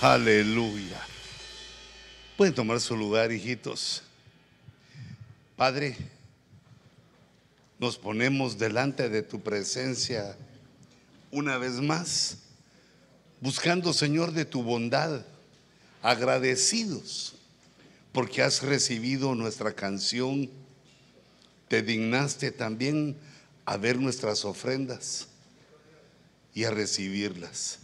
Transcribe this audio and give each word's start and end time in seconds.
Aleluya. 0.00 1.00
Pueden 2.36 2.54
tomar 2.54 2.80
su 2.80 2.96
lugar, 2.96 3.32
hijitos. 3.32 4.02
Padre, 5.56 5.96
nos 7.80 7.98
ponemos 7.98 8.56
delante 8.56 9.08
de 9.08 9.22
tu 9.22 9.40
presencia 9.40 10.36
una 11.32 11.58
vez 11.58 11.80
más, 11.80 12.38
buscando, 13.40 13.92
Señor, 13.92 14.30
de 14.32 14.44
tu 14.44 14.62
bondad, 14.62 15.24
agradecidos 16.00 17.34
porque 18.12 18.42
has 18.42 18.62
recibido 18.62 19.34
nuestra 19.34 19.72
canción. 19.72 20.48
Te 21.66 21.82
dignaste 21.82 22.52
también 22.52 23.16
a 23.64 23.76
ver 23.76 23.98
nuestras 23.98 24.44
ofrendas 24.44 25.26
y 26.54 26.64
a 26.64 26.70
recibirlas. 26.70 27.80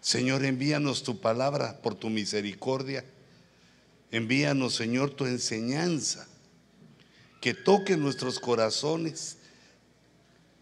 Señor, 0.00 0.44
envíanos 0.44 1.02
tu 1.02 1.20
palabra 1.20 1.80
por 1.82 1.94
tu 1.94 2.08
misericordia. 2.08 3.04
Envíanos, 4.10 4.74
Señor, 4.74 5.10
tu 5.10 5.26
enseñanza 5.26 6.26
que 7.40 7.54
toque 7.54 7.96
nuestros 7.96 8.40
corazones. 8.40 9.38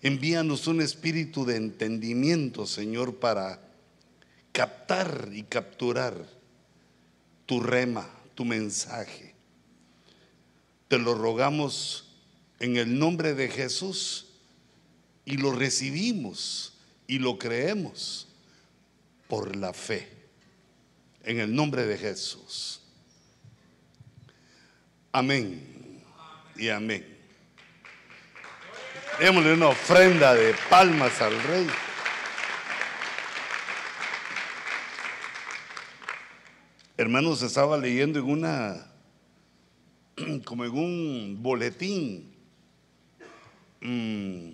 Envíanos 0.02 0.66
un 0.66 0.80
espíritu 0.80 1.44
de 1.44 1.56
entendimiento, 1.56 2.66
Señor, 2.66 3.16
para 3.16 3.60
captar 4.52 5.30
y 5.32 5.44
capturar 5.44 6.26
tu 7.46 7.60
rema, 7.60 8.08
tu 8.34 8.44
mensaje. 8.44 9.34
Te 10.88 10.98
lo 10.98 11.14
rogamos 11.14 12.08
en 12.58 12.76
el 12.76 12.98
nombre 12.98 13.34
de 13.34 13.48
Jesús 13.48 14.26
y 15.24 15.36
lo 15.36 15.52
recibimos 15.52 16.74
y 17.06 17.18
lo 17.18 17.38
creemos 17.38 18.27
por 19.28 19.54
la 19.54 19.72
fe. 19.72 20.08
En 21.22 21.38
el 21.38 21.54
nombre 21.54 21.84
de 21.86 21.96
Jesús. 21.96 22.80
Amén 25.12 26.02
y 26.56 26.70
amén. 26.70 27.06
Démosle 29.20 29.52
una 29.52 29.68
ofrenda 29.68 30.34
de 30.34 30.54
palmas 30.70 31.20
al 31.20 31.42
rey. 31.42 31.66
Hermanos, 36.96 37.42
estaba 37.42 37.76
leyendo 37.76 38.18
en 38.18 38.24
una, 38.24 38.86
como 40.44 40.64
en 40.64 40.72
un 40.72 41.38
boletín, 41.40 42.34
mm, 43.80 44.50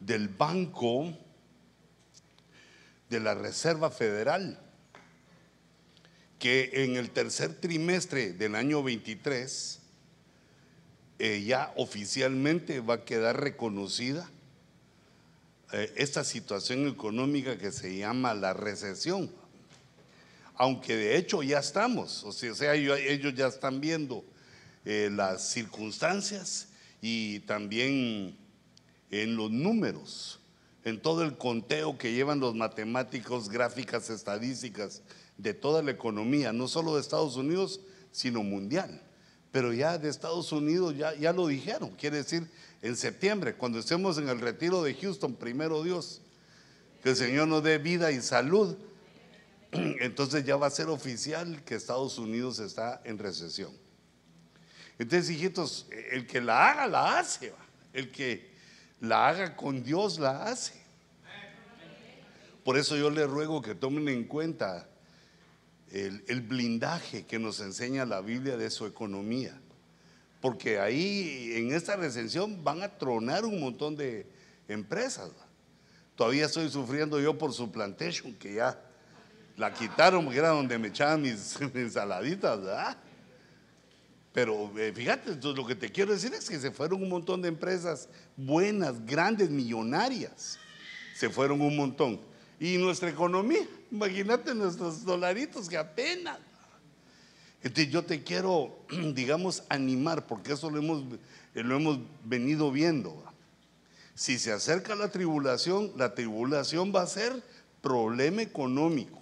del 0.00 0.28
Banco 0.28 1.12
de 3.10 3.20
la 3.20 3.34
Reserva 3.34 3.90
Federal, 3.90 4.58
que 6.38 6.70
en 6.72 6.96
el 6.96 7.10
tercer 7.10 7.54
trimestre 7.60 8.32
del 8.32 8.54
año 8.54 8.82
23 8.82 9.80
eh, 11.18 11.42
ya 11.44 11.72
oficialmente 11.76 12.80
va 12.80 12.94
a 12.94 13.04
quedar 13.04 13.38
reconocida 13.40 14.30
eh, 15.72 15.92
esta 15.96 16.24
situación 16.24 16.88
económica 16.88 17.58
que 17.58 17.72
se 17.72 17.94
llama 17.94 18.32
la 18.32 18.54
recesión. 18.54 19.30
Aunque 20.54 20.96
de 20.96 21.16
hecho 21.16 21.42
ya 21.42 21.58
estamos, 21.58 22.24
o 22.24 22.32
sea, 22.32 22.74
ellos 22.74 23.34
ya 23.34 23.48
están 23.48 23.80
viendo 23.80 24.24
eh, 24.86 25.10
las 25.12 25.50
circunstancias 25.50 26.68
y 27.02 27.40
también 27.40 28.36
en 29.10 29.36
los 29.36 29.50
números, 29.50 30.39
en 30.84 31.00
todo 31.00 31.22
el 31.22 31.36
conteo 31.36 31.98
que 31.98 32.12
llevan 32.12 32.40
los 32.40 32.54
matemáticos, 32.54 33.48
gráficas, 33.48 34.10
estadísticas 34.10 35.02
de 35.36 35.54
toda 35.54 35.82
la 35.82 35.90
economía, 35.90 36.52
no 36.52 36.68
solo 36.68 36.94
de 36.94 37.00
Estados 37.00 37.36
Unidos, 37.36 37.80
sino 38.12 38.42
mundial. 38.42 39.02
Pero 39.52 39.72
ya 39.72 39.98
de 39.98 40.08
Estados 40.08 40.52
Unidos 40.52 40.96
ya, 40.96 41.14
ya 41.14 41.32
lo 41.32 41.46
dijeron, 41.46 41.90
quiere 41.90 42.18
decir 42.18 42.48
en 42.82 42.96
septiembre, 42.96 43.54
cuando 43.54 43.78
estemos 43.78 44.16
en 44.18 44.28
el 44.28 44.40
retiro 44.40 44.82
de 44.82 44.94
Houston, 44.94 45.34
primero 45.34 45.82
Dios, 45.82 46.22
que 47.02 47.10
el 47.10 47.16
Señor 47.16 47.48
nos 47.48 47.62
dé 47.62 47.78
vida 47.78 48.10
y 48.10 48.20
salud, 48.22 48.76
entonces 49.72 50.44
ya 50.44 50.56
va 50.56 50.68
a 50.68 50.70
ser 50.70 50.88
oficial 50.88 51.62
que 51.64 51.74
Estados 51.74 52.18
Unidos 52.18 52.58
está 52.58 53.02
en 53.04 53.18
recesión. 53.18 53.72
Entonces, 54.98 55.30
hijitos, 55.30 55.86
el 56.10 56.26
que 56.26 56.40
la 56.42 56.70
haga, 56.70 56.86
la 56.86 57.18
hace. 57.18 57.54
El 57.92 58.10
que 58.10 58.49
la 59.00 59.28
haga 59.28 59.56
con 59.56 59.82
Dios, 59.82 60.18
la 60.18 60.44
hace. 60.44 60.80
Por 62.64 62.76
eso 62.76 62.96
yo 62.96 63.10
le 63.10 63.26
ruego 63.26 63.62
que 63.62 63.74
tomen 63.74 64.08
en 64.08 64.24
cuenta 64.24 64.86
el, 65.90 66.22
el, 66.28 66.42
blindaje 66.42 67.26
que 67.26 67.38
nos 67.38 67.60
enseña 67.60 68.04
la 68.04 68.20
Biblia 68.20 68.56
de 68.56 68.70
su 68.70 68.86
economía. 68.86 69.58
Porque 70.40 70.78
ahí 70.78 71.52
en 71.54 71.72
esta 71.72 71.96
recensión 71.96 72.62
van 72.62 72.82
a 72.82 72.88
tronar 72.88 73.44
un 73.44 73.60
montón 73.60 73.96
de 73.96 74.26
empresas. 74.68 75.30
Todavía 76.14 76.46
estoy 76.46 76.68
sufriendo 76.70 77.18
yo 77.18 77.36
por 77.36 77.52
su 77.52 77.72
plantation, 77.72 78.34
que 78.34 78.54
ya 78.54 78.78
la 79.56 79.72
quitaron 79.72 80.24
porque 80.24 80.38
era 80.38 80.50
donde 80.50 80.78
me 80.78 80.88
echaban 80.88 81.22
mis, 81.22 81.58
ensaladitas. 81.74 82.96
Pero 84.32 84.70
eh, 84.78 84.92
fíjate, 84.92 85.32
entonces 85.32 85.58
lo 85.58 85.66
que 85.66 85.74
te 85.74 85.90
quiero 85.90 86.12
decir 86.12 86.32
es 86.34 86.48
que 86.48 86.58
se 86.60 86.70
fueron 86.70 87.02
un 87.02 87.08
montón 87.08 87.42
de 87.42 87.48
empresas 87.48 88.08
buenas, 88.36 89.04
grandes, 89.04 89.50
millonarias. 89.50 90.58
Se 91.16 91.28
fueron 91.28 91.60
un 91.60 91.76
montón. 91.76 92.20
Y 92.60 92.76
nuestra 92.76 93.10
economía, 93.10 93.66
imagínate 93.90 94.54
nuestros 94.54 95.04
dolaritos 95.04 95.68
que 95.68 95.76
apenas. 95.76 96.38
Entonces 97.62 97.92
yo 97.92 98.04
te 98.04 98.22
quiero, 98.22 98.78
digamos, 99.14 99.64
animar, 99.68 100.26
porque 100.26 100.52
eso 100.52 100.70
lo 100.70 100.78
hemos, 100.78 101.02
eh, 101.54 101.62
lo 101.62 101.76
hemos 101.76 101.98
venido 102.24 102.70
viendo. 102.70 103.24
Si 104.14 104.38
se 104.38 104.52
acerca 104.52 104.94
la 104.94 105.10
tribulación, 105.10 105.92
la 105.96 106.14
tribulación 106.14 106.92
va 106.94 107.02
a 107.02 107.06
ser 107.06 107.42
problema 107.80 108.42
económico. 108.42 109.18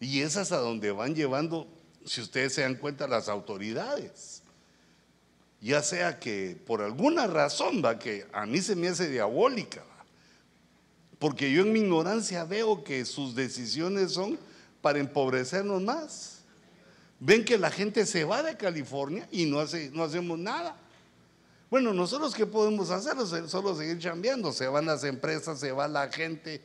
Y 0.00 0.20
es 0.20 0.36
hasta 0.36 0.58
donde 0.58 0.90
van 0.90 1.14
llevando 1.14 1.68
si 2.04 2.20
ustedes 2.20 2.54
se 2.54 2.62
dan 2.62 2.76
cuenta, 2.76 3.06
las 3.06 3.28
autoridades. 3.28 4.42
Ya 5.60 5.82
sea 5.82 6.18
que 6.18 6.60
por 6.66 6.82
alguna 6.82 7.26
razón, 7.26 7.82
va, 7.84 7.98
que 7.98 8.26
a 8.32 8.44
mí 8.44 8.60
se 8.60 8.76
me 8.76 8.88
hace 8.88 9.08
diabólica, 9.08 9.82
porque 11.18 11.50
yo 11.50 11.62
en 11.62 11.72
mi 11.72 11.80
ignorancia 11.80 12.44
veo 12.44 12.84
que 12.84 13.04
sus 13.04 13.34
decisiones 13.34 14.12
son 14.12 14.38
para 14.82 14.98
empobrecernos 14.98 15.80
más. 15.80 16.42
Ven 17.18 17.44
que 17.44 17.56
la 17.56 17.70
gente 17.70 18.04
se 18.04 18.24
va 18.24 18.42
de 18.42 18.56
California 18.56 19.26
y 19.32 19.46
no, 19.46 19.60
hace, 19.60 19.90
no 19.90 20.04
hacemos 20.04 20.38
nada. 20.38 20.76
Bueno, 21.70 21.94
nosotros 21.94 22.34
qué 22.34 22.44
podemos 22.44 22.90
hacer? 22.90 23.14
Solo 23.48 23.74
seguir 23.74 23.98
chambeando. 23.98 24.52
Se 24.52 24.66
van 24.66 24.84
las 24.84 25.02
empresas, 25.04 25.58
se 25.58 25.72
va 25.72 25.88
la 25.88 26.12
gente, 26.12 26.60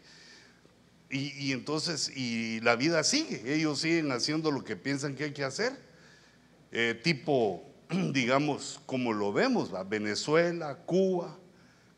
y, 1.12 1.54
entonces, 1.54 2.16
y 2.16 2.60
la 2.62 2.76
vida 2.76 3.04
sigue, 3.04 3.56
ellos 3.56 3.82
siguen 3.82 4.12
haciendo 4.12 4.52
lo 4.52 4.64
que 4.64 4.76
piensan 4.76 5.16
que 5.16 5.26
hay 5.26 5.34
que 5.34 5.44
hacer, 5.44 5.74
eh, 6.72 7.00
tipo, 7.04 7.64
digamos, 8.14 8.80
como 8.86 9.12
lo 9.14 9.34
vemos, 9.34 9.72
Venezuela, 9.90 10.76
Cuba, 10.86 11.38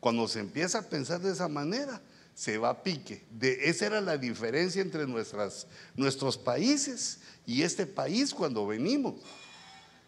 cuando 0.00 0.26
se 0.28 0.40
empieza 0.40 0.78
a 0.78 0.88
pensar 0.88 1.20
de 1.20 1.32
esa 1.32 1.48
manera, 1.48 2.00
se 2.34 2.56
va 2.56 2.70
a 2.70 2.82
pique. 2.82 3.24
De, 3.30 3.68
esa 3.68 3.86
era 3.86 4.00
la 4.00 4.16
diferencia 4.16 4.80
entre 4.80 5.06
nuestras, 5.06 5.66
nuestros 5.94 6.38
países 6.38 7.20
y 7.46 7.62
este 7.62 7.86
país 7.86 8.32
cuando 8.32 8.66
venimos. 8.66 9.16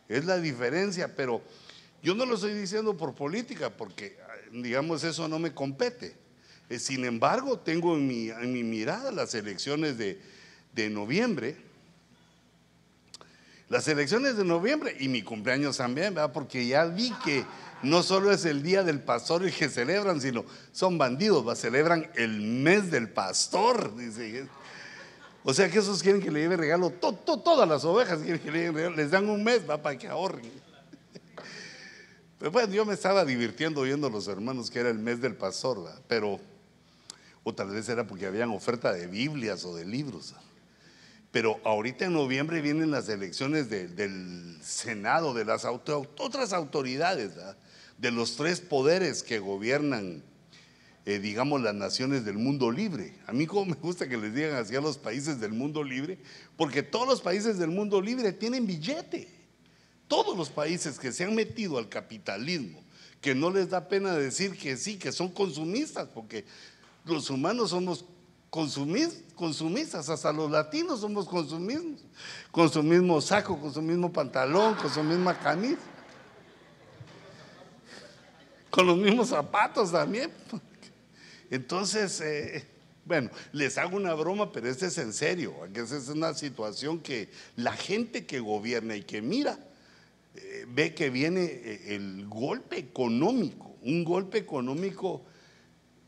Es 0.08 0.24
la 0.24 0.38
diferencia, 0.38 1.14
pero 1.14 1.42
yo 2.02 2.14
no 2.14 2.24
lo 2.24 2.36
estoy 2.36 2.54
diciendo 2.54 2.96
por 2.96 3.14
política, 3.14 3.76
porque, 3.76 4.16
digamos, 4.50 5.04
eso 5.04 5.28
no 5.28 5.38
me 5.38 5.52
compete. 5.52 6.23
Eh, 6.70 6.78
sin 6.78 7.04
embargo, 7.04 7.58
tengo 7.58 7.96
en 7.96 8.06
mi, 8.06 8.62
mirada 8.62 9.12
las 9.12 9.34
elecciones 9.34 9.98
de, 9.98 10.20
noviembre. 10.90 11.56
Las 13.68 13.88
elecciones 13.88 14.36
de 14.36 14.44
noviembre 14.44 14.96
y 14.98 15.08
mi 15.08 15.22
cumpleaños 15.22 15.76
también, 15.76 16.14
¿verdad? 16.14 16.32
Porque 16.32 16.66
ya 16.66 16.84
vi 16.84 17.12
que 17.24 17.44
no 17.82 18.02
solo 18.02 18.32
es 18.32 18.44
el 18.44 18.62
día 18.62 18.82
del 18.82 19.00
pastor 19.00 19.42
el 19.42 19.52
que 19.52 19.68
celebran, 19.68 20.20
sino 20.20 20.44
son 20.72 20.96
bandidos, 20.96 21.46
¿va? 21.46 21.54
celebran 21.54 22.10
el 22.14 22.40
mes 22.40 22.90
del 22.90 23.10
pastor, 23.10 23.94
dice. 23.96 24.46
O 25.42 25.52
sea 25.52 25.70
que 25.70 25.78
esos 25.78 26.02
quieren 26.02 26.22
que 26.22 26.30
le 26.30 26.40
lleven 26.40 26.58
regalo, 26.58 26.90
todas 26.90 27.68
las 27.68 27.84
ovejas 27.84 28.20
quieren 28.20 28.40
que 28.40 28.50
le 28.50 28.58
lleven 28.58 28.74
regalo, 28.74 28.96
les 28.96 29.10
dan 29.10 29.28
un 29.28 29.44
mes, 29.44 29.68
¿va? 29.68 29.82
Para 29.82 29.98
que 29.98 30.08
ahorren. 30.08 30.50
Pero 32.38 32.50
bueno, 32.50 32.72
yo 32.74 32.84
me 32.84 32.94
estaba 32.94 33.24
divirtiendo 33.24 33.80
oyendo 33.80 34.06
a 34.06 34.10
los 34.10 34.28
hermanos 34.28 34.70
que 34.70 34.78
era 34.78 34.90
el 34.90 34.98
mes 34.98 35.20
del 35.20 35.34
pastor. 35.34 35.90
Pero 36.08 36.40
o 37.44 37.54
tal 37.54 37.70
vez 37.70 37.88
era 37.88 38.06
porque 38.06 38.26
habían 38.26 38.50
oferta 38.50 38.92
de 38.92 39.06
Biblias 39.06 39.64
o 39.64 39.76
de 39.76 39.84
libros. 39.84 40.34
Pero 41.30 41.60
ahorita 41.64 42.06
en 42.06 42.12
noviembre 42.14 42.60
vienen 42.60 42.90
las 42.90 43.08
elecciones 43.08 43.70
del 43.70 44.58
Senado, 44.62 45.34
de 45.34 45.44
las 45.44 45.64
otras 45.64 46.52
autoridades, 46.52 47.32
de 47.98 48.10
los 48.10 48.36
tres 48.36 48.60
poderes 48.60 49.22
que 49.22 49.38
gobiernan 49.38 50.22
eh, 51.06 51.18
digamos, 51.18 51.60
las 51.60 51.74
naciones 51.74 52.24
del 52.24 52.38
mundo 52.38 52.70
libre. 52.70 53.12
A 53.26 53.32
mí 53.34 53.46
como 53.46 53.66
me 53.66 53.74
gusta 53.74 54.08
que 54.08 54.16
les 54.16 54.34
digan 54.34 54.54
así 54.54 54.74
a 54.74 54.80
los 54.80 54.96
países 54.96 55.38
del 55.38 55.52
mundo 55.52 55.84
libre, 55.84 56.18
porque 56.56 56.82
todos 56.82 57.06
los 57.06 57.20
países 57.20 57.58
del 57.58 57.68
mundo 57.68 58.00
libre 58.00 58.32
tienen 58.32 58.66
billete. 58.66 59.28
Todos 60.08 60.36
los 60.36 60.48
países 60.48 60.98
que 60.98 61.12
se 61.12 61.24
han 61.24 61.34
metido 61.34 61.76
al 61.76 61.90
capitalismo, 61.90 62.82
que 63.20 63.34
no 63.34 63.50
les 63.50 63.68
da 63.68 63.86
pena 63.88 64.14
decir 64.14 64.56
que 64.56 64.78
sí, 64.78 64.96
que 64.96 65.12
son 65.12 65.28
consumistas, 65.28 66.08
porque 66.08 66.46
los 67.04 67.30
humanos 67.30 67.70
somos 67.70 68.04
consumistas, 68.50 70.08
hasta 70.08 70.32
los 70.32 70.50
latinos 70.50 71.00
somos 71.00 71.26
consumismos, 71.26 72.00
con 72.50 72.70
su 72.70 72.82
mismo 72.82 73.20
saco, 73.20 73.58
con 73.60 73.72
su 73.74 73.82
mismo 73.82 74.12
pantalón, 74.12 74.74
con 74.74 74.90
su 74.90 75.02
misma 75.02 75.38
camisa, 75.38 75.80
con 78.70 78.86
los 78.86 78.96
mismos 78.96 79.28
zapatos 79.28 79.92
también. 79.92 80.30
Entonces, 81.50 82.20
eh, 82.20 82.64
bueno, 83.04 83.30
les 83.52 83.76
hago 83.76 83.96
una 83.96 84.14
broma, 84.14 84.50
pero 84.50 84.68
este 84.68 84.86
es 84.86 84.98
en 84.98 85.12
serio, 85.12 85.52
que 85.72 85.80
esa 85.80 85.96
es 85.96 86.08
una 86.08 86.32
situación 86.32 87.00
que 87.00 87.28
la 87.56 87.72
gente 87.72 88.24
que 88.24 88.40
gobierna 88.40 88.96
y 88.96 89.02
que 89.02 89.20
mira, 89.20 89.58
eh, 90.36 90.64
ve 90.68 90.94
que 90.94 91.10
viene 91.10 91.42
eh, 91.44 91.94
el 91.94 92.26
golpe 92.28 92.78
económico, 92.78 93.76
un 93.82 94.04
golpe 94.04 94.38
económico 94.38 95.22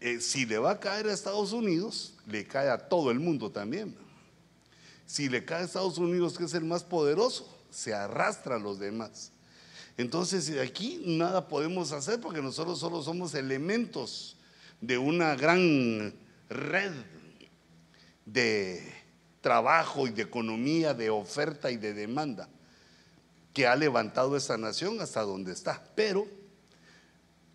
eh, 0.06 0.20
si 0.20 0.47
le 0.47 0.56
va 0.56 0.70
a 0.70 0.79
caer 0.79 1.08
a 1.08 1.12
Estados 1.12 1.50
Unidos, 1.50 2.14
le 2.29 2.47
cae 2.47 2.70
a 2.70 2.79
todo 2.79 3.11
el 3.11 3.19
mundo 3.19 3.50
también. 3.50 3.93
Si 5.05 5.29
le 5.29 5.44
cae 5.44 5.62
a 5.62 5.64
Estados 5.64 5.99
Unidos, 5.99 6.38
que 6.38 6.44
es 6.44 6.55
el 6.55 6.64
más 6.64 6.85
poderoso, 6.85 7.53
se 7.73 7.93
arrastra 7.93 8.55
a 8.55 8.58
los 8.61 8.79
demás. 8.79 9.32
Entonces, 9.97 10.56
aquí 10.61 11.03
nada 11.05 11.49
podemos 11.49 11.91
hacer 11.91 12.20
porque 12.20 12.41
nosotros 12.41 12.79
solo 12.79 13.03
somos 13.03 13.35
elementos 13.35 14.37
de 14.81 14.97
una 14.97 15.35
gran 15.35 16.14
red 16.49 16.93
de 18.26 18.88
trabajo 19.41 20.06
y 20.06 20.11
de 20.11 20.23
economía, 20.23 20.94
de 20.94 21.11
oferta 21.11 21.73
y 21.73 21.79
de 21.79 21.94
demanda 21.94 22.49
que 23.53 23.67
ha 23.67 23.75
levantado 23.75 24.37
esta 24.37 24.56
nación 24.56 25.00
hasta 25.00 25.23
donde 25.23 25.53
está. 25.53 25.82
Pero 25.97 26.29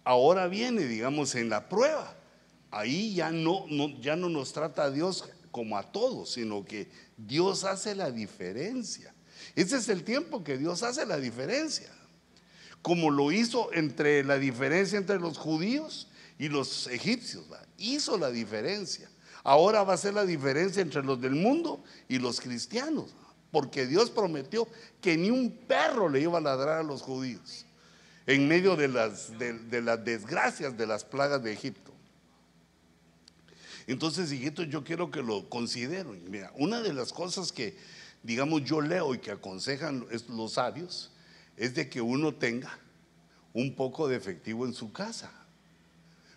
ahora 0.04 0.48
viene, 0.48 0.82
digamos, 0.82 1.34
en 1.36 1.48
la 1.48 1.70
prueba 1.70 2.18
ahí 2.72 3.14
ya 3.14 3.32
no, 3.32 3.68
ya 4.00 4.16
no 4.16 4.30
nos 4.30 4.54
trata 4.54 4.90
Dios 4.90 5.30
como 5.52 5.78
a 5.78 5.92
todos, 5.92 6.32
sino 6.34 6.66
que 6.66 6.90
Dios 7.18 7.64
hace 7.66 7.94
la 7.94 8.12
diferencia. 8.12 9.14
Ese 9.56 9.78
es 9.78 9.90
el 9.90 10.04
tiempo 10.04 10.44
que 10.44 10.58
Dios 10.58 10.82
hace 10.84 11.06
la 11.06 11.18
diferencia. 11.18 11.92
Como 12.82 13.12
lo 13.12 13.32
hizo 13.32 13.72
entre 13.74 14.24
la 14.24 14.38
diferencia 14.38 14.98
entre 14.98 15.20
los 15.20 15.38
judíos 15.38 16.08
y 16.40 16.50
los 16.50 16.88
egipcios. 16.88 17.46
Hizo 17.78 18.18
la 18.18 18.32
diferencia. 18.32 19.10
Ahora 19.44 19.84
va 19.84 19.94
a 19.94 19.98
ser 19.98 20.14
la 20.14 20.26
diferencia 20.26 20.82
entre 20.82 21.04
los 21.04 21.20
del 21.22 21.36
mundo 21.36 21.84
y 22.08 22.20
los 22.20 22.40
cristianos. 22.40 23.14
Porque 23.52 23.86
Dios 23.86 24.10
prometió 24.10 24.68
que 25.02 25.18
ni 25.18 25.30
un 25.30 25.52
perro 25.52 26.10
le 26.10 26.22
iba 26.22 26.38
a 26.38 26.42
ladrar 26.42 26.80
a 26.80 26.84
los 26.84 27.02
judíos 27.02 27.66
en 28.26 28.48
medio 28.48 28.76
de 28.76 28.88
las 28.88 30.06
desgracias 30.06 30.78
de 30.78 30.88
las 30.88 31.04
plagas 31.04 31.44
de 31.44 31.52
Egipto. 31.52 31.91
Entonces, 33.92 34.32
hijitos, 34.32 34.70
yo 34.70 34.84
quiero 34.84 35.12
que 35.12 35.22
lo 35.22 35.50
consideren. 35.50 36.30
Mira, 36.30 36.52
una 36.56 36.82
de 36.82 36.94
las 36.94 37.12
cosas 37.12 37.52
que, 37.52 37.78
digamos, 38.24 38.64
yo 38.64 38.80
leo 38.80 39.14
y 39.14 39.20
que 39.20 39.32
aconsejan 39.32 40.06
los 40.30 40.54
sabios 40.54 41.12
es 41.58 41.76
de 41.76 41.90
que 41.90 42.02
uno 42.02 42.34
tenga 42.34 42.80
un 43.54 43.76
poco 43.76 44.08
de 44.08 44.16
efectivo 44.16 44.66
en 44.66 44.74
su 44.74 44.94
casa. 44.94 45.32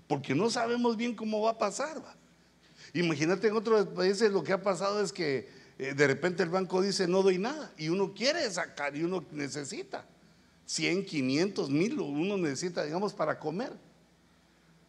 Porque 0.09 0.35
no 0.35 0.51
sabemos 0.51 0.97
bien 0.97 1.15
cómo 1.15 1.43
va 1.43 1.53
a 1.53 1.59
pasar. 1.59 2.03
Imagínate 2.93 3.49
en 3.49 3.56
otros 3.56 3.87
países 3.89 4.33
lo 4.33 4.43
que 4.43 4.53
ha 4.53 4.62
pasado 4.62 5.01
es 5.01 5.12
que 5.12 5.49
eh, 5.79 5.95
de 5.95 6.06
repente 6.06 6.43
el 6.43 6.51
banco 6.51 6.83
dice 6.83 7.09
no 7.09 7.23
doy 7.23 7.39
nada 7.39 7.73
y 7.77 7.89
uno 7.89 8.15
quiere 8.15 8.49
sacar 8.51 8.97
y 8.97 9.03
uno 9.03 9.25
necesita 9.33 10.06
100, 10.67 11.05
500, 11.05 11.71
1000, 11.71 12.01
uno 12.01 12.37
necesita, 12.37 12.85
digamos, 12.85 13.12
para 13.12 13.39
comer. 13.39 13.73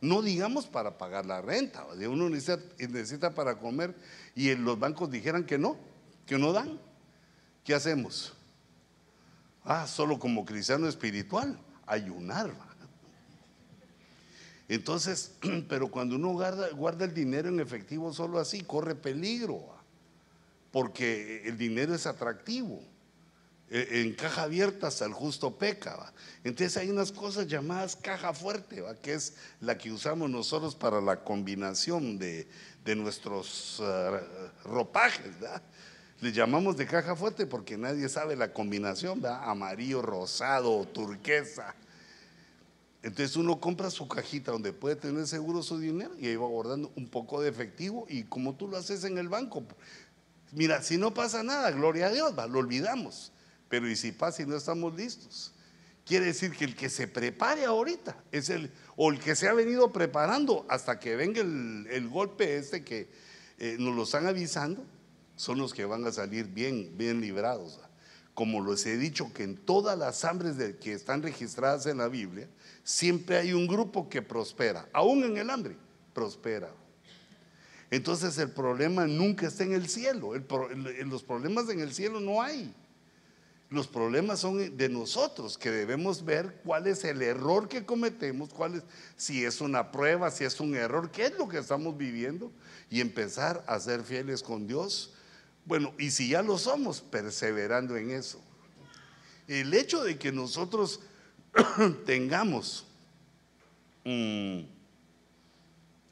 No 0.05 0.21
digamos 0.21 0.67
para 0.67 0.99
pagar 0.99 1.25
la 1.25 1.41
renta, 1.41 1.83
uno 2.07 2.29
necesita, 2.29 3.33
para 3.33 3.57
comer 3.57 3.95
y 4.35 4.53
los 4.53 4.77
bancos 4.77 5.09
dijeran 5.09 5.45
que 5.45 5.57
no, 5.57 5.77
que 6.27 6.37
no 6.37 6.53
dan. 6.53 6.79
¿Qué 7.63 7.73
hacemos? 7.73 8.33
Ah, 9.63 9.87
solo 9.87 10.19
como 10.19 10.45
cristiano 10.45 10.87
espiritual, 10.87 11.59
ayunar. 11.87 12.51
Entonces, 14.69 15.33
pero 15.67 15.89
cuando 15.89 16.17
uno 16.17 16.33
guarda, 16.33 16.69
guarda 16.69 17.05
el 17.05 17.13
dinero 17.15 17.49
en 17.49 17.59
efectivo 17.59 18.13
solo 18.13 18.37
así, 18.37 18.61
corre 18.61 18.93
peligro, 18.93 19.73
porque 20.71 21.47
el 21.47 21.57
dinero 21.57 21.95
es 21.95 22.05
atractivo. 22.05 22.83
E, 23.69 24.01
en 24.01 24.13
caja 24.13 24.43
abierta 24.43 24.87
hasta 24.87 25.05
el 25.05 25.13
justo 25.13 25.57
peca. 25.57 26.13
Entonces 26.43 26.77
hay 26.77 26.89
unas 26.89 27.11
cosas 27.11 27.47
llamadas 27.47 27.95
caja 27.95 28.33
fuerte, 28.33 28.83
que 29.01 29.13
es 29.13 29.33
la 29.59 29.77
que 29.77 29.91
usamos 29.91 30.29
nosotros 30.29 30.75
para 30.75 31.01
la 31.01 31.23
combinación 31.23 32.19
de, 32.19 32.47
nuestros 32.95 33.79
uh, 33.79 34.67
ropajes. 34.67 35.31
Le 36.21 36.31
llamamos 36.31 36.77
de 36.77 36.85
caja 36.85 37.15
fuerte 37.15 37.47
porque 37.47 37.77
nadie 37.77 38.07
sabe 38.07 38.35
la 38.35 38.53
combinación, 38.53 39.25
amarillo, 39.25 40.01
rosado, 40.01 40.85
turquesa. 40.85 41.73
Entonces 43.01 43.35
uno 43.35 43.59
compra 43.59 43.91
su 43.91 44.07
cajita 44.07 44.51
donde 44.51 44.73
puede 44.73 44.95
tener 44.95 45.27
seguro 45.27 45.61
su 45.61 45.77
dinero 45.79 46.11
y 46.19 46.27
ahí 46.27 46.35
va 46.35 46.47
guardando 46.47 46.91
un 46.95 47.07
poco 47.07 47.41
de 47.41 47.49
efectivo 47.49 48.05
y 48.09 48.23
como 48.23 48.55
tú 48.55 48.67
lo 48.67 48.77
haces 48.77 49.03
en 49.03 49.17
el 49.17 49.29
banco. 49.29 49.63
Mira, 50.51 50.81
si 50.81 50.97
no 50.97 51.13
pasa 51.13 51.43
nada, 51.43 51.69
gloria 51.71 52.07
a 52.07 52.11
Dios, 52.11 52.33
lo 52.35 52.59
olvidamos. 52.59 53.31
Pero 53.75 53.89
¿y 53.89 53.97
si 53.97 54.13
pasa 54.13 54.41
y 54.41 54.45
no 54.45 54.55
estamos 54.55 54.95
listos? 54.95 55.51
Quiere 56.05 56.27
decir 56.27 56.51
que 56.51 56.63
el 56.63 56.77
que 56.77 56.89
se 56.89 57.09
prepare 57.09 57.65
ahorita 57.65 58.15
es 58.31 58.49
el, 58.49 58.71
o 58.95 59.11
el 59.11 59.19
que 59.19 59.35
se 59.35 59.49
ha 59.49 59.53
venido 59.53 59.91
preparando 59.91 60.65
hasta 60.69 60.97
que 60.97 61.17
venga 61.17 61.41
el, 61.41 62.07
golpe 62.07 62.55
este 62.55 62.85
que 62.85 63.09
eh, 63.59 63.75
nos 63.77 63.93
lo 63.93 64.03
están 64.03 64.27
avisando, 64.27 64.81
son 65.35 65.57
los 65.57 65.73
que 65.73 65.83
van 65.83 66.05
a 66.05 66.13
salir 66.13 66.45
bien, 66.45 66.97
bien 66.97 67.19
librados. 67.19 67.81
Como 68.33 68.65
les 68.65 68.85
he 68.85 68.95
dicho 68.95 69.33
que 69.33 69.43
en 69.43 69.57
todas 69.57 69.99
las 69.99 70.23
hambres 70.23 70.55
de, 70.55 70.77
que 70.77 70.93
están 70.93 71.21
registradas 71.21 71.85
en 71.85 71.97
la 71.97 72.07
Biblia, 72.07 72.47
siempre 72.85 73.39
hay 73.39 73.51
un 73.51 73.67
grupo 73.67 74.07
que 74.07 74.21
prospera, 74.21 74.87
aún 74.93 75.21
en 75.25 75.35
el 75.35 75.49
hambre, 75.49 75.75
prospera. 76.13 76.71
Entonces 77.91 78.37
el 78.37 78.51
problema 78.51 79.05
nunca 79.05 79.47
está 79.47 79.65
en 79.65 79.73
el 79.73 79.89
cielo, 79.89 80.31
los 80.33 81.23
problemas 81.23 81.67
en 81.67 81.81
el 81.81 81.93
cielo 81.93 82.21
no 82.21 82.41
hay. 82.41 82.73
Los 83.69 83.87
problemas 83.87 84.39
son 84.39 84.77
de 84.77 84.89
nosotros, 84.89 85.57
que 85.57 85.71
debemos 85.71 86.23
ver 86.23 86.61
cuál 86.63 86.85
es 86.85 87.03
el 87.03 87.21
error 87.21 87.67
que 87.67 87.83
cometemos, 87.83 88.53
cuál 88.53 88.75
es, 88.75 88.83
si 89.17 89.43
es 89.43 89.59
una 89.59 89.91
prueba, 89.91 90.29
si 90.29 90.43
es 90.43 90.59
un 90.59 90.75
error, 90.75 91.09
qué 91.09 91.25
es 91.25 91.37
lo 91.37 91.49
que 91.49 91.57
estamos 91.57 91.97
viviendo 91.97 92.51
y 92.91 93.01
empezar 93.01 93.63
a 93.67 93.79
ser 93.79 94.03
fieles 94.03 94.43
con 94.43 94.67
Dios. 94.67 95.13
Bueno, 95.65 95.93
y 95.97 96.11
si 96.11 96.29
ya 96.29 96.43
lo 96.43 96.59
somos, 96.59 97.01
perseverando 97.01 97.97
en 97.97 98.11
eso. 98.11 98.39
El 99.47 99.73
hecho 99.73 100.03
de 100.03 100.19
que 100.19 100.31
nosotros 100.31 100.99
tengamos, 102.05 102.85
mm, 104.03 104.59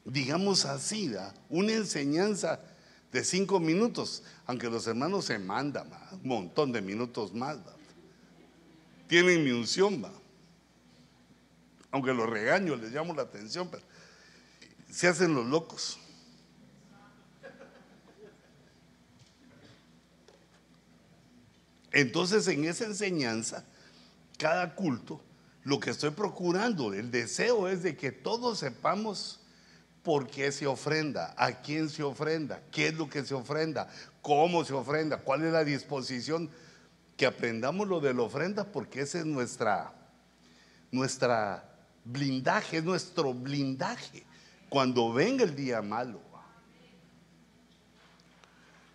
digamos 0.04 0.64
así, 0.64 1.14
una 1.48 1.72
enseñanza 1.72 2.60
de 3.14 3.22
cinco 3.22 3.60
minutos, 3.60 4.24
aunque 4.44 4.68
los 4.68 4.88
hermanos 4.88 5.26
se 5.26 5.38
mandan 5.38 5.88
un 6.10 6.28
montón 6.28 6.72
de 6.72 6.82
minutos 6.82 7.32
más. 7.32 7.56
Tienen 9.06 9.44
mi 9.44 9.52
unción, 9.52 10.02
va. 10.02 10.10
aunque 11.92 12.12
los 12.12 12.28
regaño, 12.28 12.74
les 12.74 12.90
llamo 12.90 13.14
la 13.14 13.22
atención, 13.22 13.68
pero 13.70 13.84
se 14.90 15.06
hacen 15.06 15.32
los 15.32 15.46
locos. 15.46 15.96
Entonces 21.92 22.48
en 22.48 22.64
esa 22.64 22.86
enseñanza, 22.86 23.64
cada 24.38 24.74
culto, 24.74 25.20
lo 25.62 25.78
que 25.78 25.90
estoy 25.90 26.10
procurando, 26.10 26.92
el 26.92 27.12
deseo 27.12 27.68
es 27.68 27.84
de 27.84 27.96
que 27.96 28.10
todos 28.10 28.58
sepamos 28.58 29.43
por 30.04 30.28
qué 30.28 30.52
se 30.52 30.66
ofrenda, 30.66 31.34
a 31.36 31.62
quién 31.62 31.88
se 31.88 32.02
ofrenda, 32.02 32.60
qué 32.70 32.88
es 32.88 32.94
lo 32.94 33.08
que 33.08 33.24
se 33.24 33.34
ofrenda, 33.34 33.88
cómo 34.20 34.62
se 34.64 34.74
ofrenda, 34.74 35.16
cuál 35.16 35.44
es 35.44 35.52
la 35.52 35.64
disposición. 35.64 36.50
Que 37.16 37.26
aprendamos 37.26 37.88
lo 37.88 38.00
de 38.00 38.12
la 38.12 38.22
ofrenda 38.22 38.64
porque 38.64 39.00
ese 39.00 39.20
es 39.20 39.24
nuestra, 39.24 39.92
nuestra 40.90 41.64
blindaje, 42.04 42.78
es 42.78 42.84
nuestro 42.84 43.32
blindaje 43.32 44.24
cuando 44.68 45.12
venga 45.12 45.44
el 45.44 45.54
día 45.54 45.80
malo. 45.80 46.20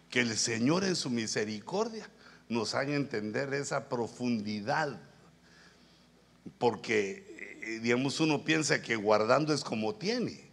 Que 0.10 0.20
el 0.20 0.38
Señor 0.38 0.84
en 0.84 0.96
su 0.96 1.10
misericordia 1.10 2.10
nos 2.50 2.76
haga 2.76 2.96
entender 2.96 3.54
esa 3.54 3.88
profundidad. 3.88 5.00
Porque, 6.58 7.62
eh, 7.62 7.80
digamos, 7.80 8.20
uno 8.20 8.44
piensa 8.44 8.82
que 8.82 8.96
guardando 8.96 9.54
es 9.54 9.64
como 9.64 9.96
tiene. 9.96 10.49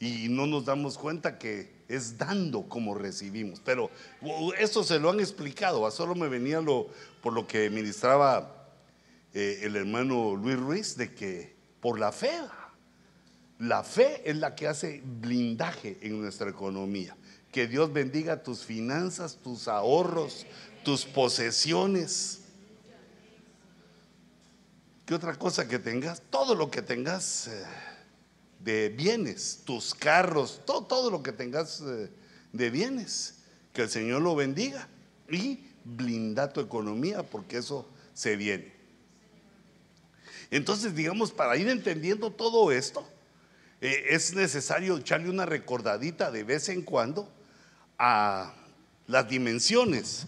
Y 0.00 0.30
no 0.30 0.46
nos 0.46 0.64
damos 0.64 0.96
cuenta 0.96 1.38
que 1.38 1.70
es 1.86 2.16
dando 2.16 2.62
como 2.68 2.94
recibimos. 2.94 3.60
Pero 3.62 3.90
eso 4.58 4.82
se 4.82 4.98
lo 4.98 5.10
han 5.10 5.20
explicado, 5.20 5.88
solo 5.90 6.14
me 6.14 6.28
venía 6.28 6.62
lo, 6.62 6.88
por 7.22 7.34
lo 7.34 7.46
que 7.46 7.68
ministraba 7.68 8.72
eh, 9.34 9.60
el 9.62 9.76
hermano 9.76 10.34
Luis 10.34 10.58
Ruiz, 10.58 10.96
de 10.96 11.14
que 11.14 11.54
por 11.82 12.00
la 12.00 12.12
fe, 12.12 12.32
la 13.58 13.84
fe 13.84 14.22
es 14.24 14.36
la 14.36 14.54
que 14.54 14.68
hace 14.68 15.02
blindaje 15.04 15.98
en 16.00 16.20
nuestra 16.20 16.48
economía. 16.48 17.14
Que 17.52 17.66
Dios 17.66 17.92
bendiga 17.92 18.42
tus 18.42 18.64
finanzas, 18.64 19.36
tus 19.42 19.68
ahorros, 19.68 20.46
tus 20.82 21.04
posesiones. 21.04 22.40
¿Qué 25.04 25.14
otra 25.14 25.34
cosa 25.34 25.68
que 25.68 25.78
tengas? 25.78 26.22
Todo 26.30 26.54
lo 26.54 26.70
que 26.70 26.80
tengas 26.80 27.48
eh, 27.48 27.64
de 28.62 28.90
bienes, 28.90 29.62
tus 29.64 29.94
carros, 29.94 30.60
todo, 30.64 30.84
todo 30.84 31.10
lo 31.10 31.22
que 31.22 31.32
tengas 31.32 31.80
eh, 31.80 32.10
de 32.52 32.70
bienes. 32.70 33.36
Que 33.72 33.82
el 33.82 33.90
Señor 33.90 34.22
lo 34.22 34.34
bendiga 34.34 34.88
y 35.30 35.64
blinda 35.84 36.52
tu 36.52 36.60
economía 36.60 37.22
porque 37.22 37.58
eso 37.58 37.88
se 38.14 38.36
viene. 38.36 38.72
Entonces, 40.50 40.94
digamos, 40.94 41.30
para 41.30 41.56
ir 41.56 41.68
entendiendo 41.68 42.30
todo 42.30 42.72
esto, 42.72 43.06
eh, 43.80 44.06
es 44.10 44.34
necesario 44.34 44.98
echarle 44.98 45.30
una 45.30 45.46
recordadita 45.46 46.30
de 46.30 46.44
vez 46.44 46.68
en 46.68 46.82
cuando 46.82 47.32
a 47.98 48.54
las 49.06 49.28
dimensiones. 49.28 50.26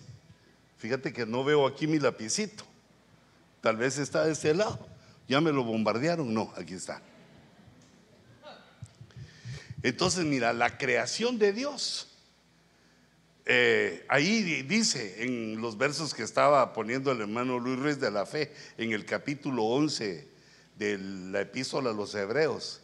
Fíjate 0.78 1.12
que 1.12 1.26
no 1.26 1.44
veo 1.44 1.66
aquí 1.66 1.86
mi 1.86 1.98
lapicito. 1.98 2.64
Tal 3.60 3.76
vez 3.76 3.98
está 3.98 4.24
de 4.24 4.32
este 4.32 4.54
lado. 4.54 4.78
¿Ya 5.28 5.40
me 5.40 5.52
lo 5.52 5.64
bombardearon? 5.64 6.32
No, 6.32 6.52
aquí 6.56 6.74
está. 6.74 7.02
Entonces, 9.82 10.24
mira, 10.24 10.52
la 10.52 10.78
creación 10.78 11.38
de 11.38 11.52
Dios. 11.52 12.08
Eh, 13.44 14.06
ahí 14.08 14.62
dice 14.62 15.24
en 15.24 15.60
los 15.60 15.76
versos 15.76 16.14
que 16.14 16.22
estaba 16.22 16.72
poniendo 16.72 17.10
el 17.10 17.20
hermano 17.20 17.58
Luis 17.58 17.78
Ruiz 17.78 18.00
de 18.00 18.10
la 18.10 18.24
Fe, 18.24 18.52
en 18.78 18.92
el 18.92 19.04
capítulo 19.04 19.64
11 19.64 20.28
de 20.78 20.98
la 20.98 21.40
epístola 21.40 21.90
a 21.90 21.92
los 21.92 22.14
Hebreos, 22.14 22.80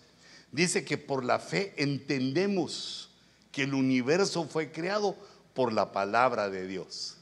dice 0.51 0.85
que 0.85 0.99
por 0.99 1.25
la 1.25 1.39
fe 1.39 1.75
entendemos 1.77 3.11
que 3.53 3.63
el 3.63 3.75
universo 3.75 4.49
fue 4.49 4.73
creado 4.73 5.17
por 5.55 5.73
la 5.73 5.93
palabra 5.93 6.51
de 6.51 6.67
Dios. 6.67 7.17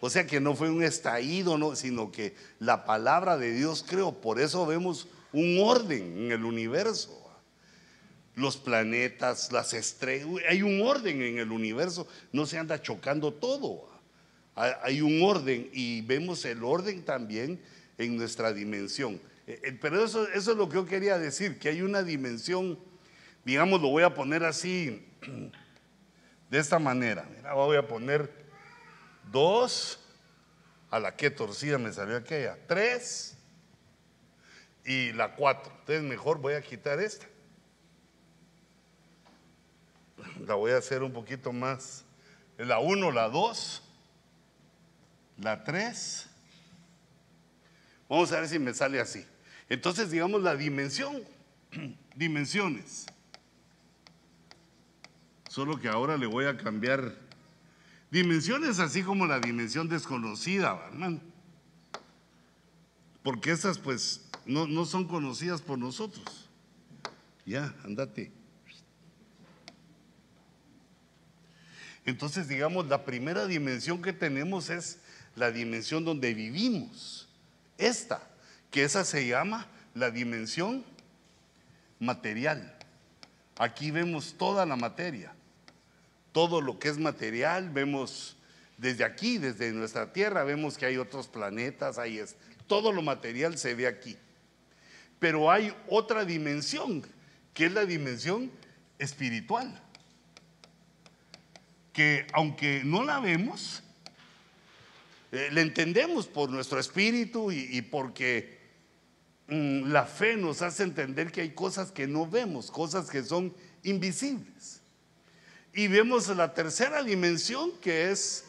O 0.00 0.10
sea 0.10 0.26
que 0.26 0.40
no 0.40 0.56
fue 0.56 0.68
un 0.68 0.82
estallido, 0.82 1.58
no, 1.58 1.76
sino 1.76 2.10
que 2.10 2.34
la 2.58 2.84
palabra 2.84 3.38
de 3.38 3.52
Dios 3.52 3.84
creó. 3.86 4.12
Por 4.12 4.40
eso 4.40 4.66
vemos 4.66 5.06
un 5.32 5.58
orden 5.60 6.24
en 6.24 6.32
el 6.32 6.44
universo. 6.44 7.21
Los 8.34 8.56
planetas, 8.56 9.52
las 9.52 9.74
estrellas, 9.74 10.26
hay 10.48 10.62
un 10.62 10.80
orden 10.80 11.20
en 11.22 11.38
el 11.38 11.52
universo, 11.52 12.08
no 12.32 12.46
se 12.46 12.58
anda 12.58 12.80
chocando 12.80 13.32
todo. 13.32 13.90
Hay 14.54 15.00
un 15.00 15.22
orden 15.22 15.68
y 15.72 16.02
vemos 16.02 16.44
el 16.44 16.62
orden 16.62 17.04
también 17.04 17.60
en 17.98 18.16
nuestra 18.16 18.52
dimensión. 18.52 19.20
Eh, 19.46 19.60
eh, 19.64 19.78
pero 19.80 20.04
eso, 20.04 20.28
es 20.28 20.46
lo 20.46 20.68
que 20.68 20.76
yo 20.76 20.86
quería 20.86 21.18
decir, 21.18 21.58
que 21.58 21.68
hay 21.68 21.82
una 21.82 22.02
dimensión, 22.02 22.78
digamos, 23.44 23.80
lo 23.80 23.88
voy 23.88 24.02
a 24.02 24.14
poner 24.14 24.44
así, 24.44 25.06
de 26.50 26.58
esta 26.58 26.78
manera. 26.78 27.26
Mira, 27.36 27.54
voy 27.54 27.76
a 27.76 27.86
poner 27.86 28.30
dos, 29.30 29.98
a 30.90 31.00
la 31.00 31.16
que 31.16 31.30
torcida 31.30 31.78
me 31.78 31.90
salió 31.92 32.16
aquella, 32.16 32.58
tres 32.66 33.34
y 34.84 35.12
la 35.12 35.34
cuatro. 35.34 35.72
Entonces 35.80 36.02
mejor 36.02 36.38
voy 36.38 36.52
a 36.52 36.60
quitar 36.60 37.00
esta. 37.00 37.26
La 40.46 40.54
voy 40.54 40.72
a 40.72 40.78
hacer 40.78 41.02
un 41.02 41.12
poquito 41.12 41.52
más. 41.52 42.04
La 42.58 42.78
uno, 42.78 43.10
la 43.10 43.28
dos, 43.28 43.82
la 45.38 45.64
tres. 45.64 46.26
Vamos 48.08 48.32
a 48.32 48.40
ver 48.40 48.48
si 48.48 48.58
me 48.58 48.74
sale 48.74 49.00
así. 49.00 49.24
Entonces, 49.68 50.10
digamos 50.10 50.42
la 50.42 50.56
dimensión, 50.56 51.22
dimensiones. 52.14 53.06
Solo 55.48 55.78
que 55.78 55.88
ahora 55.88 56.16
le 56.16 56.26
voy 56.26 56.46
a 56.46 56.56
cambiar 56.56 57.14
dimensiones 58.10 58.78
así 58.78 59.02
como 59.02 59.26
la 59.26 59.38
dimensión 59.38 59.88
desconocida, 59.88 60.80
hermano. 60.88 61.20
Porque 63.22 63.52
esas 63.52 63.78
pues 63.78 64.28
no, 64.44 64.66
no 64.66 64.84
son 64.84 65.06
conocidas 65.06 65.62
por 65.62 65.78
nosotros. 65.78 66.48
Ya, 67.46 67.74
andate. 67.84 68.41
Entonces, 72.04 72.48
digamos, 72.48 72.86
la 72.88 73.04
primera 73.04 73.46
dimensión 73.46 74.02
que 74.02 74.12
tenemos 74.12 74.70
es 74.70 74.98
la 75.36 75.50
dimensión 75.50 76.04
donde 76.04 76.34
vivimos. 76.34 77.28
Esta 77.78 78.22
que 78.70 78.84
esa 78.84 79.04
se 79.04 79.26
llama 79.26 79.66
la 79.94 80.10
dimensión 80.10 80.84
material. 82.00 82.74
Aquí 83.58 83.90
vemos 83.90 84.34
toda 84.38 84.64
la 84.66 84.76
materia, 84.76 85.32
todo 86.32 86.60
lo 86.60 86.78
que 86.78 86.88
es 86.88 86.98
material, 86.98 87.68
vemos 87.68 88.36
desde 88.78 89.04
aquí, 89.04 89.38
desde 89.38 89.72
nuestra 89.72 90.12
Tierra, 90.12 90.42
vemos 90.42 90.78
que 90.78 90.86
hay 90.86 90.96
otros 90.96 91.28
planetas, 91.28 91.98
ahí 91.98 92.18
es, 92.18 92.34
todo 92.66 92.92
lo 92.92 93.02
material 93.02 93.58
se 93.58 93.74
ve 93.74 93.86
aquí. 93.86 94.16
Pero 95.18 95.50
hay 95.50 95.74
otra 95.88 96.24
dimensión, 96.24 97.04
que 97.52 97.66
es 97.66 97.72
la 97.72 97.84
dimensión 97.84 98.50
espiritual, 98.98 99.81
que 101.92 102.26
aunque 102.32 102.82
no 102.84 103.04
la 103.04 103.20
vemos, 103.20 103.82
eh, 105.30 105.48
la 105.52 105.60
entendemos 105.60 106.26
por 106.26 106.50
nuestro 106.50 106.78
espíritu 106.78 107.50
y 107.52 107.82
porque 107.82 108.62
Mm, 109.52 109.92
la 109.92 110.06
fe 110.06 110.36
nos 110.36 110.62
hace 110.62 110.82
entender 110.82 111.30
que 111.30 111.42
hay 111.42 111.50
cosas 111.50 111.92
que 111.92 112.06
no 112.06 112.26
vemos, 112.26 112.70
cosas 112.70 113.10
que 113.10 113.22
son 113.22 113.54
invisibles. 113.82 114.80
Y 115.74 115.88
vemos 115.88 116.28
la 116.28 116.54
tercera 116.54 117.02
dimensión 117.02 117.72
que 117.80 118.10
es 118.10 118.44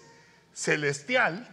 celestial. 0.54 1.48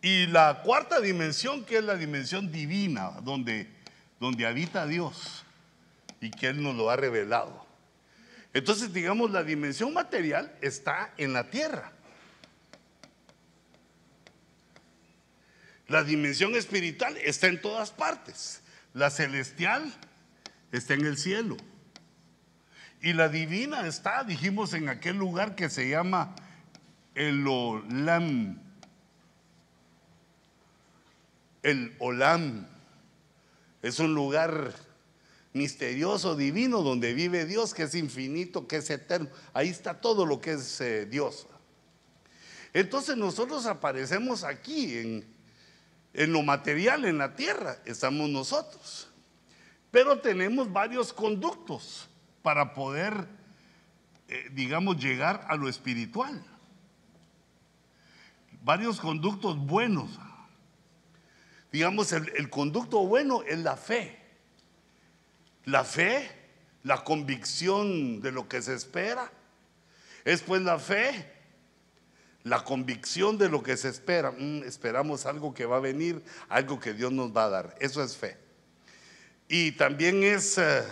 Y 0.00 0.26
la 0.28 0.62
cuarta 0.62 1.00
dimensión 1.00 1.64
que 1.64 1.78
es 1.78 1.84
la 1.84 1.96
dimensión 1.96 2.52
divina, 2.52 3.10
donde, 3.22 3.68
donde 4.20 4.46
habita 4.46 4.86
Dios 4.86 5.45
y 6.20 6.30
que 6.30 6.48
Él 6.48 6.62
nos 6.62 6.74
lo 6.74 6.90
ha 6.90 6.96
revelado. 6.96 7.66
Entonces, 8.52 8.92
digamos, 8.92 9.30
la 9.30 9.44
dimensión 9.44 9.92
material 9.92 10.56
está 10.62 11.12
en 11.18 11.32
la 11.32 11.50
tierra. 11.50 11.92
La 15.88 16.02
dimensión 16.02 16.56
espiritual 16.56 17.16
está 17.18 17.46
en 17.48 17.60
todas 17.60 17.90
partes. 17.90 18.62
La 18.94 19.10
celestial 19.10 19.92
está 20.72 20.94
en 20.94 21.04
el 21.04 21.16
cielo. 21.16 21.56
Y 23.02 23.12
la 23.12 23.28
divina 23.28 23.86
está, 23.86 24.24
dijimos, 24.24 24.72
en 24.72 24.88
aquel 24.88 25.16
lugar 25.16 25.54
que 25.54 25.68
se 25.68 25.88
llama 25.88 26.34
el 27.14 27.46
Olam. 27.46 28.58
El 31.62 31.94
Olam. 31.98 32.66
Es 33.82 33.98
un 33.98 34.14
lugar 34.14 34.72
misterioso, 35.56 36.36
divino, 36.36 36.82
donde 36.82 37.14
vive 37.14 37.46
Dios, 37.46 37.74
que 37.74 37.84
es 37.84 37.94
infinito, 37.94 38.68
que 38.68 38.76
es 38.76 38.90
eterno. 38.90 39.28
Ahí 39.52 39.68
está 39.68 40.00
todo 40.00 40.26
lo 40.26 40.40
que 40.40 40.52
es 40.52 40.80
eh, 40.80 41.06
Dios. 41.06 41.46
Entonces 42.72 43.16
nosotros 43.16 43.66
aparecemos 43.66 44.44
aquí 44.44 44.98
en, 44.98 45.26
en 46.12 46.32
lo 46.32 46.42
material, 46.42 47.04
en 47.06 47.18
la 47.18 47.34
tierra, 47.34 47.78
estamos 47.86 48.28
nosotros. 48.28 49.08
Pero 49.90 50.20
tenemos 50.20 50.70
varios 50.70 51.12
conductos 51.12 52.08
para 52.42 52.74
poder, 52.74 53.26
eh, 54.28 54.50
digamos, 54.52 54.98
llegar 54.98 55.46
a 55.48 55.56
lo 55.56 55.68
espiritual. 55.68 56.44
Varios 58.62 59.00
conductos 59.00 59.56
buenos. 59.56 60.10
Digamos, 61.72 62.12
el, 62.12 62.30
el 62.36 62.50
conducto 62.50 63.06
bueno 63.06 63.42
es 63.42 63.58
la 63.60 63.76
fe. 63.76 64.25
La 65.66 65.84
fe, 65.84 66.28
la 66.82 67.04
convicción 67.04 68.20
de 68.20 68.32
lo 68.32 68.48
que 68.48 68.62
se 68.62 68.74
espera. 68.74 69.30
Es 70.24 70.40
pues 70.42 70.62
la 70.62 70.78
fe 70.78 71.36
la 72.46 72.62
convicción 72.62 73.38
de 73.38 73.48
lo 73.48 73.60
que 73.60 73.76
se 73.76 73.88
espera. 73.88 74.30
Mm, 74.30 74.62
esperamos 74.62 75.26
algo 75.26 75.52
que 75.52 75.66
va 75.66 75.78
a 75.78 75.80
venir, 75.80 76.22
algo 76.48 76.78
que 76.78 76.94
Dios 76.94 77.10
nos 77.10 77.36
va 77.36 77.46
a 77.46 77.48
dar. 77.48 77.74
Eso 77.80 78.02
es 78.04 78.16
fe. 78.16 78.36
Y 79.48 79.72
también 79.72 80.22
es, 80.22 80.56
eh, 80.56 80.84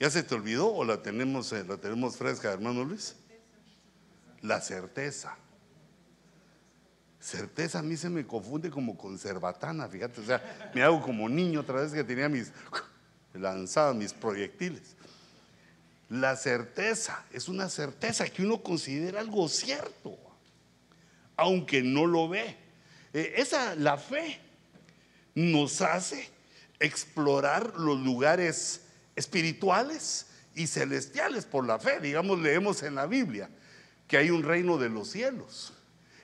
¿ya 0.00 0.08
se 0.08 0.22
te 0.22 0.34
olvidó 0.34 0.72
o 0.72 0.84
la 0.86 1.02
tenemos, 1.02 1.52
eh, 1.52 1.64
la 1.68 1.76
tenemos 1.76 2.16
fresca, 2.16 2.50
hermano 2.50 2.82
Luis? 2.82 3.14
La 4.40 4.62
certeza. 4.62 5.36
Certeza 7.20 7.80
a 7.80 7.82
mí 7.82 7.98
se 7.98 8.08
me 8.08 8.26
confunde 8.26 8.70
como 8.70 8.96
conservatana, 8.96 9.86
fíjate, 9.88 10.20
o 10.20 10.24
sea, 10.24 10.70
me 10.74 10.82
hago 10.82 11.00
como 11.02 11.28
niño 11.28 11.60
otra 11.60 11.82
vez 11.82 11.92
que 11.92 12.04
tenía 12.04 12.28
mis, 12.28 12.52
lanzaba 13.34 13.94
mis 13.94 14.12
proyectiles. 14.12 14.96
La 16.08 16.36
certeza 16.36 17.24
es 17.32 17.48
una 17.48 17.68
certeza 17.68 18.28
que 18.28 18.42
uno 18.42 18.62
considera 18.62 19.20
algo 19.20 19.48
cierto, 19.48 20.16
aunque 21.36 21.82
no 21.82 22.06
lo 22.06 22.28
ve. 22.28 22.56
Eh, 23.12 23.34
esa, 23.36 23.74
la 23.74 23.98
fe, 23.98 24.40
nos 25.34 25.80
hace 25.82 26.30
explorar 26.78 27.74
los 27.76 27.98
lugares 28.00 28.82
espirituales 29.16 30.26
y 30.54 30.66
celestiales 30.66 31.44
por 31.44 31.66
la 31.66 31.78
fe. 31.78 32.00
Digamos, 32.00 32.38
leemos 32.38 32.82
en 32.82 32.94
la 32.94 33.06
Biblia 33.06 33.48
que 34.06 34.16
hay 34.16 34.30
un 34.30 34.42
reino 34.42 34.78
de 34.78 34.88
los 34.88 35.10
cielos 35.10 35.72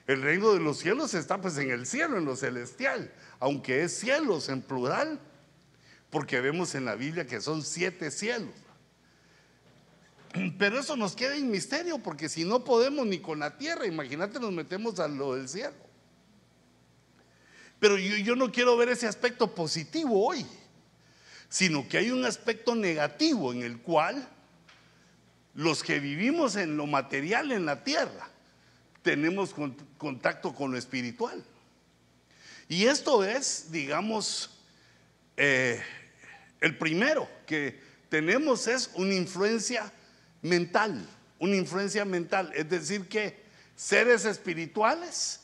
el 0.07 0.21
reino 0.21 0.53
de 0.53 0.59
los 0.59 0.79
cielos 0.79 1.13
está 1.13 1.39
pues 1.39 1.57
en 1.57 1.71
el 1.71 1.85
cielo, 1.85 2.17
en 2.17 2.25
lo 2.25 2.35
celestial, 2.35 3.11
aunque 3.39 3.83
es 3.83 3.97
cielos 3.97 4.49
en 4.49 4.61
plural, 4.61 5.19
porque 6.11 6.41
vemos 6.41 6.75
en 6.75 6.85
la 6.85 6.95
Biblia 6.95 7.25
que 7.25 7.41
son 7.41 7.63
siete 7.63 8.11
cielos. 8.11 8.53
Pero 10.57 10.79
eso 10.79 10.95
nos 10.95 11.15
queda 11.15 11.35
en 11.35 11.49
misterio, 11.49 11.99
porque 11.99 12.29
si 12.29 12.45
no 12.45 12.63
podemos 12.63 13.05
ni 13.05 13.19
con 13.19 13.39
la 13.39 13.57
tierra, 13.57 13.85
imagínate 13.85 14.39
nos 14.39 14.51
metemos 14.51 14.99
a 14.99 15.07
lo 15.07 15.35
del 15.35 15.49
cielo. 15.49 15.73
Pero 17.79 17.97
yo, 17.97 18.35
no 18.35 18.51
quiero 18.51 18.77
ver 18.77 18.89
ese 18.89 19.07
aspecto 19.07 19.55
positivo 19.55 20.27
hoy, 20.27 20.45
sino 21.49 21.87
que 21.87 21.97
hay 21.97 22.11
un 22.11 22.23
aspecto 22.25 22.75
negativo 22.75 23.51
en 23.51 23.63
el 23.63 23.79
cual 23.79 24.27
los 25.55 25.81
que 25.81 25.99
vivimos 25.99 26.55
en 26.55 26.77
lo 26.77 26.85
material 26.85 27.51
en 27.51 27.65
la 27.65 27.83
tierra, 27.83 28.29
tenemos 29.01 29.55
contacto 29.97 30.53
con 30.53 30.71
lo 30.71 30.77
espiritual. 30.77 31.43
Y 32.69 32.85
esto 32.85 33.23
es, 33.23 33.71
digamos, 33.71 34.51
eh, 35.35 35.81
el 36.61 36.77
primero 36.77 37.27
que 37.45 37.81
tenemos 38.07 38.67
es 38.67 38.91
una 38.93 39.15
influencia 39.15 39.91
mental, 40.43 41.05
una 41.39 41.55
influencia 41.55 42.05
mental. 42.05 42.51
Es 42.55 42.69
decir, 42.69 43.09
que 43.09 43.43
seres 43.75 44.25
espirituales 44.25 45.41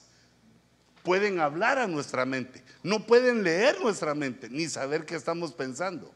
pueden 1.03 1.39
hablar 1.39 1.79
a 1.79 1.87
nuestra 1.87 2.25
mente, 2.25 2.63
no 2.83 3.05
pueden 3.05 3.43
leer 3.43 3.81
nuestra 3.81 4.13
mente 4.13 4.47
ni 4.49 4.67
saber 4.67 5.05
qué 5.05 5.15
estamos 5.15 5.53
pensando, 5.53 6.13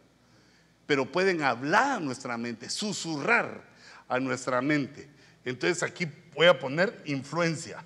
pero 0.86 1.12
pueden 1.12 1.42
hablar 1.42 1.98
a 1.98 2.00
nuestra 2.00 2.38
mente, 2.38 2.70
susurrar 2.70 3.64
a 4.08 4.20
nuestra 4.20 4.62
mente. 4.62 5.10
Entonces 5.44 5.82
aquí 5.82 6.08
voy 6.36 6.46
a 6.46 6.60
poner 6.60 7.02
influencia. 7.06 7.84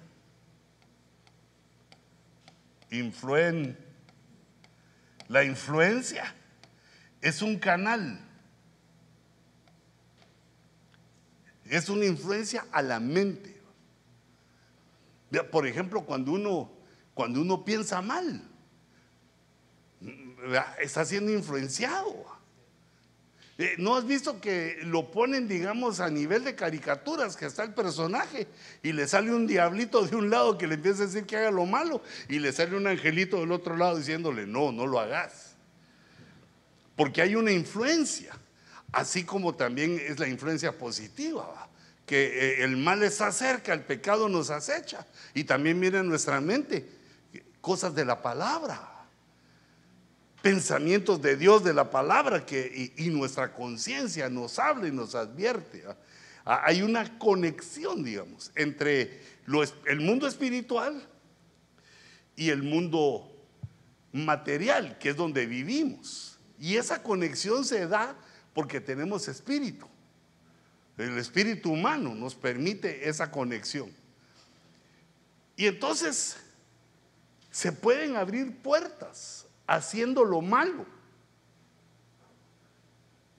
Influen. 2.92 3.78
La 5.28 5.44
influencia 5.44 6.36
es 7.25 7.41
un 7.41 7.58
canal. 7.58 8.20
Es 11.67 11.89
una 11.89 12.05
influencia 12.05 12.67
a 12.72 12.84
la 12.84 13.00
mente. 13.00 13.60
Por 15.51 15.65
ejemplo, 15.65 16.01
cuando 16.05 16.34
uno, 16.34 16.72
cuando 17.15 17.41
uno 17.41 17.65
piensa 17.65 18.00
mal, 18.03 18.44
está 20.79 21.03
siendo 21.03 21.32
influenciado. 21.32 22.27
Eh, 23.58 23.74
¿No 23.79 23.96
has 23.96 24.05
visto 24.05 24.39
que 24.39 24.77
lo 24.84 25.10
ponen, 25.10 25.48
digamos, 25.48 26.01
a 26.01 26.12
nivel 26.12 26.44
de 26.44 26.53
caricaturas, 26.53 27.36
que 27.36 27.48
está 27.48 27.63
el 27.63 27.74
personaje 27.74 28.48
y 28.84 28.91
le 28.91 29.08
sale 29.08 29.34
un 29.34 29.48
diablito 29.48 30.05
de 30.05 30.15
un 30.15 30.29
lado 30.29 30.60
que 30.60 30.67
le 30.67 30.75
empieza 30.75 31.01
a 31.01 31.05
decir 31.08 31.25
que 31.25 31.38
haga 31.38 31.50
lo 31.50 31.65
malo 31.65 32.03
y 32.29 32.38
le 32.38 32.51
sale 32.51 32.77
un 32.77 32.86
angelito 32.86 33.39
del 33.39 33.51
otro 33.51 33.75
lado 33.75 33.98
diciéndole, 33.98 34.46
no, 34.46 34.72
no 34.72 34.86
lo 34.86 35.00
hagas? 35.00 35.45
Porque 36.96 37.22
hay 37.22 37.36
una 37.36 37.52
influencia, 37.52 38.38
así 38.92 39.24
como 39.24 39.56
también 39.56 40.00
es 40.00 40.20
la 40.20 40.28
influencia 40.28 40.78
positiva, 40.78 41.70
que 42.05 42.25
eh, 42.25 42.64
el 42.64 42.77
mal 42.77 43.03
está 43.03 43.31
cerca, 43.31 43.74
el 43.74 43.81
pecado 43.81 44.29
nos 44.29 44.50
acecha 44.50 45.05
y 45.34 45.44
también 45.44 45.79
mira 45.79 46.00
en 46.00 46.08
nuestra 46.08 46.40
mente 46.40 46.88
cosas 47.62 47.96
de 47.96 48.05
la 48.05 48.22
palabra 48.22 48.96
pensamientos 50.46 51.24
de 51.24 51.38
Dios, 51.38 51.64
de 51.64 51.74
la 51.74 51.90
palabra, 51.90 52.46
que, 52.46 52.94
y, 52.98 53.10
nuestra 53.10 53.51
conciencia 53.51 54.29
nos 54.29 54.60
habla 54.60 54.88
y 54.88 54.92
nos 54.92 55.16
advierte. 55.16 55.84
hay 56.46 56.84
una 56.84 57.18
conexión, 57.18 58.03
digamos, 58.03 58.51
entre 58.53 59.24
el 59.88 60.01
mundo 60.01 60.27
espiritual 60.27 61.03
y 62.36 62.51
el 62.51 62.62
mundo 62.62 63.27
material, 64.14 65.00
que 65.00 65.10
es 65.10 65.16
donde 65.16 65.48
vivimos. 65.48 66.35
Y 66.59 66.77
esa 66.77 67.01
conexión 67.03 67.65
se 67.65 67.87
da 67.87 68.15
porque 68.53 68.79
tenemos 68.79 69.27
espíritu. 69.27 69.87
El 70.98 71.18
espíritu 71.18 71.72
humano 71.72 72.15
nos 72.15 72.35
permite 72.35 73.09
esa 73.09 73.29
conexión. 73.29 73.91
Y 75.57 75.68
entonces 75.68 76.37
se 77.51 77.72
pueden 77.72 78.15
abrir 78.15 78.57
puertas 78.57 79.46
haciendo 79.68 80.24
lo 80.24 80.41
malo. 80.41 80.85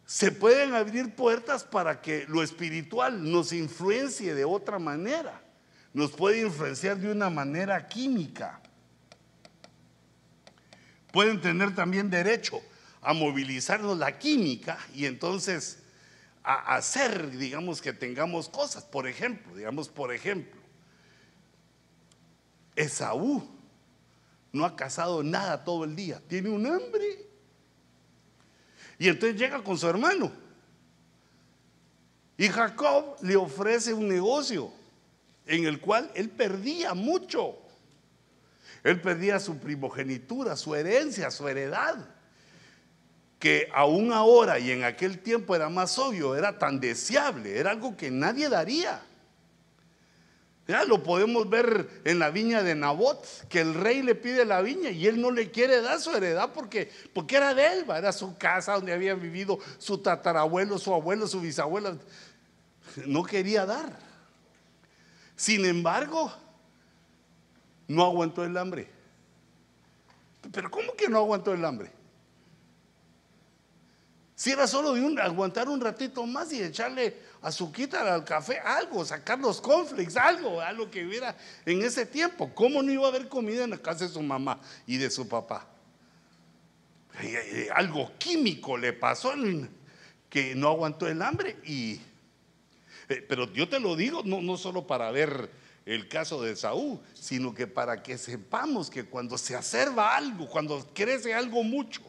Se 0.05 0.31
pueden 0.31 0.75
abrir 0.75 1.15
puertas 1.15 1.65
para 1.65 2.01
que 2.01 2.27
lo 2.29 2.43
espiritual 2.43 3.31
nos 3.31 3.53
influencie 3.53 4.35
de 4.35 4.45
otra 4.45 4.79
manera. 4.79 5.43
Nos 5.93 6.13
puede 6.13 6.43
influenciar 6.43 6.99
de 6.99 7.11
una 7.11 7.31
manera 7.31 7.89
química. 7.89 8.61
Pueden 11.11 11.41
tener 11.41 11.75
también 11.75 12.11
derecho 12.11 12.61
a 13.07 13.13
movilizarnos 13.13 13.97
la 13.97 14.19
química 14.19 14.77
y 14.93 15.07
entonces 15.07 15.79
a 16.43 16.75
hacer, 16.75 17.31
digamos, 17.31 17.81
que 17.81 17.93
tengamos 17.93 18.49
cosas. 18.49 18.83
Por 18.83 19.07
ejemplo, 19.07 19.55
digamos, 19.55 19.89
por 19.89 20.13
ejemplo, 20.13 20.61
Esaú 22.75 23.49
no 24.51 24.65
ha 24.65 24.75
cazado 24.75 25.23
nada 25.23 25.63
todo 25.63 25.85
el 25.85 25.95
día, 25.95 26.21
tiene 26.27 26.49
un 26.49 26.67
hambre. 26.67 27.29
Y 28.99 29.07
entonces 29.07 29.39
llega 29.39 29.63
con 29.63 29.79
su 29.79 29.87
hermano. 29.87 30.33
Y 32.37 32.49
Jacob 32.49 33.19
le 33.23 33.37
ofrece 33.37 33.95
un 33.95 34.09
negocio 34.09 34.73
en 35.47 35.65
el 35.65 35.79
cual 35.79 36.11
él 36.17 36.29
perdía 36.29 36.93
mucho. 36.93 37.57
Él 38.83 39.01
perdía 39.01 39.39
su 39.39 39.59
primogenitura, 39.59 40.57
su 40.57 40.75
herencia, 40.75 41.31
su 41.31 41.47
heredad, 41.47 42.16
que 43.39 43.69
aún 43.75 44.13
ahora 44.13 44.59
y 44.59 44.71
en 44.71 44.85
aquel 44.85 45.19
tiempo 45.19 45.55
era 45.55 45.69
más 45.69 45.99
obvio, 45.99 46.35
era 46.35 46.59
tan 46.59 46.81
deseable, 46.81 47.59
era 47.59 47.71
algo 47.71 47.97
que 47.97 48.11
nadie 48.11 48.49
daría. 48.49 49.03
Ya 50.67 50.85
lo 50.85 51.03
podemos 51.03 51.49
ver 51.49 51.89
en 52.05 52.19
la 52.19 52.31
viña 52.31 52.63
de 52.63 52.75
Nabot, 52.75 53.25
que 53.49 53.61
el 53.61 53.75
rey 53.75 54.03
le 54.03 54.17
pide 54.17 54.45
la 54.45 54.63
viña 54.63 54.91
y 54.91 55.07
él 55.07 55.21
no 55.21 55.31
le 55.31 55.53
quiere 55.53 55.81
dar 55.81 56.01
su 56.01 56.11
heredad 56.11 56.51
porque, 56.53 56.91
porque 57.13 57.37
era 57.37 57.55
de 57.55 57.67
él, 57.73 57.87
era 57.89 58.13
su 58.13 58.37
casa 58.37 58.75
donde 58.75 58.93
había 58.93 59.15
vivido 59.15 59.61
su 59.79 59.99
tatarabuelo, 59.99 60.79
su 60.79 60.93
abuelo, 60.93 61.29
su 61.29 61.41
bisabuelo. 61.41 61.99
No 63.07 63.23
quería 63.23 63.65
dar. 63.65 63.97
Sin 65.37 65.65
embargo, 65.67 66.33
no 67.87 68.05
aguantó 68.05 68.45
el 68.45 68.57
hambre. 68.57 68.89
Pero 70.53 70.69
¿cómo 70.71 70.95
que 70.95 71.09
no 71.09 71.19
aguantó 71.19 71.53
el 71.53 71.65
hambre? 71.65 71.93
Si 74.37 74.51
era 74.51 74.67
solo 74.67 74.93
de 74.93 75.01
un, 75.01 75.19
aguantar 75.19 75.67
un 75.67 75.81
ratito 75.81 76.27
más 76.27 76.53
y 76.53 76.63
echarle 76.63 77.17
azuquita 77.41 78.15
al 78.15 78.23
café, 78.23 78.59
algo, 78.59 79.03
sacar 79.03 79.39
los 79.39 79.63
conflicts, 79.63 80.15
algo, 80.15 80.61
algo 80.61 80.91
que 80.91 81.07
hubiera 81.07 81.35
en 81.65 81.81
ese 81.81 82.05
tiempo. 82.05 82.51
¿Cómo 82.55 82.83
no 82.83 82.93
iba 82.93 83.07
a 83.07 83.09
haber 83.09 83.29
comida 83.29 83.65
en 83.65 83.71
la 83.71 83.79
casa 83.79 84.05
de 84.05 84.13
su 84.13 84.21
mamá 84.21 84.61
y 84.87 84.99
de 84.99 85.11
su 85.11 85.27
papá? 85.27 85.67
Algo 87.75 88.13
químico 88.19 88.77
le 88.77 88.93
pasó 88.93 89.33
que 90.29 90.55
no 90.55 90.69
aguantó 90.69 91.09
el 91.09 91.23
hambre 91.23 91.57
y... 91.65 91.99
Eh, 93.09 93.25
pero 93.27 93.51
yo 93.55 93.69
te 93.71 93.81
lo 93.81 93.97
digo, 93.97 94.21
no, 94.23 94.43
no 94.43 94.59
solo 94.59 94.87
para 94.87 95.11
ver 95.13 95.49
el 95.87 96.09
caso 96.09 96.43
de 96.43 96.57
Saúl, 96.57 97.01
sino 97.15 97.55
que 97.55 97.67
para 97.67 98.03
que 98.03 98.19
sepamos 98.19 98.91
que 98.91 99.05
cuando 99.05 99.39
se 99.39 99.57
acerva 99.57 100.15
algo, 100.15 100.47
cuando 100.47 100.87
crece 100.93 101.33
algo 101.33 101.63
mucho, 101.63 102.03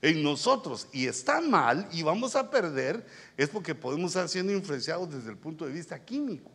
en 0.00 0.22
nosotros 0.22 0.88
y 0.92 1.06
está 1.06 1.40
mal 1.40 1.88
y 1.92 2.02
vamos 2.02 2.36
a 2.36 2.50
perder, 2.50 3.04
es 3.36 3.48
porque 3.48 3.74
podemos 3.74 4.12
estar 4.12 4.28
siendo 4.28 4.52
influenciados 4.52 5.10
desde 5.10 5.30
el 5.30 5.36
punto 5.36 5.66
de 5.66 5.72
vista 5.72 5.98
químico. 6.04 6.50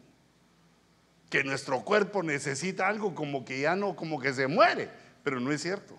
Que 1.29 1.43
nuestro 1.43 1.84
cuerpo 1.84 2.23
necesita 2.23 2.88
algo 2.88 3.15
como 3.15 3.43
que 3.43 3.62
ya 3.62 3.75
no, 3.75 3.95
como 3.95 4.19
que 4.19 4.34
se 4.34 4.47
muere, 4.47 4.89
pero 5.23 5.39
no 5.39 5.51
es 5.51 5.62
cierto. 5.62 5.97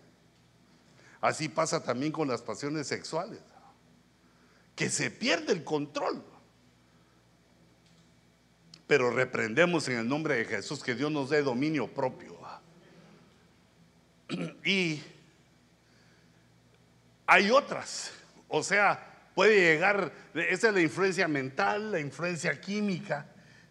Así 1.20 1.48
pasa 1.48 1.82
también 1.82 2.12
con 2.12 2.28
las 2.28 2.42
pasiones 2.42 2.86
sexuales, 2.86 3.40
que 4.76 4.88
se 4.90 5.10
pierde 5.10 5.52
el 5.52 5.64
control. 5.64 6.22
Pero 8.86 9.10
reprendemos 9.10 9.88
en 9.88 9.98
el 9.98 10.08
nombre 10.08 10.36
de 10.36 10.44
Jesús 10.44 10.82
que 10.82 10.94
Dios 10.94 11.10
nos 11.10 11.30
dé 11.30 11.42
dominio 11.42 11.88
propio. 11.88 12.34
y 14.64 15.00
hay 17.26 17.50
otras. 17.50 18.12
O 18.48 18.62
sea, 18.62 19.30
puede 19.34 19.60
llegar, 19.60 20.12
esa 20.34 20.68
es 20.68 20.74
la 20.74 20.80
influencia 20.80 21.28
mental, 21.28 21.92
la 21.92 22.00
influencia 22.00 22.60
química, 22.60 23.26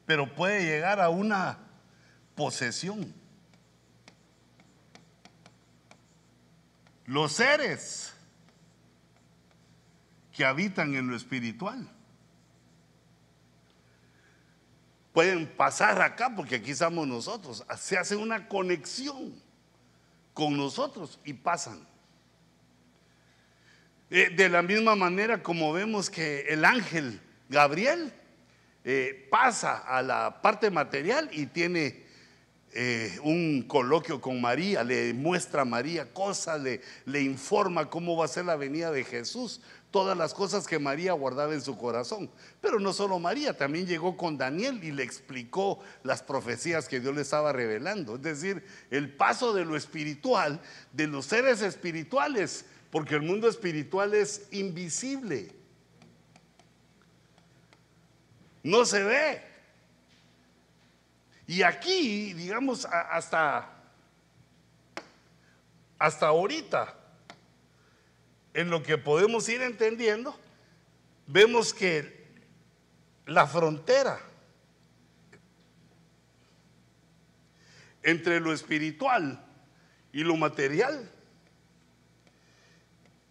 pero 0.05 0.33
puede 0.33 0.63
llegar 0.63 0.99
a 0.99 1.09
una 1.09 1.59
posesión. 2.35 3.13
Los 7.05 7.33
seres 7.33 8.13
que 10.31 10.45
habitan 10.45 10.95
en 10.95 11.07
lo 11.07 11.15
espiritual 11.15 11.89
pueden 15.13 15.47
pasar 15.47 16.01
acá 16.01 16.33
porque 16.35 16.55
aquí 16.55 16.71
estamos 16.71 17.07
nosotros. 17.07 17.63
Se 17.77 17.97
hace 17.97 18.15
una 18.15 18.47
conexión 18.47 19.41
con 20.33 20.57
nosotros 20.57 21.19
y 21.23 21.33
pasan. 21.33 21.92
Eh, 24.15 24.29
de 24.29 24.47
la 24.47 24.61
misma 24.61 24.95
manera 24.95 25.41
como 25.41 25.73
vemos 25.73 26.11
que 26.11 26.41
el 26.41 26.65
ángel 26.65 27.19
Gabriel 27.49 28.13
eh, 28.83 29.27
pasa 29.31 29.79
a 29.79 30.03
la 30.03 30.39
parte 30.39 30.69
material 30.69 31.31
y 31.31 31.47
tiene 31.47 32.03
eh, 32.73 33.17
un 33.23 33.63
coloquio 33.63 34.21
con 34.21 34.39
María, 34.39 34.83
le 34.83 35.15
muestra 35.15 35.63
a 35.63 35.65
María 35.65 36.13
cosas, 36.13 36.61
le, 36.61 36.81
le 37.05 37.23
informa 37.23 37.89
cómo 37.89 38.15
va 38.15 38.25
a 38.25 38.27
ser 38.27 38.45
la 38.45 38.55
venida 38.55 38.91
de 38.91 39.03
Jesús, 39.03 39.61
todas 39.89 40.15
las 40.15 40.35
cosas 40.35 40.67
que 40.67 40.77
María 40.77 41.13
guardaba 41.13 41.55
en 41.55 41.61
su 41.61 41.75
corazón. 41.75 42.29
Pero 42.61 42.79
no 42.79 42.93
solo 42.93 43.17
María, 43.17 43.57
también 43.57 43.87
llegó 43.87 44.15
con 44.15 44.37
Daniel 44.37 44.83
y 44.83 44.91
le 44.91 45.01
explicó 45.01 45.79
las 46.03 46.21
profecías 46.21 46.87
que 46.87 46.99
Dios 46.99 47.15
le 47.15 47.21
estaba 47.21 47.51
revelando. 47.51 48.17
Es 48.17 48.21
decir, 48.21 48.63
el 48.91 49.11
paso 49.11 49.53
de 49.53 49.65
lo 49.65 49.75
espiritual, 49.75 50.61
de 50.91 51.07
los 51.07 51.25
seres 51.25 51.63
espirituales 51.63 52.65
porque 52.93 53.15
el 53.15 53.23
mundo 53.23 53.49
espiritual 53.49 54.13
es 54.13 54.47
invisible. 54.51 55.51
No 58.61 58.85
se 58.85 59.01
ve. 59.01 59.41
Y 61.47 61.63
aquí, 61.63 62.33
digamos, 62.33 62.85
hasta, 62.85 63.67
hasta 65.97 66.27
ahorita, 66.27 66.95
en 68.53 68.69
lo 68.69 68.83
que 68.83 68.99
podemos 68.99 69.49
ir 69.49 69.63
entendiendo, 69.63 70.39
vemos 71.25 71.73
que 71.73 72.27
la 73.25 73.47
frontera 73.47 74.19
entre 78.03 78.39
lo 78.39 78.53
espiritual 78.53 79.43
y 80.11 80.23
lo 80.23 80.35
material 80.37 81.09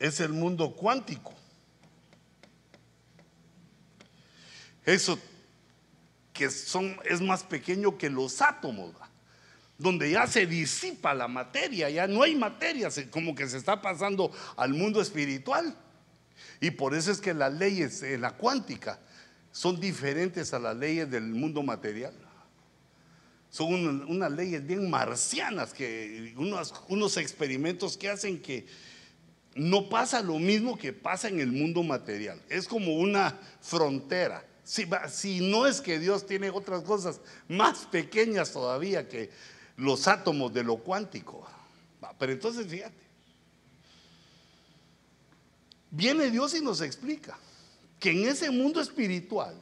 es 0.02 0.18
el 0.18 0.30
mundo 0.30 0.74
cuántico. 0.74 1.32
Eso 4.84 5.16
que 6.32 6.50
son, 6.50 6.96
es 7.04 7.20
más 7.20 7.44
pequeño 7.44 7.96
que 7.96 8.10
los 8.10 8.42
átomos, 8.42 8.92
donde 9.78 10.10
ya 10.10 10.26
se 10.26 10.44
disipa 10.44 11.14
la 11.14 11.28
materia, 11.28 11.88
ya 11.88 12.08
no 12.08 12.24
hay 12.24 12.34
materia, 12.34 12.88
como 13.10 13.36
que 13.36 13.48
se 13.48 13.58
está 13.58 13.80
pasando 13.80 14.32
al 14.56 14.74
mundo 14.74 15.00
espiritual. 15.00 15.76
Y 16.60 16.72
por 16.72 16.94
eso 16.94 17.12
es 17.12 17.20
que 17.20 17.32
las 17.32 17.52
leyes 17.52 18.00
de 18.00 18.18
la 18.18 18.32
cuántica 18.32 18.98
son 19.52 19.78
diferentes 19.78 20.52
a 20.52 20.58
las 20.58 20.76
leyes 20.76 21.08
del 21.08 21.28
mundo 21.28 21.62
material. 21.62 22.14
Son 23.50 23.72
unas 24.10 24.32
leyes 24.32 24.66
bien 24.66 24.90
marcianas, 24.90 25.72
que 25.72 26.34
unos, 26.36 26.74
unos 26.88 27.16
experimentos 27.18 27.96
que 27.96 28.08
hacen 28.08 28.42
que 28.42 28.66
no 29.54 29.88
pasa 29.88 30.22
lo 30.22 30.38
mismo 30.38 30.78
que 30.78 30.92
pasa 30.92 31.28
en 31.28 31.40
el 31.40 31.52
mundo 31.52 31.82
material. 31.82 32.40
Es 32.48 32.66
como 32.66 32.94
una 32.96 33.38
frontera. 33.60 34.44
Si, 34.64 35.40
no 35.40 35.66
es 35.66 35.80
que 35.80 35.98
Dios 35.98 36.26
tiene 36.26 36.50
otras 36.50 36.82
cosas 36.82 37.20
más 37.48 37.86
pequeñas 37.86 38.52
todavía 38.52 39.08
que 39.08 39.30
los 39.76 40.08
átomos 40.08 40.52
de 40.52 40.64
lo 40.64 40.76
cuántico. 40.76 41.46
Pero 42.18 42.32
entonces 42.32 42.66
fíjate, 42.66 43.02
viene 45.90 46.30
Dios 46.30 46.54
y 46.54 46.60
nos 46.60 46.80
explica 46.80 47.36
que 47.98 48.10
en 48.10 48.28
ese 48.28 48.50
mundo 48.50 48.80
espiritual 48.80 49.54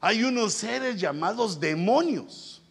hay 0.00 0.22
unos 0.22 0.54
seres 0.54 1.00
llamados 1.00 1.58
demonios 1.58 2.62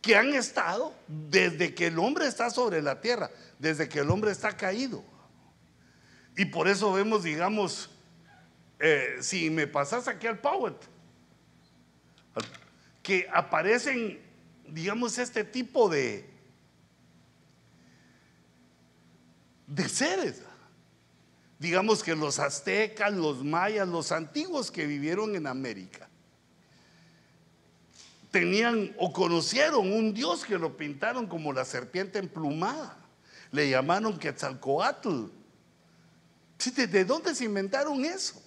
que 0.00 0.16
han 0.16 0.34
estado 0.34 0.94
desde 1.08 1.74
que 1.74 1.86
el 1.86 1.98
hombre 1.98 2.26
está 2.26 2.50
sobre 2.50 2.82
la 2.82 3.00
tierra 3.00 3.30
desde 3.64 3.88
que 3.88 4.00
el 4.00 4.10
hombre 4.10 4.30
está 4.30 4.54
caído. 4.54 5.02
Y 6.36 6.44
por 6.44 6.68
eso 6.68 6.92
vemos, 6.92 7.22
digamos, 7.22 7.90
eh, 8.78 9.16
si 9.20 9.48
me 9.48 9.66
pasas 9.66 10.06
aquí 10.06 10.26
al 10.26 10.38
Power, 10.38 10.74
que 13.02 13.26
aparecen, 13.32 14.20
digamos, 14.68 15.16
este 15.16 15.44
tipo 15.44 15.88
de, 15.88 16.28
de 19.66 19.88
seres. 19.88 20.42
Digamos 21.58 22.02
que 22.02 22.14
los 22.14 22.38
aztecas, 22.38 23.14
los 23.14 23.42
mayas, 23.42 23.88
los 23.88 24.12
antiguos 24.12 24.70
que 24.70 24.86
vivieron 24.86 25.36
en 25.36 25.46
América, 25.46 26.10
tenían 28.30 28.94
o 28.98 29.10
conocieron 29.10 29.90
un 29.90 30.12
dios 30.12 30.44
que 30.44 30.58
lo 30.58 30.76
pintaron 30.76 31.26
como 31.26 31.50
la 31.50 31.64
serpiente 31.64 32.18
emplumada 32.18 33.03
le 33.54 33.70
llamaron 33.70 34.18
Quetzalcoatl. 34.18 35.26
¿De 36.76 37.04
dónde 37.04 37.34
se 37.34 37.44
inventaron 37.44 38.04
eso? 38.04 38.42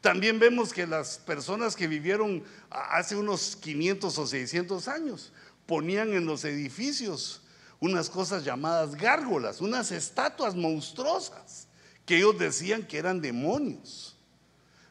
También 0.00 0.38
vemos 0.38 0.72
que 0.72 0.86
las 0.86 1.18
personas 1.18 1.74
que 1.74 1.88
vivieron 1.88 2.44
hace 2.70 3.16
unos 3.16 3.56
500 3.56 4.18
o 4.18 4.26
600 4.26 4.88
años 4.88 5.32
ponían 5.66 6.12
en 6.12 6.26
los 6.26 6.44
edificios 6.44 7.42
unas 7.80 8.08
cosas 8.08 8.44
llamadas 8.44 8.94
gárgolas, 8.94 9.60
unas 9.60 9.90
estatuas 9.90 10.54
monstruosas 10.54 11.66
que 12.06 12.18
ellos 12.18 12.38
decían 12.38 12.86
que 12.86 12.98
eran 12.98 13.20
demonios. 13.20 14.16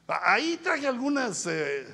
Ahí 0.07 0.59
traje 0.61 0.87
algunas 0.87 1.45
eh, 1.45 1.87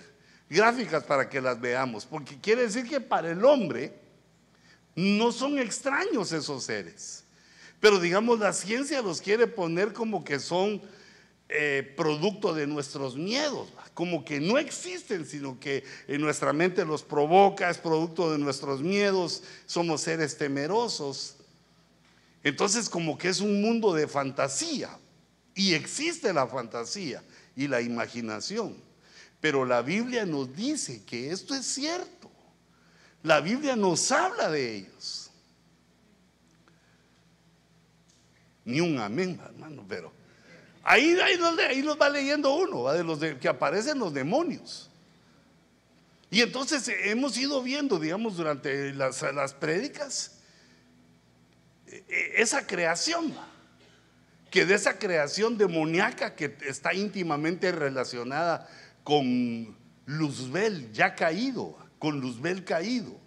gráficas 0.50 1.04
para 1.04 1.30
que 1.30 1.42
las 1.42 1.60
veamos, 1.60 2.06
porque 2.06 2.40
quiere 2.40 2.64
decir 2.64 2.88
que 2.88 3.02
para 3.02 3.30
el 3.30 3.44
hombre 3.46 3.94
no 4.96 5.32
son 5.32 5.60
extraños 5.60 6.32
esos 6.32 6.64
seres. 6.64 7.25
Pero 7.80 8.00
digamos, 8.00 8.40
la 8.40 8.54
ciencia 8.54 9.02
los 9.02 9.22
quiere 9.22 9.48
poner 9.48 9.94
como 9.94 10.24
que 10.24 10.40
son 10.40 10.82
eh, 11.48 11.94
producto 11.96 12.56
de 12.56 12.66
nuestros 12.66 13.16
miedos, 13.16 13.70
como 13.94 14.26
que 14.26 14.40
no 14.40 14.58
existen, 14.58 15.26
sino 15.26 15.60
que 15.60 15.84
en 16.08 16.22
nuestra 16.22 16.54
mente 16.54 16.84
los 16.86 17.04
provoca, 17.04 17.70
es 17.70 17.78
producto 17.78 18.32
de 18.32 18.40
nuestros 18.40 18.82
miedos, 18.82 19.44
somos 19.68 20.02
seres 20.02 20.38
temerosos. 20.38 21.36
Entonces 22.44 22.90
como 22.90 23.18
que 23.18 23.30
es 23.30 23.42
un 23.42 23.62
mundo 23.62 23.94
de 23.94 24.08
fantasía 24.08 24.98
y 25.54 25.74
existe 25.74 26.34
la 26.34 26.48
fantasía 26.48 27.24
y 27.56 27.68
la 27.68 27.82
imaginación. 27.82 28.76
Pero 29.40 29.66
la 29.66 29.84
Biblia 29.84 30.26
nos 30.26 30.56
dice 30.56 31.04
que 31.06 31.32
esto 31.32 31.54
es 31.54 31.66
cierto. 31.66 32.32
La 33.22 33.40
Biblia 33.40 33.76
nos 33.76 34.12
habla 34.12 34.50
de 34.50 34.78
ellos. 34.78 35.25
Ni 38.66 38.82
un 38.82 39.00
amén, 39.00 39.40
hermano, 39.46 39.86
pero 39.88 40.12
ahí, 40.84 41.18
ahí, 41.20 41.40
ahí 41.70 41.82
los 41.84 42.02
va 42.02 42.10
leyendo 42.10 42.56
uno, 42.56 42.92
de 42.92 43.04
los 43.04 43.20
que 43.40 43.48
aparecen 43.48 44.00
los 44.00 44.12
demonios. 44.14 44.90
Y 46.32 46.42
entonces 46.42 46.90
hemos 47.04 47.38
ido 47.38 47.62
viendo, 47.62 48.00
digamos, 48.00 48.38
durante 48.38 48.92
las, 48.94 49.22
las 49.22 49.54
prédicas, 49.54 50.40
e, 51.86 52.04
e, 52.10 52.42
esa 52.42 52.66
creación, 52.66 53.34
que 54.50 54.66
de 54.66 54.74
esa 54.74 54.98
creación 54.98 55.58
demoníaca 55.58 56.36
que 56.36 56.58
está 56.66 56.94
íntimamente 56.94 57.72
relacionada 57.72 58.68
con 59.04 59.78
Luzbel 60.08 60.92
ya 60.92 61.14
caído, 61.14 61.78
con 62.00 62.20
Luzbel 62.20 62.64
caído 62.64 63.25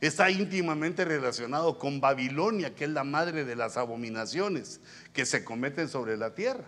está 0.00 0.30
íntimamente 0.30 1.04
relacionado 1.04 1.78
con 1.78 2.00
Babilonia, 2.00 2.74
que 2.74 2.84
es 2.84 2.90
la 2.90 3.04
madre 3.04 3.44
de 3.44 3.56
las 3.56 3.76
abominaciones 3.76 4.80
que 5.12 5.26
se 5.26 5.44
cometen 5.44 5.88
sobre 5.88 6.16
la 6.16 6.34
tierra. 6.34 6.64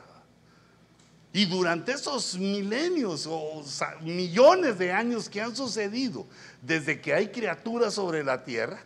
Y 1.33 1.47
durante 1.47 1.93
esos 1.93 2.37
milenios 2.37 3.27
o 3.29 3.65
millones 4.01 4.79
de 4.79 4.93
años 4.93 5.29
que 5.29 5.41
han 5.41 5.55
sucedido 5.55 6.27
desde 6.61 7.01
que 7.01 7.15
hay 7.15 7.29
criaturas 7.29 7.95
sobre 7.95 8.25
la 8.25 8.43
tierra, 8.43 8.83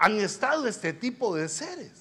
han 0.00 0.18
estado 0.18 0.66
este 0.66 0.94
tipo 0.94 1.36
de 1.36 1.48
seres. 1.50 1.92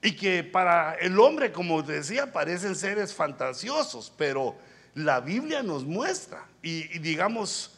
Y 0.00 0.16
que 0.16 0.42
para 0.42 0.94
el 0.94 1.18
hombre, 1.18 1.52
como 1.52 1.82
decía, 1.82 2.32
parecen 2.32 2.74
seres 2.74 3.12
fantasiosos, 3.12 4.10
pero 4.16 4.56
la 4.94 5.20
Biblia 5.20 5.62
nos 5.62 5.84
muestra, 5.84 6.46
y 6.62 6.98
digamos, 6.98 7.73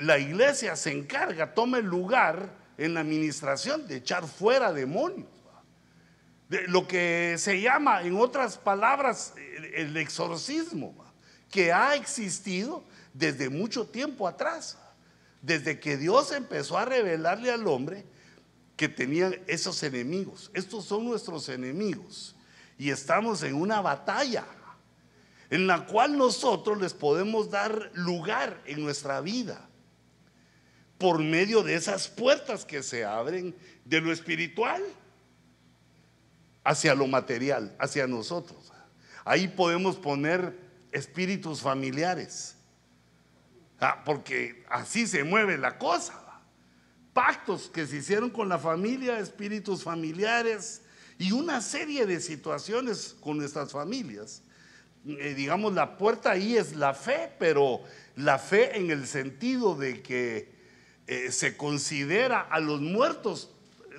la 0.00 0.18
iglesia 0.18 0.76
se 0.76 0.92
encarga, 0.92 1.54
toma 1.54 1.78
el 1.78 1.86
lugar 1.86 2.50
en 2.78 2.94
la 2.94 3.00
administración 3.00 3.86
de 3.86 3.96
echar 3.96 4.26
fuera 4.26 4.72
demonios. 4.72 5.28
De 6.48 6.68
lo 6.68 6.86
que 6.86 7.36
se 7.38 7.60
llama, 7.60 8.02
en 8.02 8.16
otras 8.16 8.56
palabras, 8.56 9.34
el 9.74 9.96
exorcismo, 9.96 10.94
que 11.50 11.72
ha 11.72 11.94
existido 11.96 12.84
desde 13.14 13.48
mucho 13.48 13.86
tiempo 13.86 14.28
atrás, 14.28 14.78
desde 15.42 15.80
que 15.80 15.96
Dios 15.96 16.32
empezó 16.32 16.78
a 16.78 16.84
revelarle 16.84 17.50
al 17.50 17.66
hombre 17.66 18.04
que 18.76 18.88
tenía 18.88 19.30
esos 19.46 19.82
enemigos. 19.82 20.50
Estos 20.54 20.84
son 20.84 21.04
nuestros 21.04 21.48
enemigos 21.48 22.36
y 22.78 22.90
estamos 22.90 23.42
en 23.42 23.54
una 23.54 23.80
batalla 23.80 24.44
en 25.50 25.66
la 25.66 25.86
cual 25.86 26.18
nosotros 26.18 26.80
les 26.80 26.92
podemos 26.92 27.50
dar 27.50 27.90
lugar 27.94 28.60
en 28.66 28.82
nuestra 28.82 29.20
vida 29.20 29.66
por 30.98 31.18
medio 31.22 31.62
de 31.62 31.74
esas 31.74 32.08
puertas 32.08 32.64
que 32.64 32.82
se 32.82 33.04
abren 33.04 33.54
de 33.84 34.00
lo 34.00 34.12
espiritual 34.12 34.82
hacia 36.64 36.94
lo 36.94 37.06
material, 37.06 37.74
hacia 37.78 38.06
nosotros. 38.06 38.72
Ahí 39.24 39.48
podemos 39.48 39.96
poner 39.96 40.56
espíritus 40.92 41.60
familiares, 41.60 42.56
ah, 43.80 44.02
porque 44.04 44.64
así 44.68 45.06
se 45.06 45.24
mueve 45.24 45.58
la 45.58 45.78
cosa. 45.78 46.22
Pactos 47.12 47.70
que 47.70 47.86
se 47.86 47.96
hicieron 47.96 48.30
con 48.30 48.48
la 48.48 48.58
familia, 48.58 49.18
espíritus 49.18 49.82
familiares 49.82 50.82
y 51.18 51.32
una 51.32 51.60
serie 51.60 52.06
de 52.06 52.20
situaciones 52.20 53.16
con 53.20 53.38
nuestras 53.38 53.72
familias. 53.72 54.42
Eh, 55.06 55.34
digamos, 55.34 55.72
la 55.72 55.96
puerta 55.96 56.32
ahí 56.32 56.56
es 56.56 56.74
la 56.74 56.92
fe, 56.92 57.32
pero 57.38 57.82
la 58.16 58.38
fe 58.38 58.76
en 58.76 58.90
el 58.90 59.06
sentido 59.06 59.74
de 59.76 60.02
que 60.02 60.55
eh, 61.06 61.30
se 61.30 61.56
considera 61.56 62.40
a 62.40 62.60
los 62.60 62.80
muertos, 62.80 63.50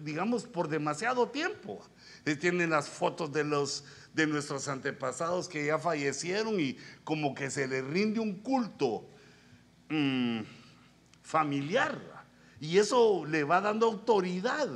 digamos, 0.02 0.44
por 0.46 0.68
demasiado 0.68 1.30
tiempo. 1.30 1.82
Eh, 2.26 2.36
tienen 2.36 2.70
las 2.70 2.90
fotos 2.90 3.32
de 3.32 3.44
los 3.44 3.86
de 4.14 4.26
nuestros 4.26 4.68
antepasados 4.68 5.48
que 5.48 5.68
ya 5.68 5.78
fallecieron 5.78 6.60
y 6.60 6.76
como 7.04 7.36
que 7.36 7.52
se 7.52 7.68
les 7.68 7.86
rinde 7.86 8.20
un 8.20 8.40
culto 8.40 9.08
mm, 9.90 10.40
familiar. 11.22 12.02
Y 12.60 12.80
eso 12.80 13.26
le 13.26 13.44
va 13.44 13.62
dando 13.62 13.86
autoridad 13.86 14.68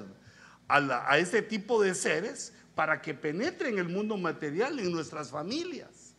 a, 0.68 1.12
a 1.12 1.18
este 1.18 1.42
tipo 1.42 1.82
de 1.82 1.96
seres 1.96 2.54
para 2.76 3.02
que 3.02 3.16
penetren 3.16 3.80
el 3.80 3.90
mundo 3.90 4.16
material 4.16 4.80
en 4.80 4.92
nuestras 4.92 5.32
familias. 5.32 6.14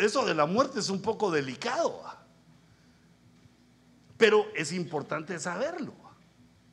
Eso 0.00 0.26
de 0.26 0.34
la 0.34 0.44
muerte 0.44 0.80
es 0.80 0.90
un 0.90 1.00
poco 1.00 1.30
delicado. 1.30 2.04
Pero 4.18 4.46
es 4.54 4.72
importante 4.72 5.38
saberlo, 5.38 5.94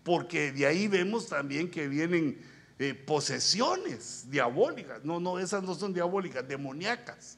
porque 0.03 0.51
de 0.51 0.65
ahí 0.65 0.87
vemos 0.87 1.27
también 1.27 1.71
que 1.71 1.87
vienen 1.87 2.41
eh, 2.79 2.93
posesiones 2.93 4.29
diabólicas. 4.29 5.05
No, 5.05 5.19
no, 5.19 5.39
esas 5.39 5.63
no 5.63 5.75
son 5.75 5.93
diabólicas, 5.93 6.45
demoníacas. 6.45 7.37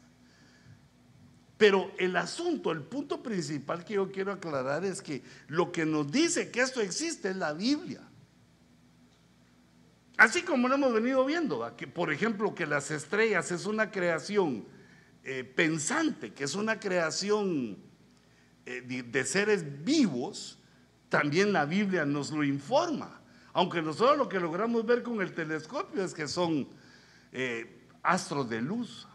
Pero 1.57 1.91
el 1.97 2.15
asunto, 2.15 2.71
el 2.71 2.81
punto 2.81 3.21
principal 3.21 3.83
que 3.83 3.95
yo 3.95 4.11
quiero 4.11 4.31
aclarar 4.31 4.85
es 4.85 5.01
que 5.01 5.23
lo 5.47 5.71
que 5.71 5.85
nos 5.85 6.11
dice 6.11 6.49
que 6.51 6.61
esto 6.61 6.81
existe 6.81 7.29
es 7.29 7.35
la 7.35 7.53
Biblia. 7.53 8.01
Así 10.17 10.41
como 10.41 10.67
lo 10.67 10.75
hemos 10.75 10.93
venido 10.93 11.25
viendo, 11.25 11.71
por 11.93 12.11
ejemplo 12.11 12.55
que 12.55 12.65
las 12.65 12.89
estrellas 12.91 13.51
es 13.51 13.65
una 13.65 13.91
creación 13.91 14.65
eh, 15.23 15.43
pensante, 15.43 16.33
que 16.33 16.45
es 16.45 16.55
una 16.55 16.79
creación 16.79 17.77
de, 18.67 19.25
seres 19.25 19.83
vivos, 19.85 20.59
también 21.09 21.53
la 21.53 21.65
Biblia 21.65 22.05
nos 22.05 22.31
lo 22.31 22.43
informa. 22.43 23.21
Aunque 23.53 23.81
nosotros 23.81 24.17
lo 24.17 24.27
que 24.29 24.39
logramos 24.39 24.85
ver 24.85 25.03
con 25.03 25.21
el 25.21 25.33
telescopio 25.33 26.03
es 26.03 26.13
que 26.13 26.27
son 26.27 26.67
eh, 27.31 27.87
astros 28.03 28.49
de 28.49 28.61
luz. 28.61 29.07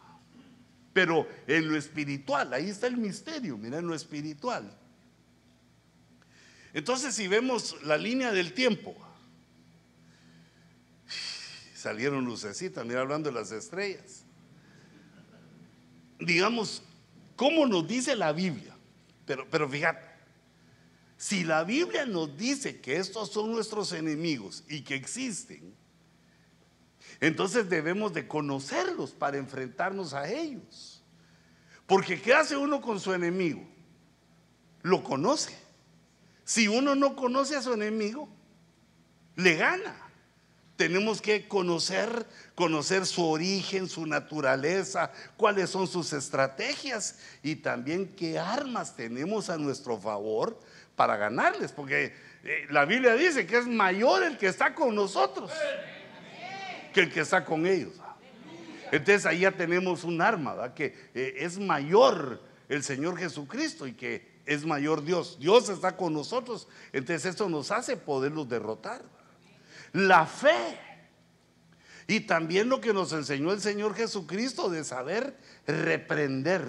Pero 0.93 1.27
en 1.47 1.69
lo 1.69 1.77
espiritual, 1.77 2.53
ahí 2.53 2.69
está 2.69 2.87
el 2.87 2.97
misterio, 2.97 3.57
mira, 3.57 3.79
en 3.79 3.87
lo 3.87 3.95
espiritual. 3.95 4.77
Entonces, 6.75 7.15
si 7.15 7.29
vemos 7.29 7.77
la 7.85 7.97
línea 7.97 8.33
del 8.33 8.53
tiempo, 8.55 8.95
salieron 11.75 12.25
lucecitas, 12.25 12.85
mira, 12.85 13.01
hablando 13.01 13.31
de 13.31 13.35
las 13.35 13.53
estrellas. 13.53 14.25
Digamos, 16.19 16.83
¿cómo 17.37 17.67
nos 17.67 17.87
dice 17.87 18.17
la 18.17 18.33
Biblia? 18.33 18.72
Pero, 19.27 19.49
pero 19.51 19.69
fíjate, 19.69 20.13
si 21.17 21.45
la 21.45 21.63
Biblia 21.63 22.05
nos 22.05 22.37
dice 22.37 22.81
que 22.81 22.97
estos 22.97 23.31
son 23.31 23.53
nuestros 23.53 23.93
enemigos 23.93 24.65
y 24.69 24.83
que 24.83 24.97
existen, 24.97 25.75
entonces 27.21 27.69
debemos 27.69 28.13
de 28.13 28.27
conocerlos 28.27 29.13
para 29.13 29.39
enfrentarnos 29.39 30.15
a 30.15 30.29
ellos. 30.29 31.05
Porque 31.87 32.21
¿qué 32.21 32.35
hace 32.35 32.57
uno 32.57 32.81
con 32.81 32.99
su 32.99 33.13
enemigo? 33.13 33.63
Lo 34.83 35.05
conoce. 35.05 35.57
Si 36.45 36.67
uno 36.67 36.97
no 36.97 37.15
conoce 37.15 37.55
a 37.55 37.63
su 37.63 37.73
enemigo, 37.73 38.29
le 39.37 39.55
gana. 39.55 40.02
Tenemos 40.77 41.21
que 41.21 41.47
conocer, 41.47 42.27
conocer 42.55 43.07
su 43.07 43.25
origen, 43.25 43.89
su 43.89 44.07
naturaleza, 44.07 45.13
cuáles 45.37 45.71
son 45.71 45.87
sus 45.87 46.13
estrategias 46.13 47.19
y 47.43 47.57
también 47.57 48.09
qué 48.17 48.39
armas 48.39 48.97
tenemos 48.97 49.51
a 49.51 49.59
nuestro 49.59 49.99
favor 49.99 50.59
para 50.97 51.17
ganarles, 51.17 51.73
porque 51.73 52.15
eh, 52.45 52.67
la 52.71 52.85
Biblia 52.85 53.15
dice 53.15 53.47
que 53.47 53.59
es 53.59 53.67
mayor 53.67 54.23
el 54.23 54.39
que 54.39 54.47
está 54.47 54.75
con 54.75 54.95
nosotros 54.95 55.51
que 56.93 57.01
el 57.01 57.13
que 57.13 57.21
está 57.21 57.45
con 57.45 57.67
ellos. 57.67 57.95
Entonces 58.93 59.25
ahí 59.27 59.41
ya 59.41 59.53
tenemos 59.53 60.05
un 60.05 60.21
arma, 60.21 60.75
que 60.75 60.95
eh, 61.15 61.37
es 61.39 61.59
mayor 61.59 62.43
el 62.69 62.83
Señor 62.85 63.17
Jesucristo 63.17 63.87
y 63.87 63.95
que 63.95 64.31
es 64.45 64.67
mayor 64.67 65.03
Dios. 65.03 65.39
Dios 65.41 65.69
está 65.71 65.97
con 65.97 66.13
nosotros, 66.13 66.69
entonces 66.93 67.35
eso 67.35 67.49
nos 67.49 67.71
hace 67.71 67.97
poderlos 67.97 68.49
derrotar 68.49 69.03
la 69.93 70.27
fe. 70.27 70.79
Y 72.07 72.21
también 72.21 72.69
lo 72.69 72.81
que 72.81 72.93
nos 72.93 73.13
enseñó 73.13 73.53
el 73.53 73.61
Señor 73.61 73.95
Jesucristo 73.95 74.69
de 74.69 74.85
saber 74.85 75.37
reprender 75.67 76.67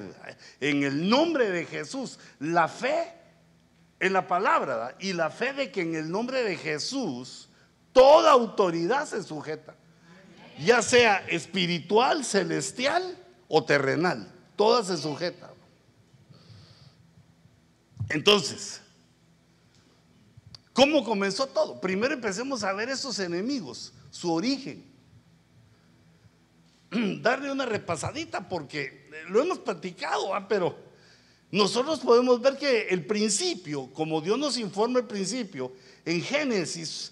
en 0.60 0.84
el 0.84 1.10
nombre 1.10 1.50
de 1.50 1.66
Jesús. 1.66 2.20
La 2.40 2.68
fe 2.68 3.14
en 4.00 4.14
la 4.14 4.28
palabra 4.28 4.96
y 5.00 5.14
la 5.14 5.30
fe 5.30 5.54
de 5.54 5.72
que 5.72 5.82
en 5.82 5.96
el 5.96 6.12
nombre 6.12 6.44
de 6.44 6.56
Jesús 6.58 7.50
toda 7.94 8.32
autoridad 8.32 9.08
se 9.08 9.24
sujeta. 9.24 9.76
Ya 10.60 10.82
sea 10.82 11.26
espiritual, 11.28 12.24
celestial 12.24 13.18
o 13.48 13.64
terrenal. 13.64 14.32
Toda 14.56 14.84
se 14.84 14.98
sujeta. 14.98 15.52
Entonces, 18.10 18.83
¿Cómo 20.74 21.04
comenzó 21.04 21.46
todo? 21.46 21.80
Primero 21.80 22.16
empecemos 22.16 22.64
a 22.64 22.74
ver 22.74 22.90
esos 22.90 23.20
enemigos, 23.20 23.94
su 24.10 24.34
origen. 24.34 24.84
Darle 27.22 27.52
una 27.52 27.66
repasadita 27.66 28.50
porque 28.50 29.10
lo 29.30 29.42
hemos 29.42 29.60
platicado, 29.60 30.34
¿ah? 30.34 30.48
pero 30.48 30.76
nosotros 31.52 32.00
podemos 32.00 32.42
ver 32.42 32.58
que 32.58 32.88
el 32.90 33.06
principio, 33.06 33.94
como 33.94 34.20
Dios 34.20 34.40
nos 34.40 34.58
informa 34.58 35.00
el 35.00 35.06
principio, 35.06 35.72
en 36.04 36.22
Génesis 36.22 37.12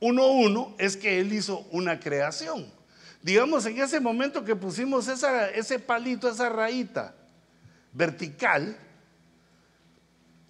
1.1 0.00 0.74
es 0.78 0.96
que 0.96 1.20
Él 1.20 1.32
hizo 1.32 1.60
una 1.70 2.00
creación. 2.00 2.66
Digamos, 3.22 3.66
en 3.66 3.80
ese 3.80 4.00
momento 4.00 4.44
que 4.44 4.56
pusimos 4.56 5.06
ese 5.06 5.78
palito, 5.78 6.28
esa 6.28 6.48
rayita 6.48 7.14
vertical, 7.92 8.76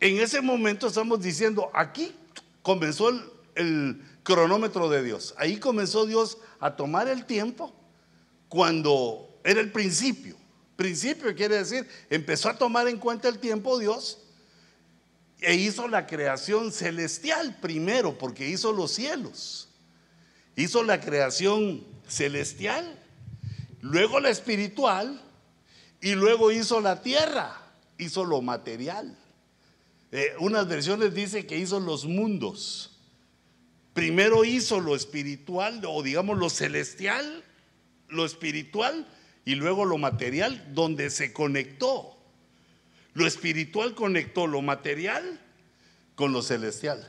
en 0.00 0.18
ese 0.18 0.40
momento 0.40 0.86
estamos 0.86 1.20
diciendo, 1.20 1.70
aquí 1.74 2.14
comenzó 2.68 3.08
el, 3.54 4.04
cronómetro 4.22 4.90
de 4.90 5.02
Dios. 5.02 5.34
Ahí 5.38 5.56
comenzó 5.56 6.04
Dios 6.04 6.36
a 6.60 6.76
tomar 6.76 7.08
el 7.08 7.24
tiempo 7.24 7.74
cuando 8.50 9.40
era 9.42 9.62
el 9.62 9.72
principio. 9.72 10.36
Principio 10.76 11.34
quiere 11.34 11.56
decir, 11.56 11.88
empezó 12.10 12.50
a 12.50 12.58
tomar 12.58 12.86
en 12.86 12.98
cuenta 12.98 13.26
el 13.28 13.38
tiempo 13.38 13.78
Dios 13.78 14.18
e 15.40 15.54
hizo 15.54 15.88
la 15.88 16.06
creación 16.06 16.70
celestial 16.70 17.56
primero, 17.58 18.18
porque 18.18 18.46
hizo 18.46 18.70
los 18.74 18.90
cielos. 18.90 19.70
Hizo 20.54 20.82
la 20.82 21.00
creación 21.00 21.82
celestial, 22.06 23.02
luego 23.80 24.20
la 24.20 24.28
espiritual 24.28 25.22
y 26.02 26.12
luego 26.12 26.52
hizo 26.52 26.82
la 26.82 27.00
tierra, 27.00 27.62
hizo 27.96 28.26
lo 28.26 28.42
material. 28.42 29.16
Eh, 30.10 30.34
unas 30.38 30.66
versiones 30.68 31.14
dicen 31.14 31.46
que 31.46 31.58
hizo 31.58 31.80
los 31.80 32.06
mundos. 32.06 32.98
Primero 33.92 34.44
hizo 34.44 34.80
lo 34.80 34.94
espiritual 34.94 35.82
o 35.86 36.02
digamos 36.02 36.38
lo 36.38 36.50
celestial, 36.50 37.44
lo 38.08 38.24
espiritual 38.24 39.06
y 39.44 39.54
luego 39.54 39.84
lo 39.84 39.98
material 39.98 40.72
donde 40.72 41.10
se 41.10 41.32
conectó. 41.32 42.16
Lo 43.14 43.26
espiritual 43.26 43.94
conectó 43.94 44.46
lo 44.46 44.62
material 44.62 45.40
con 46.14 46.32
lo 46.32 46.42
celestial. 46.42 47.06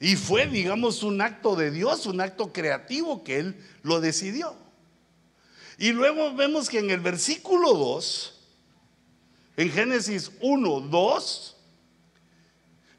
Y 0.00 0.16
fue, 0.16 0.46
digamos, 0.46 1.02
un 1.02 1.20
acto 1.20 1.56
de 1.56 1.70
Dios, 1.70 2.06
un 2.06 2.20
acto 2.20 2.52
creativo 2.52 3.24
que 3.24 3.38
Él 3.38 3.56
lo 3.82 4.00
decidió. 4.00 4.54
Y 5.78 5.92
luego 5.92 6.34
vemos 6.34 6.68
que 6.68 6.78
en 6.78 6.90
el 6.90 7.00
versículo 7.00 7.72
2, 7.72 8.33
en 9.56 9.70
Génesis 9.70 10.30
1, 10.40 10.80
2, 10.80 11.56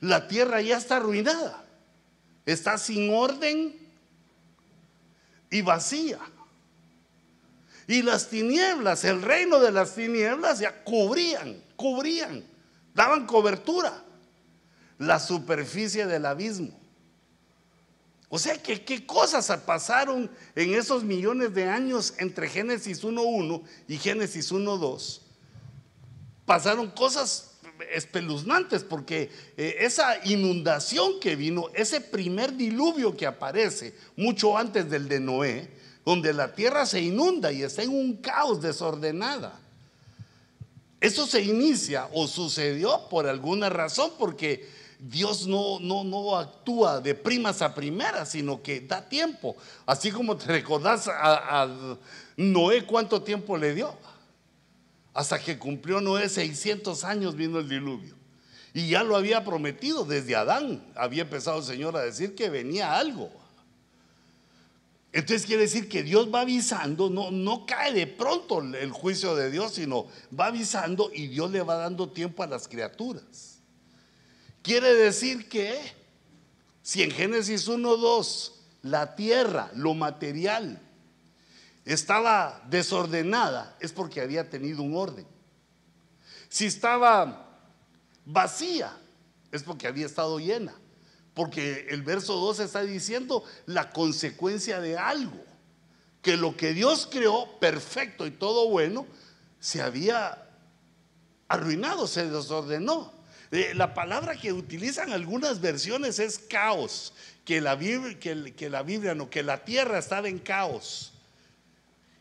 la 0.01 0.27
tierra 0.27 0.61
ya 0.61 0.77
está 0.77 0.97
arruinada. 0.97 1.63
Está 2.45 2.77
sin 2.77 3.13
orden 3.13 3.75
y 5.49 5.61
vacía. 5.61 6.19
Y 7.87 8.01
las 8.01 8.29
tinieblas, 8.29 9.03
el 9.03 9.21
reino 9.21 9.59
de 9.59 9.71
las 9.71 9.95
tinieblas 9.95 10.59
ya 10.59 10.83
cubrían, 10.83 11.61
cubrían, 11.75 12.43
daban 12.93 13.25
cobertura 13.27 14.03
la 14.97 15.19
superficie 15.19 16.05
del 16.05 16.25
abismo. 16.25 16.79
O 18.29 18.39
sea, 18.39 18.61
que 18.61 18.83
qué 18.83 19.05
cosas 19.05 19.47
pasaron 19.65 20.29
en 20.55 20.73
esos 20.73 21.03
millones 21.03 21.53
de 21.53 21.69
años 21.69 22.13
entre 22.17 22.49
Génesis 22.49 23.03
1.1 23.03 23.63
y 23.87 23.97
Génesis 23.97 24.51
1.2. 24.51 25.24
Pasaron 26.45 26.91
cosas 26.91 27.51
espeluznantes 27.91 28.83
porque 28.83 29.31
eh, 29.57 29.77
esa 29.79 30.25
inundación 30.25 31.19
que 31.19 31.35
vino, 31.35 31.69
ese 31.73 32.01
primer 32.01 32.53
diluvio 32.55 33.15
que 33.15 33.25
aparece 33.25 33.95
mucho 34.15 34.57
antes 34.57 34.89
del 34.89 35.07
de 35.07 35.19
Noé, 35.19 35.69
donde 36.05 36.33
la 36.33 36.53
tierra 36.53 36.85
se 36.85 37.01
inunda 37.01 37.51
y 37.51 37.63
está 37.63 37.83
en 37.83 37.89
un 37.89 38.17
caos 38.17 38.61
desordenada. 38.61 39.59
Eso 41.01 41.27
se 41.27 41.41
inicia 41.41 42.07
o 42.13 42.27
sucedió 42.27 43.07
por 43.09 43.27
alguna 43.27 43.69
razón 43.69 44.11
porque 44.17 44.69
Dios 44.99 45.45
no, 45.45 45.79
no, 45.79 46.03
no 46.03 46.37
actúa 46.37 47.01
de 47.01 47.13
primas 47.13 47.61
a 47.61 47.75
primeras, 47.75 48.29
sino 48.29 48.61
que 48.61 48.81
da 48.81 49.07
tiempo. 49.07 49.55
Así 49.85 50.11
como 50.11 50.37
te 50.37 50.47
recordás 50.47 51.07
a, 51.07 51.63
a 51.63 51.97
Noé 52.37 52.85
cuánto 52.85 53.21
tiempo 53.21 53.57
le 53.57 53.73
dio. 53.73 53.95
Hasta 55.15 55.39
que 55.39 55.57
cumplió 55.57 56.01
Noé 56.01 56.27
600 56.27 57.05
años 57.05 57.35
vino 57.35 57.57
el 57.57 57.69
diluvio. 57.69 58.13
Y 58.73 58.89
ya 58.89 59.01
lo 59.01 59.15
había 59.15 59.45
prometido 59.45 60.03
desde 60.03 60.35
Adán. 60.35 60.85
Había 60.93 61.23
empezado 61.23 61.59
el 61.59 61.63
Señor 61.63 61.95
a 61.95 62.01
decir 62.01 62.35
que 62.35 62.49
venía 62.49 62.97
algo. 62.97 63.31
Entonces 65.13 65.45
quiere 65.47 65.61
decir 65.61 65.87
que 65.87 66.03
Dios 66.03 66.27
va 66.31 66.41
avisando, 66.41 67.09
no, 67.09 67.31
no 67.31 67.65
cae 67.65 67.93
de 67.93 68.05
pronto 68.05 68.59
el 68.59 68.91
juicio 68.91 69.33
de 69.33 69.49
Dios, 69.49 69.75
sino 69.75 70.07
va 70.37 70.47
avisando 70.47 71.09
y 71.13 71.27
Dios 71.27 71.49
le 71.51 71.61
va 71.61 71.75
dando 71.75 72.09
tiempo 72.09 72.43
a 72.43 72.47
las 72.47 72.67
criaturas. 72.67 73.61
Quiere 74.61 74.93
decir 74.95 75.47
que 75.47 75.79
si 76.81 77.03
en 77.03 77.11
Génesis 77.11 77.69
1.2 77.69 78.51
la 78.81 79.15
tierra, 79.15 79.71
lo 79.75 79.93
material, 79.93 80.81
estaba 81.85 82.63
desordenada, 82.69 83.77
es 83.79 83.93
porque 83.93 84.21
había 84.21 84.49
tenido 84.49 84.81
un 84.81 84.95
orden. 84.95 85.27
Si 86.49 86.65
estaba 86.65 87.59
vacía, 88.25 88.97
es 89.51 89.63
porque 89.63 89.87
había 89.87 90.05
estado 90.05 90.39
llena. 90.39 90.75
Porque 91.33 91.87
el 91.89 92.01
verso 92.01 92.35
2 92.37 92.59
está 92.61 92.81
diciendo 92.81 93.43
la 93.65 93.91
consecuencia 93.91 94.79
de 94.79 94.97
algo. 94.97 95.43
Que 96.21 96.37
lo 96.37 96.57
que 96.57 96.73
Dios 96.73 97.07
creó, 97.11 97.59
perfecto 97.59 98.25
y 98.25 98.31
todo 98.31 98.69
bueno, 98.69 99.05
se 99.59 99.81
había 99.81 100.47
arruinado, 101.47 102.07
se 102.07 102.29
desordenó. 102.29 103.13
Eh, 103.51 103.73
la 103.75 103.93
palabra 103.93 104.35
que 104.35 104.53
utilizan 104.53 105.11
algunas 105.11 105.61
versiones 105.61 106.19
es 106.19 106.39
caos, 106.39 107.13
que 107.43 107.61
la, 107.61 107.75
Biblia, 107.75 108.19
que, 108.19 108.69
la 108.69 108.81
Biblia 108.81 109.13
no, 109.13 109.29
que 109.29 109.43
la 109.43 109.63
tierra 109.63 109.99
estaba 109.99 110.27
en 110.27 110.39
caos. 110.39 111.14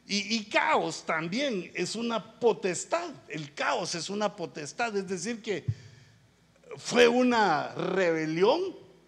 Y, 0.07 0.45
caos 0.45 1.05
también 1.07 1.71
es 1.75 1.97
una 1.97 2.39
potestad, 2.39 3.11
el 3.29 3.55
caos 3.55 3.95
es 3.95 4.11
una 4.11 4.37
potestad, 4.37 4.95
es 4.95 5.09
decir, 5.09 5.41
que 5.41 5.65
fue 6.77 7.09
una 7.09 7.75
rebelión 7.75 8.61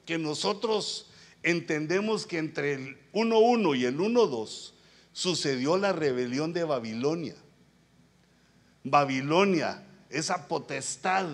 que 0.07 0.17
nosotros 0.17 1.11
entendemos 1.43 2.27
que 2.27 2.39
entre 2.39 2.75
el 2.75 2.97
1.1 3.13 3.77
y 3.77 3.85
el 3.85 3.99
1.2 3.99 4.73
sucedió 5.13 5.77
la 5.77 5.93
rebelión 5.93 6.55
de 6.55 6.65
Babilonia. 6.65 7.37
Babilonia, 8.83 9.85
esa 10.09 10.49
potestad 10.49 11.27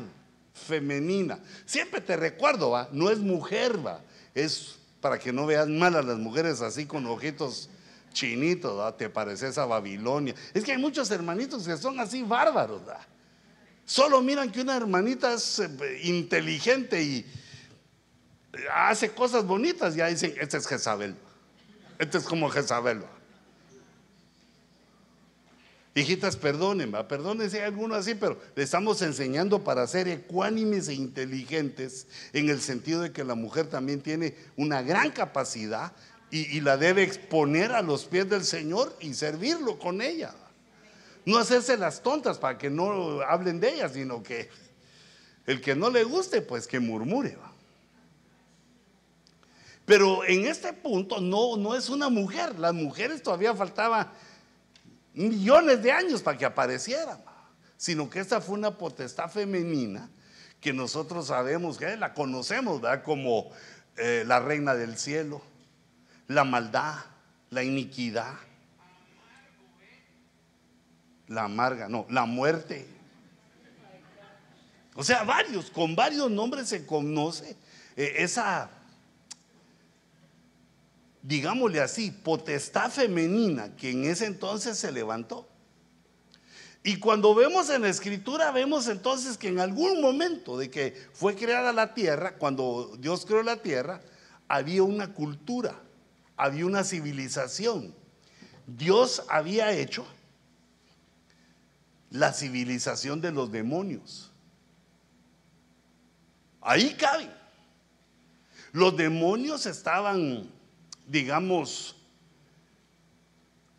femenina. 0.54 1.38
Siempre 1.66 2.00
te 2.00 2.16
recuerdo, 2.16 2.70
¿va? 2.70 2.88
no 2.92 3.10
es 3.10 3.18
mujer, 3.18 3.86
¿va? 3.86 4.02
es 4.34 4.76
para 5.00 5.18
que 5.18 5.32
no 5.32 5.46
veas 5.46 5.68
mal 5.68 5.94
a 5.96 6.02
las 6.02 6.18
mujeres 6.18 6.60
así 6.62 6.86
con 6.86 7.06
ojitos 7.06 7.68
chinitos, 8.12 8.78
¿va? 8.78 8.96
te 8.96 9.08
pareces 9.08 9.58
a 9.58 9.66
Babilonia. 9.66 10.34
Es 10.54 10.64
que 10.64 10.72
hay 10.72 10.78
muchos 10.78 11.10
hermanitos 11.10 11.66
que 11.66 11.76
son 11.76 11.98
así 12.00 12.22
bárbaros. 12.22 12.82
¿va? 12.88 13.00
Solo 13.84 14.22
miran 14.22 14.50
que 14.50 14.60
una 14.60 14.76
hermanita 14.76 15.34
es 15.34 15.58
eh, 15.58 16.00
inteligente 16.04 17.02
y, 17.02 17.26
hace 18.72 19.10
cosas 19.10 19.46
bonitas, 19.46 19.94
ya 19.94 20.06
dicen, 20.06 20.34
este 20.38 20.58
es 20.58 20.66
Jezabel. 20.66 21.16
Este 21.98 22.18
es 22.18 22.24
como 22.24 22.50
Jezabel. 22.50 23.02
Hijitas, 25.94 26.36
perdonen, 26.36 26.92
perdonen 27.06 27.50
si 27.50 27.58
hay 27.58 27.64
alguno 27.64 27.94
así, 27.94 28.14
pero 28.14 28.40
le 28.56 28.62
estamos 28.62 29.02
enseñando 29.02 29.62
para 29.62 29.86
ser 29.86 30.08
ecuánimes 30.08 30.88
e 30.88 30.94
inteligentes 30.94 32.06
en 32.32 32.48
el 32.48 32.62
sentido 32.62 33.02
de 33.02 33.12
que 33.12 33.24
la 33.24 33.34
mujer 33.34 33.66
también 33.66 34.00
tiene 34.00 34.34
una 34.56 34.80
gran 34.80 35.10
capacidad 35.10 35.92
y, 36.34 36.62
la 36.62 36.78
debe 36.78 37.02
exponer 37.02 37.72
a 37.72 37.82
los 37.82 38.06
pies 38.06 38.26
del 38.28 38.42
Señor 38.44 38.96
y 39.00 39.12
servirlo 39.12 39.78
con 39.78 40.00
ella. 40.00 40.34
No 41.26 41.36
hacerse 41.36 41.76
las 41.76 42.02
tontas 42.02 42.38
para 42.38 42.56
que 42.56 42.70
no 42.70 43.20
hablen 43.20 43.60
de 43.60 43.74
ella, 43.74 43.88
sino 43.90 44.22
que 44.22 44.48
el 45.46 45.60
que 45.60 45.76
no 45.76 45.90
le 45.90 46.04
guste, 46.04 46.40
pues 46.40 46.66
que 46.66 46.80
murmure. 46.80 47.36
Pero 49.84 50.24
en 50.24 50.46
este 50.46 50.72
punto 50.72 51.20
no, 51.20 51.58
no 51.58 51.74
es 51.74 51.90
una 51.90 52.08
mujer. 52.08 52.58
Las 52.58 52.72
mujeres 52.72 53.22
todavía 53.22 53.54
faltaba 53.54 54.14
millones 55.12 55.82
de 55.82 55.92
años 55.92 56.22
para 56.22 56.38
que 56.38 56.46
aparecieran. 56.46 57.22
Sino 57.76 58.08
que 58.08 58.20
esta 58.20 58.40
fue 58.40 58.54
una 58.54 58.78
potestad 58.78 59.28
femenina 59.28 60.08
que 60.62 60.72
nosotros 60.72 61.26
sabemos, 61.26 61.76
que 61.76 61.94
la 61.98 62.14
conocemos 62.14 62.80
¿verdad? 62.80 63.02
como 63.02 63.50
eh, 63.98 64.24
la 64.26 64.40
reina 64.40 64.74
del 64.74 64.96
cielo, 64.96 65.42
la 66.28 66.44
maldad, 66.44 66.96
la 67.50 67.62
iniquidad, 67.62 68.34
la 71.28 71.44
amarga, 71.44 71.88
no, 71.88 72.06
la 72.10 72.24
muerte. 72.24 72.86
O 74.94 75.02
sea, 75.02 75.24
varios, 75.24 75.70
con 75.70 75.96
varios 75.96 76.30
nombres 76.30 76.68
se 76.68 76.84
conoce 76.86 77.56
eh, 77.96 78.14
esa 78.18 78.70
digámosle 81.22 81.80
así, 81.80 82.10
potestad 82.10 82.90
femenina 82.90 83.74
que 83.76 83.90
en 83.90 84.04
ese 84.04 84.26
entonces 84.26 84.76
se 84.76 84.92
levantó. 84.92 85.48
Y 86.84 86.96
cuando 86.96 87.32
vemos 87.32 87.70
en 87.70 87.82
la 87.82 87.88
escritura, 87.88 88.50
vemos 88.50 88.88
entonces 88.88 89.38
que 89.38 89.46
en 89.46 89.60
algún 89.60 90.00
momento 90.00 90.58
de 90.58 90.68
que 90.68 90.96
fue 91.12 91.36
creada 91.36 91.72
la 91.72 91.94
tierra, 91.94 92.34
cuando 92.36 92.96
Dios 92.98 93.24
creó 93.24 93.44
la 93.44 93.62
tierra, 93.62 94.00
había 94.48 94.82
una 94.82 95.14
cultura, 95.14 95.80
había 96.42 96.66
una 96.66 96.84
civilización. 96.84 97.94
Dios 98.66 99.24
había 99.28 99.72
hecho 99.72 100.06
la 102.10 102.32
civilización 102.32 103.20
de 103.20 103.32
los 103.32 103.50
demonios. 103.50 104.30
Ahí 106.60 106.94
cabe. 106.94 107.30
Los 108.72 108.96
demonios 108.96 109.66
estaban 109.66 110.48
digamos, 111.06 111.96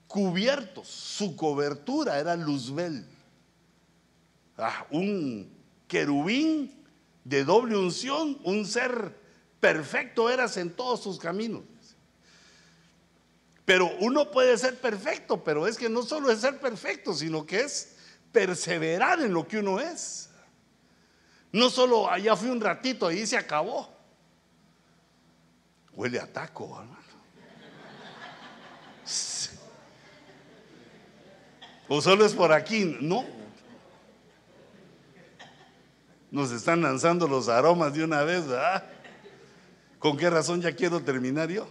cubiertos. 0.08 0.88
Su 0.88 1.36
cobertura 1.36 2.20
era 2.20 2.36
Luzbel. 2.36 3.06
Ah, 4.58 4.86
un 4.92 5.52
querubín 5.88 6.72
de 7.24 7.44
doble 7.44 7.78
unción, 7.78 8.38
un 8.44 8.66
ser 8.66 9.18
perfecto 9.60 10.30
eras 10.30 10.58
en 10.58 10.70
todos 10.70 11.02
sus 11.02 11.18
caminos. 11.18 11.64
Pero 13.66 13.90
uno 14.00 14.30
puede 14.30 14.58
ser 14.58 14.80
perfecto, 14.80 15.44
pero 15.44 15.68
es 15.68 15.78
que 15.78 15.90
no 15.90 16.04
solo 16.04 16.30
es 16.30 16.42
ser 16.42 16.60
perfecto, 16.60 17.14
sino 17.14 17.46
que 17.46 17.62
es 17.62 17.96
perseverar 18.32 19.22
en 19.22 19.34
lo 19.34 19.48
que 19.48 19.60
uno 19.60 19.80
es. 19.80 20.30
No 21.52 21.70
solo 21.70 22.10
allá 22.10 22.36
fui 22.36 22.50
un 22.50 22.60
ratito, 22.60 23.08
ahí 23.08 23.26
se 23.26 23.38
acabó. 23.38 23.90
Huele 25.94 26.20
a 26.20 26.32
taco, 26.32 26.80
hermano. 26.80 27.04
O 31.88 32.02
solo 32.02 32.26
es 32.26 32.34
por 32.34 32.52
aquí. 32.52 32.98
No. 33.02 33.26
Nos 36.32 36.52
están 36.52 36.82
lanzando 36.82 37.28
los 37.28 37.48
aromas 37.48 37.94
de 37.94 38.04
una 38.04 38.24
vez, 38.24 38.48
¿verdad? 38.48 38.90
¿Con 40.00 40.18
qué 40.18 40.30
razón 40.30 40.62
ya 40.62 40.76
quiero 40.76 41.00
terminar 41.02 41.50
yo? 41.50 41.70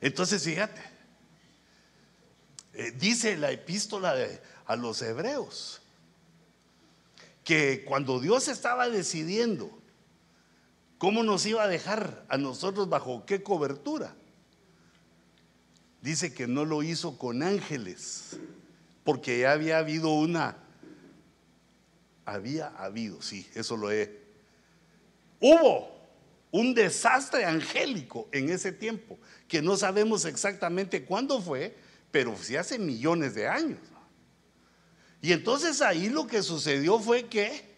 Entonces, 0.00 0.42
fíjate, 0.42 0.80
eh, 2.74 2.92
dice 2.92 3.36
la 3.36 3.50
epístola 3.50 4.14
a 4.66 4.76
los 4.76 5.02
hebreos 5.02 5.80
que 7.42 7.84
cuando 7.84 8.20
Dios 8.20 8.46
estaba 8.48 8.88
decidiendo 8.88 9.70
cómo 10.98 11.22
nos 11.22 11.46
iba 11.46 11.62
a 11.62 11.68
dejar 11.68 12.24
a 12.28 12.36
nosotros 12.36 12.88
bajo 12.88 13.24
qué 13.24 13.42
cobertura, 13.42 14.14
dice 16.02 16.34
que 16.34 16.46
no 16.46 16.64
lo 16.64 16.82
hizo 16.82 17.18
con 17.18 17.42
ángeles, 17.42 18.36
porque 19.02 19.40
ya 19.40 19.52
había 19.52 19.78
habido 19.78 20.10
una, 20.10 20.58
había 22.26 22.68
habido, 22.68 23.22
sí, 23.22 23.48
eso 23.54 23.76
lo 23.76 23.90
he, 23.90 24.22
hubo 25.40 25.97
un 26.50 26.74
desastre 26.74 27.44
angélico 27.44 28.28
en 28.32 28.50
ese 28.50 28.72
tiempo, 28.72 29.18
que 29.46 29.62
no 29.62 29.76
sabemos 29.76 30.24
exactamente 30.24 31.04
cuándo 31.04 31.40
fue, 31.40 31.76
pero 32.10 32.36
sí 32.36 32.56
hace 32.56 32.78
millones 32.78 33.34
de 33.34 33.48
años. 33.48 33.78
Y 35.20 35.32
entonces 35.32 35.82
ahí 35.82 36.08
lo 36.08 36.26
que 36.26 36.42
sucedió 36.42 36.98
fue 36.98 37.26
que 37.26 37.68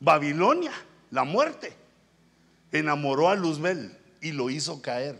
Babilonia, 0.00 0.72
la 1.10 1.24
muerte, 1.24 1.72
enamoró 2.72 3.28
a 3.28 3.36
Luzbel 3.36 3.96
y 4.20 4.32
lo 4.32 4.50
hizo 4.50 4.82
caer. 4.82 5.18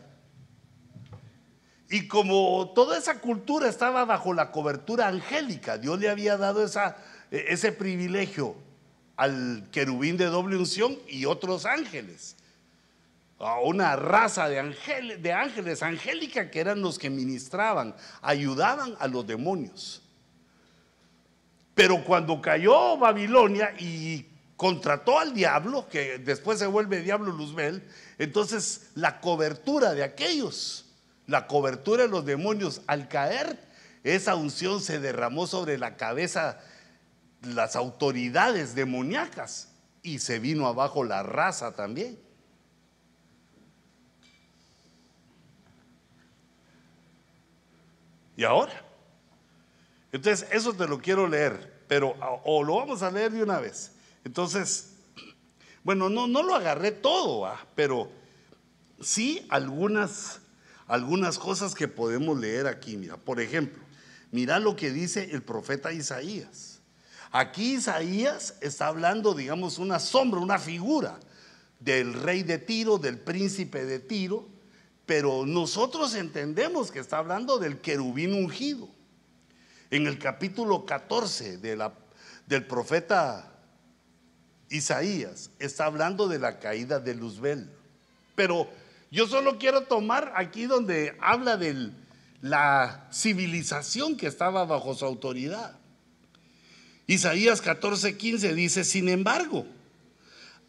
Y 1.90 2.09
como 2.09 2.72
toda 2.74 2.99
esa 2.99 3.20
cultura 3.20 3.68
estaba 3.68 4.05
bajo 4.05 4.32
la 4.32 4.51
cobertura 4.51 5.07
angélica, 5.07 5.78
Dios 5.78 6.01
le 6.01 6.09
había 6.09 6.36
dado 6.36 6.64
esa, 6.64 6.97
e, 7.30 7.45
ese 7.49 7.70
privilegio 7.70 8.57
al 9.16 9.68
querubín 9.70 10.16
de 10.16 10.26
doble 10.26 10.56
unción 10.56 10.98
y 11.08 11.24
otros 11.24 11.66
ángeles. 11.66 12.36
A 13.38 13.60
una 13.60 13.96
raza 13.96 14.48
de 14.48 14.60
ángeles, 14.60 15.22
de 15.22 15.32
ángeles 15.32 15.82
angélica 15.82 16.50
que 16.50 16.60
eran 16.60 16.80
los 16.80 16.98
que 16.98 17.10
ministraban, 17.10 17.94
ayudaban 18.22 18.96
a 18.98 19.08
los 19.08 19.26
demonios. 19.26 20.02
Pero 21.74 22.04
cuando 22.04 22.40
cayó 22.40 22.96
Babilonia 22.96 23.74
y 23.78 24.26
contrató 24.56 25.18
al 25.18 25.34
diablo, 25.34 25.88
que 25.88 26.18
después 26.18 26.58
se 26.58 26.66
vuelve 26.66 27.02
diablo 27.02 27.32
Luzbel, 27.32 27.82
entonces 28.18 28.90
la 28.94 29.20
cobertura 29.20 29.92
de 29.92 30.04
aquellos, 30.04 30.86
la 31.26 31.46
cobertura 31.46 32.04
de 32.04 32.08
los 32.08 32.24
demonios, 32.24 32.82
al 32.86 33.08
caer, 33.08 33.58
esa 34.04 34.36
unción 34.36 34.80
se 34.80 35.00
derramó 35.00 35.46
sobre 35.46 35.78
la 35.78 35.96
cabeza 35.96 36.52
de 36.52 36.74
las 37.47 37.76
autoridades 37.76 38.74
demoníacas 38.74 39.68
y 40.03 40.18
se 40.18 40.38
vino 40.38 40.66
abajo 40.66 41.05
la 41.05 41.22
raza 41.22 41.74
también. 41.74 42.18
¿Y 48.36 48.45
ahora? 48.45 48.72
Entonces, 50.12 50.49
eso 50.51 50.72
te 50.74 50.86
lo 50.86 51.01
quiero 51.01 51.26
leer, 51.26 51.84
pero 51.88 52.14
o 52.45 52.62
lo 52.62 52.76
vamos 52.76 53.03
a 53.03 53.11
leer 53.11 53.32
de 53.32 53.42
una 53.42 53.59
vez. 53.59 53.92
Entonces, 54.24 54.95
bueno, 55.82 56.09
no, 56.09 56.26
no 56.26 56.42
lo 56.42 56.55
agarré 56.55 56.90
todo, 56.90 57.53
pero 57.74 58.11
sí 59.01 59.47
algunas, 59.51 60.40
algunas 60.86 61.38
cosas 61.38 61.74
que 61.74 61.88
podemos 61.88 62.38
leer 62.38 62.66
aquí. 62.66 62.97
Mira, 62.97 63.16
por 63.16 63.40
ejemplo, 63.40 63.82
mira 64.30 64.59
lo 64.59 64.76
que 64.76 64.90
dice 64.90 65.30
el 65.32 65.42
profeta 65.42 65.92
Isaías. 65.92 66.74
Aquí 67.37 67.74
Isaías 67.74 68.55
está 68.61 68.87
hablando, 68.87 69.35
digamos, 69.35 69.80
una 69.80 69.99
sombra, 69.99 70.39
una 70.39 70.61
figura 70.61 71.18
del 71.80 72.12
rey 72.12 72.45
de 72.45 72.59
Tiro, 72.59 72.97
del 72.97 73.18
príncipe 73.18 73.85
de 73.85 73.99
Tiro, 73.99 74.47
pero 75.05 75.45
nosotros 75.45 76.14
entendemos 76.14 76.93
que 76.93 77.01
está 77.01 77.18
hablando 77.18 77.59
del 77.59 77.80
querubín 77.80 78.35
ungido. 78.35 78.89
En 79.91 80.07
el 80.07 80.20
capítulo 80.20 80.87
14 80.87 81.59
de 81.59 81.74
la, 81.74 81.93
del 82.47 82.68
profeta 82.68 83.53
Isaías 84.68 85.51
está 85.59 85.87
hablando 85.87 86.28
de 86.28 86.39
la 86.39 86.61
caída 86.61 87.01
de 87.01 87.16
Luzbel. 87.16 87.68
Pero 88.37 88.68
yo 89.11 89.26
solo 89.26 89.59
quiero 89.59 89.80
tomar 89.89 90.32
aquí 90.37 90.66
donde 90.66 91.16
habla 91.20 91.57
de 91.57 91.91
la 92.43 93.09
civilización 93.12 94.16
que 94.16 94.28
estaba 94.28 94.64
bajo 94.66 94.95
su 94.95 95.05
autoridad. 95.05 95.80
Isaías 97.07 97.62
14:15 97.62 98.55
dice, 98.55 98.84
sin 98.84 99.09
embargo, 99.09 99.66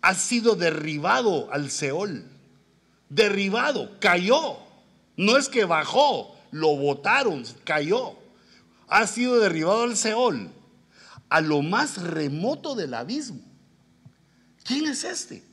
ha 0.01 0.13
sido 0.13 0.55
derribado 0.55 1.51
al 1.51 1.71
Seol, 1.71 2.25
derribado, 3.09 3.99
cayó. 3.99 4.57
No 5.17 5.38
es 5.38 5.47
que 5.47 5.63
bajó, 5.63 6.36
lo 6.51 6.75
botaron, 6.75 7.45
cayó 7.63 8.17
ha 8.88 9.07
sido 9.07 9.39
derribado 9.39 9.83
al 9.83 9.97
Seol, 9.97 10.49
a 11.29 11.41
lo 11.41 11.61
más 11.61 12.01
remoto 12.01 12.75
del 12.75 12.93
abismo. 12.93 13.41
¿Quién 14.63 14.88
es 14.88 15.03
este? 15.03 15.43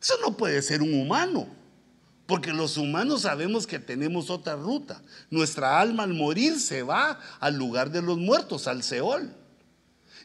Eso 0.00 0.14
no 0.20 0.36
puede 0.36 0.60
ser 0.62 0.82
un 0.82 0.94
humano, 0.94 1.46
porque 2.26 2.52
los 2.52 2.76
humanos 2.76 3.22
sabemos 3.22 3.66
que 3.66 3.78
tenemos 3.78 4.30
otra 4.30 4.56
ruta. 4.56 5.02
Nuestra 5.30 5.80
alma 5.80 6.02
al 6.02 6.14
morir 6.14 6.58
se 6.60 6.82
va 6.82 7.18
al 7.40 7.56
lugar 7.56 7.90
de 7.90 8.02
los 8.02 8.18
muertos, 8.18 8.66
al 8.66 8.82
Seol. 8.82 9.34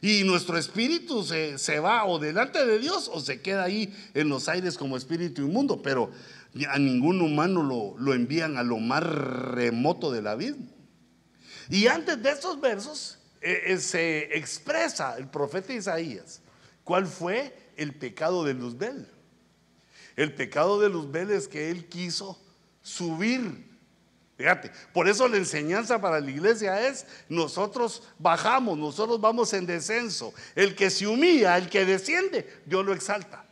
Y 0.02 0.24
nuestro 0.24 0.56
espíritu 0.56 1.22
se, 1.24 1.80
va 1.80 2.04
o 2.06 2.18
delante 2.18 2.64
de 2.64 2.78
Dios 2.78 3.10
o 3.12 3.20
se 3.20 3.42
queda 3.42 3.64
ahí 3.64 3.94
en 4.14 4.28
los 4.28 4.48
aires 4.48 4.78
como 4.78 4.96
espíritu 4.96 5.42
inmundo, 5.42 5.82
pero 5.82 6.10
a 6.68 6.78
ningún 6.78 7.20
humano 7.20 7.62
lo, 7.62 7.96
lo 7.98 8.14
envían 8.14 8.56
a 8.56 8.62
lo 8.62 8.78
más 8.78 9.02
remoto 9.02 10.10
del 10.10 10.26
abismo. 10.26 10.66
Y 11.68 11.86
antes 11.86 12.22
de 12.22 12.30
estos 12.30 12.60
versos 12.60 13.18
eh, 13.40 13.62
eh, 13.66 13.78
se 13.78 14.36
expresa 14.36 15.16
el 15.16 15.28
profeta 15.28 15.72
Isaías 15.72 16.42
cuál 16.84 17.06
fue 17.06 17.54
el 17.76 17.94
pecado 17.94 18.44
de 18.44 18.54
Luzbel. 18.54 19.06
El 20.16 20.34
pecado 20.34 20.80
de 20.80 20.88
Luzbel 20.88 21.30
es 21.30 21.48
que 21.48 21.70
él 21.70 21.88
quiso 21.88 22.38
subir. 22.82 23.69
Fíjate, 24.40 24.70
por 24.94 25.06
eso 25.06 25.28
la 25.28 25.36
enseñanza 25.36 26.00
para 26.00 26.18
la 26.18 26.30
iglesia 26.30 26.88
es, 26.88 27.04
nosotros 27.28 28.02
bajamos, 28.18 28.78
nosotros 28.78 29.20
vamos 29.20 29.52
en 29.52 29.66
descenso. 29.66 30.32
El 30.54 30.74
que 30.74 30.88
se 30.88 31.06
humilla, 31.06 31.58
el 31.58 31.68
que 31.68 31.84
desciende, 31.84 32.62
Dios 32.64 32.82
lo 32.82 32.94
exalta. 32.94 33.44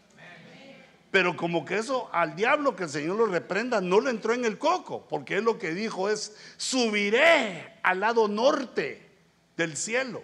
Pero 1.10 1.36
como 1.36 1.66
que 1.66 1.76
eso 1.76 2.08
al 2.10 2.34
diablo 2.36 2.74
que 2.74 2.84
el 2.84 2.88
Señor 2.88 3.16
lo 3.16 3.26
reprenda 3.26 3.82
no 3.82 4.00
le 4.00 4.08
entró 4.08 4.32
en 4.32 4.46
el 4.46 4.56
coco, 4.56 5.06
porque 5.10 5.36
él 5.36 5.44
lo 5.44 5.58
que 5.58 5.74
dijo 5.74 6.08
es, 6.08 6.34
subiré 6.56 7.74
al 7.82 8.00
lado 8.00 8.26
norte 8.26 9.10
del 9.58 9.76
cielo. 9.76 10.22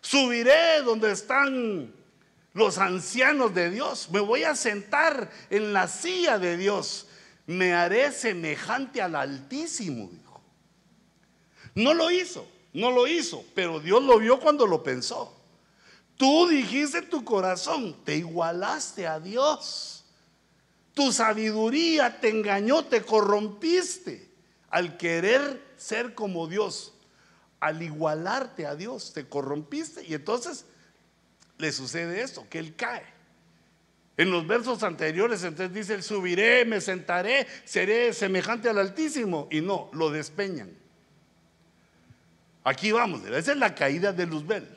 Subiré 0.00 0.82
donde 0.84 1.10
están 1.10 1.92
los 2.52 2.78
ancianos 2.78 3.52
de 3.56 3.70
Dios. 3.70 4.08
Me 4.12 4.20
voy 4.20 4.44
a 4.44 4.54
sentar 4.54 5.32
en 5.50 5.72
la 5.72 5.88
silla 5.88 6.38
de 6.38 6.56
Dios. 6.56 7.08
Me 7.46 7.72
haré 7.72 8.12
semejante 8.12 9.02
al 9.02 9.16
Altísimo, 9.16 10.08
dijo. 10.12 10.40
No 11.74 11.94
lo 11.94 12.10
hizo, 12.10 12.46
no 12.72 12.90
lo 12.90 13.06
hizo, 13.06 13.44
pero 13.54 13.80
Dios 13.80 14.02
lo 14.02 14.18
vio 14.18 14.40
cuando 14.40 14.66
lo 14.66 14.82
pensó. 14.82 15.36
Tú 16.16 16.48
dijiste 16.48 16.98
en 16.98 17.08
tu 17.08 17.24
corazón, 17.24 17.96
te 18.04 18.16
igualaste 18.16 19.06
a 19.06 19.18
Dios. 19.18 20.04
Tu 20.94 21.12
sabiduría 21.12 22.20
te 22.20 22.28
engañó, 22.28 22.84
te 22.84 23.02
corrompiste 23.02 24.30
al 24.68 24.96
querer 24.98 25.74
ser 25.76 26.14
como 26.14 26.46
Dios. 26.46 26.92
Al 27.58 27.82
igualarte 27.82 28.66
a 28.66 28.74
Dios, 28.74 29.12
te 29.12 29.28
corrompiste 29.28 30.04
y 30.06 30.14
entonces 30.14 30.66
le 31.58 31.72
sucede 31.72 32.22
esto, 32.22 32.46
que 32.48 32.58
él 32.58 32.74
cae. 32.76 33.04
En 34.20 34.30
los 34.30 34.46
versos 34.46 34.82
anteriores 34.82 35.42
entonces 35.44 35.72
dice, 35.74 36.02
subiré, 36.02 36.66
me 36.66 36.82
sentaré, 36.82 37.46
seré 37.64 38.12
semejante 38.12 38.68
al 38.68 38.76
Altísimo. 38.76 39.48
Y 39.50 39.62
no, 39.62 39.88
lo 39.94 40.10
despeñan. 40.10 40.70
Aquí 42.62 42.92
vamos, 42.92 43.24
esa 43.24 43.52
es 43.52 43.56
la 43.56 43.74
caída 43.74 44.12
de 44.12 44.26
Luzbel. 44.26 44.68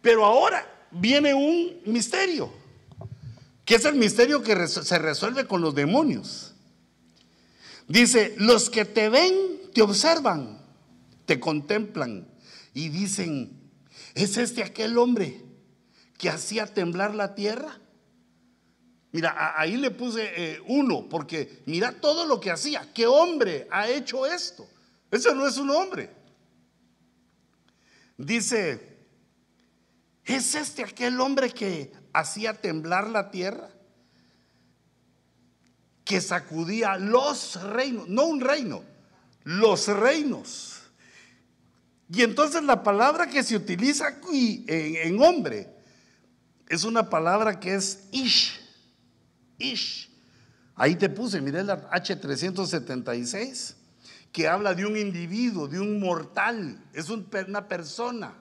Pero 0.00 0.24
ahora 0.24 0.66
viene 0.90 1.34
un 1.34 1.82
misterio, 1.84 2.50
que 3.66 3.74
es 3.74 3.84
el 3.84 3.96
misterio 3.96 4.42
que 4.42 4.66
se 4.66 4.98
resuelve 4.98 5.46
con 5.46 5.60
los 5.60 5.74
demonios. 5.74 6.54
Dice, 7.86 8.34
los 8.38 8.70
que 8.70 8.86
te 8.86 9.10
ven, 9.10 9.34
te 9.74 9.82
observan, 9.82 10.58
te 11.26 11.38
contemplan 11.38 12.26
y 12.72 12.88
dicen, 12.88 13.60
¿es 14.14 14.38
este 14.38 14.62
aquel 14.62 14.96
hombre 14.96 15.42
que 16.16 16.30
hacía 16.30 16.64
temblar 16.64 17.14
la 17.14 17.34
tierra? 17.34 17.81
Mira, 19.12 19.54
ahí 19.60 19.76
le 19.76 19.90
puse 19.90 20.32
eh, 20.34 20.62
uno, 20.66 21.06
porque 21.08 21.62
mira 21.66 21.92
todo 21.92 22.26
lo 22.26 22.40
que 22.40 22.50
hacía. 22.50 22.90
¿Qué 22.94 23.06
hombre 23.06 23.68
ha 23.70 23.88
hecho 23.88 24.24
esto? 24.24 24.66
Ese 25.10 25.34
no 25.34 25.46
es 25.46 25.58
un 25.58 25.68
hombre. 25.70 26.10
Dice, 28.16 28.96
¿es 30.24 30.54
este 30.54 30.82
aquel 30.82 31.20
hombre 31.20 31.50
que 31.50 31.92
hacía 32.14 32.54
temblar 32.54 33.08
la 33.10 33.30
tierra? 33.30 33.68
Que 36.04 36.20
sacudía 36.20 36.96
los 36.96 37.62
reinos, 37.62 38.08
no 38.08 38.24
un 38.24 38.40
reino, 38.40 38.82
los 39.44 39.88
reinos. 39.88 40.80
Y 42.08 42.22
entonces 42.22 42.62
la 42.62 42.82
palabra 42.82 43.26
que 43.26 43.42
se 43.42 43.56
utiliza 43.56 44.06
aquí 44.06 44.64
en, 44.68 45.22
hombre 45.22 45.68
es 46.68 46.84
una 46.84 47.10
palabra 47.10 47.60
que 47.60 47.74
es 47.74 48.04
ish. 48.12 48.61
Ish. 49.58 50.10
Ahí 50.74 50.96
te 50.96 51.08
puse, 51.08 51.40
miré 51.40 51.62
la 51.62 51.90
H376, 51.90 53.74
que 54.32 54.48
habla 54.48 54.74
de 54.74 54.86
un 54.86 54.96
individuo, 54.96 55.68
de 55.68 55.78
un 55.78 56.00
mortal, 56.00 56.82
es 56.92 57.10
una 57.10 57.68
persona. 57.68 58.34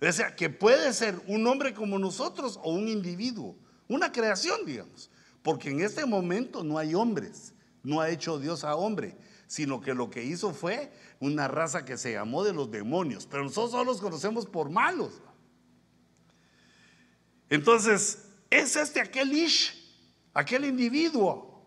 O 0.00 0.12
sea, 0.12 0.34
que 0.34 0.50
puede 0.50 0.92
ser 0.92 1.20
un 1.28 1.46
hombre 1.46 1.72
como 1.72 1.98
nosotros 1.98 2.58
o 2.62 2.72
un 2.72 2.88
individuo, 2.88 3.56
una 3.88 4.10
creación, 4.10 4.66
digamos. 4.66 5.10
Porque 5.42 5.70
en 5.70 5.80
este 5.80 6.04
momento 6.06 6.64
no 6.64 6.76
hay 6.78 6.94
hombres, 6.94 7.54
no 7.84 8.00
ha 8.00 8.10
hecho 8.10 8.38
Dios 8.38 8.64
a 8.64 8.74
hombre, 8.74 9.16
sino 9.46 9.80
que 9.80 9.94
lo 9.94 10.10
que 10.10 10.24
hizo 10.24 10.52
fue 10.52 10.92
una 11.20 11.46
raza 11.46 11.84
que 11.84 11.96
se 11.96 12.12
llamó 12.12 12.42
de 12.42 12.52
los 12.52 12.70
demonios, 12.70 13.26
pero 13.26 13.44
nosotros 13.44 13.72
solo 13.72 13.84
los 13.84 14.00
conocemos 14.00 14.46
por 14.46 14.70
malos. 14.70 15.20
Entonces, 17.48 18.24
es 18.50 18.76
este 18.76 19.00
aquel 19.00 19.32
Ish, 19.32 19.81
aquel 20.34 20.64
individuo, 20.64 21.64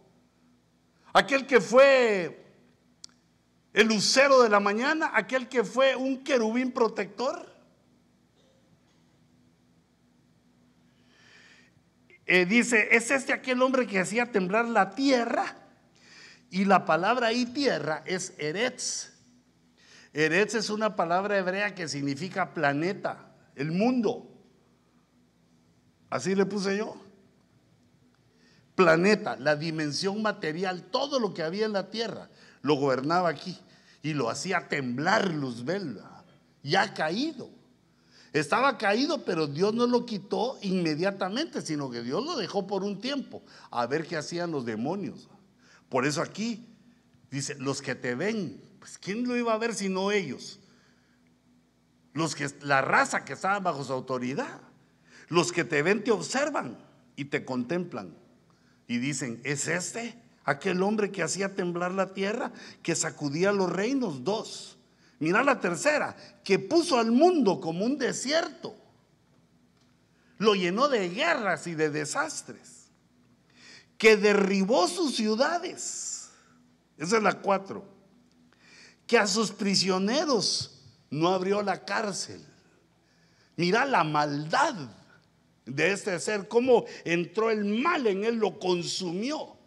aquel 1.13 1.45
que 1.45 1.61
fue 1.61 2.45
el 3.73 3.87
lucero 3.87 4.41
de 4.41 4.49
la 4.49 4.59
mañana, 4.59 5.11
aquel 5.13 5.49
que 5.49 5.63
fue 5.63 5.95
un 5.95 6.23
querubín 6.23 6.71
protector. 6.71 7.53
Eh, 12.25 12.45
dice, 12.45 12.87
es 12.91 13.11
este 13.11 13.33
aquel 13.33 13.61
hombre 13.61 13.85
que 13.85 13.99
hacía 13.99 14.31
temblar 14.31 14.65
la 14.65 14.95
tierra. 14.95 15.57
Y 16.49 16.65
la 16.65 16.85
palabra 16.85 17.27
ahí 17.27 17.45
tierra 17.45 18.01
es 18.05 18.33
Eretz. 18.37 19.11
Eretz 20.13 20.55
es 20.55 20.69
una 20.69 20.95
palabra 20.95 21.37
hebrea 21.37 21.75
que 21.75 21.87
significa 21.87 22.53
planeta, 22.53 23.35
el 23.55 23.71
mundo. 23.71 24.31
Así 26.09 26.33
le 26.33 26.45
puse 26.45 26.77
yo. 26.77 27.04
Planeta, 28.75 29.37
la 29.37 29.55
dimensión 29.55 30.21
material, 30.21 30.83
todo 30.83 31.19
lo 31.19 31.33
que 31.33 31.43
había 31.43 31.65
en 31.65 31.73
la 31.73 31.89
tierra, 31.89 32.29
lo 32.61 32.75
gobernaba 32.75 33.29
aquí 33.29 33.57
y 34.03 34.13
lo 34.13 34.29
hacía 34.29 34.67
temblar 34.67 35.33
Luzbel. 35.33 36.01
Ya 36.61 36.93
caído. 36.93 37.49
Estaba 38.33 38.77
caído, 38.77 39.23
pero 39.23 39.47
Dios 39.47 39.73
no 39.73 39.87
lo 39.87 40.05
quitó 40.05 40.59
inmediatamente, 40.61 41.61
sino 41.61 41.89
que 41.89 42.03
Dios 42.03 42.23
lo 42.25 42.35
dejó 42.35 42.67
por 42.67 42.83
un 42.83 42.99
tiempo 42.99 43.41
a 43.71 43.85
ver 43.85 44.05
qué 44.05 44.17
hacían 44.17 44.51
los 44.51 44.65
demonios. 44.65 45.29
Por 45.87 46.05
eso 46.05 46.21
aquí 46.21 46.67
dice, 47.31 47.55
los 47.55 47.81
que 47.81 47.95
te 47.95 48.13
ven, 48.13 48.61
pues 48.79 48.97
¿quién 48.97 49.25
lo 49.25 49.37
iba 49.37 49.53
a 49.53 49.57
ver 49.57 49.73
sino 49.73 50.11
ellos? 50.11 50.59
Los 52.11 52.35
que, 52.35 52.49
la 52.61 52.81
raza 52.81 53.23
que 53.23 53.33
estaba 53.33 53.59
bajo 53.59 53.85
su 53.85 53.93
autoridad. 53.93 54.59
Los 55.29 55.53
que 55.53 55.63
te 55.63 55.81
ven 55.81 56.03
te 56.03 56.11
observan 56.11 56.77
y 57.15 57.25
te 57.25 57.45
contemplan 57.45 58.24
y 58.87 58.97
dicen, 58.97 59.41
¿es 59.43 59.67
este 59.67 60.15
aquel 60.43 60.81
hombre 60.83 61.11
que 61.11 61.23
hacía 61.23 61.55
temblar 61.55 61.91
la 61.91 62.13
tierra, 62.13 62.51
que 62.83 62.95
sacudía 62.95 63.51
los 63.51 63.71
reinos? 63.71 64.23
Dos. 64.23 64.77
Mira 65.19 65.43
la 65.43 65.59
tercera, 65.59 66.15
que 66.43 66.59
puso 66.59 66.99
al 66.99 67.11
mundo 67.11 67.59
como 67.59 67.85
un 67.85 67.97
desierto. 67.97 68.75
Lo 70.37 70.53
llenó 70.53 70.87
de 70.87 71.09
guerras 71.09 71.67
y 71.67 71.75
de 71.75 71.89
desastres. 71.89 72.89
Que 73.97 74.17
derribó 74.17 74.87
sus 74.87 75.15
ciudades. 75.15 76.29
Esa 76.97 77.17
es 77.17 77.23
la 77.23 77.41
cuatro. 77.41 77.85
Que 79.07 79.17
a 79.17 79.27
sus 79.27 79.51
prisioneros 79.51 80.81
no 81.09 81.29
abrió 81.29 81.61
la 81.61 81.85
cárcel. 81.85 82.45
Mira 83.55 83.85
la 83.85 84.03
maldad 84.03 84.75
de 85.65 85.91
este 85.91 86.19
ser, 86.19 86.47
cómo 86.47 86.85
entró 87.03 87.49
el 87.49 87.65
mal 87.65 88.05
en 88.07 88.23
él, 88.23 88.35
lo 88.35 88.59
consumió, 88.59 89.57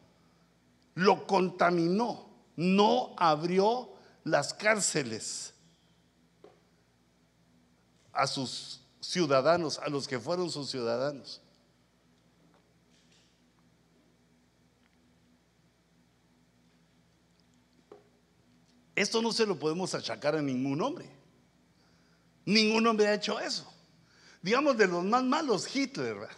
lo 0.95 1.27
contaminó, 1.27 2.29
no 2.57 3.15
abrió 3.17 3.93
las 4.25 4.55
cárceles 4.55 5.55
a 8.13 8.27
sus 8.27 8.81
ciudadanos, 9.01 9.79
a 9.79 9.89
los 9.89 10.07
que 10.07 10.19
fueron 10.19 10.51
sus 10.51 10.71
ciudadanos. 10.71 11.41
Esto 18.95 19.23
no 19.23 19.31
se 19.31 19.47
lo 19.47 19.57
podemos 19.57 19.95
achacar 19.95 20.35
a 20.35 20.43
ningún 20.43 20.83
hombre. 20.83 21.09
Ningún 22.45 22.85
hombre 22.85 23.07
ha 23.07 23.15
hecho 23.15 23.39
eso. 23.39 23.73
Digamos 24.43 24.77
de 24.77 24.87
los 24.87 25.05
más 25.05 25.25
malos, 25.25 25.75
Hitler. 25.75 26.29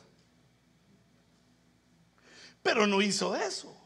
Pero 2.63 2.87
no 2.87 3.01
hizo 3.03 3.35
eso 3.35 3.81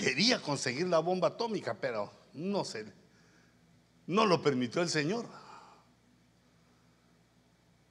quería 0.00 0.40
conseguir 0.40 0.88
la 0.88 0.98
bomba 1.00 1.28
atómica, 1.28 1.76
pero 1.78 2.10
no 2.32 2.64
sé, 2.64 2.86
no 4.06 4.24
lo 4.24 4.40
permitió 4.40 4.80
el 4.80 4.88
Señor. 4.88 5.26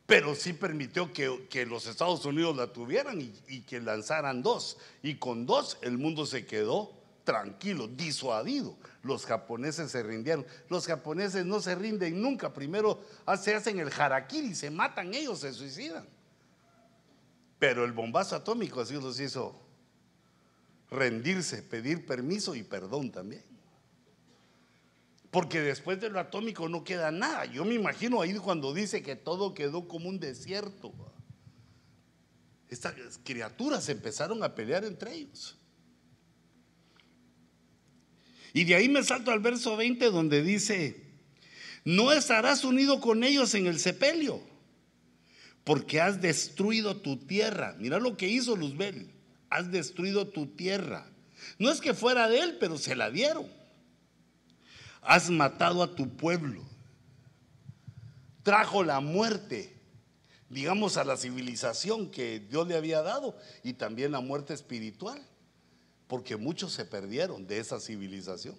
Pero 0.07 0.33
sí 0.33 0.53
permitió 0.53 1.13
que, 1.13 1.65
los 1.67 1.85
Estados 1.85 2.25
Unidos 2.25 2.57
la 2.57 2.73
tuvieran 2.73 3.21
y, 3.21 3.61
que 3.61 3.79
lanzaran 3.79 4.41
dos. 4.41 4.77
Y 5.03 5.15
con 5.15 5.45
dos 5.45 5.77
el 5.83 5.99
mundo 5.99 6.25
se 6.25 6.47
quedó 6.47 6.98
tranquilo, 7.29 7.87
disuadido. 7.87 8.75
Los 9.03 9.27
japoneses 9.27 9.91
se 9.91 10.01
rindieron. 10.01 10.47
Los 10.67 10.87
japoneses 10.87 11.45
no 11.45 11.61
se 11.61 11.75
rinden 11.75 12.19
nunca. 12.19 12.51
Primero 12.51 13.03
se 13.39 13.53
hacen 13.53 13.77
el 13.79 13.91
harakiri, 13.95 14.55
se 14.55 14.71
matan 14.71 15.13
ellos, 15.13 15.41
se 15.41 15.53
suicidan. 15.53 16.07
Pero 17.59 17.85
el 17.85 17.91
bombazo 17.91 18.35
atómico 18.35 18.81
así 18.81 18.95
los 18.95 19.19
hizo 19.19 19.61
rendirse, 20.89 21.61
pedir 21.61 22.07
permiso 22.07 22.55
y 22.55 22.63
perdón 22.63 23.11
también. 23.11 23.43
Porque 25.29 25.61
después 25.61 26.01
de 26.01 26.09
lo 26.09 26.19
atómico 26.19 26.67
no 26.67 26.83
queda 26.83 27.11
nada. 27.11 27.45
Yo 27.45 27.63
me 27.63 27.75
imagino 27.75 28.23
ahí 28.23 28.33
cuando 28.37 28.73
dice 28.73 29.03
que 29.03 29.15
todo 29.15 29.53
quedó 29.53 29.87
como 29.87 30.09
un 30.09 30.19
desierto. 30.19 30.91
Estas 32.69 32.95
criaturas 33.23 33.87
empezaron 33.87 34.41
a 34.41 34.55
pelear 34.55 34.83
entre 34.83 35.13
ellos. 35.13 35.58
Y 38.53 38.63
de 38.63 38.75
ahí 38.75 38.89
me 38.89 39.03
salto 39.03 39.31
al 39.31 39.39
verso 39.39 39.77
20 39.77 40.11
donde 40.11 40.43
dice, 40.43 41.03
no 41.85 42.11
estarás 42.11 42.63
unido 42.63 42.99
con 42.99 43.23
ellos 43.23 43.53
en 43.53 43.67
el 43.67 43.79
sepelio, 43.79 44.41
porque 45.63 46.01
has 46.01 46.21
destruido 46.21 46.97
tu 46.97 47.17
tierra. 47.17 47.75
Mira 47.79 47.99
lo 47.99 48.17
que 48.17 48.27
hizo 48.27 48.55
Luzbel 48.55 49.11
has 49.49 49.71
destruido 49.71 50.27
tu 50.27 50.47
tierra. 50.47 51.05
No 51.57 51.71
es 51.71 51.81
que 51.81 51.93
fuera 51.93 52.29
de 52.29 52.39
él, 52.39 52.57
pero 52.59 52.77
se 52.77 52.95
la 52.95 53.09
dieron. 53.09 53.47
Has 55.01 55.29
matado 55.29 55.81
a 55.83 55.95
tu 55.95 56.09
pueblo. 56.09 56.63
Trajo 58.43 58.83
la 58.83 58.99
muerte, 58.99 59.75
digamos, 60.49 60.97
a 60.97 61.03
la 61.03 61.17
civilización 61.17 62.11
que 62.11 62.39
Dios 62.39 62.67
le 62.67 62.75
había 62.75 63.01
dado 63.01 63.37
y 63.63 63.73
también 63.73 64.11
la 64.11 64.21
muerte 64.21 64.53
espiritual, 64.53 65.21
porque 66.09 66.35
muchos 66.35 66.73
se 66.73 66.83
perdieron 66.83 67.47
de 67.47 67.59
esa 67.59 67.79
civilización. 67.79 68.57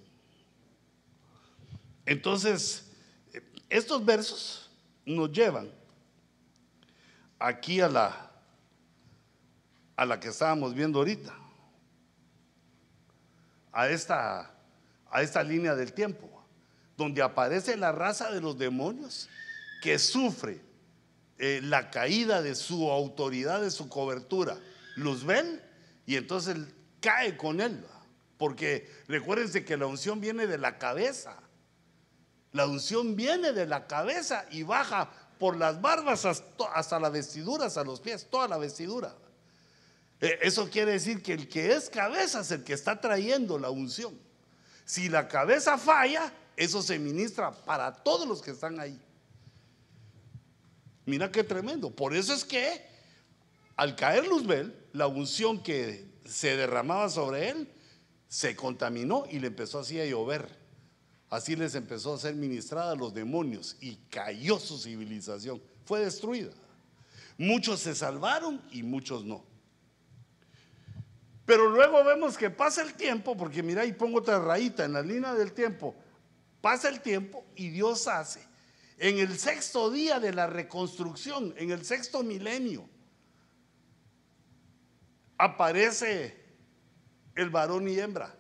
Entonces, 2.06 2.86
estos 3.68 4.02
versos 4.02 4.70
nos 5.04 5.30
llevan 5.30 5.70
aquí 7.38 7.82
a 7.82 7.88
la 7.88 8.30
a 10.00 10.06
la 10.06 10.18
que 10.18 10.28
estábamos 10.28 10.74
viendo 10.74 10.98
ahorita, 11.00 11.36
a 13.70 13.86
esta, 13.90 14.50
a 15.10 15.20
esta 15.20 15.42
línea 15.42 15.74
del 15.74 15.92
tiempo, 15.92 16.42
donde 16.96 17.20
aparece 17.20 17.76
la 17.76 17.92
raza 17.92 18.32
de 18.32 18.40
los 18.40 18.56
demonios 18.56 19.28
que 19.82 19.98
sufre 19.98 20.62
eh, 21.36 21.60
la 21.62 21.90
caída 21.90 22.40
de 22.40 22.54
su 22.54 22.90
autoridad, 22.90 23.60
de 23.60 23.70
su 23.70 23.90
cobertura. 23.90 24.56
Ven 25.26 25.60
y 26.06 26.16
entonces 26.16 26.56
cae 27.00 27.36
con 27.36 27.60
él. 27.60 27.84
Porque 28.38 28.90
recuérdense 29.08 29.64
que 29.64 29.76
la 29.76 29.86
unción 29.86 30.20
viene 30.20 30.46
de 30.46 30.58
la 30.58 30.78
cabeza. 30.78 31.36
La 32.52 32.66
unción 32.66 33.16
viene 33.16 33.52
de 33.52 33.66
la 33.66 33.86
cabeza 33.86 34.46
y 34.50 34.62
baja 34.62 35.10
por 35.38 35.56
las 35.56 35.80
barbas 35.80 36.24
hasta, 36.24 36.64
hasta 36.74 37.00
las 37.00 37.12
vestiduras, 37.12 37.76
a 37.76 37.84
los 37.84 38.00
pies, 38.00 38.28
toda 38.30 38.48
la 38.48 38.58
vestidura. 38.58 39.14
Eh, 40.20 40.38
eso 40.42 40.68
quiere 40.68 40.92
decir 40.92 41.22
que 41.22 41.32
el 41.32 41.48
que 41.48 41.72
es 41.72 41.88
cabeza 41.88 42.40
es 42.40 42.50
el 42.50 42.62
que 42.64 42.74
está 42.74 43.00
trayendo 43.00 43.58
la 43.58 43.70
unción. 43.70 44.18
Si 44.84 45.08
la 45.08 45.28
cabeza 45.28 45.78
falla, 45.78 46.32
eso 46.56 46.82
se 46.82 46.98
ministra 46.98 47.52
para 47.52 47.94
todos 47.94 48.26
los 48.28 48.42
que 48.42 48.50
están 48.50 48.80
ahí. 48.80 49.00
Mira 51.06 51.30
qué 51.30 51.42
tremendo. 51.42 51.90
Por 51.90 52.14
eso 52.14 52.34
es 52.34 52.44
que 52.44 52.86
al 53.76 53.96
caer 53.96 54.26
Luzbel, 54.26 54.76
la 54.92 55.06
unción 55.06 55.62
que 55.62 56.09
se 56.30 56.56
derramaba 56.56 57.08
sobre 57.08 57.50
él 57.50 57.68
se 58.30 58.54
contaminó 58.54 59.24
y 59.28 59.40
le 59.40 59.48
empezó 59.48 59.80
así 59.80 60.00
a 60.00 60.06
llover. 60.06 60.48
Así 61.28 61.56
les 61.56 61.74
empezó 61.74 62.14
a 62.14 62.18
ser 62.18 62.36
ministrada 62.36 62.92
a 62.92 62.94
los 62.94 63.12
demonios 63.12 63.76
y 63.80 63.96
cayó 64.08 64.60
su 64.60 64.78
civilización. 64.78 65.60
Fue 65.84 66.00
destruida. 66.00 66.52
Muchos 67.36 67.80
se 67.80 67.92
salvaron 67.92 68.62
y 68.70 68.84
muchos 68.84 69.24
no. 69.24 69.44
Pero 71.44 71.70
luego 71.70 72.04
vemos 72.04 72.38
que 72.38 72.50
pasa 72.50 72.82
el 72.82 72.94
tiempo, 72.94 73.36
porque 73.36 73.64
mira, 73.64 73.84
y 73.84 73.92
pongo 73.92 74.18
otra 74.18 74.38
rayita 74.38 74.84
en 74.84 74.92
la 74.92 75.02
línea 75.02 75.34
del 75.34 75.52
tiempo. 75.52 75.96
Pasa 76.60 76.88
el 76.88 77.00
tiempo 77.00 77.44
y 77.56 77.70
Dios 77.70 78.06
hace. 78.06 78.46
En 78.98 79.18
el 79.18 79.36
sexto 79.36 79.90
día 79.90 80.20
de 80.20 80.32
la 80.32 80.46
reconstrucción, 80.46 81.52
en 81.56 81.72
el 81.72 81.84
sexto 81.84 82.22
milenio, 82.22 82.88
aparece 85.40 86.36
el 87.34 87.48
varón 87.48 87.88
y 87.88 87.98
hembra, 87.98 88.34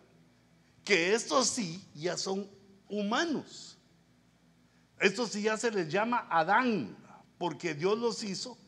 que 0.84 1.14
estos 1.14 1.48
sí 1.48 1.82
ya 1.94 2.16
son 2.16 2.48
humanos. 2.88 3.78
Estos 4.98 5.30
sí 5.30 5.42
ya 5.42 5.56
se 5.56 5.70
les 5.70 5.90
llama 5.90 6.26
Adán, 6.30 6.96
porque 7.38 7.74
Dios 7.74 7.98
los 7.98 8.22
hizo 8.22 8.58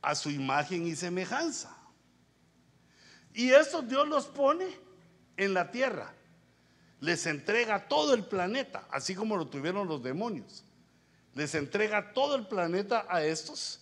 a 0.00 0.14
su 0.14 0.30
imagen 0.30 0.86
y 0.86 0.96
semejanza. 0.96 1.76
Y 3.34 3.50
estos 3.50 3.86
Dios 3.86 4.08
los 4.08 4.26
pone 4.26 4.66
en 5.36 5.52
la 5.52 5.70
tierra. 5.70 6.14
Les 7.00 7.26
entrega 7.26 7.86
todo 7.86 8.14
el 8.14 8.24
planeta, 8.24 8.86
así 8.90 9.14
como 9.14 9.36
lo 9.36 9.46
tuvieron 9.48 9.86
los 9.88 10.02
demonios. 10.02 10.64
Les 11.34 11.54
entrega 11.54 12.14
todo 12.14 12.36
el 12.36 12.46
planeta 12.46 13.04
a 13.10 13.22
estos 13.22 13.80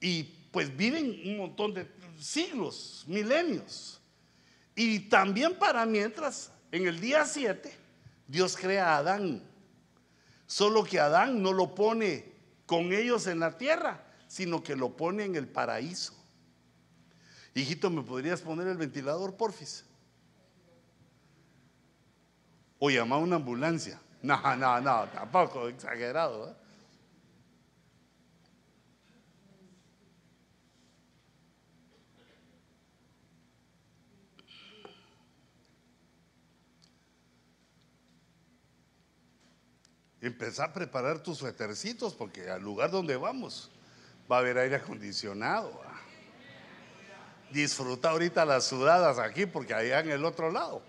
y 0.00 0.24
pues 0.52 0.76
viven 0.76 1.22
un 1.24 1.38
montón 1.38 1.74
de 1.74 1.86
siglos, 2.22 3.04
milenios. 3.06 4.00
Y 4.74 5.00
también 5.00 5.58
para 5.58 5.84
mientras, 5.84 6.50
en 6.70 6.86
el 6.86 7.00
día 7.00 7.24
7, 7.24 7.72
Dios 8.26 8.56
crea 8.56 8.94
a 8.94 8.98
Adán. 8.98 9.42
Solo 10.46 10.84
que 10.84 11.00
Adán 11.00 11.42
no 11.42 11.52
lo 11.52 11.74
pone 11.74 12.32
con 12.66 12.92
ellos 12.92 13.26
en 13.26 13.40
la 13.40 13.56
tierra, 13.58 14.04
sino 14.28 14.62
que 14.62 14.76
lo 14.76 14.96
pone 14.96 15.24
en 15.24 15.36
el 15.36 15.48
paraíso. 15.48 16.14
Hijito, 17.54 17.90
¿me 17.90 18.02
podrías 18.02 18.40
poner 18.40 18.66
el 18.68 18.78
ventilador, 18.78 19.36
porfis? 19.36 19.84
O 22.78 22.88
llamar 22.90 23.18
a 23.18 23.22
una 23.22 23.36
ambulancia. 23.36 24.00
No, 24.22 24.40
no, 24.54 24.80
no, 24.80 25.08
tampoco, 25.08 25.66
exagerado. 25.66 26.48
¿eh? 26.48 26.54
Empezá 40.22 40.66
a 40.66 40.72
preparar 40.72 41.18
tus 41.18 41.38
suetercitos 41.38 42.14
porque 42.14 42.48
al 42.48 42.62
lugar 42.62 42.92
donde 42.92 43.16
vamos 43.16 43.72
va 44.30 44.36
a 44.36 44.38
haber 44.38 44.56
aire 44.56 44.76
acondicionado. 44.76 45.82
Disfruta 47.50 48.10
ahorita 48.10 48.44
las 48.44 48.64
sudadas 48.64 49.18
aquí 49.18 49.46
porque 49.46 49.74
allá 49.74 49.98
en 49.98 50.10
el 50.10 50.24
otro 50.24 50.50
lado. 50.50 50.80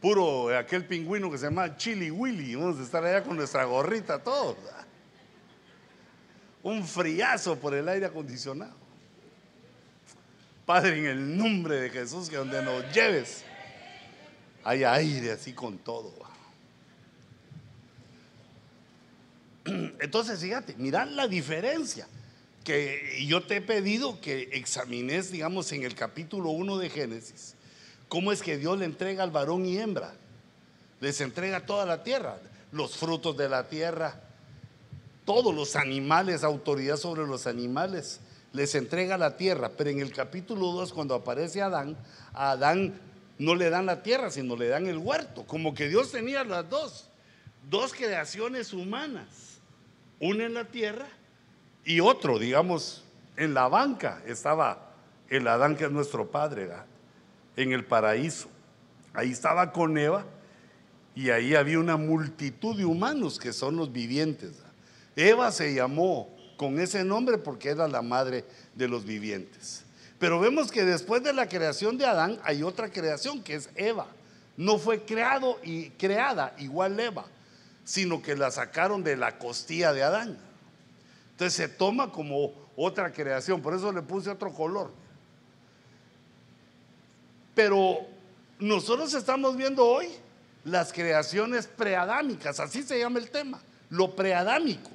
Puro 0.00 0.58
aquel 0.58 0.84
pingüino 0.84 1.30
que 1.30 1.38
se 1.38 1.44
llama 1.44 1.76
Chili 1.76 2.10
Willy. 2.10 2.56
Vamos 2.56 2.80
a 2.80 2.82
estar 2.82 3.04
allá 3.04 3.22
con 3.22 3.36
nuestra 3.36 3.62
gorrita 3.64 4.18
todos. 4.18 4.56
Un 6.64 6.84
friazo 6.84 7.56
por 7.56 7.74
el 7.74 7.88
aire 7.88 8.06
acondicionado. 8.06 8.74
Padre, 10.66 10.98
en 10.98 11.06
el 11.06 11.36
nombre 11.36 11.76
de 11.76 11.90
Jesús, 11.90 12.28
que 12.28 12.36
donde 12.36 12.60
nos 12.62 12.92
lleves 12.92 13.44
haya 14.64 14.92
aire 14.92 15.30
así 15.30 15.52
con 15.52 15.78
todo. 15.78 16.31
Entonces, 20.00 20.40
fíjate, 20.40 20.74
mirad 20.78 21.08
la 21.08 21.28
diferencia 21.28 22.06
que 22.64 23.24
yo 23.26 23.44
te 23.44 23.56
he 23.56 23.60
pedido 23.60 24.20
que 24.20 24.50
examines, 24.52 25.32
digamos, 25.32 25.72
en 25.72 25.82
el 25.82 25.94
capítulo 25.94 26.50
1 26.50 26.78
de 26.78 26.90
Génesis, 26.90 27.54
cómo 28.08 28.32
es 28.32 28.42
que 28.42 28.56
Dios 28.56 28.78
le 28.78 28.84
entrega 28.84 29.24
al 29.24 29.30
varón 29.30 29.66
y 29.66 29.78
hembra. 29.78 30.14
Les 31.00 31.20
entrega 31.20 31.66
toda 31.66 31.84
la 31.84 32.04
tierra, 32.04 32.38
los 32.70 32.96
frutos 32.96 33.36
de 33.36 33.48
la 33.48 33.68
tierra, 33.68 34.20
todos 35.24 35.52
los 35.54 35.74
animales, 35.74 36.44
autoridad 36.44 36.96
sobre 36.96 37.26
los 37.26 37.48
animales, 37.48 38.20
les 38.52 38.74
entrega 38.76 39.18
la 39.18 39.36
tierra. 39.36 39.72
Pero 39.76 39.90
en 39.90 39.98
el 39.98 40.12
capítulo 40.12 40.70
2, 40.72 40.92
cuando 40.92 41.16
aparece 41.16 41.60
Adán, 41.60 41.96
a 42.32 42.52
Adán 42.52 43.00
no 43.38 43.56
le 43.56 43.70
dan 43.70 43.86
la 43.86 44.04
tierra, 44.04 44.30
sino 44.30 44.54
le 44.54 44.68
dan 44.68 44.86
el 44.86 44.98
huerto, 44.98 45.44
como 45.44 45.74
que 45.74 45.88
Dios 45.88 46.12
tenía 46.12 46.44
las 46.44 46.70
dos, 46.70 47.08
dos 47.68 47.92
creaciones 47.92 48.72
humanas 48.72 49.51
uno 50.22 50.44
en 50.44 50.54
la 50.54 50.64
tierra 50.64 51.08
y 51.84 51.98
otro, 51.98 52.38
digamos, 52.38 53.02
en 53.36 53.54
la 53.54 53.66
banca 53.66 54.22
estaba 54.24 54.94
el 55.28 55.48
Adán 55.48 55.76
que 55.76 55.84
es 55.84 55.90
nuestro 55.90 56.30
padre, 56.30 56.70
en 57.56 57.72
el 57.72 57.84
paraíso. 57.84 58.48
Ahí 59.14 59.32
estaba 59.32 59.72
con 59.72 59.98
Eva 59.98 60.24
y 61.16 61.30
ahí 61.30 61.56
había 61.56 61.80
una 61.80 61.96
multitud 61.96 62.76
de 62.76 62.84
humanos 62.84 63.40
que 63.40 63.52
son 63.52 63.74
los 63.74 63.92
vivientes. 63.92 64.62
Eva 65.16 65.50
se 65.50 65.74
llamó 65.74 66.28
con 66.56 66.78
ese 66.78 67.02
nombre 67.02 67.36
porque 67.36 67.70
era 67.70 67.88
la 67.88 68.00
madre 68.00 68.44
de 68.76 68.86
los 68.86 69.04
vivientes. 69.04 69.84
Pero 70.20 70.38
vemos 70.38 70.70
que 70.70 70.84
después 70.84 71.24
de 71.24 71.32
la 71.32 71.48
creación 71.48 71.98
de 71.98 72.06
Adán 72.06 72.38
hay 72.44 72.62
otra 72.62 72.92
creación 72.92 73.42
que 73.42 73.56
es 73.56 73.70
Eva. 73.74 74.06
No 74.56 74.78
fue 74.78 75.02
creado 75.02 75.58
y 75.64 75.90
creada 75.90 76.54
igual 76.58 77.00
Eva 77.00 77.24
sino 77.84 78.22
que 78.22 78.36
la 78.36 78.50
sacaron 78.50 79.02
de 79.02 79.16
la 79.16 79.38
costilla 79.38 79.92
de 79.92 80.02
Adán. 80.02 80.38
Entonces 81.32 81.54
se 81.54 81.68
toma 81.68 82.10
como 82.10 82.52
otra 82.76 83.12
creación, 83.12 83.60
por 83.60 83.74
eso 83.74 83.92
le 83.92 84.02
puse 84.02 84.30
otro 84.30 84.52
color. 84.52 84.90
Pero 87.54 88.06
nosotros 88.58 89.12
estamos 89.14 89.56
viendo 89.56 89.84
hoy 89.84 90.08
las 90.64 90.92
creaciones 90.92 91.66
preadámicas, 91.66 92.60
así 92.60 92.82
se 92.82 92.98
llama 92.98 93.18
el 93.18 93.30
tema, 93.30 93.60
lo 93.90 94.14
preadámico. 94.14 94.90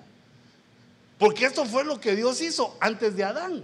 Porque 1.20 1.46
esto 1.46 1.66
fue 1.66 1.84
lo 1.84 2.00
que 2.00 2.16
Dios 2.16 2.42
hizo 2.42 2.78
antes 2.80 3.16
de 3.16 3.24
Adán. 3.24 3.64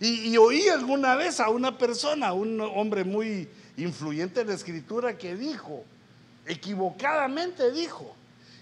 Y, 0.00 0.30
y, 0.30 0.36
oí 0.36 0.68
alguna 0.68 1.16
vez 1.16 1.40
a 1.40 1.48
una 1.48 1.76
persona, 1.76 2.32
un 2.32 2.60
hombre 2.60 3.02
muy 3.02 3.48
influyente 3.76 4.42
en 4.42 4.48
la 4.48 4.54
escritura, 4.54 5.18
que 5.18 5.34
dijo, 5.34 5.84
equivocadamente 6.48 7.70
dijo. 7.72 8.14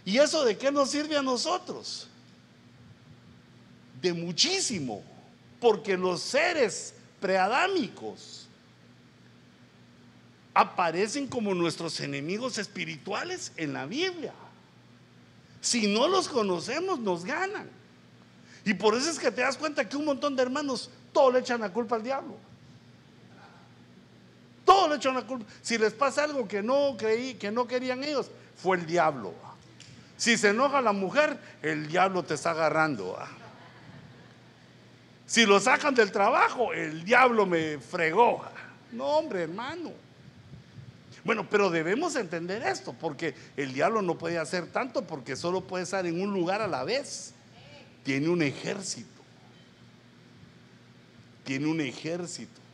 ¿Y 0.05 0.18
eso 0.18 0.45
de 0.45 0.57
qué 0.57 0.70
nos 0.70 0.91
sirve 0.91 1.16
a 1.16 1.22
nosotros? 1.22 2.09
De 4.01 4.12
muchísimo, 4.12 5.03
porque 5.61 5.97
los 5.97 6.20
seres 6.20 6.95
preadámicos 7.20 8.47
aparecen 10.55 11.26
como 11.26 11.55
nuestros 11.55 11.99
enemigos 12.01 12.59
espirituales 12.59 13.53
en 13.57 13.72
la 13.72 13.87
Biblia. 13.87 14.32
Si 15.61 15.87
no 15.87 16.07
los 16.09 16.28
conocemos, 16.28 17.01
nos 17.01 17.24
ganan. 17.24 17.68
Y 18.64 18.74
por 18.74 18.95
eso 18.95 19.11
es 19.11 19.18
que 19.18 19.30
te 19.30 19.43
das 19.43 19.57
cuenta 19.57 19.89
que 19.89 19.97
un 19.97 20.05
montón 20.05 20.37
de 20.37 20.43
hermanos 20.43 20.91
todo 21.12 21.32
le 21.32 21.41
echan 21.41 21.61
la 21.61 21.72
culpa 21.72 21.97
al 21.97 22.03
diablo. 22.03 22.37
Si 25.62 25.79
les 25.79 25.93
pasa 25.93 26.24
algo 26.24 26.47
que 26.47 26.62
no 26.62 26.97
creí, 26.97 27.35
que 27.35 27.51
no 27.51 27.66
querían 27.66 28.03
ellos, 28.05 28.31
fue 28.57 28.77
el 28.77 28.87
diablo. 28.87 29.35
Si 30.16 30.37
se 30.37 30.51
enoja 30.51 30.81
la 30.81 30.93
mujer, 30.93 31.39
el 31.62 31.89
diablo 31.89 32.22
te 32.22 32.35
está 32.35 32.53
agarrando. 32.53 33.18
Si 35.27 35.45
lo 35.45 35.61
sacan 35.61 35.95
del 35.95 36.12
trabajo, 36.12 36.72
el 36.72 37.05
diablo 37.05 37.47
me 37.47 37.79
fregó. 37.79 38.45
No, 38.93 39.05
hombre, 39.05 39.43
hermano. 39.43 39.93
Bueno, 41.24 41.49
pero 41.51 41.70
debemos 41.70 42.14
entender 42.14 42.62
esto, 42.62 42.93
porque 42.93 43.35
el 43.57 43.72
diablo 43.72 44.01
no 44.01 44.16
puede 44.16 44.39
hacer 44.39 44.68
tanto 44.68 45.07
porque 45.07 45.35
solo 45.35 45.62
puede 45.62 45.83
estar 45.83 46.07
en 46.07 46.20
un 46.20 46.33
lugar 46.33 46.62
a 46.62 46.68
la 46.68 46.85
vez. 46.85 47.35
Tiene 48.05 48.29
un 48.29 48.43
ejército. 48.43 49.11
Tiene 51.45 51.66
un 51.66 51.81
ejército 51.81 52.66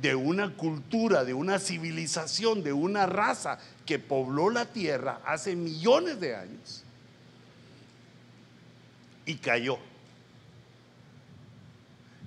de 0.00 0.14
una 0.14 0.56
cultura, 0.56 1.24
de 1.24 1.34
una 1.34 1.58
civilización, 1.58 2.62
de 2.62 2.72
una 2.72 3.06
raza 3.06 3.58
que 3.84 3.98
pobló 3.98 4.50
la 4.50 4.66
tierra 4.66 5.20
hace 5.24 5.56
millones 5.56 6.20
de 6.20 6.36
años 6.36 6.84
y 9.26 9.34
cayó. 9.36 9.78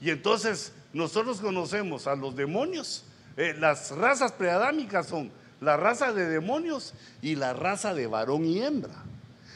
Y 0.01 0.09
entonces 0.09 0.73
nosotros 0.91 1.39
conocemos 1.39 2.07
a 2.07 2.15
los 2.15 2.35
demonios. 2.35 3.05
Eh, 3.37 3.55
las 3.57 3.91
razas 3.91 4.31
preadámicas 4.33 5.07
son 5.07 5.31
la 5.59 5.77
raza 5.77 6.13
de 6.13 6.27
demonios 6.27 6.93
y 7.21 7.35
la 7.35 7.53
raza 7.53 7.93
de 7.93 8.05
varón 8.05 8.45
y 8.45 8.61
hembra. 8.61 8.93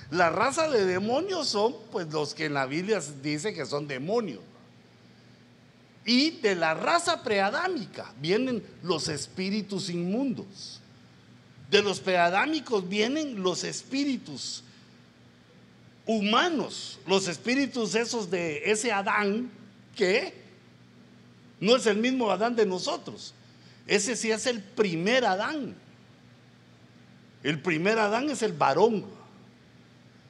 La 0.10 0.30
raza 0.30 0.70
de 0.70 0.86
demonios 0.86 1.50
son 1.50 1.76
pues 1.92 2.08
los 2.12 2.34
que 2.34 2.46
en 2.46 2.54
la 2.54 2.66
Biblia 2.66 3.02
dice 3.22 3.54
que 3.54 3.66
son 3.66 3.88
demonios. 3.88 4.40
Y 6.08 6.32
de 6.40 6.56
la 6.56 6.74
raza 6.74 7.22
preadámica 7.22 8.14
vienen 8.22 8.64
los 8.82 9.10
espíritus 9.10 9.90
inmundos. 9.90 10.80
De 11.70 11.84
los 11.84 12.00
preadámicos 12.00 12.88
vienen 12.88 13.44
los 13.44 13.66
espíritus 13.66 14.64
humanos, 16.06 16.98
los 17.06 17.28
espíritus 17.28 17.94
esos 17.94 18.32
de 18.32 18.72
ese 18.72 18.94
Adán 18.94 19.52
que 19.98 20.34
no 21.60 21.76
es 21.76 21.86
el 21.86 21.98
mismo 21.98 22.32
Adán 22.32 22.56
de 22.56 22.66
nosotros. 22.66 23.34
Ese 23.86 24.16
sí 24.16 24.32
es 24.32 24.46
el 24.46 24.64
primer 24.64 25.26
Adán. 25.26 25.76
El 27.44 27.62
primer 27.62 28.00
Adán 28.00 28.30
es 28.30 28.42
el 28.44 28.54
varón. 28.54 29.06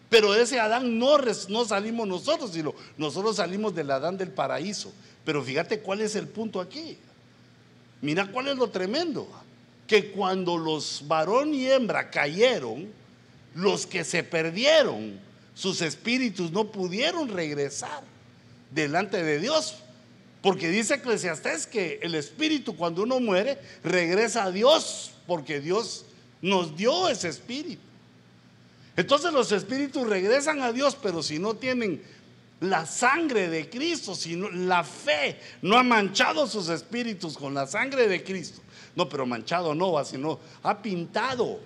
Pero 0.10 0.32
de 0.32 0.42
ese 0.42 0.60
Adán 0.60 0.98
no, 0.98 1.20
no 1.50 1.66
salimos 1.66 2.08
nosotros, 2.08 2.52
sino 2.54 2.74
nosotros 2.98 3.36
salimos 3.36 3.76
del 3.76 3.92
Adán 3.92 4.18
del 4.18 4.32
paraíso. 4.32 4.92
Pero 5.28 5.44
fíjate 5.44 5.82
cuál 5.82 6.00
es 6.00 6.16
el 6.16 6.26
punto 6.26 6.62
aquí. 6.62 6.98
Mira 8.02 8.32
cuál 8.32 8.48
es 8.48 8.56
lo 8.56 8.70
tremendo. 8.70 9.28
Que 9.86 10.10
cuando 10.12 10.58
los 10.58 11.04
varón 11.06 11.54
y 11.54 11.66
hembra 11.66 12.10
cayeron, 12.10 12.88
los 13.54 13.86
que 13.86 14.06
se 14.06 14.24
perdieron, 14.24 15.20
sus 15.54 15.82
espíritus 15.82 16.54
no 16.54 16.72
pudieron 16.72 17.28
regresar 17.28 18.04
delante 18.72 19.22
de 19.22 19.42
Dios. 19.42 19.80
Porque 20.42 20.70
dice 20.70 20.94
Eclesiastés 20.94 21.68
que 21.68 22.00
el 22.02 22.16
espíritu 22.16 22.78
cuando 22.78 23.04
uno 23.04 23.20
muere 23.20 23.58
regresa 23.84 24.46
a 24.46 24.52
Dios, 24.52 25.12
porque 25.28 25.60
Dios 25.60 26.06
nos 26.42 26.78
dio 26.78 27.10
ese 27.10 27.28
espíritu. 27.28 27.82
Entonces 28.96 29.34
los 29.34 29.52
espíritus 29.52 30.08
regresan 30.08 30.62
a 30.62 30.72
Dios, 30.72 30.96
pero 30.96 31.22
si 31.22 31.38
no 31.38 31.54
tienen 31.56 32.02
la 32.60 32.86
sangre 32.86 33.50
de 33.50 33.70
Cristo, 33.70 34.16
si 34.16 34.36
la 34.36 34.84
fe 34.84 35.40
no 35.62 35.78
ha 35.78 35.84
manchado 35.84 36.48
sus 36.48 36.70
espíritus 36.70 37.38
con 37.38 37.54
la 37.54 37.68
sangre 37.68 38.08
de 38.08 38.24
Cristo. 38.24 38.62
No, 38.96 39.08
pero 39.08 39.26
manchado 39.26 39.76
no 39.76 40.04
sino 40.04 40.40
ha 40.64 40.82
pintado, 40.82 41.60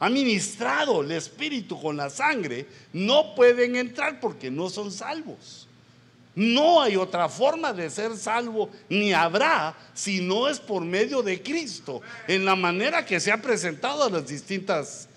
ha 0.00 0.08
ministrado 0.10 1.02
el 1.02 1.12
espíritu 1.12 1.80
con 1.80 1.96
la 1.96 2.10
sangre, 2.10 2.66
no 2.92 3.34
pueden 3.36 3.76
entrar 3.76 4.18
porque 4.18 4.50
no 4.50 4.68
son 4.68 4.90
salvos. 4.90 5.68
No 6.34 6.82
hay 6.82 6.96
otra 6.96 7.30
forma 7.30 7.72
de 7.72 7.88
ser 7.88 8.14
salvo, 8.16 8.68
ni 8.90 9.12
habrá, 9.14 9.74
si 9.94 10.20
no 10.20 10.48
es 10.48 10.60
por 10.60 10.84
medio 10.84 11.22
de 11.22 11.42
Cristo, 11.42 12.02
en 12.28 12.44
la 12.44 12.54
manera 12.54 13.06
que 13.06 13.20
se 13.20 13.32
ha 13.32 13.40
presentado 13.40 14.04
a 14.04 14.10
las 14.10 14.26
distintas 14.26 15.08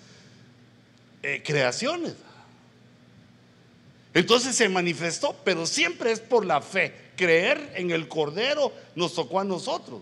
eh, 1.22 1.43
creaciones. 1.45 2.14
Entonces 4.14 4.55
se 4.55 4.70
manifestó, 4.70 5.36
pero 5.43 5.66
siempre 5.66 6.12
es 6.12 6.20
por 6.20 6.45
la 6.45 6.62
fe. 6.62 6.93
Creer 7.16 7.74
en 7.76 7.91
el 7.91 8.07
Cordero 8.07 8.72
nos 8.95 9.14
tocó 9.14 9.39
a 9.39 9.43
nosotros. 9.43 10.01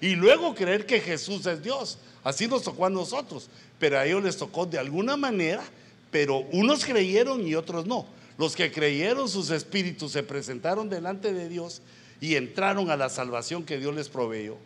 Y 0.00 0.14
luego 0.14 0.54
creer 0.54 0.84
que 0.84 1.00
Jesús 1.00 1.46
es 1.46 1.62
Dios. 1.62 1.98
Así 2.22 2.48
nos 2.48 2.62
tocó 2.62 2.86
a 2.86 2.90
nosotros. 2.90 3.48
Pero 3.78 3.98
a 3.98 4.04
ellos 4.04 4.22
les 4.22 4.36
tocó 4.36 4.66
de 4.66 4.78
alguna 4.78 5.16
manera, 5.16 5.62
pero 6.10 6.40
unos 6.52 6.84
creyeron 6.84 7.46
y 7.46 7.54
otros 7.54 7.86
no. 7.86 8.06
Los 8.36 8.54
que 8.54 8.70
creyeron 8.70 9.28
sus 9.28 9.50
espíritus 9.50 10.12
se 10.12 10.22
presentaron 10.22 10.90
delante 10.90 11.32
de 11.32 11.48
Dios 11.48 11.80
y 12.20 12.34
entraron 12.34 12.90
a 12.90 12.96
la 12.96 13.08
salvación 13.08 13.64
que 13.64 13.78
Dios 13.78 13.94
les 13.94 14.08
proveyó. 14.08 14.56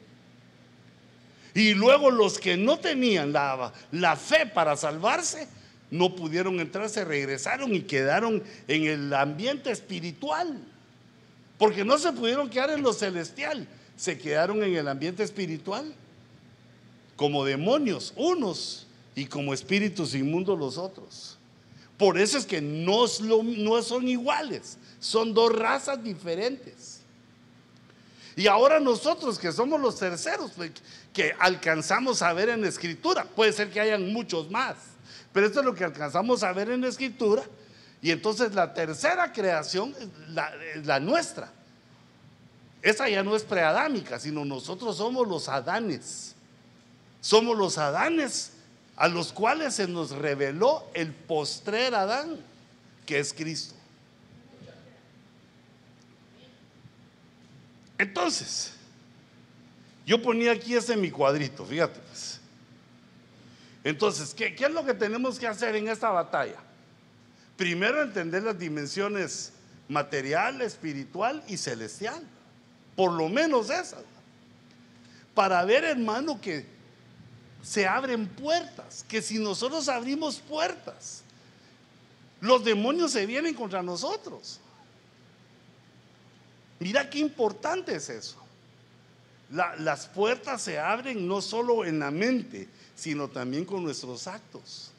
Y 1.55 1.75
luego 1.75 2.11
los 2.11 2.39
que 2.39 2.57
no 2.57 2.79
tenían 2.79 3.33
la, 3.33 3.73
la 3.93 4.17
fe 4.17 4.47
para 4.47 4.77
salvarse, 4.77 5.49
no 5.91 6.15
pudieron 6.15 6.61
entrar, 6.61 6.89
se 6.89 7.05
regresaron 7.05 7.75
y 7.75 7.83
quedaron 7.83 8.43
en 8.69 8.85
el 8.85 9.13
ambiente 9.15 9.71
espiritual. 9.71 10.59
Porque 11.59 11.85
no 11.85 11.99
se 11.99 12.13
pudieron 12.13 12.49
quedar 12.49 12.71
en 12.71 12.83
lo 12.83 12.93
celestial, 12.93 13.67
se 13.97 14.17
quedaron 14.17 14.63
en 14.63 14.75
el 14.75 14.89
ambiente 14.89 15.23
espiritual. 15.23 15.95
Como 17.17 17.45
demonios 17.45 18.15
unos 18.17 18.87
y 19.15 19.27
como 19.27 19.53
espíritus 19.53 20.15
inmundos 20.15 20.59
los 20.59 20.79
otros. 20.79 21.37
Por 21.99 22.19
eso 22.19 22.39
es 22.39 22.47
que 22.47 22.63
no, 22.63 23.05
no 23.43 23.83
son 23.83 24.09
iguales, 24.09 24.79
son 25.01 25.35
dos 25.35 25.55
razas 25.55 26.03
diferentes. 26.03 27.01
Y 28.37 28.47
ahora 28.47 28.81
nosotros 28.81 29.39
que 29.39 29.53
somos 29.53 29.79
los 29.79 29.99
terceros, 29.99 30.53
pues, 30.57 30.71
que 31.13 31.35
alcanzamos 31.39 32.23
a 32.23 32.33
ver 32.33 32.49
en 32.49 32.63
la 32.63 32.69
escritura, 32.69 33.25
puede 33.25 33.53
ser 33.53 33.71
que 33.71 33.81
hayan 33.81 34.15
muchos 34.15 34.51
más, 34.51 34.77
pero 35.33 35.47
esto 35.47 35.61
es 35.61 35.67
lo 35.67 35.75
que 35.75 35.85
alcanzamos 35.85 36.43
a 36.43 36.53
ver 36.53 36.71
en 36.71 36.81
la 36.81 36.89
escritura. 36.89 37.43
Y 38.03 38.11
entonces 38.11 38.55
la 38.55 38.73
tercera 38.73 39.33
creación 39.33 39.95
es 39.99 40.87
la, 40.87 41.01
nuestra. 41.01 41.53
Esa 42.83 43.09
ya 43.09 43.23
no 43.23 43.37
es 43.37 43.43
preadámica, 43.43 44.19
sino 44.19 44.45
nosotros 44.45 44.97
somos 44.97 45.29
los 45.29 45.49
Adanes. 45.49 46.35
Somos 47.21 47.57
los 47.57 47.77
Adanes 47.77 48.53
a 48.97 49.07
los 49.09 49.33
cuales 49.33 49.75
se 49.75 49.87
nos 49.87 50.11
reveló 50.11 50.89
el 50.95 51.13
postrer 51.13 51.95
Adán, 51.95 52.39
que 53.07 53.19
es 53.19 53.33
Cristo. 53.33 53.75
Entonces, 57.99 58.73
yo 60.07 60.23
ponía 60.23 60.53
aquí 60.53 60.75
ese 60.75 60.97
mi 60.97 61.11
cuadrito, 61.11 61.67
fíjate. 61.67 62.01
Pues. 62.01 62.40
Entonces, 63.83 64.35
¿qué, 64.35 64.55
¿qué, 64.55 64.67
es 64.67 64.71
lo 64.73 64.85
que 64.85 64.95
tenemos 64.95 65.39
que 65.39 65.47
hacer 65.47 65.75
en 65.77 65.89
esta 65.89 66.11
batalla? 66.11 66.59
Primero 67.57 68.03
entender 68.03 68.43
las 68.43 68.59
dimensiones 68.59 69.53
material, 69.89 70.63
espiritual 70.63 71.43
y 71.49 71.57
celestial. 71.57 72.23
Por 72.97 73.13
lo 73.13 73.29
menos 73.29 73.71
esas. 73.71 74.05
Para 75.35 75.65
ver, 75.65 75.85
hermano, 75.85 76.41
que 76.41 76.67
se 77.63 77.87
abren 77.87 78.27
puertas, 78.27 79.05
que 79.09 79.23
si 79.23 79.39
nosotros 79.39 79.89
abrimos 79.89 80.39
puertas, 80.39 81.23
los 82.41 82.65
demonios 82.65 83.13
se 83.13 83.27
vienen 83.27 83.55
contra 83.55 83.83
nosotros. 83.83 84.61
Mira 86.79 87.09
qué 87.11 87.19
importante 87.19 87.95
es 87.95 88.09
eso. 88.09 88.37
las 89.51 90.07
puertas 90.07 90.63
se 90.63 90.79
abren 90.79 91.27
no 91.27 91.43
solo 91.43 91.85
en 91.85 91.99
la 91.99 92.11
mente, 92.11 92.69
sino 93.01 93.29
también 93.29 93.65
con 93.65 93.83
nuestros 93.83 94.27
actos. 94.27 94.93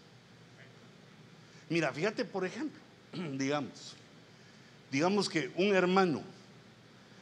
Mira, 1.70 1.93
fíjate 1.93 2.26
por 2.26 2.43
ejemplo, 2.43 2.82
digamos, 3.38 3.95
digamos 4.89 5.30
que 5.30 5.52
un 5.56 5.76
hermano 5.76 6.24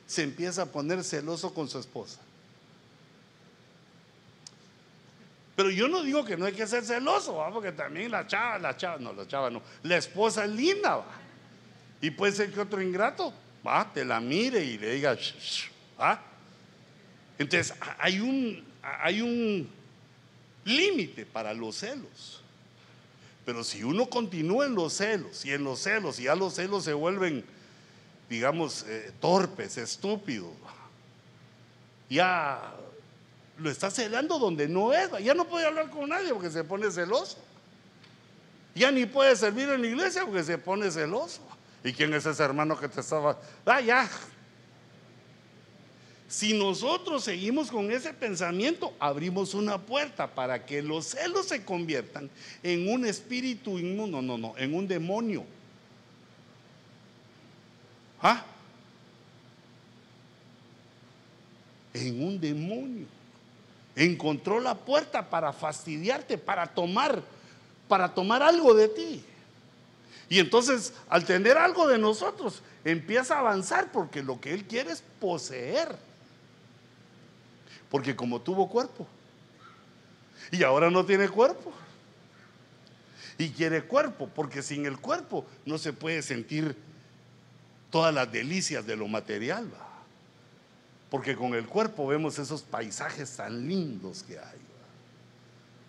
se 0.08 0.24
empieza 0.24 0.62
a 0.62 0.66
poner 0.68 1.04
celoso 1.04 1.54
con 1.54 1.68
su 1.68 1.80
esposa. 1.80 2.22
Pero 5.58 5.70
yo 5.70 5.90
no 5.90 6.02
digo 6.02 6.24
que 6.24 6.38
no 6.38 6.46
hay 6.46 6.54
que 6.54 6.66
ser 6.66 6.86
celoso, 6.86 7.46
porque 7.52 7.74
también 7.74 8.10
la 8.10 8.26
chava, 8.26 8.58
la 8.58 8.78
chava, 8.78 8.98
no, 9.00 9.12
la 9.12 9.28
chava 9.28 9.50
no, 9.50 9.62
la 9.84 9.98
esposa 9.98 10.46
es 10.46 10.52
linda, 10.52 10.96
¿va? 10.96 11.06
Y 12.00 12.12
puede 12.12 12.32
ser 12.32 12.54
que 12.54 12.62
otro 12.62 12.82
ingrato, 12.82 13.34
va, 13.68 13.92
te 13.94 14.06
la 14.06 14.22
mire 14.22 14.64
y 14.64 14.78
le 14.78 14.94
diga, 14.94 15.18
Entonces, 17.38 17.74
hay 17.98 18.22
un, 18.22 18.66
hay 18.82 19.22
un 19.22 19.79
límite 20.70 21.26
para 21.26 21.54
los 21.54 21.78
celos. 21.78 22.42
Pero 23.46 23.64
si 23.64 23.84
uno 23.84 24.10
continúa 24.10 24.66
en 24.66 24.76
los 24.76 24.94
celos 24.94 25.44
y 25.46 25.52
en 25.52 25.64
los 25.64 25.80
celos 25.80 26.20
y 26.20 26.24
ya 26.24 26.36
los 26.36 26.54
celos 26.54 26.84
se 26.84 26.94
vuelven, 26.94 27.44
digamos, 28.30 28.84
eh, 28.88 29.12
torpes, 29.20 29.78
estúpidos, 29.78 30.52
ya 32.10 32.74
lo 33.60 33.70
está 33.70 33.92
celando 33.92 34.40
donde 34.40 34.68
no 34.68 34.94
es. 34.94 35.10
Ya 35.24 35.34
no 35.34 35.46
puede 35.46 35.66
hablar 35.66 35.90
con 35.90 36.10
nadie 36.10 36.34
porque 36.34 36.50
se 36.50 36.64
pone 36.64 36.90
celoso. 36.92 37.38
Ya 38.76 38.92
ni 38.92 39.06
puede 39.06 39.36
servir 39.36 39.70
en 39.70 39.82
la 39.82 39.88
iglesia 39.88 40.26
porque 40.26 40.44
se 40.44 40.58
pone 40.58 40.90
celoso. 40.92 41.42
¿Y 41.84 41.94
quién 41.94 42.14
es 42.14 42.26
ese 42.26 42.44
hermano 42.44 42.80
que 42.80 42.88
te 42.88 43.02
estaba? 43.02 43.38
Ah, 43.66 43.82
ya. 43.82 44.10
Si 46.30 46.54
nosotros 46.54 47.24
seguimos 47.24 47.72
con 47.72 47.92
ese 47.92 48.14
pensamiento, 48.14 48.94
abrimos 49.00 49.56
una 49.56 49.80
puerta 49.80 50.28
para 50.28 50.64
que 50.64 50.84
los 50.84 51.08
celos 51.08 51.48
se 51.48 51.66
conviertan 51.66 52.30
en 52.62 52.88
un 52.88 53.04
espíritu 53.04 53.80
inmundo, 53.80 54.22
no, 54.22 54.38
no, 54.38 54.56
en 54.56 54.76
un 54.76 54.88
demonio. 54.88 55.44
¿Ah? 58.22 58.46
En 61.96 62.24
un 62.24 62.40
demonio 62.40 63.08
encontró 63.96 64.60
la 64.60 64.76
puerta 64.76 65.28
para 65.28 65.52
fastidiarte, 65.52 66.38
para 66.38 66.68
tomar, 66.68 67.24
para 67.88 68.14
tomar 68.14 68.44
algo 68.44 68.76
de 68.76 68.88
ti. 68.88 69.24
Y 70.30 70.38
entonces, 70.38 70.94
al 71.10 71.26
tener 71.26 71.58
algo 71.58 71.88
de 71.88 71.98
nosotros, 71.98 72.62
empieza 72.86 73.36
a 73.36 73.40
avanzar 73.40 73.92
porque 73.92 74.22
lo 74.22 74.40
que 74.40 74.54
él 74.54 74.66
quiere 74.66 74.92
es 74.92 75.04
poseer. 75.20 76.09
Porque 77.90 78.16
como 78.16 78.42
tuvo 78.42 78.70
cuerpo. 78.70 79.08
Y 80.52 80.64
ahora 80.64 80.90
no 80.90 81.06
tiene 81.06 81.28
cuerpo. 81.28 81.72
Y 83.38 83.50
quiere 83.52 83.84
cuerpo, 83.84 84.30
porque 84.36 84.62
sin 84.62 84.86
el 84.86 84.98
cuerpo 84.98 85.46
no 85.66 85.78
se 85.78 85.94
puede 85.94 86.22
sentir 86.22 86.76
todas 87.90 88.14
las 88.14 88.32
delicias 88.32 88.86
de 88.86 88.96
lo 88.96 89.08
material. 89.08 89.70
Porque 91.10 91.36
con 91.36 91.56
el 91.56 91.66
cuerpo 91.66 92.06
vemos 92.08 92.38
esos 92.38 92.62
paisajes 92.62 93.36
tan 93.36 93.68
lindos 93.68 94.24
que 94.24 94.38
hay. 94.38 94.60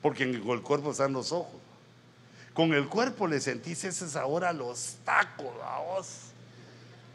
Porque 0.00 0.40
con 0.40 0.52
el 0.52 0.62
cuerpo 0.62 0.92
están 0.92 1.12
los 1.12 1.32
ojos. 1.32 1.60
Con 2.54 2.72
el 2.72 2.88
cuerpo 2.88 3.26
le 3.26 3.40
sentís 3.40 3.84
ese 3.84 4.08
sabor 4.08 4.44
a 4.44 4.52
los 4.52 4.96
tacos, 5.04 5.52
a 5.62 5.80
vos. 5.80 6.08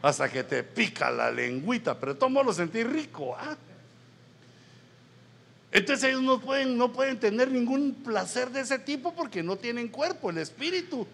Hasta 0.02 0.30
que 0.30 0.44
te 0.44 0.62
pica 0.62 1.10
la 1.10 1.30
lengüita, 1.30 1.98
pero 1.98 2.16
todo 2.16 2.42
lo 2.42 2.52
sentís 2.52 2.86
rico. 2.86 3.34
¿ah? 3.36 3.56
Entonces 5.72 6.08
ellos 6.08 6.22
no 6.22 6.40
pueden, 6.40 6.78
no 6.78 6.92
pueden 6.92 7.18
tener 7.18 7.50
ningún 7.50 7.94
placer 7.94 8.50
de 8.50 8.60
ese 8.60 8.78
tipo 8.78 9.14
porque 9.14 9.42
no 9.42 9.56
tienen 9.56 9.88
cuerpo, 9.88 10.30
el 10.30 10.38
espíritu. 10.38 11.06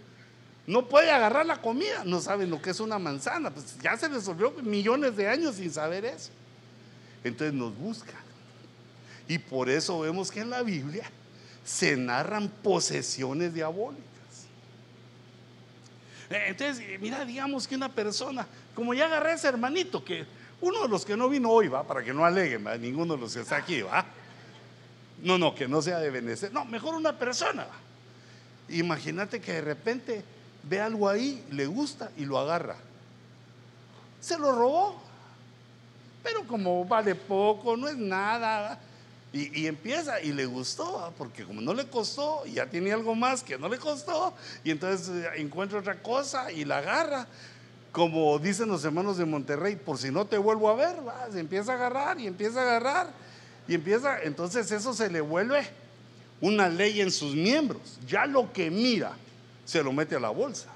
No 0.66 0.88
puede 0.88 1.10
agarrar 1.10 1.44
la 1.44 1.60
comida, 1.60 2.04
no 2.04 2.20
saben 2.20 2.50
lo 2.50 2.62
que 2.62 2.70
es 2.70 2.80
una 2.80 2.98
manzana. 2.98 3.50
Pues 3.50 3.76
ya 3.80 3.96
se 3.96 4.08
resolvió 4.08 4.52
millones 4.62 5.16
de 5.16 5.28
años 5.28 5.56
sin 5.56 5.72
saber 5.72 6.04
eso. 6.04 6.30
Entonces 7.24 7.52
nos 7.52 7.76
buscan. 7.76 8.20
Y 9.26 9.38
por 9.38 9.68
eso 9.68 10.00
vemos 10.00 10.30
que 10.30 10.40
en 10.40 10.50
la 10.50 10.62
Biblia 10.62 11.10
se 11.64 11.96
narran 11.96 12.48
posesiones 12.48 13.54
diabólicas. 13.54 14.06
Eh, 16.30 16.44
entonces, 16.48 17.00
mira, 17.00 17.24
digamos 17.24 17.66
que 17.66 17.74
una 17.74 17.88
persona, 17.88 18.46
como 18.74 18.94
ya 18.94 19.06
agarré 19.06 19.32
a 19.32 19.34
ese 19.34 19.48
hermanito, 19.48 20.04
que 20.04 20.24
uno 20.60 20.82
de 20.82 20.88
los 20.88 21.04
que 21.04 21.16
no 21.16 21.28
vino 21.28 21.50
hoy, 21.50 21.68
va, 21.68 21.86
para 21.86 22.02
que 22.02 22.12
no 22.12 22.24
aleguen, 22.24 22.64
ninguno 22.80 23.14
de 23.14 23.20
los 23.20 23.34
que 23.34 23.40
está 23.40 23.56
aquí, 23.56 23.82
va. 23.82 24.06
No, 25.22 25.38
no, 25.38 25.54
que 25.54 25.68
no 25.68 25.80
sea 25.80 26.00
de 26.00 26.10
Venecia. 26.10 26.50
No, 26.52 26.64
mejor 26.64 26.94
una 26.94 27.16
persona. 27.16 27.66
Imagínate 28.68 29.40
que 29.40 29.52
de 29.52 29.60
repente 29.60 30.24
ve 30.64 30.80
algo 30.80 31.08
ahí, 31.08 31.44
le 31.50 31.66
gusta 31.66 32.10
y 32.16 32.24
lo 32.24 32.38
agarra. 32.38 32.76
Se 34.20 34.36
lo 34.38 34.52
robó. 34.52 35.00
Pero 36.22 36.46
como 36.46 36.84
vale 36.84 37.14
poco, 37.14 37.76
no 37.76 37.88
es 37.88 37.96
nada. 37.96 38.78
Y, 39.32 39.66
empieza 39.66 40.20
y 40.20 40.32
le 40.32 40.44
gustó, 40.44 41.12
porque 41.16 41.44
como 41.44 41.62
no 41.62 41.72
le 41.72 41.86
costó, 41.86 42.44
ya 42.44 42.66
tiene 42.66 42.92
algo 42.92 43.14
más 43.14 43.42
que 43.42 43.56
no 43.56 43.66
le 43.66 43.78
costó, 43.78 44.34
y 44.62 44.70
entonces 44.70 45.08
eh, 45.08 45.30
encuentra 45.36 45.78
otra 45.78 46.02
cosa 46.02 46.52
y 46.52 46.66
la 46.66 46.78
agarra. 46.78 47.26
Como 47.92 48.38
dicen 48.38 48.68
los 48.68 48.84
hermanos 48.84 49.16
de 49.16 49.24
Monterrey, 49.24 49.76
por 49.76 49.96
si 49.96 50.10
no 50.10 50.26
te 50.26 50.36
vuelvo 50.36 50.68
a 50.68 50.74
ver, 50.74 50.96
se 51.30 51.40
empieza 51.40 51.72
a 51.72 51.76
agarrar 51.76 52.20
y 52.20 52.26
empieza 52.26 52.60
a 52.60 52.62
agarrar 52.62 53.10
y 53.72 53.74
empieza, 53.74 54.22
entonces 54.22 54.70
eso 54.70 54.92
se 54.92 55.08
le 55.08 55.22
vuelve 55.22 55.66
una 56.42 56.68
ley 56.68 57.00
en 57.00 57.10
sus 57.10 57.34
miembros. 57.34 57.98
Ya 58.06 58.26
lo 58.26 58.52
que 58.52 58.70
mira 58.70 59.12
se 59.64 59.82
lo 59.82 59.94
mete 59.94 60.14
a 60.14 60.20
la 60.20 60.28
bolsa. 60.28 60.68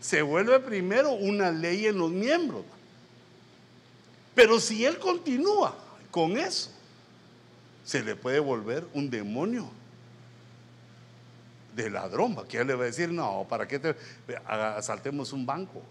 Se 0.00 0.22
vuelve 0.22 0.60
primero 0.60 1.10
una 1.10 1.50
ley 1.50 1.86
en 1.86 1.98
los 1.98 2.12
miembros. 2.12 2.62
Pero 4.32 4.60
si 4.60 4.84
él 4.84 5.00
continúa 5.00 5.76
con 6.12 6.38
eso, 6.38 6.70
se 7.84 8.04
le 8.04 8.14
puede 8.14 8.38
volver 8.38 8.86
un 8.94 9.10
demonio 9.10 9.68
de 11.74 11.90
ladrón. 11.90 12.46
Que 12.46 12.58
él 12.58 12.68
le 12.68 12.76
va 12.76 12.84
a 12.84 12.86
decir, 12.86 13.10
no, 13.10 13.44
¿para 13.48 13.66
qué 13.66 13.80
te 13.80 13.96
asaltemos 14.46 15.32
un 15.32 15.44
banco? 15.44 15.82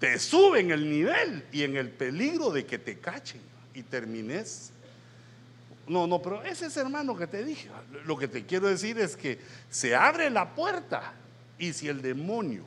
Te 0.00 0.18
suben 0.18 0.72
el 0.72 0.90
nivel 0.90 1.44
y 1.52 1.62
en 1.62 1.76
el 1.76 1.90
peligro 1.90 2.50
de 2.50 2.66
que 2.66 2.78
te 2.78 2.98
cachen 2.98 3.42
y 3.74 3.82
termines. 3.82 4.72
No, 5.86 6.06
no, 6.06 6.20
pero 6.20 6.42
ese 6.42 6.66
es 6.66 6.76
hermano 6.76 7.16
que 7.16 7.26
te 7.26 7.44
dije. 7.44 7.68
Lo 8.06 8.16
que 8.16 8.26
te 8.26 8.44
quiero 8.44 8.66
decir 8.66 8.98
es 8.98 9.14
que 9.16 9.38
se 9.68 9.94
abre 9.94 10.30
la 10.30 10.54
puerta 10.54 11.12
y 11.58 11.72
si 11.72 11.86
el 11.88 12.00
demonio, 12.00 12.64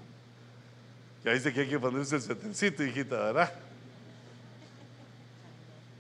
ya 1.25 1.34
dice 1.34 1.51
que 1.51 1.61
hay 1.61 1.69
que 1.69 1.79
ponerse 1.79 2.15
el 2.17 2.21
setencito, 2.21 2.84
hijita, 2.84 3.17
¿verdad? 3.17 3.53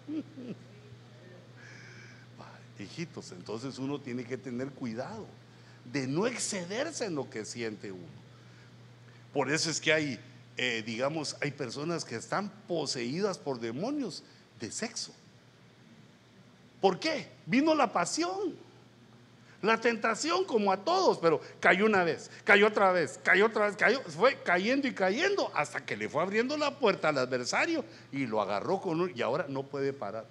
hijitos. 2.79 3.31
Entonces 3.31 3.79
uno 3.79 3.99
tiene 3.99 4.23
que 4.23 4.37
tener 4.37 4.69
cuidado 4.69 5.25
de 5.91 6.07
no 6.07 6.27
excederse 6.27 7.05
en 7.05 7.15
lo 7.15 7.29
que 7.29 7.45
siente 7.45 7.91
uno. 7.91 8.23
Por 9.33 9.51
eso 9.51 9.69
es 9.69 9.81
que 9.81 9.91
hay, 9.91 10.19
eh, 10.57 10.83
digamos, 10.85 11.35
hay 11.41 11.51
personas 11.51 12.05
que 12.05 12.15
están 12.15 12.49
poseídas 12.67 13.37
por 13.37 13.59
demonios 13.59 14.23
de 14.59 14.71
sexo. 14.71 15.13
¿Por 16.79 16.99
qué? 16.99 17.29
Vino 17.45 17.73
la 17.73 17.91
pasión. 17.91 18.55
La 19.61 19.79
tentación 19.79 20.43
como 20.43 20.73
a 20.73 20.77
todos, 20.83 21.19
pero 21.19 21.39
cayó 21.61 21.85
una 21.85 22.03
vez, 22.03 22.29
cayó 22.43 22.67
otra 22.67 22.91
vez, 22.91 23.17
cayó 23.23 23.45
otra 23.45 23.67
vez, 23.67 23.77
cayó, 23.77 24.01
fue 24.01 24.37
cayendo 24.43 24.89
y 24.89 24.93
cayendo 24.93 25.49
hasta 25.55 25.85
que 25.85 25.95
le 25.95 26.09
fue 26.09 26.21
abriendo 26.21 26.57
la 26.57 26.77
puerta 26.77 27.07
al 27.07 27.17
adversario 27.17 27.85
y 28.11 28.25
lo 28.25 28.41
agarró 28.41 28.81
con 28.81 28.99
un, 28.99 29.13
y 29.15 29.21
ahora 29.21 29.45
no 29.47 29.63
puede 29.63 29.93
parar. 29.93 30.25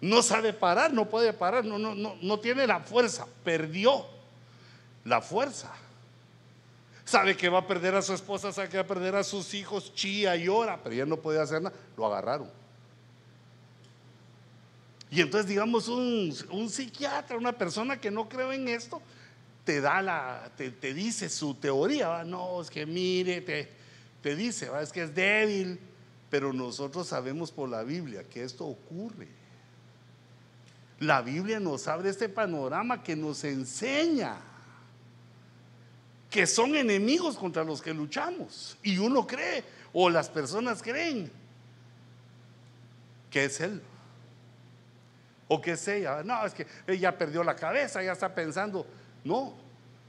No 0.00 0.22
sabe 0.22 0.54
parar, 0.54 0.90
no 0.94 1.10
puede 1.10 1.34
parar, 1.34 1.66
no, 1.66 1.78
no, 1.78 1.94
no, 1.94 2.16
no 2.22 2.40
tiene 2.40 2.66
la 2.66 2.80
fuerza, 2.80 3.26
perdió 3.44 4.06
la 5.04 5.20
fuerza. 5.20 5.70
Sabe 7.08 7.38
que 7.38 7.48
va 7.48 7.60
a 7.60 7.66
perder 7.66 7.94
a 7.94 8.02
su 8.02 8.12
esposa, 8.12 8.52
sabe 8.52 8.68
que 8.68 8.76
va 8.76 8.82
a 8.82 8.86
perder 8.86 9.16
a 9.16 9.24
sus 9.24 9.54
hijos, 9.54 9.94
chía 9.94 10.36
llora, 10.36 10.78
pero 10.82 10.94
ya 10.94 11.06
no 11.06 11.16
puede 11.16 11.40
hacer 11.40 11.62
nada, 11.62 11.74
lo 11.96 12.04
agarraron. 12.04 12.50
Y 15.10 15.22
entonces, 15.22 15.48
digamos, 15.48 15.88
un, 15.88 16.68
psiquiatra, 16.68 17.38
una 17.38 17.52
persona 17.52 17.98
que 17.98 18.10
no 18.10 18.28
cree 18.28 18.54
en 18.54 18.68
esto, 18.68 19.00
te 19.64 19.80
da 19.80 20.02
la, 20.02 20.52
te, 20.54 20.92
dice 20.92 21.30
su 21.30 21.54
teoría, 21.54 22.24
no, 22.24 22.60
es 22.60 22.68
que 22.68 22.84
mire, 22.84 23.40
te, 23.40 23.70
te 24.20 24.36
dice, 24.36 24.70
es 24.78 24.92
que 24.92 25.04
es 25.04 25.14
débil, 25.14 25.80
pero 26.28 26.52
nosotros 26.52 27.08
sabemos 27.08 27.50
por 27.50 27.70
la 27.70 27.84
Biblia 27.84 28.22
que 28.24 28.44
esto 28.44 28.66
ocurre. 28.66 29.28
La 31.00 31.22
Biblia 31.22 31.58
nos 31.58 31.88
abre 31.88 32.10
este 32.10 32.28
panorama 32.28 33.02
que 33.02 33.16
nos 33.16 33.44
enseña 33.44 34.47
que 36.30 36.46
son 36.46 36.74
enemigos 36.76 37.36
contra 37.36 37.64
los 37.64 37.80
que 37.80 37.94
luchamos. 37.94 38.76
Y 38.82 38.98
uno 38.98 39.26
cree, 39.26 39.64
o 39.92 40.10
las 40.10 40.28
personas 40.28 40.82
creen, 40.82 41.30
que 43.30 43.44
es 43.44 43.60
Él. 43.60 43.82
O 45.48 45.60
que 45.60 45.72
es 45.72 45.88
ella. 45.88 46.22
No, 46.22 46.44
es 46.44 46.52
que 46.52 46.66
ella 46.86 47.16
perdió 47.16 47.42
la 47.42 47.56
cabeza, 47.56 48.02
ya 48.02 48.12
está 48.12 48.34
pensando. 48.34 48.86
No, 49.24 49.54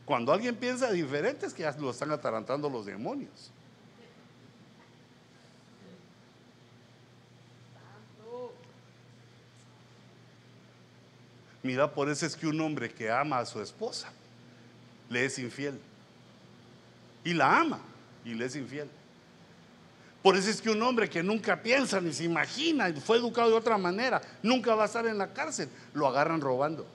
cuando 0.03 0.33
alguien 0.33 0.55
piensa 0.55 0.91
diferente 0.91 1.45
es 1.45 1.53
que 1.53 1.63
ya 1.63 1.71
lo 1.71 1.91
están 1.91 2.11
atarantando 2.11 2.69
los 2.69 2.85
demonios. 2.85 3.51
Mira, 11.63 11.93
por 11.93 12.09
eso 12.09 12.25
es 12.25 12.35
que 12.35 12.47
un 12.47 12.59
hombre 12.61 12.89
que 12.89 13.11
ama 13.11 13.39
a 13.39 13.45
su 13.45 13.61
esposa 13.61 14.11
le 15.09 15.25
es 15.25 15.39
infiel. 15.39 15.79
Y 17.23 17.33
la 17.33 17.59
ama 17.59 17.79
y 18.25 18.33
le 18.33 18.45
es 18.45 18.55
infiel. 18.55 18.89
Por 20.21 20.35
eso 20.35 20.49
es 20.49 20.61
que 20.61 20.69
un 20.69 20.81
hombre 20.83 21.09
que 21.09 21.23
nunca 21.23 21.61
piensa 21.61 22.01
ni 22.01 22.11
se 22.11 22.25
imagina, 22.25 22.93
fue 23.05 23.17
educado 23.17 23.49
de 23.49 23.55
otra 23.55 23.77
manera, 23.77 24.21
nunca 24.43 24.75
va 24.75 24.83
a 24.83 24.85
estar 24.87 25.05
en 25.07 25.17
la 25.17 25.33
cárcel, 25.33 25.69
lo 25.93 26.07
agarran 26.07 26.41
robando. 26.41 26.85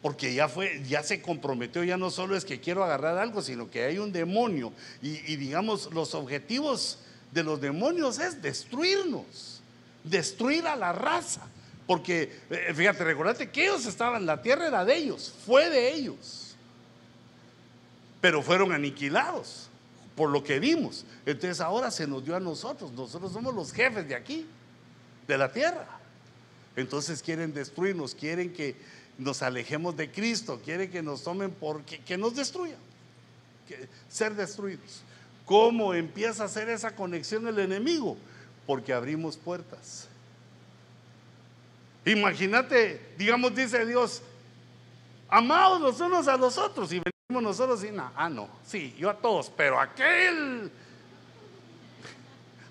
Porque 0.00 0.34
ya 0.34 0.48
fue, 0.48 0.82
ya 0.88 1.02
se 1.02 1.20
comprometió, 1.20 1.84
ya 1.84 1.96
no 1.96 2.10
solo 2.10 2.36
es 2.36 2.44
que 2.44 2.60
quiero 2.60 2.82
agarrar 2.82 3.18
algo, 3.18 3.42
sino 3.42 3.70
que 3.70 3.84
hay 3.84 3.98
un 3.98 4.12
demonio. 4.12 4.72
Y, 5.00 5.36
digamos, 5.36 5.92
los 5.92 6.14
objetivos 6.14 6.98
de 7.30 7.44
los 7.44 7.60
demonios 7.60 8.18
es 8.18 8.42
destruirnos, 8.42 9.62
destruir 10.02 10.66
a 10.66 10.74
la 10.74 10.92
raza. 10.92 11.42
Porque, 11.86 12.40
eh, 12.50 12.72
fíjate, 12.74 13.04
recordate 13.04 13.50
que 13.50 13.64
ellos 13.64 13.86
estaban, 13.86 14.26
la 14.26 14.42
tierra 14.42 14.66
era 14.66 14.84
de 14.84 14.96
ellos, 14.96 15.34
fue 15.46 15.68
de 15.68 15.92
ellos. 15.92 16.41
Pero 18.22 18.40
fueron 18.40 18.72
aniquilados 18.72 19.68
por 20.16 20.30
lo 20.30 20.42
que 20.42 20.58
vimos. 20.58 21.04
Entonces 21.26 21.60
ahora 21.60 21.90
se 21.90 22.06
nos 22.06 22.24
dio 22.24 22.34
a 22.34 22.40
nosotros. 22.40 22.90
Nosotros 22.92 23.32
somos 23.32 23.54
los 23.54 23.72
jefes 23.72 24.08
de 24.08 24.14
aquí, 24.14 24.46
de 25.28 25.36
la 25.36 25.52
tierra. 25.52 25.86
Entonces 26.76 27.22
quieren 27.22 27.52
destruirnos, 27.52 28.14
quieren 28.14 28.52
que 28.54 28.76
nos 29.18 29.42
alejemos 29.42 29.96
de 29.96 30.10
Cristo, 30.10 30.60
quieren 30.64 30.90
que 30.90 31.02
nos 31.02 31.22
tomen 31.22 31.50
porque 31.50 31.98
que 32.00 32.16
nos 32.16 32.34
destruyan, 32.34 32.78
ser 34.08 34.34
destruidos. 34.34 35.02
¿Cómo 35.44 35.92
empieza 35.92 36.44
a 36.44 36.46
hacer 36.46 36.68
esa 36.68 36.94
conexión 36.94 37.46
el 37.46 37.58
enemigo? 37.58 38.16
Porque 38.66 38.92
abrimos 38.92 39.36
puertas. 39.36 40.08
Imagínate, 42.04 43.00
digamos, 43.18 43.54
dice 43.54 43.84
Dios, 43.84 44.22
amados 45.28 45.80
los 45.80 46.00
unos 46.00 46.26
a 46.26 46.36
los 46.36 46.56
otros 46.56 46.92
y 46.92 47.02
nosotros 47.40 47.84
y 47.84 47.90
no, 47.90 48.10
ah, 48.14 48.28
no, 48.28 48.48
sí, 48.66 48.94
yo 48.98 49.08
a 49.08 49.16
todos, 49.16 49.50
pero 49.56 49.80
aquel, 49.80 50.70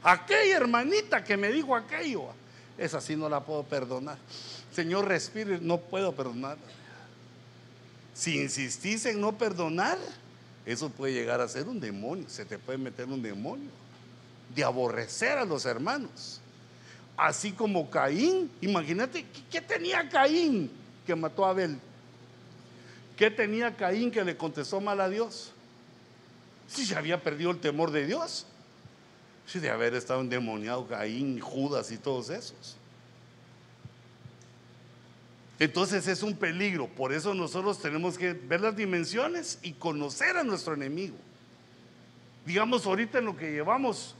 aquella 0.03 0.57
hermanita 0.57 1.23
que 1.23 1.37
me 1.37 1.49
dijo 1.51 1.75
aquello, 1.75 2.25
esa 2.77 2.99
sí 2.99 3.15
no 3.15 3.29
la 3.29 3.39
puedo 3.43 3.63
perdonar. 3.63 4.17
Señor, 4.73 5.07
respire, 5.07 5.59
no 5.61 5.77
puedo 5.77 6.13
perdonar. 6.13 6.57
Si 8.13 8.37
insistís 8.39 9.05
en 9.05 9.19
no 9.19 9.37
perdonar, 9.37 9.97
eso 10.65 10.89
puede 10.89 11.13
llegar 11.13 11.41
a 11.41 11.47
ser 11.47 11.67
un 11.67 11.79
demonio, 11.79 12.29
se 12.29 12.45
te 12.45 12.57
puede 12.57 12.77
meter 12.77 13.05
un 13.05 13.21
demonio 13.21 13.69
de 14.55 14.63
aborrecer 14.63 15.37
a 15.37 15.45
los 15.45 15.65
hermanos. 15.65 16.39
Así 17.17 17.51
como 17.51 17.89
Caín, 17.89 18.49
imagínate, 18.61 19.25
¿qué 19.49 19.61
tenía 19.61 20.07
Caín 20.09 20.71
que 21.05 21.15
mató 21.15 21.45
a 21.45 21.51
Abel? 21.51 21.77
¿Qué 23.21 23.29
tenía 23.29 23.75
Caín 23.77 24.09
que 24.09 24.23
le 24.23 24.35
contestó 24.35 24.81
mal 24.81 24.99
a 24.99 25.07
Dios? 25.07 25.51
Si 26.67 26.87
se 26.87 26.95
había 26.95 27.21
perdido 27.21 27.51
el 27.51 27.59
temor 27.59 27.91
de 27.91 28.07
Dios. 28.07 28.47
Si 29.45 29.59
de 29.59 29.69
haber 29.69 29.93
estado 29.93 30.21
endemoniado 30.21 30.87
Caín, 30.87 31.39
Judas 31.39 31.91
y 31.91 31.99
todos 31.99 32.31
esos. 32.31 32.77
Entonces 35.59 36.07
es 36.07 36.23
un 36.23 36.35
peligro. 36.35 36.87
Por 36.87 37.13
eso 37.13 37.35
nosotros 37.35 37.79
tenemos 37.79 38.17
que 38.17 38.33
ver 38.33 38.59
las 38.59 38.75
dimensiones 38.75 39.59
y 39.61 39.73
conocer 39.73 40.35
a 40.37 40.43
nuestro 40.43 40.73
enemigo. 40.73 41.17
Digamos, 42.43 42.87
ahorita 42.87 43.19
en 43.19 43.25
lo 43.25 43.37
que 43.37 43.51
llevamos, 43.51 44.15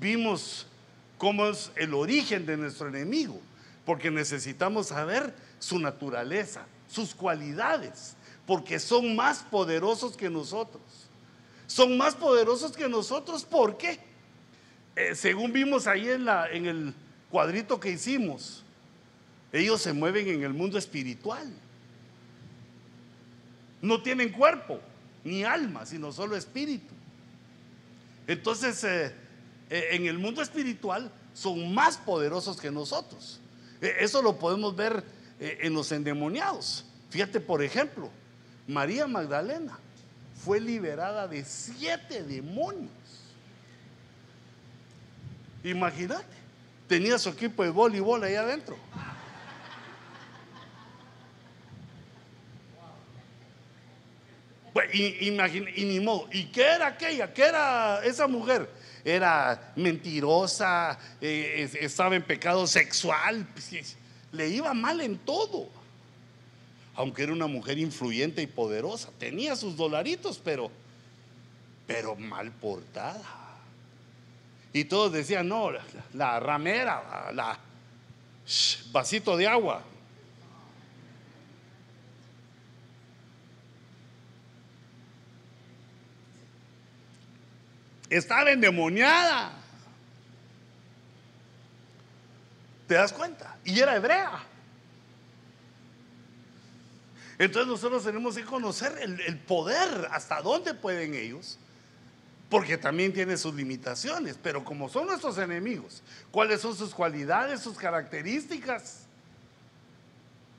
vimos 0.00 0.66
cómo 1.16 1.46
es 1.46 1.70
el 1.76 1.94
origen 1.94 2.44
de 2.44 2.56
nuestro 2.56 2.88
enemigo. 2.88 3.40
Porque 3.84 4.10
necesitamos 4.10 4.88
saber 4.88 5.32
su 5.60 5.78
naturaleza, 5.78 6.66
sus 6.88 7.14
cualidades. 7.14 8.15
Porque 8.46 8.78
son 8.78 9.16
más 9.16 9.38
poderosos 9.42 10.16
que 10.16 10.30
nosotros. 10.30 10.82
Son 11.66 11.96
más 11.98 12.14
poderosos 12.14 12.72
que 12.72 12.88
nosotros. 12.88 13.44
¿Por 13.44 13.76
qué? 13.76 13.98
Eh, 14.94 15.14
según 15.14 15.52
vimos 15.52 15.86
ahí 15.86 16.08
en, 16.08 16.66
el 16.66 16.94
cuadrito 17.30 17.78
que 17.78 17.90
hicimos, 17.90 18.62
ellos 19.52 19.82
se 19.82 19.92
mueven 19.92 20.28
en 20.28 20.42
el 20.42 20.54
mundo 20.54 20.78
espiritual. 20.78 21.52
No 23.82 24.02
tienen 24.02 24.30
cuerpo 24.30 24.80
ni 25.24 25.44
alma, 25.44 25.84
sino 25.84 26.12
solo 26.12 26.36
espíritu. 26.36 26.94
Entonces, 28.26 28.82
eh, 28.84 29.14
eh, 29.68 29.88
en 29.90 30.06
el 30.06 30.18
mundo 30.18 30.40
espiritual 30.40 31.12
son 31.34 31.74
más 31.74 31.98
poderosos 31.98 32.58
que 32.58 32.70
nosotros. 32.70 33.40
eso 33.80 34.22
lo 34.22 34.38
podemos 34.38 34.74
ver 34.74 35.04
en 35.38 35.74
los 35.74 35.92
endemoniados. 35.92 36.86
Fíjate, 37.10 37.40
por 37.40 37.62
ejemplo, 37.62 38.10
María 38.66 39.06
Magdalena 39.06 39.78
fue 40.34 40.60
liberada 40.60 41.28
de 41.28 41.44
siete 41.44 42.22
demonios. 42.22 42.90
Imagínate, 45.62 46.24
tenía 46.86 47.18
su 47.18 47.28
equipo 47.28 47.62
de 47.62 47.70
voleibol 47.70 48.22
ahí 48.22 48.34
adentro. 48.34 48.76
y, 54.92 55.28
y 55.28 55.84
ni 55.84 56.00
modo. 56.00 56.28
¿Y 56.32 56.44
qué 56.46 56.62
era 56.62 56.88
aquella? 56.88 57.32
¿Qué 57.32 57.42
era 57.42 58.04
esa 58.04 58.26
mujer? 58.26 58.68
Era 59.04 59.72
mentirosa, 59.76 60.98
eh, 61.20 61.70
estaba 61.80 62.16
en 62.16 62.22
pecado 62.22 62.66
sexual, 62.66 63.46
pues, 63.52 63.96
le 64.32 64.48
iba 64.48 64.74
mal 64.74 65.00
en 65.00 65.18
todo. 65.18 65.70
Aunque 66.96 67.24
era 67.24 67.32
una 67.32 67.46
mujer 67.46 67.78
influyente 67.78 68.40
y 68.40 68.46
poderosa, 68.46 69.10
tenía 69.18 69.54
sus 69.54 69.76
dolaritos, 69.76 70.40
pero, 70.42 70.70
pero 71.86 72.16
mal 72.16 72.50
portada. 72.52 73.22
Y 74.72 74.84
todos 74.84 75.12
decían, 75.12 75.48
no, 75.48 75.70
la, 76.14 76.40
ramera, 76.40 77.30
la 77.32 77.58
vasito 78.92 79.36
de 79.36 79.46
agua. 79.46 79.82
Estaba 88.08 88.50
endemoniada. 88.50 89.52
¿Te 92.86 92.94
das 92.94 93.12
cuenta? 93.12 93.56
Y 93.64 93.80
era 93.80 93.96
hebrea. 93.96 94.55
Entonces 97.38 97.68
nosotros 97.68 98.04
tenemos 98.04 98.36
que 98.36 98.44
conocer 98.44 98.98
el 99.00 99.38
poder, 99.40 100.08
hasta 100.10 100.40
dónde 100.40 100.74
pueden 100.74 101.14
ellos 101.14 101.58
porque 102.48 102.78
también 102.78 103.12
tiene 103.12 103.36
sus 103.36 103.54
limitaciones, 103.54 104.38
pero 104.40 104.64
como 104.64 104.88
son 104.88 105.06
nuestros 105.06 105.36
enemigos, 105.38 106.02
¿cuáles 106.30 106.60
son 106.60 106.76
sus 106.76 106.94
cualidades, 106.94 107.60
sus 107.60 107.76
características? 107.76 109.06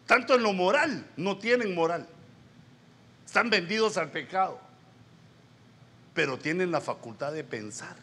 Tanto 0.05 0.35
en 0.35 0.43
lo 0.43 0.53
moral, 0.53 1.05
no 1.15 1.37
tienen 1.37 1.73
moral. 1.73 2.07
Están 3.25 3.49
vendidos 3.49 3.97
al 3.97 4.09
pecado, 4.11 4.59
pero 6.13 6.37
tienen 6.37 6.71
la 6.71 6.81
facultad 6.81 7.31
de 7.31 7.43
pensar. 7.43 7.95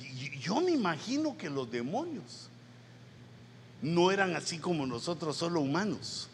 Y 0.00 0.38
yo 0.38 0.60
me 0.60 0.70
imagino 0.70 1.36
que 1.36 1.50
los 1.50 1.70
demonios 1.70 2.48
no 3.82 4.10
eran 4.10 4.34
así 4.34 4.58
como 4.58 4.86
nosotros, 4.86 5.36
solo 5.36 5.60
humanos, 5.60 6.30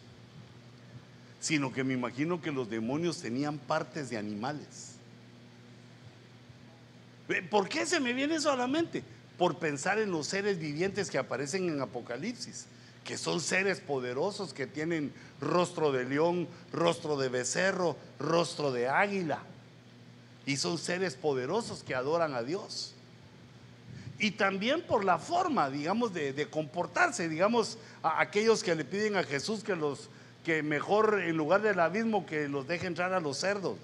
sino 1.42 1.70
que 1.70 1.84
me 1.84 1.92
imagino 1.92 2.40
que 2.40 2.50
los 2.50 2.70
demonios 2.70 3.20
tenían 3.20 3.58
partes 3.58 4.08
de 4.08 4.16
animales 4.16 4.92
¿Por 7.50 7.68
qué 7.68 7.86
se 7.86 8.00
me 8.00 8.12
viene 8.12 8.36
eso 8.36 8.50
a 8.50 8.56
la 8.56 8.66
mente? 8.66 9.02
Por 9.38 9.58
pensar 9.58 9.98
en 9.98 10.10
los 10.10 10.26
seres 10.26 10.58
vivientes 10.58 11.10
que 11.10 11.18
aparecen 11.18 11.68
en 11.68 11.80
Apocalipsis, 11.80 12.66
que 13.04 13.16
son 13.16 13.40
seres 13.40 13.80
poderosos 13.80 14.52
que 14.52 14.66
tienen 14.66 15.12
rostro 15.40 15.92
de 15.92 16.04
león, 16.04 16.48
rostro 16.72 17.16
de 17.16 17.28
becerro, 17.28 17.96
rostro 18.18 18.72
de 18.72 18.88
águila. 18.88 19.42
Y 20.44 20.56
son 20.56 20.78
seres 20.78 21.14
poderosos 21.14 21.82
que 21.82 21.94
adoran 21.94 22.34
a 22.34 22.42
Dios. 22.42 22.94
Y 24.18 24.32
también 24.32 24.82
por 24.82 25.04
la 25.04 25.18
forma, 25.18 25.70
digamos, 25.70 26.12
de, 26.12 26.48
comportarse, 26.50 27.28
digamos, 27.28 27.78
a 28.02 28.20
aquellos 28.20 28.62
que 28.62 28.74
le 28.74 28.84
piden 28.84 29.16
a 29.16 29.24
Jesús 29.24 29.64
que 29.64 29.74
los 29.74 30.10
que 30.44 30.62
mejor 30.62 31.22
en 31.22 31.36
lugar 31.36 31.62
del 31.62 31.78
abismo 31.80 32.26
que 32.26 32.48
los 32.48 32.66
deje 32.66 32.86
entrar 32.86 33.12
a 33.12 33.20
los 33.20 33.38
cerdos. 33.38 33.78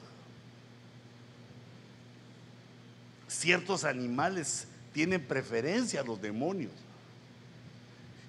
ciertos 3.28 3.84
animales 3.84 4.66
tienen 4.92 5.24
preferencia 5.24 6.00
a 6.00 6.04
los 6.04 6.20
demonios. 6.20 6.72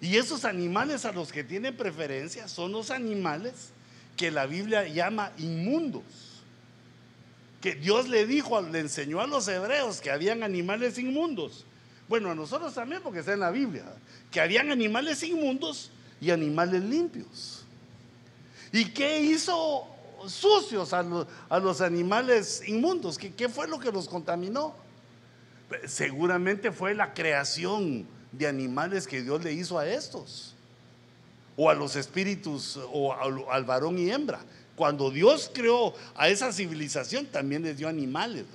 Y 0.01 0.17
esos 0.17 0.45
animales 0.45 1.05
a 1.05 1.11
los 1.11 1.31
que 1.31 1.43
tienen 1.43 1.75
preferencia 1.75 2.47
son 2.47 2.71
los 2.71 2.91
animales 2.91 3.71
que 4.15 4.31
la 4.31 4.45
Biblia 4.45 4.87
llama 4.87 5.31
inmundos. 5.37 6.03
Que 7.61 7.75
Dios 7.75 8.07
le 8.07 8.25
dijo, 8.25 8.61
le 8.61 8.79
enseñó 8.79 9.19
a 9.19 9.27
los 9.27 9.47
hebreos 9.47 9.99
que 9.99 10.11
habían 10.11 10.43
animales 10.43 10.97
inmundos. 10.97 11.65
Bueno, 12.07 12.31
a 12.31 12.35
nosotros 12.35 12.73
también, 12.73 13.01
porque 13.01 13.19
está 13.19 13.33
en 13.33 13.41
la 13.41 13.51
Biblia, 13.51 13.83
que 14.31 14.39
habían 14.39 14.71
animales 14.71 15.21
inmundos 15.23 15.91
y 16.21 16.31
animales 16.31 16.81
limpios. 16.83 17.58
¿Y 18.71 18.85
qué 18.85 19.21
hizo 19.21 19.87
sucios 20.27 20.93
a 20.93 21.03
los, 21.59 21.81
animales 21.81 22.61
inmundos? 22.67 23.17
¿Qué 23.17 23.49
fue 23.49 23.67
lo 23.67 23.79
que 23.79 23.91
los 23.91 24.07
contaminó? 24.07 24.75
seguramente 25.85 26.71
fue 26.71 26.93
la 26.93 27.13
creación 27.13 28.07
de 28.31 28.47
animales 28.47 29.07
que 29.07 29.21
Dios 29.21 29.43
le 29.43 29.53
hizo 29.53 29.77
a 29.77 29.87
estos, 29.87 30.55
o 31.55 31.69
a 31.69 31.73
los 31.73 31.95
espíritus, 31.95 32.79
o 32.91 33.13
al, 33.13 33.65
varón 33.65 33.97
y 33.97 34.09
hembra. 34.09 34.39
Cuando 34.75 35.11
Dios 35.11 35.51
creó 35.53 35.93
a 36.15 36.29
esa 36.29 36.53
civilización, 36.53 37.25
también 37.25 37.63
les 37.63 37.77
dio 37.77 37.87
animales. 37.87 38.45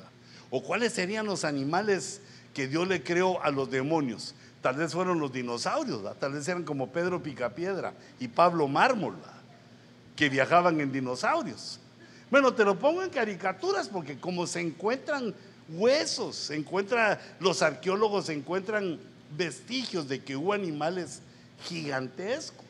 ¿O 0.51 0.62
cuáles 0.62 0.93
serían 0.93 1.27
los 1.27 1.45
animales 1.45 2.21
que 2.55 2.67
Dios 2.67 2.89
le 2.89 3.03
creó 3.03 3.43
a 3.43 3.51
los 3.51 3.71
demonios? 3.71 4.35
Tal 4.62 4.77
vez 4.77 4.93
fueron 4.93 5.19
los 5.19 5.33
dinosaurios, 5.33 6.19
tal 6.19 6.33
vez 6.33 6.49
eran 6.49 6.65
como 6.65 6.91
Pedro 6.91 7.23
Picapiedra 7.23 7.93
y 8.19 8.29
Pablo 8.29 8.67
Mármol, 8.67 9.17
que 10.17 10.29
viajaban 10.29 10.81
en 10.81 10.93
dinosaurios. 10.93 11.81
Bueno, 12.31 12.55
te 12.55 12.65
lo 12.65 12.79
pongo 12.79 13.03
en 13.03 13.11
caricaturas 13.11 13.89
porque 13.89 14.19
como 14.19 14.47
se 14.47 14.61
encuentran 14.61 15.35
huesos, 15.69 16.37
se 16.37 16.57
encuentra, 16.57 17.21
los 17.41 17.62
arqueólogos 17.62 18.29
encuentran 18.29 18.99
vestigios 19.37 20.09
de 20.09 20.23
que 20.23 20.37
hubo 20.37 20.53
animales 20.53 21.21
gigantescos, 21.65 22.65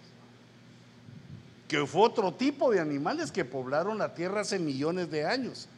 que 1.69 1.85
fue 1.87 2.03
otro 2.03 2.33
tipo 2.33 2.71
de 2.71 2.81
animales 2.81 3.33
que 3.33 3.45
poblaron 3.45 3.99
la 3.99 4.15
tierra 4.15 4.43
hace 4.43 4.59
millones 4.59 5.11
de 5.11 5.27
años, 5.27 5.69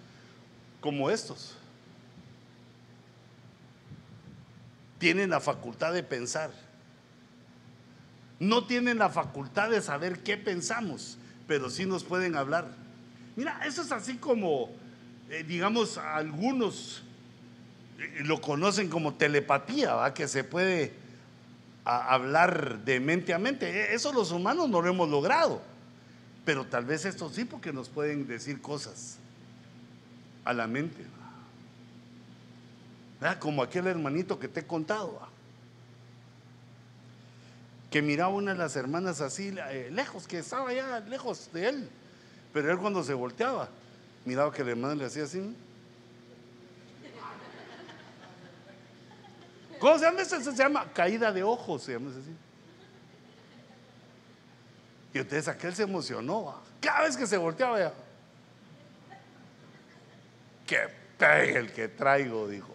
como 0.80 1.10
estos. 1.10 1.54
Tienen 4.98 5.30
la 5.30 5.40
facultad 5.40 5.92
de 5.92 6.02
pensar. 6.02 6.50
No 8.38 8.66
tienen 8.66 8.98
la 8.98 9.08
facultad 9.08 9.70
de 9.70 9.80
saber 9.80 10.22
qué 10.22 10.36
pensamos, 10.36 11.16
pero 11.46 11.70
sí 11.70 11.86
nos 11.86 12.04
pueden 12.04 12.36
hablar. 12.36 12.68
Mira, 13.36 13.60
eso 13.66 13.82
es 13.82 13.92
así 13.92 14.16
como, 14.16 14.70
eh, 15.30 15.44
digamos, 15.46 15.98
algunos 15.98 17.02
lo 18.24 18.40
conocen 18.40 18.88
como 18.88 19.14
telepatía, 19.14 19.94
¿va? 19.94 20.14
que 20.14 20.28
se 20.28 20.44
puede 20.44 20.92
hablar 21.84 22.84
de 22.84 23.00
mente 23.00 23.32
a 23.32 23.38
mente. 23.38 23.68
E, 23.68 23.94
eso 23.94 24.12
los 24.12 24.32
humanos 24.32 24.68
no 24.68 24.82
lo 24.82 24.88
hemos 24.88 25.08
logrado. 25.08 25.62
Pero 26.44 26.64
tal 26.66 26.84
vez 26.84 27.04
esto 27.04 27.28
sí, 27.28 27.44
porque 27.44 27.72
nos 27.72 27.88
pueden 27.88 28.26
decir 28.26 28.60
cosas 28.60 29.18
a 30.44 30.52
la 30.52 30.66
mente. 30.66 31.04
Como 33.40 33.62
aquel 33.62 33.86
hermanito 33.86 34.38
que 34.38 34.46
te 34.46 34.60
he 34.60 34.66
contado. 34.66 35.26
Que 37.90 38.02
miraba 38.02 38.30
una 38.30 38.52
de 38.52 38.58
las 38.58 38.76
hermanas 38.76 39.20
así, 39.20 39.54
eh, 39.70 39.88
lejos, 39.92 40.26
que 40.26 40.38
estaba 40.38 40.72
ya 40.72 41.00
lejos 41.00 41.50
de 41.52 41.68
él. 41.68 41.90
Pero 42.52 42.70
él 42.70 42.78
cuando 42.78 43.04
se 43.04 43.14
volteaba, 43.14 43.68
miraba 44.24 44.52
que 44.52 44.64
la 44.64 44.70
hermana 44.70 44.94
le 44.94 45.04
hacía 45.04 45.24
así. 45.24 45.54
¿Cómo 49.78 49.98
se 49.98 50.04
llama 50.04 50.22
eso? 50.22 50.40
Se 50.40 50.54
llama 50.54 50.90
caída 50.92 51.32
de 51.32 51.42
ojos, 51.42 51.82
se 51.82 51.92
llama 51.92 52.10
así. 52.10 52.34
Y 55.12 55.18
entonces 55.18 55.48
aquel 55.48 55.74
se 55.74 55.82
emocionó. 55.82 56.60
Cada 56.80 57.02
vez 57.02 57.16
que 57.16 57.26
se 57.26 57.36
volteaba 57.36 57.78
ya. 57.78 57.92
Qué 60.66 60.88
pegue 61.18 61.58
el 61.58 61.72
que 61.72 61.88
traigo, 61.88 62.48
dijo. 62.48 62.74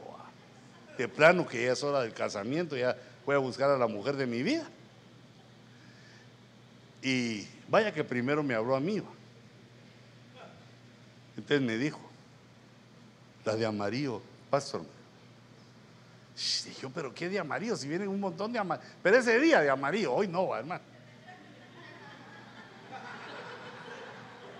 De 0.97 1.07
plano 1.07 1.47
que 1.47 1.65
ya 1.65 1.73
es 1.73 1.83
hora 1.83 2.01
del 2.01 2.13
casamiento, 2.13 2.75
ya 2.75 2.95
voy 3.25 3.35
a 3.35 3.39
buscar 3.39 3.69
a 3.69 3.77
la 3.77 3.87
mujer 3.87 4.15
de 4.15 4.27
mi 4.27 4.43
vida. 4.43 4.67
Y 7.01 7.47
vaya 7.67 7.93
que 7.93 8.03
primero 8.03 8.43
me 8.43 8.53
habló 8.53 8.75
a 8.75 8.79
mí. 8.79 9.01
Entonces 11.35 11.61
me 11.61 11.77
dijo, 11.77 11.99
la 13.45 13.55
de 13.55 13.65
amarillo, 13.65 14.21
pastor. 14.49 14.83
Dije, 16.35 16.87
pero 16.93 17.13
¿qué 17.13 17.29
de 17.29 17.39
amarillo? 17.39 17.75
Si 17.75 17.87
vienen 17.87 18.07
un 18.07 18.19
montón 18.19 18.51
de 18.51 18.59
amarillo. 18.59 18.87
Pero 19.01 19.17
ese 19.17 19.39
día 19.39 19.61
de 19.61 19.69
amarillo, 19.69 20.13
hoy 20.13 20.27
no, 20.27 20.55
hermano. 20.55 20.83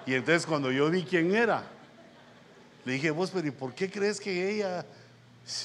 Y 0.06 0.16
entonces 0.16 0.46
cuando 0.46 0.72
yo 0.72 0.90
vi 0.90 1.04
quién 1.04 1.34
era, 1.34 1.64
le 2.86 2.94
dije, 2.94 3.12
vos, 3.12 3.30
pero 3.32 3.48
¿y 3.48 3.52
por 3.52 3.74
qué 3.74 3.90
crees 3.90 4.20
que 4.20 4.50
ella 4.50 4.86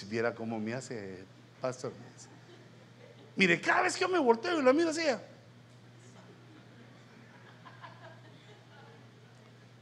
viera 0.09 0.35
cómo 0.35 0.59
me 0.61 0.75
hace 0.75 1.25
pastor? 1.61 1.93
Mire, 3.35 3.61
cada 3.61 3.83
vez 3.83 3.95
que 3.95 4.01
yo 4.01 4.09
me 4.09 4.19
volteo 4.19 4.61
y 4.61 4.63
la 4.63 4.73
miro 4.73 4.91
así. 4.91 5.03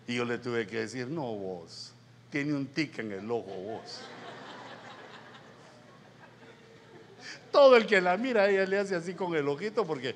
Y 0.06 0.16
yo 0.16 0.24
le 0.24 0.38
tuve 0.38 0.66
que 0.66 0.80
decir, 0.80 1.08
no 1.08 1.22
vos, 1.22 1.92
tiene 2.30 2.52
un 2.52 2.66
tic 2.66 2.98
en 2.98 3.12
el 3.12 3.30
ojo 3.30 3.50
vos. 3.50 4.00
Todo 7.50 7.76
el 7.76 7.86
que 7.86 8.00
la 8.00 8.16
mira, 8.16 8.48
ella 8.48 8.66
le 8.66 8.78
hace 8.78 8.96
así 8.96 9.14
con 9.14 9.34
el 9.34 9.48
ojito 9.48 9.86
porque 9.86 10.14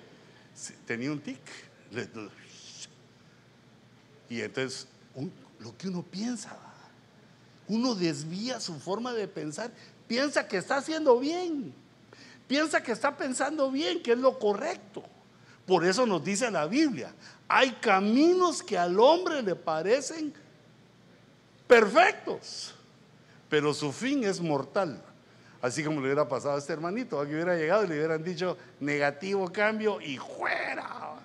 tenía 0.87 1.13
un 1.13 1.21
tic. 1.21 1.39
Y 4.29 4.41
entonces, 4.43 4.89
lo 5.61 5.77
que 5.79 5.89
uno 5.89 6.03
piensa, 6.03 6.59
uno 7.69 7.95
desvía 7.95 8.61
su 8.61 8.79
forma 8.79 9.13
de 9.15 9.29
pensar, 9.29 9.71
piensa 10.07 10.49
que 10.49 10.59
está 10.59 10.77
haciendo 10.77 11.19
bien, 11.19 11.73
piensa 12.47 12.83
que 12.83 12.93
está 12.93 13.17
pensando 13.17 13.71
bien, 13.71 14.03
que 14.03 14.13
es 14.13 14.19
lo 14.19 14.39
correcto. 14.39 15.03
Por 15.69 15.85
eso 15.85 16.07
nos 16.07 16.25
dice 16.25 16.51
la 16.51 16.67
Biblia, 16.67 17.13
hay 17.47 17.73
caminos 17.73 18.63
que 18.63 18.79
al 18.79 18.99
hombre 18.99 19.43
le 19.43 19.55
parecen 19.55 20.33
perfectos, 21.67 22.75
pero 23.51 23.75
su 23.75 23.93
fin 23.93 24.25
es 24.25 24.41
mortal. 24.41 25.05
Así 25.61 25.85
como 25.85 26.01
le 26.01 26.07
hubiera 26.07 26.27
pasado 26.27 26.55
a 26.55 26.59
este 26.59 26.73
hermanito, 26.73 27.23
que 27.27 27.35
hubiera 27.35 27.55
llegado 27.55 27.85
y 27.85 27.89
le 27.89 27.97
hubieran 27.97 28.25
dicho 28.25 28.57
negativo 28.81 29.53
cambio 29.53 30.01
y 30.01 30.17
fuera. 30.17 31.17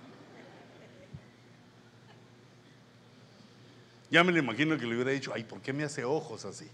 Ya 4.11 4.25
me 4.25 4.33
lo 4.33 4.39
imagino 4.39 4.77
que 4.77 4.85
le 4.85 4.95
hubiera 4.95 5.11
dicho, 5.11 5.31
ay, 5.33 5.45
¿por 5.45 5.61
qué 5.61 5.71
me 5.71 5.85
hace 5.85 6.03
ojos 6.03 6.43
así? 6.43 6.67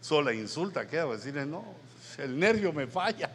Sola 0.00 0.32
insulta, 0.32 0.86
¿qué? 0.86 1.00
A 1.00 1.06
decirle, 1.06 1.46
no, 1.46 1.64
el 2.16 2.38
nervio 2.38 2.72
me 2.72 2.86
falla. 2.86 3.28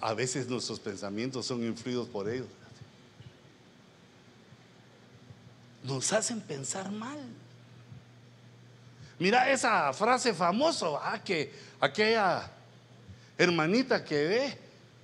A 0.00 0.14
veces 0.14 0.48
nuestros 0.48 0.78
pensamientos 0.78 1.46
son 1.46 1.64
influidos 1.64 2.08
por 2.08 2.28
ellos. 2.28 2.46
Nos 5.82 6.12
hacen 6.12 6.40
pensar 6.40 6.90
mal. 6.90 7.18
Mira 9.18 9.50
esa 9.50 9.92
frase 9.92 10.32
famosa, 10.32 10.86
ah, 11.02 11.22
que 11.22 11.52
aquella 11.80 12.48
hermanita 13.36 14.04
que 14.04 14.24
ve 14.24 14.58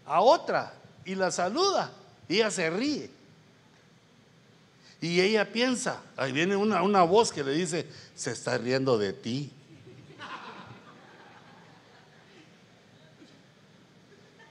a 0.07 0.21
otra 0.21 0.73
y 1.05 1.15
la 1.15 1.31
saluda 1.31 1.91
y 2.29 2.37
ella 2.37 2.51
se 2.51 2.71
ríe. 2.71 3.11
Y 5.01 5.21
ella 5.21 5.53
piensa, 5.53 6.01
ahí 6.17 6.33
viene 6.33 6.57
una, 6.57 6.83
una 6.83 7.03
voz 7.03 7.33
que 7.33 7.45
le 7.45 7.53
dice, 7.53 7.87
se 8.15 8.31
está 8.31 8.57
riendo 8.57 8.97
de 8.97 9.13
ti. 9.13 9.53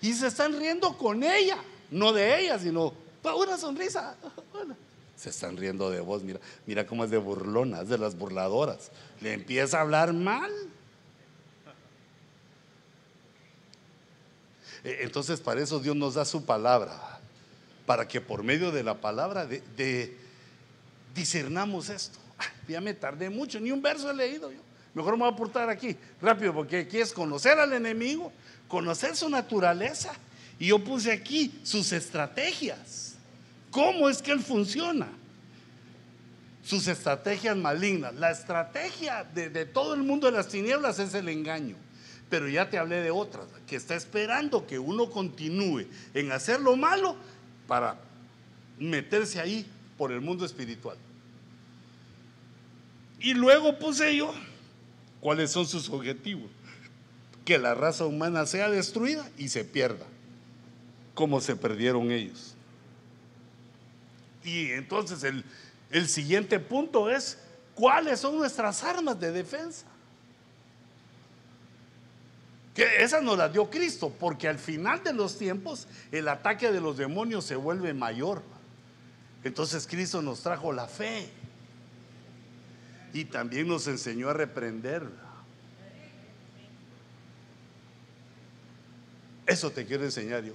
Y 0.04 0.14
se 0.14 0.28
están 0.28 0.60
riendo 0.60 0.98
con 0.98 1.24
ella, 1.24 1.58
no 1.90 2.12
de 2.12 2.42
ella, 2.42 2.60
sino 2.60 2.94
una 3.24 3.58
sonrisa. 3.58 4.18
Se 5.16 5.30
están 5.30 5.56
riendo 5.56 5.90
de 5.90 6.02
vos, 6.02 6.24
mira, 6.24 6.42
mira 6.66 6.86
cómo 6.86 7.06
es 7.06 7.10
de 7.10 7.18
burlona, 7.18 7.84
es 7.84 7.88
de 7.88 7.98
las 7.98 8.18
burladoras. 8.18 8.92
Le 9.22 9.32
empieza 9.32 9.78
a 9.78 9.82
hablar 9.82 10.12
mal. 10.12 10.52
E, 14.84 15.04
entonces 15.04 15.40
para 15.40 15.62
eso 15.62 15.80
Dios 15.80 15.96
nos 15.96 16.16
da 16.16 16.26
su 16.26 16.44
palabra, 16.44 17.22
para 17.86 18.06
que 18.06 18.20
por 18.20 18.44
medio 18.44 18.74
de 18.74 18.84
la 18.84 19.00
palabra 19.00 19.46
de, 19.46 20.18
discernamos 21.16 21.88
esto. 21.88 22.20
Ya 22.68 22.82
me 22.82 22.94
tardé 22.94 23.30
mucho, 23.30 23.58
ni 23.62 23.72
un 23.72 23.82
verso 23.82 24.12
he 24.12 24.14
leído 24.14 24.52
yo. 24.52 24.60
Mejor 24.94 25.14
me 25.14 25.20
voy 25.20 25.30
a 25.30 25.34
aportar 25.34 25.70
aquí, 25.70 25.96
rápido, 26.22 26.54
porque 26.54 26.80
aquí 26.80 27.00
es 27.00 27.14
conocer 27.14 27.58
al 27.60 27.74
enemigo, 27.74 28.32
conocer 28.68 29.16
su 29.16 29.28
naturaleza. 29.30 30.14
Y 30.60 30.68
yo 30.68 30.84
puse 30.84 31.12
aquí 31.12 31.60
sus 31.64 31.92
estrategias. 31.92 33.16
¿Cómo 33.72 34.08
es 34.08 34.22
que 34.22 34.32
él 34.32 34.40
funciona? 34.40 35.08
Sus 36.64 36.88
estrategias 36.88 37.58
malignas. 37.58 38.14
La 38.16 38.32
estrategia 38.32 39.24
de, 39.24 39.50
de 39.50 39.66
todo 39.66 39.96
el 39.96 40.04
mundo 40.04 40.28
de 40.28 40.34
las 40.34 40.48
tinieblas 40.48 41.00
es 41.00 41.14
el 41.16 41.28
engaño. 41.28 41.76
Pero 42.30 42.48
ya 42.48 42.70
te 42.70 42.78
hablé 42.78 43.02
de 43.02 43.12
otras, 43.12 43.46
que 43.68 43.76
está 43.76 43.96
esperando 43.96 44.66
que 44.68 44.78
uno 44.78 45.10
continúe 45.10 45.86
en 46.14 46.32
hacer 46.32 46.60
lo 46.62 46.76
malo 46.76 47.16
para 47.68 47.98
meterse 48.78 49.40
ahí 49.40 49.66
por 49.98 50.12
el 50.12 50.22
mundo 50.22 50.46
espiritual. 50.46 50.98
Y 53.20 53.34
luego 53.34 53.80
puse 53.80 54.16
yo 54.16 54.34
cuáles 55.24 55.52
son 55.52 55.66
sus 55.66 55.90
objetivos. 55.90 56.52
Que 57.46 57.58
la 57.58 57.74
raza 57.74 58.06
humana 58.06 58.46
sea 58.46 58.70
destruida 58.70 59.28
y 59.38 59.48
se 59.48 59.64
pierda, 59.64 60.06
como 61.14 61.40
se 61.40 61.56
perdieron 61.56 62.12
ellos. 62.12 62.56
Y 64.44 64.72
entonces 64.72 65.24
el, 65.24 65.46
el 65.92 66.10
siguiente 66.10 66.60
punto 66.60 67.10
es, 67.10 67.38
¿cuáles 67.74 68.20
son 68.20 68.38
nuestras 68.38 68.84
armas 68.84 69.18
de 69.18 69.32
defensa? 69.32 69.86
Que 72.76 73.02
esa 73.02 73.22
nos 73.22 73.38
la 73.38 73.48
dio 73.48 73.70
Cristo, 73.70 74.14
porque 74.20 74.50
al 74.50 74.60
final 74.60 75.04
de 75.04 75.14
los 75.14 75.38
tiempos 75.38 75.88
el 76.12 76.28
ataque 76.28 76.70
de 76.70 76.82
los 76.82 76.98
demonios 76.98 77.46
se 77.46 77.56
vuelve 77.56 77.94
mayor. 77.94 78.42
Entonces 79.46 79.88
Cristo 79.88 80.22
nos 80.22 80.42
trajo 80.42 80.74
la 80.74 80.88
fe 80.88 81.30
y 83.14 83.26
también 83.26 83.68
nos 83.68 83.88
enseñó 83.88 84.30
a 84.30 84.34
reprender. 84.34 85.08
Eso 89.46 89.72
te 89.72 89.86
quiero 89.86 90.04
enseñar 90.04 90.44
yo. 90.44 90.54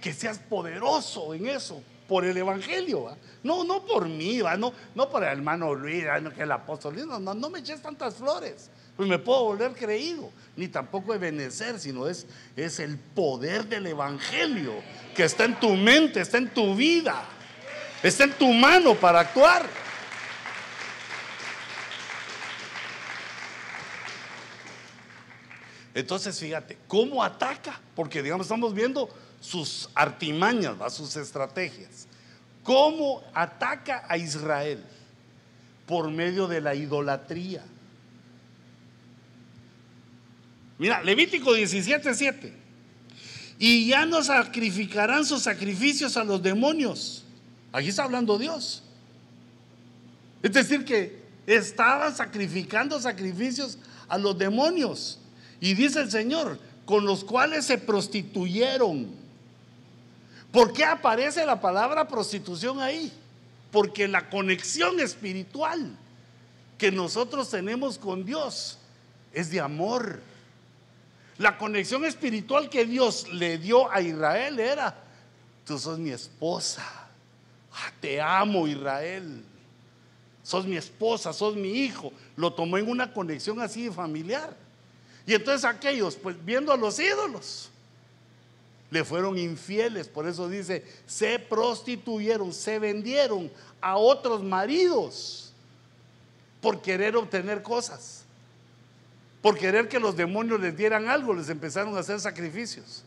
Que 0.00 0.12
seas 0.12 0.38
poderoso 0.38 1.32
en 1.32 1.46
eso, 1.46 1.82
por 2.06 2.24
el 2.24 2.36
Evangelio. 2.36 3.16
No, 3.42 3.64
no 3.64 3.84
por 3.86 4.08
mí, 4.08 4.40
No, 4.58 4.72
no 4.94 5.10
por 5.10 5.22
el 5.22 5.30
hermano 5.30 5.74
Luis, 5.74 6.04
no, 6.20 6.32
que 6.32 6.42
el 6.42 6.52
apóstol 6.52 6.96
No, 7.06 7.18
no, 7.18 7.34
no 7.34 7.50
me 7.50 7.60
eches 7.60 7.80
tantas 7.80 8.16
flores 8.16 8.70
pues 8.96 9.08
me 9.08 9.18
puedo 9.18 9.44
volver 9.44 9.72
creído, 9.72 10.30
ni 10.56 10.68
tampoco 10.68 11.14
ebenecer, 11.14 11.80
sino 11.80 12.06
es, 12.06 12.26
es 12.56 12.78
el 12.78 12.96
poder 12.96 13.66
del 13.66 13.88
Evangelio 13.88 14.72
que 15.16 15.24
está 15.24 15.44
en 15.44 15.58
tu 15.58 15.70
mente, 15.70 16.20
está 16.20 16.38
en 16.38 16.48
tu 16.50 16.76
vida, 16.76 17.24
está 18.02 18.24
en 18.24 18.34
tu 18.34 18.52
mano 18.52 18.94
para 18.94 19.20
actuar. 19.20 19.66
Entonces, 25.94 26.38
fíjate, 26.38 26.76
¿cómo 26.88 27.22
ataca? 27.22 27.80
Porque, 27.94 28.22
digamos, 28.22 28.46
estamos 28.46 28.74
viendo 28.74 29.08
sus 29.40 29.88
artimañas, 29.94 30.76
sus 30.92 31.16
estrategias. 31.16 32.08
¿Cómo 32.62 33.22
ataca 33.32 34.04
a 34.08 34.18
Israel? 34.18 34.84
por 35.86 36.10
medio 36.10 36.46
de 36.46 36.60
la 36.60 36.74
idolatría. 36.74 37.62
Mira, 40.78 41.02
Levítico 41.02 41.52
17, 41.52 42.14
7. 42.14 42.52
Y 43.58 43.88
ya 43.88 44.06
no 44.06 44.22
sacrificarán 44.22 45.24
sus 45.24 45.42
sacrificios 45.42 46.16
a 46.16 46.24
los 46.24 46.42
demonios. 46.42 47.24
Aquí 47.72 47.88
está 47.88 48.04
hablando 48.04 48.38
Dios. 48.38 48.82
Es 50.42 50.52
decir, 50.52 50.84
que 50.84 51.22
estaban 51.46 52.14
sacrificando 52.14 53.00
sacrificios 53.00 53.78
a 54.08 54.18
los 54.18 54.36
demonios. 54.36 55.20
Y 55.64 55.72
dice 55.72 56.00
el 56.00 56.10
Señor, 56.10 56.58
con 56.84 57.06
los 57.06 57.24
cuales 57.24 57.64
se 57.64 57.78
prostituyeron. 57.78 59.08
¿Por 60.52 60.74
qué 60.74 60.84
aparece 60.84 61.46
la 61.46 61.58
palabra 61.58 62.06
prostitución 62.06 62.80
ahí? 62.80 63.10
Porque 63.72 64.06
la 64.06 64.28
conexión 64.28 65.00
espiritual 65.00 65.96
que 66.76 66.92
nosotros 66.92 67.48
tenemos 67.48 67.96
con 67.96 68.26
Dios 68.26 68.76
es 69.32 69.50
de 69.50 69.58
amor. 69.58 70.20
La 71.38 71.56
conexión 71.56 72.04
espiritual 72.04 72.68
que 72.68 72.84
Dios 72.84 73.32
le 73.32 73.56
dio 73.56 73.90
a 73.90 74.02
Israel 74.02 74.60
era, 74.60 74.94
tú 75.64 75.78
sos 75.78 75.98
mi 75.98 76.10
esposa, 76.10 76.84
ah, 77.72 77.92
te 78.02 78.20
amo 78.20 78.68
Israel, 78.68 79.42
sos 80.42 80.66
mi 80.66 80.76
esposa, 80.76 81.32
sos 81.32 81.56
mi 81.56 81.70
hijo. 81.70 82.12
Lo 82.36 82.52
tomó 82.52 82.76
en 82.76 82.86
una 82.86 83.14
conexión 83.14 83.60
así 83.60 83.88
familiar. 83.88 84.63
Y 85.26 85.34
entonces 85.34 85.64
aquellos, 85.64 86.16
pues 86.16 86.42
viendo 86.44 86.72
a 86.72 86.76
los 86.76 86.98
ídolos, 86.98 87.70
le 88.90 89.04
fueron 89.04 89.38
infieles. 89.38 90.06
Por 90.08 90.28
eso 90.28 90.48
dice, 90.48 90.84
se 91.06 91.38
prostituyeron, 91.38 92.52
se 92.52 92.78
vendieron 92.78 93.50
a 93.80 93.96
otros 93.96 94.42
maridos 94.42 95.52
por 96.60 96.80
querer 96.80 97.16
obtener 97.16 97.62
cosas. 97.62 98.24
Por 99.42 99.58
querer 99.58 99.88
que 99.88 99.98
los 99.98 100.16
demonios 100.16 100.60
les 100.60 100.76
dieran 100.76 101.08
algo, 101.08 101.34
les 101.34 101.48
empezaron 101.48 101.96
a 101.96 102.00
hacer 102.00 102.20
sacrificios. 102.20 103.02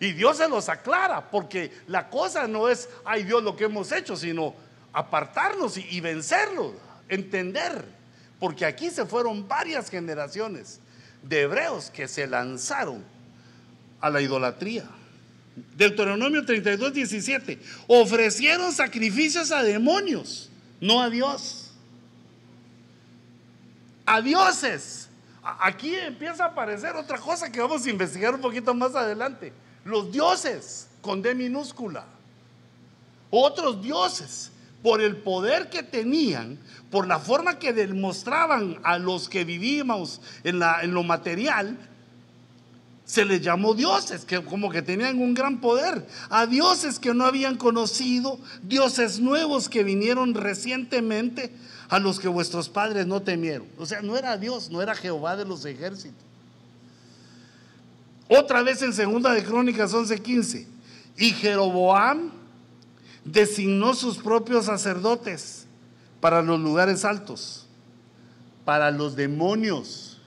Y 0.00 0.12
Dios 0.12 0.38
se 0.38 0.48
los 0.48 0.68
aclara, 0.68 1.30
porque 1.30 1.72
la 1.86 2.08
cosa 2.10 2.46
no 2.46 2.68
es, 2.68 2.88
ay 3.04 3.24
Dios, 3.24 3.42
lo 3.42 3.56
que 3.56 3.64
hemos 3.64 3.90
hecho, 3.92 4.16
sino 4.16 4.54
apartarnos 4.92 5.76
y, 5.76 5.86
y 5.90 6.00
vencerlo, 6.00 6.74
entender 7.08 7.84
porque 8.38 8.64
aquí 8.64 8.90
se 8.90 9.06
fueron 9.06 9.46
varias 9.46 9.90
generaciones 9.90 10.80
de 11.22 11.42
hebreos 11.42 11.90
que 11.90 12.08
se 12.08 12.26
lanzaron 12.26 13.04
a 14.00 14.10
la 14.10 14.20
idolatría. 14.20 14.84
Deuteronomio 15.76 16.44
32, 16.44 16.92
17. 16.92 17.58
Ofrecieron 17.86 18.72
sacrificios 18.72 19.52
a 19.52 19.62
demonios, 19.62 20.50
no 20.80 21.00
a 21.00 21.08
Dios. 21.08 21.72
A 24.04 24.20
dioses. 24.20 25.08
Aquí 25.42 25.94
empieza 25.94 26.44
a 26.44 26.48
aparecer 26.48 26.96
otra 26.96 27.18
cosa 27.18 27.50
que 27.50 27.60
vamos 27.60 27.86
a 27.86 27.90
investigar 27.90 28.34
un 28.34 28.40
poquito 28.40 28.74
más 28.74 28.94
adelante. 28.94 29.52
Los 29.84 30.10
dioses 30.10 30.88
con 31.00 31.22
D 31.22 31.34
minúscula. 31.34 32.04
Otros 33.30 33.82
dioses 33.82 34.50
por 34.84 35.00
el 35.00 35.16
poder 35.16 35.70
que 35.70 35.82
tenían, 35.82 36.58
por 36.90 37.06
la 37.06 37.18
forma 37.18 37.58
que 37.58 37.72
demostraban 37.72 38.78
a 38.82 38.98
los 38.98 39.30
que 39.30 39.42
vivíamos 39.42 40.20
en, 40.44 40.60
lo 40.92 41.02
material, 41.02 41.78
se 43.06 43.24
les 43.24 43.40
llamó 43.40 43.72
dioses, 43.72 44.26
que 44.26 44.44
como 44.44 44.68
que 44.68 44.82
tenían 44.82 45.18
un 45.22 45.32
gran 45.32 45.62
poder, 45.62 46.06
a 46.28 46.44
dioses 46.44 46.98
que 46.98 47.14
no 47.14 47.24
habían 47.24 47.56
conocido, 47.56 48.38
dioses 48.62 49.20
nuevos 49.20 49.70
que 49.70 49.84
vinieron 49.84 50.34
recientemente, 50.34 51.50
a 51.88 51.98
los 51.98 52.20
que 52.20 52.28
vuestros 52.28 52.68
padres 52.68 53.06
no 53.06 53.22
temieron. 53.22 53.66
O 53.78 53.86
sea, 53.86 54.02
no 54.02 54.18
era 54.18 54.36
Dios, 54.36 54.68
no 54.68 54.82
era 54.82 54.94
Jehová 54.94 55.34
de 55.34 55.46
los 55.46 55.64
ejércitos. 55.64 56.22
Otra 58.28 58.62
vez 58.62 58.82
en 58.82 58.92
segunda 58.92 59.32
de 59.32 59.42
Crónicas 59.44 59.94
11:15, 59.94 60.66
y 61.16 61.30
Jeroboam 61.30 62.43
designó 63.24 63.94
sus 63.94 64.18
propios 64.18 64.66
sacerdotes 64.66 65.66
para 66.20 66.42
los 66.42 66.60
lugares 66.60 67.04
altos, 67.04 67.66
para 68.64 68.90
los 68.90 69.16
demonios 69.16 70.20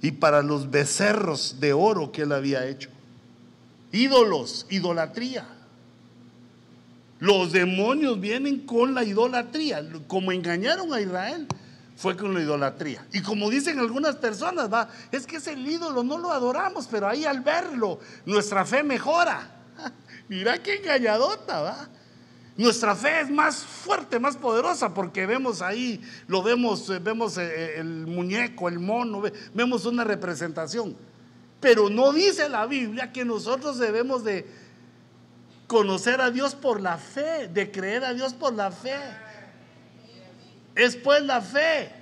y 0.00 0.12
para 0.12 0.42
los 0.42 0.70
becerros 0.70 1.60
de 1.60 1.72
oro 1.72 2.12
que 2.12 2.22
él 2.22 2.32
había 2.32 2.66
hecho. 2.66 2.90
Ídolos, 3.92 4.66
idolatría. 4.70 5.46
Los 7.18 7.52
demonios 7.52 8.20
vienen 8.20 8.66
con 8.66 8.94
la 8.94 9.04
idolatría, 9.04 9.82
como 10.06 10.32
engañaron 10.32 10.92
a 10.92 11.00
Israel 11.00 11.48
fue 11.96 12.16
con 12.16 12.34
la 12.34 12.40
idolatría. 12.40 13.06
Y 13.12 13.22
como 13.22 13.48
dicen 13.48 13.78
algunas 13.78 14.16
personas, 14.16 14.72
va, 14.72 14.88
es 15.10 15.26
que 15.26 15.36
es 15.36 15.46
el 15.46 15.66
ídolo, 15.66 16.04
no 16.04 16.18
lo 16.18 16.30
adoramos, 16.30 16.86
pero 16.90 17.08
ahí 17.08 17.24
al 17.24 17.40
verlo 17.40 17.98
nuestra 18.26 18.64
fe 18.64 18.82
mejora. 18.82 19.50
Mira 20.28 20.62
qué 20.62 20.76
engañadota, 20.76 21.60
¿va? 21.60 21.88
Nuestra 22.56 22.96
fe 22.96 23.20
es 23.20 23.30
más 23.30 23.56
fuerte, 23.56 24.18
más 24.18 24.36
poderosa, 24.36 24.94
porque 24.94 25.26
vemos 25.26 25.60
ahí, 25.60 26.00
lo 26.26 26.42
vemos, 26.42 26.88
eh, 26.88 26.98
vemos 26.98 27.36
eh, 27.36 27.44
eh, 27.44 27.74
el 27.80 28.06
muñeco, 28.06 28.68
el 28.68 28.78
mono, 28.78 29.22
vemos 29.52 29.84
una 29.84 30.04
representación. 30.04 30.96
Pero 31.60 31.90
no 31.90 32.12
dice 32.12 32.48
la 32.48 32.66
Biblia 32.66 33.12
que 33.12 33.24
nosotros 33.26 33.78
debemos 33.78 34.24
de 34.24 34.46
conocer 35.66 36.20
a 36.20 36.30
Dios 36.30 36.54
por 36.54 36.80
la 36.80 36.96
fe, 36.96 37.48
de 37.48 37.70
creer 37.70 38.04
a 38.04 38.14
Dios 38.14 38.32
por 38.32 38.54
la 38.54 38.70
fe. 38.70 38.98
Es 40.74 40.96
pues 40.96 41.22
la 41.22 41.42
fe. 41.42 41.92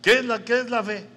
¿Qué 0.00 0.20
es 0.20 0.24
la, 0.24 0.44
qué 0.44 0.60
es 0.60 0.70
la 0.70 0.84
fe? 0.84 1.15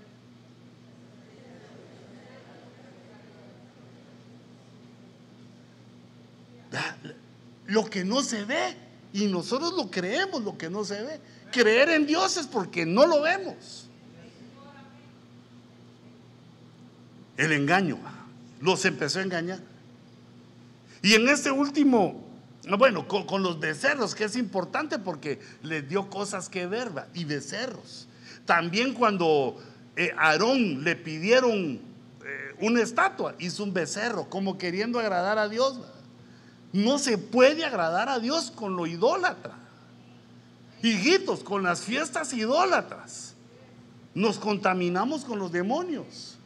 Lo 7.66 7.86
que 7.86 8.04
no 8.04 8.22
se 8.22 8.46
ve. 8.46 8.76
Y 9.12 9.26
nosotros 9.26 9.74
lo 9.76 9.90
creemos, 9.90 10.44
lo 10.44 10.58
que 10.58 10.70
no 10.70 10.84
se 10.84 11.02
ve. 11.02 11.20
Creer 11.52 11.90
en 11.90 12.06
Dios 12.06 12.38
es 12.38 12.48
porque 12.48 12.86
no 12.86 13.08
lo 13.08 13.22
vemos. 13.22 13.88
El 17.38 17.54
engaño 17.54 17.98
los 18.62 18.84
empezó 18.86 19.20
a 19.20 19.24
engañar. 19.24 19.60
Y 21.02 21.14
en 21.14 21.28
este 21.30 21.52
último, 21.52 22.24
bueno, 22.78 23.08
con, 23.08 23.42
los 23.42 23.60
becerros, 23.60 24.14
que 24.14 24.26
es 24.26 24.36
importante 24.36 25.00
porque 25.00 25.40
les 25.64 25.88
dio 25.88 26.10
cosas 26.10 26.50
que 26.50 26.68
ver, 26.68 26.92
y 27.14 27.24
becerros. 27.24 28.08
También 28.46 28.94
cuando 28.94 29.58
eh, 29.96 30.12
Aarón 30.18 30.84
le 30.84 30.96
pidieron 30.96 31.54
eh, 31.56 31.80
una 32.60 32.82
estatua, 32.82 33.36
hizo 33.40 33.64
un 33.64 33.74
becerro, 33.74 34.30
como 34.30 34.58
queriendo 34.58 35.00
agradar 35.00 35.38
a 35.38 35.48
Dios. 35.48 35.80
No 36.72 37.00
se 37.00 37.18
puede 37.18 37.66
agradar 37.66 38.10
a 38.10 38.20
Dios 38.20 38.52
con 38.52 38.76
lo 38.76 38.86
idólatra. 38.86 39.56
Hijitos, 40.82 41.44
con 41.44 41.64
las 41.64 41.82
fiestas 41.82 42.34
idólatras. 42.34 43.34
Nos 44.14 44.38
contaminamos 44.38 45.26
con 45.26 45.40
los 45.40 45.52
demonios. 45.52 46.38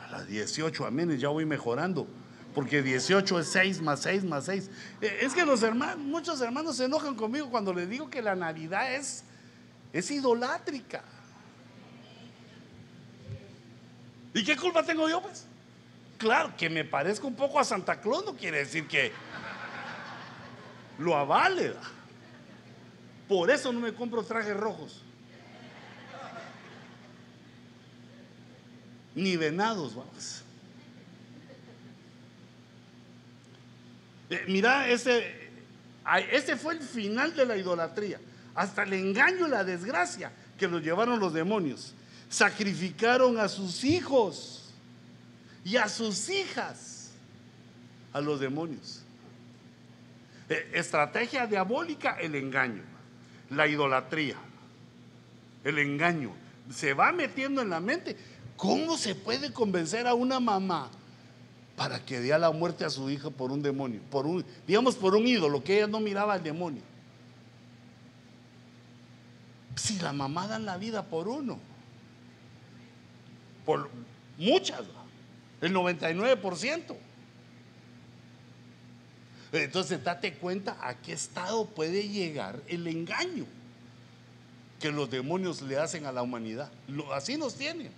A 0.00 0.10
las 0.10 0.26
18, 0.26 0.86
amén, 0.86 1.16
ya 1.18 1.28
voy 1.28 1.44
mejorando. 1.44 2.06
Porque 2.54 2.82
18 2.82 3.40
es 3.40 3.48
6 3.48 3.82
más 3.82 4.00
6 4.00 4.24
más 4.24 4.44
6. 4.44 4.70
Eh, 5.00 5.18
es 5.22 5.34
que 5.34 5.44
los 5.44 5.62
hermanos, 5.62 5.98
muchos 5.98 6.40
hermanos 6.40 6.76
se 6.76 6.84
enojan 6.84 7.16
conmigo 7.16 7.50
cuando 7.50 7.74
les 7.74 7.88
digo 7.88 8.08
que 8.08 8.22
la 8.22 8.36
Navidad 8.36 8.94
es, 8.94 9.24
es 9.92 10.10
idolátrica. 10.10 11.02
¿Y 14.32 14.44
qué 14.44 14.56
culpa 14.56 14.82
tengo 14.82 15.08
yo, 15.08 15.20
pues? 15.20 15.46
Claro, 16.24 16.56
que 16.56 16.70
me 16.70 16.86
parezca 16.86 17.26
un 17.26 17.34
poco 17.34 17.60
a 17.60 17.64
Santa 17.64 18.00
Claus 18.00 18.24
no 18.24 18.34
quiere 18.34 18.60
decir 18.60 18.88
que 18.88 19.12
lo 20.96 21.14
avale. 21.14 21.74
Por 23.28 23.50
eso 23.50 23.70
no 23.70 23.80
me 23.80 23.92
compro 23.92 24.22
trajes 24.22 24.56
rojos. 24.56 25.02
Ni 29.14 29.36
venados, 29.36 29.94
vamos. 29.94 30.42
Eh, 34.30 34.46
mira, 34.48 34.88
ese, 34.88 35.50
ese 36.30 36.56
fue 36.56 36.72
el 36.72 36.80
final 36.80 37.36
de 37.36 37.44
la 37.44 37.54
idolatría. 37.58 38.18
Hasta 38.54 38.84
el 38.84 38.94
engaño 38.94 39.46
y 39.46 39.50
la 39.50 39.62
desgracia 39.62 40.32
que 40.56 40.68
lo 40.68 40.78
llevaron 40.78 41.20
los 41.20 41.34
demonios. 41.34 41.92
Sacrificaron 42.30 43.38
a 43.38 43.46
sus 43.46 43.84
hijos 43.84 44.63
y 45.64 45.76
a 45.76 45.88
sus 45.88 46.28
hijas 46.28 47.10
a 48.12 48.20
los 48.20 48.38
demonios. 48.38 49.02
Eh, 50.48 50.72
estrategia 50.74 51.46
diabólica, 51.46 52.18
el 52.20 52.34
engaño, 52.34 52.82
la 53.50 53.66
idolatría, 53.66 54.36
el 55.64 55.78
engaño. 55.78 56.32
Se 56.70 56.94
va 56.94 57.12
metiendo 57.12 57.62
en 57.62 57.70
la 57.70 57.80
mente. 57.80 58.16
¿Cómo 58.56 58.96
se 58.96 59.14
puede 59.14 59.52
convencer 59.52 60.06
a 60.06 60.14
una 60.14 60.38
mamá 60.38 60.90
para 61.76 62.04
que 62.04 62.20
diera 62.20 62.38
la 62.38 62.50
muerte 62.50 62.84
a 62.84 62.90
su 62.90 63.10
hija 63.10 63.30
por 63.30 63.50
un 63.50 63.62
demonio, 63.62 64.00
por 64.10 64.26
un, 64.26 64.44
digamos 64.66 64.94
por 64.94 65.14
un 65.16 65.26
ídolo, 65.26 65.62
que 65.62 65.78
ella 65.78 65.86
no 65.86 66.00
miraba 66.00 66.34
al 66.34 66.42
demonio. 66.42 66.82
Si 69.74 69.98
la 69.98 70.12
mamá 70.12 70.46
da 70.46 70.58
la 70.58 70.76
vida 70.76 71.02
por 71.02 71.26
uno, 71.26 71.58
por 73.64 73.90
muchas, 74.38 74.82
el 75.60 75.72
99%. 75.72 76.96
Entonces 79.52 80.02
date 80.02 80.34
cuenta 80.34 80.76
a 80.80 80.94
qué 80.94 81.12
estado 81.12 81.66
puede 81.66 82.08
llegar 82.08 82.60
el 82.66 82.86
engaño 82.86 83.46
que 84.80 84.90
los 84.90 85.08
demonios 85.10 85.62
le 85.62 85.78
hacen 85.78 86.06
a 86.06 86.12
la 86.12 86.22
humanidad. 86.22 86.70
Así 87.12 87.36
nos 87.36 87.54
tienen. 87.54 87.92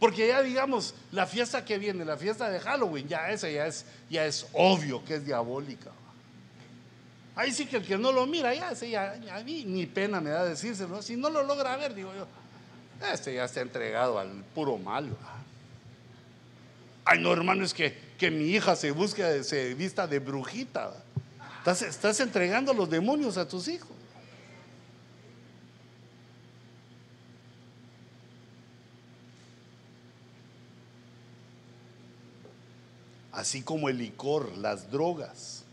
Porque 0.00 0.28
ya 0.28 0.42
digamos, 0.42 0.94
la 1.12 1.26
fiesta 1.26 1.64
que 1.64 1.78
viene, 1.78 2.04
la 2.04 2.16
fiesta 2.16 2.50
de 2.50 2.60
Halloween, 2.60 3.08
ya 3.08 3.30
esa 3.30 3.48
ya 3.48 3.66
es, 3.66 3.86
ya 4.10 4.26
es 4.26 4.46
obvio 4.52 5.04
que 5.04 5.14
es 5.14 5.24
diabólica. 5.24 5.90
Ahí 7.36 7.52
sí 7.52 7.66
que 7.66 7.78
el 7.78 7.84
que 7.84 7.96
no 7.96 8.12
lo 8.12 8.26
mira, 8.26 8.54
ya, 8.54 8.72
ese 8.72 8.90
ya, 8.90 9.16
ni 9.44 9.86
pena 9.86 10.20
me 10.20 10.30
da 10.30 10.44
decírselo. 10.44 11.00
Si 11.02 11.16
no 11.16 11.30
lo 11.30 11.42
logra 11.42 11.76
ver, 11.76 11.94
digo 11.94 12.12
yo, 12.14 12.26
este 13.12 13.34
ya 13.34 13.44
está 13.44 13.60
entregado 13.60 14.18
al 14.18 14.44
puro 14.54 14.76
mal. 14.78 15.16
Ay, 17.04 17.20
no, 17.20 17.32
hermano, 17.32 17.64
es 17.64 17.74
que, 17.74 17.96
que 18.18 18.30
mi 18.30 18.44
hija 18.46 18.76
se 18.76 18.90
busque, 18.90 19.44
se 19.44 19.74
vista 19.74 20.06
de 20.06 20.18
brujita. 20.18 20.94
Estás, 21.66 22.20
entregando 22.20 22.74
los 22.74 22.90
demonios 22.90 23.36
a 23.36 23.48
tus 23.48 23.68
hijos. 23.68 23.90
así 33.34 33.62
como 33.62 33.88
el 33.88 33.98
licor, 33.98 34.56
las 34.58 34.90
drogas. 34.90 35.64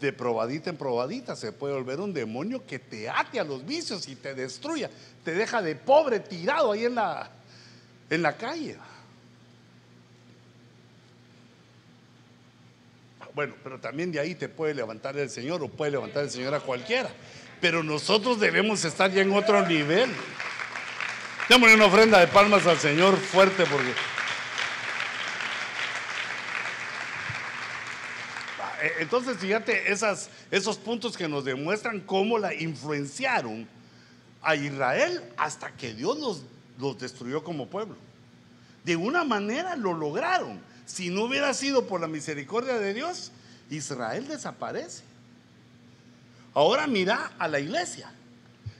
De 0.00 0.12
probadita 0.12 0.68
en 0.68 0.76
probadita 0.76 1.34
se 1.34 1.50
puede 1.50 1.74
volver 1.74 1.98
un 1.98 2.12
demonio 2.12 2.66
que 2.66 2.78
te 2.78 3.08
ate 3.08 3.40
a 3.40 3.44
los 3.44 3.64
vicios 3.64 4.06
y 4.06 4.16
te 4.16 4.34
destruya, 4.34 4.90
te 5.24 5.32
deja 5.32 5.62
de 5.62 5.76
pobre 5.76 6.20
tirado 6.20 6.72
ahí 6.72 6.84
en 6.84 6.94
la, 6.94 7.30
en 8.10 8.22
la 8.22 8.36
calle. 8.36 8.76
Bueno, 13.34 13.54
pero 13.62 13.80
también 13.80 14.12
de 14.12 14.20
ahí 14.20 14.34
te 14.34 14.48
puede 14.48 14.74
levantar 14.74 15.16
el 15.16 15.30
Señor 15.30 15.62
o 15.62 15.68
puede 15.68 15.92
levantar 15.92 16.24
el 16.24 16.30
Señor 16.30 16.54
a 16.54 16.60
cualquiera. 16.60 17.10
Pero 17.60 17.82
nosotros 17.82 18.40
debemos 18.40 18.84
estar 18.84 19.10
ya 19.10 19.22
en 19.22 19.32
otro 19.32 19.66
nivel. 19.66 20.10
Démosle 21.48 21.74
una 21.74 21.86
ofrenda 21.86 22.18
de 22.20 22.26
palmas 22.26 22.66
al 22.66 22.78
Señor 22.78 23.16
fuerte 23.16 23.64
porque 23.66 23.92
Eh, 28.82 28.94
entonces, 28.98 29.36
fíjate 29.36 29.92
esas, 29.92 30.28
esos 30.50 30.76
puntos 30.76 31.16
que 31.16 31.28
nos 31.28 31.44
demuestran 31.44 32.00
cómo 32.00 32.36
la 32.36 32.52
influenciaron 32.52 33.68
a 34.42 34.56
Israel 34.56 35.22
hasta 35.36 35.70
que 35.70 35.94
Dios 35.94 36.18
los, 36.18 36.42
los 36.80 36.98
destruyó 36.98 37.44
como 37.44 37.68
pueblo. 37.68 37.94
De 38.84 38.96
una 38.96 39.22
manera 39.22 39.76
lo 39.76 39.92
lograron. 39.94 40.60
Si 40.86 41.10
no 41.10 41.24
hubiera 41.24 41.54
sido 41.54 41.86
por 41.86 42.00
la 42.00 42.08
misericordia 42.08 42.78
de 42.78 42.94
Dios, 42.94 43.32
Israel 43.70 44.28
desaparece. 44.28 45.02
Ahora 46.54 46.86
mira 46.86 47.32
a 47.38 47.48
la 47.48 47.60
iglesia. 47.60 48.12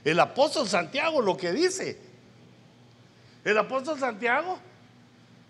El 0.03 0.19
apóstol 0.19 0.67
Santiago 0.67 1.21
lo 1.21 1.37
que 1.37 1.51
dice. 1.51 1.97
El 3.43 3.57
apóstol 3.57 3.99
Santiago 3.99 4.59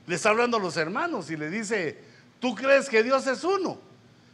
le 0.07 0.15
está 0.15 0.29
hablando 0.29 0.57
a 0.57 0.59
los 0.59 0.77
hermanos 0.77 1.29
y 1.29 1.37
le 1.37 1.49
dice, 1.49 1.97
¿tú 2.39 2.55
crees 2.55 2.89
que 2.89 3.03
Dios 3.03 3.25
es 3.27 3.43
uno? 3.43 3.77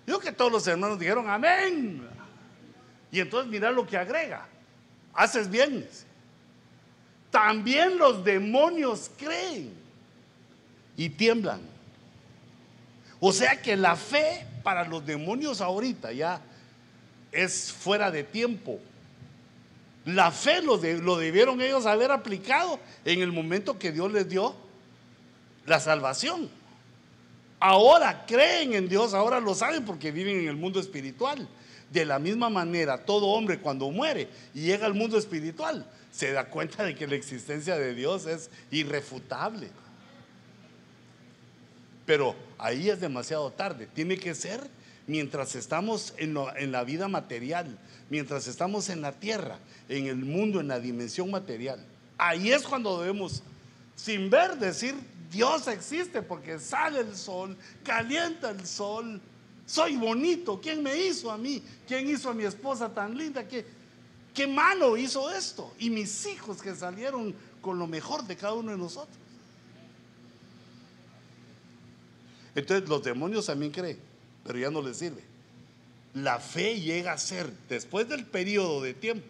Yo 0.06 0.20
que 0.20 0.32
todos 0.32 0.52
los 0.52 0.68
hermanos 0.68 1.00
dijeron 1.00 1.30
amén. 1.30 2.08
Y 3.12 3.20
entonces 3.20 3.50
mira 3.50 3.72
lo 3.72 3.86
que 3.86 3.98
agrega. 3.98 4.48
Haces 5.14 5.50
bien. 5.50 5.88
También 7.32 7.98
los 7.98 8.24
demonios 8.24 9.12
creen 9.18 9.74
y 10.98 11.10
tiemblan. 11.10 11.62
O 13.20 13.34
sea 13.34 13.62
que 13.62 13.76
la 13.76 13.96
fe 13.96 14.46
para 14.64 14.86
los 14.86 15.06
demonios 15.06 15.62
ahorita 15.62 16.12
ya 16.12 16.42
es 17.32 17.72
fuera 17.72 18.12
de 18.12 18.24
tiempo. 18.24 18.80
La 20.06 20.32
fe 20.32 20.62
lo, 20.62 20.78
lo, 20.78 21.18
debieron 21.18 21.62
ellos 21.62 21.86
haber 21.86 22.12
aplicado 22.12 22.80
en 23.06 23.22
el 23.22 23.32
momento 23.32 23.78
que 23.78 23.92
Dios 23.92 24.12
les 24.12 24.28
dio 24.30 24.56
la 25.66 25.80
salvación. 25.80 26.50
Ahora 27.60 28.26
creen 28.26 28.74
en 28.74 28.88
Dios, 28.88 29.14
ahora 29.14 29.40
lo 29.40 29.54
saben 29.54 29.84
porque 29.84 30.12
viven 30.12 30.40
en 30.40 30.48
el 30.48 30.56
mundo 30.56 30.80
espiritual. 30.80 31.48
De 31.92 32.06
la 32.06 32.20
misma 32.20 32.50
manera, 32.50 33.04
todo 33.04 33.28
hombre 33.28 33.60
cuando 33.60 33.90
muere 33.92 34.30
y 34.54 34.62
llega 34.62 34.86
al 34.86 34.94
mundo 34.94 35.18
espiritual, 35.18 35.86
se 36.12 36.32
da 36.32 36.46
cuenta 36.46 36.84
de 36.84 36.96
que 36.96 37.08
la 37.08 37.16
existencia 37.16 37.78
de 37.78 37.96
Dios 37.96 38.28
es 38.28 38.50
irrefutable. 38.72 39.70
Pero 42.06 42.36
ahí 42.60 42.90
es 42.90 43.00
demasiado 43.00 43.52
tarde. 43.52 43.88
Tiene 43.88 44.18
que 44.18 44.36
ser 44.36 44.70
mientras 45.08 45.56
estamos 45.56 46.14
en, 46.18 46.36
la 46.72 46.84
vida 46.84 47.08
material, 47.08 47.80
mientras 48.10 48.48
estamos 48.48 48.90
en 48.90 49.02
la 49.02 49.14
tierra, 49.14 49.58
en 49.88 50.06
el 50.06 50.18
mundo, 50.18 50.60
en 50.60 50.68
la 50.68 50.80
dimensión 50.80 51.32
material. 51.32 51.84
Ahí 52.18 52.52
es 52.52 52.64
cuando 52.64 53.02
debemos, 53.02 53.42
sin 53.96 54.30
ver, 54.30 54.58
decir, 54.58 54.94
Dios 55.32 55.68
existe 55.68 56.22
porque 56.22 56.60
sale 56.60 57.00
el 57.00 57.16
sol, 57.16 57.58
calienta 57.84 58.52
el 58.52 58.66
sol. 58.68 59.20
Soy 59.66 59.96
bonito. 59.96 60.60
¿Quién 60.62 60.84
me 60.84 60.98
hizo 60.98 61.32
a 61.32 61.38
mí? 61.38 61.64
¿Quién 61.88 62.10
hizo 62.10 62.30
a 62.30 62.34
mi 62.34 62.44
esposa 62.44 62.94
tan 62.94 63.18
linda? 63.18 63.48
¿Qué, 63.48 63.66
qué 64.34 64.48
malo 64.48 64.98
hizo 64.98 65.30
esto? 65.30 65.74
Y 65.80 65.90
mis 65.90 66.26
hijos 66.26 66.62
que 66.62 66.76
salieron 66.76 67.34
con 67.62 67.78
lo 67.78 67.88
mejor 67.88 68.26
de 68.26 68.36
cada 68.36 68.54
uno 68.54 68.72
de 68.72 68.78
nosotros. 68.78 69.16
Entonces 72.56 72.90
los 72.90 73.04
demonios 73.04 73.46
también 73.46 73.72
creen, 73.72 73.98
pero 74.46 74.60
ya 74.60 74.70
no 74.70 74.82
les 74.82 74.98
sirve. 74.98 75.24
La 76.14 76.40
fe 76.40 76.80
llega 76.80 77.14
a 77.14 77.18
ser, 77.18 77.50
después 77.70 78.10
del 78.10 78.26
periodo 78.26 78.82
de 78.82 78.94
tiempo, 78.94 79.28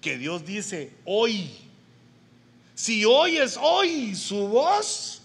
que 0.00 0.18
Dios 0.18 0.46
dice, 0.46 0.92
hoy 1.04 1.50
si 2.76 3.06
oyes 3.06 3.58
hoy 3.58 4.14
su 4.14 4.48
voz, 4.48 5.22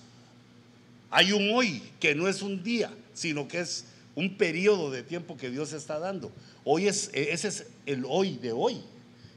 hay 1.09 1.33
un 1.33 1.49
hoy 1.53 1.83
que 1.99 2.15
no 2.15 2.29
es 2.29 2.41
un 2.41 2.63
día, 2.63 2.89
sino 3.13 3.45
que 3.49 3.59
es 3.59 3.83
un 4.15 4.37
periodo 4.37 4.89
de 4.89 5.03
tiempo 5.03 5.35
que 5.35 5.49
Dios 5.49 5.73
está 5.73 5.99
dando. 5.99 6.31
Hoy 6.63 6.87
es, 6.87 7.11
ese 7.13 7.49
es 7.49 7.65
el 7.85 8.05
hoy 8.07 8.37
de 8.37 8.53
hoy. 8.53 8.81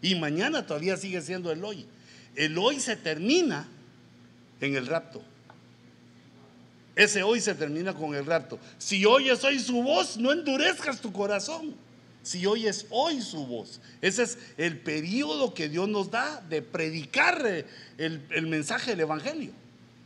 Y 0.00 0.14
mañana 0.14 0.64
todavía 0.64 0.96
sigue 0.96 1.20
siendo 1.22 1.50
el 1.50 1.64
hoy. 1.64 1.86
El 2.36 2.56
hoy 2.56 2.78
se 2.78 2.94
termina 2.94 3.66
en 4.60 4.76
el 4.76 4.86
rapto. 4.86 5.20
Ese 6.96 7.22
hoy 7.22 7.40
se 7.40 7.54
termina 7.54 7.92
con 7.92 8.14
el 8.14 8.24
rapto. 8.24 8.58
Si 8.78 9.04
oyes 9.04 9.42
hoy 9.44 9.58
su 9.58 9.82
voz, 9.82 10.16
no 10.16 10.32
endurezcas 10.32 11.00
tu 11.00 11.12
corazón 11.12 11.74
si 12.24 12.46
oyes 12.46 12.86
hoy 12.90 13.20
su 13.20 13.46
voz. 13.46 13.80
Ese 14.00 14.22
es 14.24 14.38
el 14.56 14.78
periodo 14.78 15.54
que 15.54 15.68
Dios 15.68 15.88
nos 15.88 16.10
da 16.10 16.42
de 16.48 16.62
predicar 16.62 17.42
eh, 17.46 17.66
el, 17.98 18.46
mensaje 18.46 18.92
del 18.92 19.00
Evangelio. 19.00 19.52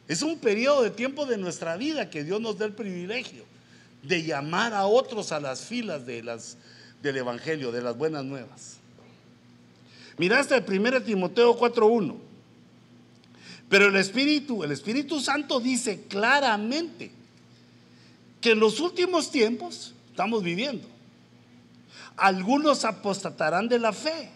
Es 0.09 0.23
un 0.23 0.39
periodo 0.39 0.83
de 0.83 0.91
tiempo 0.91 1.27
de 1.27 1.39
nuestra 1.39 1.77
vida 1.77 2.11
que 2.11 2.25
Dios 2.25 2.41
nos 2.41 2.59
da 2.59 2.67
el 2.67 2.73
privilegio 2.73 3.45
de 4.03 4.25
llamar 4.25 4.75
a 4.75 4.87
otros 4.87 5.33
a 5.33 5.41
las 5.41 5.61
filas 5.61 6.07
de 6.07 6.23
las, 6.23 6.57
del 7.03 7.19
Evangelio, 7.19 7.71
de 7.71 7.83
las 7.83 7.97
buenas 7.97 8.25
nuevas. 8.25 8.79
Miraste 10.17 10.57
el 10.57 10.65
1 10.65 11.03
Timoteo 11.03 11.57
4.1. 11.57 12.28
Pero 13.69 13.89
el 13.89 13.97
Espíritu, 13.97 14.65
el 14.65 14.73
Espíritu 14.73 15.21
Santo 15.21 15.61
dice 15.61 16.05
claramente 16.09 17.11
que 18.41 18.53
en 18.53 18.61
los 18.61 18.81
últimos 18.81 19.31
tiempos 19.31 19.95
estamos 20.11 20.43
viviendo 20.43 20.87
algunos 22.19 22.85
apostatarán 22.85 23.69
de 23.69 23.79
la 23.79 23.93
fe, 23.93 24.31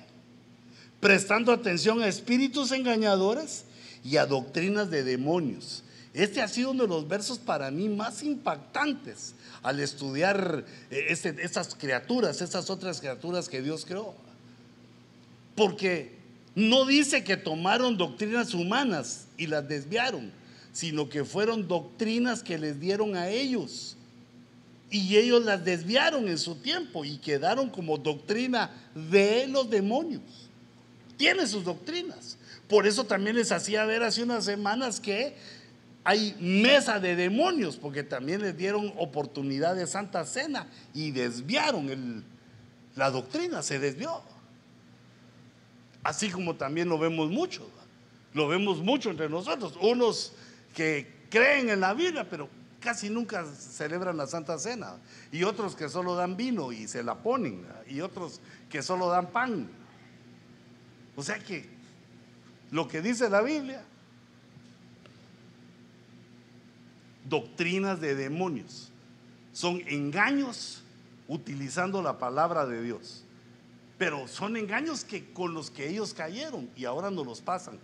prestando 1.00 1.52
atención 1.52 2.02
a 2.02 2.08
espíritus 2.08 2.72
engañadores 2.72 3.64
y 4.04 4.16
a 4.16 4.26
doctrinas 4.26 4.90
de 4.90 5.02
demonios. 5.02 5.82
Este 6.14 6.42
ha 6.42 6.48
sido 6.48 6.70
uno 6.70 6.84
de 6.84 6.88
los 6.88 7.08
versos 7.08 7.38
para 7.38 7.70
mí 7.70 7.88
más 7.88 8.22
impactantes 8.22 9.34
al 9.62 9.80
estudiar 9.80 10.64
eh, 10.90 11.06
este, 11.08 11.34
estas 11.42 11.74
criaturas, 11.74 12.40
estas 12.40 12.70
otras 12.70 13.00
criaturas 13.00 13.48
que 13.48 13.62
Dios 13.62 13.84
creó. 13.86 14.14
Porque 15.56 16.21
no 16.54 16.84
dice 16.84 17.24
que 17.24 17.36
tomaron 17.36 17.96
doctrinas 17.96 18.54
humanas 18.54 19.26
y 19.36 19.46
las 19.46 19.66
desviaron, 19.68 20.30
sino 20.72 21.08
que 21.08 21.24
fueron 21.24 21.68
doctrinas 21.68 22.42
que 22.42 22.58
les 22.58 22.78
dieron 22.78 23.16
a 23.16 23.28
ellos 23.28 23.96
y 24.92 25.16
ellos 25.16 25.42
las 25.42 25.64
desviaron 25.64 26.28
en 26.28 26.36
su 26.36 26.56
tiempo 26.56 27.04
y 27.04 27.16
quedaron 27.16 27.70
como 27.70 27.96
doctrina 27.96 28.70
de 28.94 29.46
los 29.48 29.70
demonios. 29.70 30.22
Tiene 31.16 31.46
sus 31.46 31.64
doctrinas. 31.64 32.36
Por 32.68 32.86
eso 32.86 33.04
también 33.04 33.36
les 33.36 33.52
hacía 33.52 33.86
ver 33.86 34.02
hace 34.02 34.22
unas 34.22 34.44
semanas 34.44 35.00
que 35.00 35.34
hay 36.04 36.36
mesa 36.38 37.00
de 37.00 37.16
demonios, 37.16 37.76
porque 37.76 38.02
también 38.02 38.42
les 38.42 38.56
dieron 38.56 38.92
oportunidad 38.98 39.74
de 39.74 39.86
Santa 39.86 40.26
Cena 40.26 40.66
y 40.92 41.10
desviaron 41.10 42.22
la 42.94 43.10
doctrina, 43.10 43.62
se 43.62 43.78
desvió. 43.78 44.20
Así 46.02 46.30
como 46.30 46.54
también 46.56 46.88
lo 46.88 46.98
vemos 46.98 47.30
mucho, 47.30 47.68
lo 48.34 48.48
vemos 48.48 48.78
mucho 48.78 49.10
entre 49.10 49.28
nosotros, 49.28 49.78
unos 49.80 50.32
que 50.74 51.26
creen 51.30 51.70
en 51.70 51.80
la 51.80 51.94
Biblia, 51.94 52.26
pero 52.28 52.48
casi 52.80 53.08
nunca 53.08 53.44
celebran 53.44 54.16
la 54.16 54.26
Santa 54.26 54.58
Cena, 54.58 54.96
y 55.30 55.44
otros 55.44 55.76
que 55.76 55.88
solo 55.88 56.16
dan 56.16 56.36
vino 56.36 56.72
y 56.72 56.88
se 56.88 57.02
la 57.02 57.14
ponen, 57.14 57.64
y 57.88 58.00
otros 58.00 58.40
que 58.68 58.82
solo 58.82 59.08
dan 59.08 59.28
pan. 59.28 59.68
O 61.14 61.22
sea 61.22 61.38
que 61.38 61.68
lo 62.70 62.88
que 62.88 63.00
dice 63.00 63.28
la 63.28 63.42
Biblia 63.42 63.84
doctrinas 67.32 68.00
de 68.00 68.14
demonios. 68.14 68.90
Son 69.52 69.82
engaños 69.86 70.82
utilizando 71.28 72.02
la 72.02 72.18
palabra 72.18 72.66
de 72.66 72.82
Dios. 72.82 73.24
Pero 74.02 74.26
son 74.26 74.56
engaños 74.56 75.04
que 75.04 75.32
con 75.32 75.54
los 75.54 75.70
que 75.70 75.88
ellos 75.88 76.12
cayeron 76.12 76.68
y 76.74 76.86
ahora 76.86 77.08
nos 77.08 77.24
los 77.24 77.40
pasan. 77.40 77.78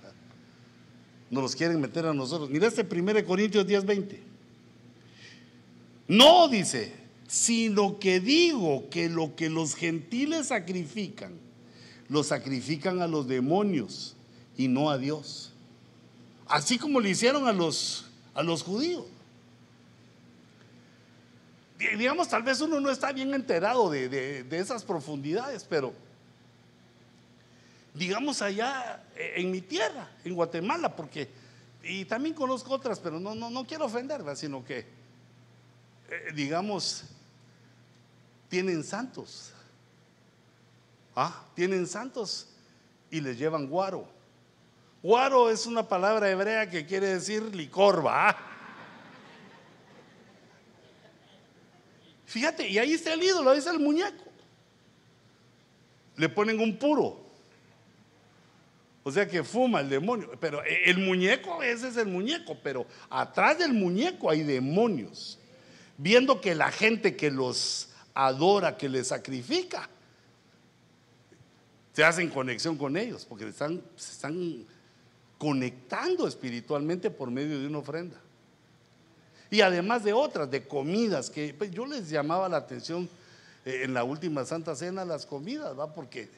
Nos 1.31 1.43
los 1.45 1.55
quieren 1.55 1.81
meter 1.81 2.07
a 2.07 2.13
nosotros. 2.13 2.51
Mira 2.51 2.67
este 2.67 2.83
1 2.83 3.25
Corintios 3.25 3.65
10, 3.65 3.87
20. 3.87 4.23
No, 6.09 6.49
dice, 6.49 6.93
sino 7.29 8.01
que 8.01 8.19
digo 8.19 8.91
que 8.91 9.09
lo 9.09 9.37
que 9.37 9.49
los 9.49 9.77
gentiles 9.77 10.49
sacrifican, 10.49 11.39
lo 12.09 12.25
sacrifican 12.25 13.01
a 13.01 13.07
los 13.07 13.29
demonios 13.29 14.17
y 14.57 14.67
no 14.67 14.91
a 14.91 14.99
Dios. 14.99 15.53
Así 16.49 16.79
como 16.79 16.99
le 16.99 17.11
hicieron 17.11 17.47
a 17.47 17.53
los, 17.53 18.07
a 18.35 18.43
los 18.43 18.65
judíos 18.65 19.05
digamos, 21.79 22.29
tal 22.29 22.43
vez 22.43 22.61
uno 22.61 22.81
no 22.81 22.91
está 22.91 23.13
bien 23.13 23.33
enterado 23.35 23.89
de, 23.91 24.45
esas 24.51 24.85
profundidades, 24.85 25.65
pero 25.69 25.93
digamos 27.99 28.41
allá 28.41 29.03
eh, 29.17 29.35
en 29.37 29.51
mi 29.51 29.61
tierra, 29.61 30.09
en 30.25 30.35
Guatemala, 30.35 30.95
porque, 30.95 31.29
y 31.83 32.05
también 32.05 32.35
conozco 32.35 32.73
otras, 32.73 33.01
pero 33.01 33.19
no, 33.19 33.35
no, 33.35 33.51
no 33.51 33.67
quiero 33.67 33.87
ofenderla, 33.87 34.37
sino 34.37 34.65
que, 34.65 34.79
eh, 34.79 36.33
digamos, 36.35 37.05
tienen 38.49 38.85
santos. 38.85 39.53
Ah, 41.15 41.45
tienen 41.55 41.87
santos 41.87 42.49
y 43.11 43.21
les 43.21 43.37
llevan 43.37 43.67
guaro. 43.67 44.09
Guaro 45.03 45.51
es 45.51 45.67
una 45.67 45.87
palabra 45.87 46.31
hebrea 46.31 46.71
que 46.71 46.87
quiere 46.87 47.09
decir 47.09 47.43
licor, 47.55 48.07
¿va? 48.07 48.37
Fíjate, 52.27 52.69
y 52.69 52.79
ahí 52.79 52.93
está 52.93 53.15
el 53.15 53.23
ídolo, 53.23 53.51
ahí 53.51 53.59
está 53.59 53.71
el 53.71 53.79
muñeco. 53.79 54.25
Le 56.17 56.29
ponen 56.29 56.61
un 56.61 56.79
puro. 56.79 57.28
O 59.09 59.11
sea 59.11 59.27
que 59.27 59.43
fuma 59.43 59.81
el 59.81 59.89
demonio. 59.89 60.33
Pero 60.39 60.63
el 60.63 60.99
muñeco, 60.99 61.63
ese 61.63 61.89
es 61.89 61.97
el 61.97 62.09
muñeco. 62.09 62.59
Pero 62.63 62.87
atrás 63.09 63.59
del 63.59 63.73
muñeco 63.73 64.29
hay 64.29 64.43
demonios. 64.43 65.39
Viendo 65.97 66.43
que 66.43 66.55
la 66.55 66.71
gente 66.71 67.17
que 67.17 67.31
los 67.31 67.89
adora, 68.13 68.77
que 68.77 68.87
les 68.87 69.09
sacrifica, 69.09 69.89
se 71.95 72.05
hacen 72.05 72.29
conexión 72.29 72.77
con 72.77 72.99
ellos. 72.99 73.25
Porque 73.25 73.49
están, 73.49 73.83
se 73.97 74.13
están 74.13 74.67
conectando 75.39 76.29
espiritualmente 76.29 77.11
por 77.11 77.31
medio 77.31 77.59
de 77.59 77.67
una 77.67 77.79
ofrenda. 77.79 78.21
Y 79.51 79.63
además 79.63 80.05
de 80.05 80.13
otras, 80.13 80.51
de 80.51 80.69
comidas, 80.69 81.31
que 81.31 81.55
pues, 81.57 81.71
yo 81.71 81.87
les 81.87 82.11
llamaba 82.11 82.47
la 82.51 82.59
atención 82.59 83.09
eh, 83.65 83.85
en 83.85 83.95
la 83.95 84.05
última 84.05 84.45
Santa 84.45 84.77
Cena 84.77 85.07
las 85.07 85.25
comidas, 85.25 85.79
¿va? 85.79 85.95
Porque 85.95 86.29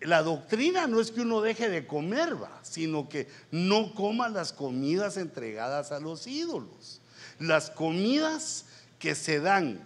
la 0.00 0.22
doctrina 0.22 0.86
no 0.86 1.00
es 1.00 1.10
que 1.10 1.20
uno 1.20 1.42
deje 1.42 1.68
de 1.68 1.86
comer, 1.86 2.42
¿va? 2.42 2.58
Sino 2.62 3.08
que 3.08 3.28
no 3.50 3.94
coma 3.94 4.28
las 4.28 4.52
comidas 4.52 5.18
entregadas 5.18 5.92
a 5.92 6.00
los 6.00 6.26
ídolos. 6.26 7.00
Las 7.38 7.70
comidas 7.70 8.64
que 8.98 9.14
se 9.14 9.40
dan 9.40 9.80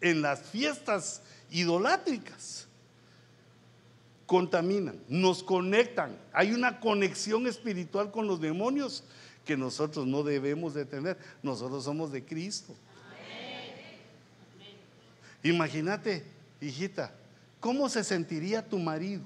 en 0.00 0.22
las 0.22 0.42
fiestas 0.42 1.22
idolátricas 1.50 2.66
contaminan, 4.26 5.00
nos 5.08 5.42
conectan. 5.42 6.16
Hay 6.32 6.52
una 6.52 6.80
conexión 6.80 7.46
espiritual 7.46 8.10
con 8.10 8.26
los 8.26 8.40
demonios 8.40 9.04
que 9.44 9.56
nosotros 9.56 10.06
no 10.06 10.24
debemos 10.24 10.74
de 10.74 10.84
tener. 10.84 11.16
Nosotros 11.42 11.84
somos 11.84 12.10
de 12.10 12.24
Cristo. 12.24 12.74
Imagínate, 15.44 16.24
hijita, 16.60 17.14
¿cómo 17.60 17.88
se 17.88 18.02
sentiría 18.02 18.68
tu 18.68 18.78
marido 18.78 19.22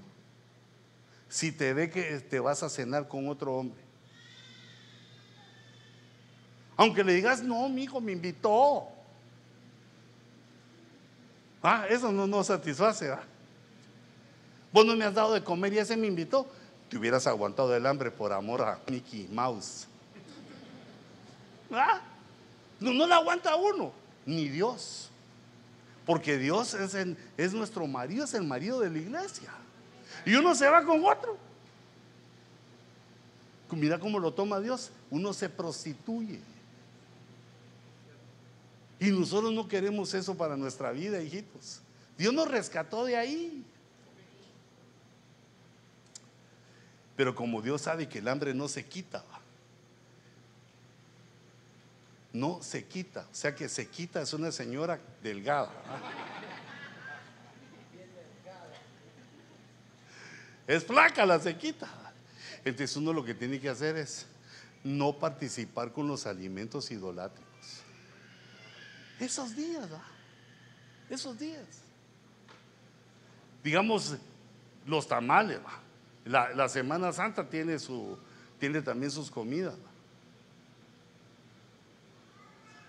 si 1.34 1.50
te 1.50 1.74
ve 1.74 1.90
que 1.90 2.20
te 2.20 2.38
vas 2.38 2.62
a 2.62 2.68
cenar 2.68 3.08
con 3.08 3.28
otro 3.28 3.56
hombre? 3.56 3.82
Aunque 6.76 7.02
le 7.02 7.12
digas, 7.12 7.42
no, 7.42 7.68
mi 7.68 7.82
hijo 7.82 8.00
me 8.00 8.12
invitó. 8.12 8.86
Ah, 11.60 11.86
eso 11.90 12.12
no 12.12 12.28
nos 12.28 12.46
satisface. 12.46 13.08
¿va? 13.08 13.24
Vos 14.72 14.86
no 14.86 14.94
me 14.94 15.04
has 15.04 15.12
dado 15.12 15.34
de 15.34 15.42
comer 15.42 15.72
y 15.72 15.78
ese 15.78 15.96
me 15.96 16.06
invitó. 16.06 16.46
Te 16.88 16.98
hubieras 16.98 17.26
aguantado 17.26 17.74
el 17.74 17.84
hambre 17.84 18.12
por 18.12 18.32
amor 18.32 18.62
a 18.62 18.78
Mickey 18.88 19.26
Mouse. 19.32 19.88
¿Ah? 21.72 22.00
No, 22.78 22.92
no 22.92 23.08
la 23.08 23.16
aguanta 23.16 23.56
uno, 23.56 23.92
ni 24.24 24.48
Dios. 24.48 25.10
Porque 26.06 26.38
Dios 26.38 26.76
es 27.36 27.52
nuestro 27.54 27.88
marido, 27.88 28.24
es 28.24 28.34
el 28.34 28.44
marido 28.44 28.78
de 28.78 28.90
la 28.90 28.98
iglesia. 28.98 29.50
Y 30.24 30.34
uno 30.34 30.54
se 30.54 30.68
va 30.68 30.84
con 30.84 31.04
otro. 31.04 31.36
Mira 33.70 33.98
cómo 33.98 34.18
lo 34.18 34.32
toma 34.32 34.60
Dios. 34.60 34.90
Uno 35.10 35.32
se 35.32 35.48
prostituye. 35.48 36.40
Y 39.00 39.10
nosotros 39.10 39.52
no 39.52 39.68
queremos 39.68 40.14
eso 40.14 40.36
para 40.36 40.56
nuestra 40.56 40.92
vida, 40.92 41.20
hijitos. 41.20 41.80
Dios 42.16 42.32
nos 42.32 42.48
rescató 42.48 43.04
de 43.04 43.16
ahí. 43.16 43.64
Pero 47.16 47.34
como 47.34 47.60
Dios 47.60 47.82
sabe 47.82 48.08
que 48.08 48.18
el 48.18 48.28
hambre 48.28 48.54
no 48.54 48.66
se 48.68 48.84
quita, 48.84 49.24
no 52.32 52.60
se 52.62 52.84
quita. 52.84 53.26
O 53.30 53.34
sea 53.34 53.54
que 53.54 53.68
se 53.68 53.88
quita 53.88 54.22
es 54.22 54.32
una 54.32 54.50
señora 54.50 55.00
delgada. 55.22 55.70
Es 60.66 60.84
flaca 60.84 61.26
la 61.26 61.38
se 61.38 61.56
quita. 61.56 61.88
Entonces 62.64 62.96
uno 62.96 63.12
lo 63.12 63.24
que 63.24 63.34
tiene 63.34 63.60
que 63.60 63.68
hacer 63.68 63.96
es 63.96 64.26
no 64.82 65.18
participar 65.18 65.92
con 65.92 66.08
los 66.08 66.26
alimentos 66.26 66.90
idolátricos. 66.90 67.82
Esos 69.20 69.54
días, 69.54 69.88
esos 71.08 71.38
días. 71.38 71.64
Digamos, 73.62 74.16
los 74.86 75.08
tamales, 75.08 75.58
la, 76.24 76.50
la, 76.54 76.68
Semana 76.68 77.12
Santa 77.12 77.48
tiene, 77.48 77.78
su, 77.78 78.18
tiene 78.58 78.82
también 78.82 79.10
sus 79.10 79.30
comidas. 79.30 79.74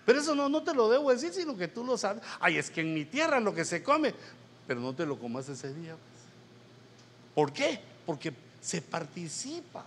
Pero 0.04 0.20
eso 0.20 0.34
no, 0.34 0.48
no 0.48 0.62
te 0.62 0.74
lo 0.74 0.88
debo 0.88 1.10
decir, 1.10 1.32
sino 1.32 1.56
que 1.56 1.68
tú 1.68 1.84
lo 1.84 1.96
sabes. 1.96 2.22
Ay, 2.40 2.58
es 2.58 2.70
que 2.70 2.80
en 2.80 2.94
mi 2.94 3.04
tierra 3.04 3.40
lo 3.40 3.54
que 3.54 3.64
se 3.64 3.82
come, 3.82 4.14
pero 4.66 4.80
no 4.80 4.94
te 4.94 5.06
lo 5.06 5.18
comas 5.18 5.48
ese 5.48 5.72
día. 5.74 5.94
Pues. 5.94 6.15
¿Por 7.36 7.52
qué? 7.52 7.78
Porque 8.06 8.32
se 8.62 8.80
participa. 8.80 9.84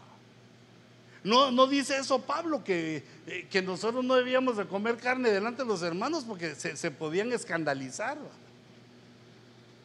No, 1.23 1.49
no 1.49 1.65
dice 1.65 1.97
eso 1.97 2.21
Pablo, 2.21 2.63
que, 2.63 3.03
eh, 3.25 3.47
que, 3.49 3.63
nosotros 3.63 4.05
no 4.05 4.13
debíamos 4.13 4.55
de 4.55 4.67
comer 4.67 4.97
carne 4.97 5.31
delante 5.31 5.63
de 5.63 5.67
los 5.67 5.81
hermanos 5.81 6.25
porque 6.25 6.53
se, 6.53 6.91
podían 6.91 7.33
escandalizar. 7.33 8.19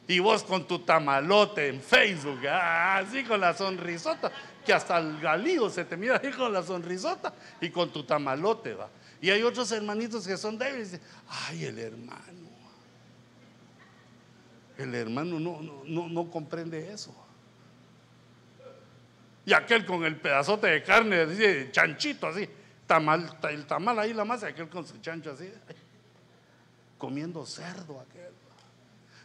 Y 0.06 0.18
vos 0.18 0.42
con 0.42 0.68
tu 0.68 0.80
tamalote 0.80 1.68
en 1.68 1.80
Facebook, 1.80 2.46
ah, 2.46 2.98
así 2.98 3.24
con 3.24 3.40
la 3.40 3.54
sonrisota, 3.54 4.30
que 4.62 4.74
hasta 4.74 4.98
el 4.98 5.18
galío 5.18 5.70
se 5.70 5.86
te 5.86 5.96
mira 5.96 6.20
ahí 6.22 6.32
con 6.32 6.52
la 6.52 6.62
sonrisota 6.62 7.32
y 7.62 7.70
con 7.70 7.90
tu 7.90 8.04
tamalote, 8.04 8.74
va. 8.74 8.90
Y 9.22 9.30
hay 9.30 9.42
otros 9.42 9.72
hermanitos 9.72 10.26
que 10.26 10.36
son 10.36 10.58
débiles. 10.58 11.00
Ay, 11.48 11.64
el 11.64 11.78
hermano. 11.78 12.44
El 14.76 14.94
hermano 14.94 15.40
no, 15.40 15.62
no, 15.86 16.08
no, 16.10 16.30
comprende 16.30 16.92
eso. 16.92 17.14
Y 19.46 19.52
aquel 19.52 19.84
con 19.84 20.04
el 20.04 20.16
pedazote 20.16 20.68
de 20.68 20.82
carne, 20.82 21.20
así, 21.20 21.68
chanchito 21.70 22.28
así, 22.28 22.48
tamal, 22.86 23.38
el 23.50 23.66
tamal 23.66 23.98
ahí 23.98 24.14
la 24.14 24.24
masa, 24.24 24.48
aquel 24.48 24.68
con 24.68 24.86
su 24.86 24.98
chancho 24.98 25.32
así, 25.32 25.52
comiendo 26.96 27.44
cerdo 27.44 28.00
aquel. 28.00 28.32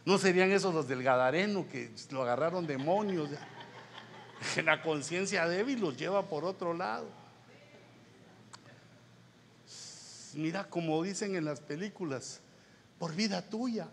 ¿No 0.04 0.18
serían 0.18 0.50
esos 0.50 0.74
los 0.74 0.88
del 0.88 1.02
Gadareno 1.02 1.66
que 1.68 1.90
lo 2.10 2.22
agarraron 2.22 2.66
demonios? 2.66 3.30
La 4.64 4.82
conciencia 4.82 5.46
débil 5.46 5.80
los 5.80 5.96
lleva 5.96 6.26
por 6.26 6.44
otro 6.44 6.74
lado. 6.74 7.06
mira, 10.34 10.64
como 10.68 11.02
dicen 11.02 11.34
en 11.34 11.44
las 11.44 11.60
películas, 11.60 12.40
por 12.98 13.14
vida 13.14 13.42
tuya. 13.42 13.88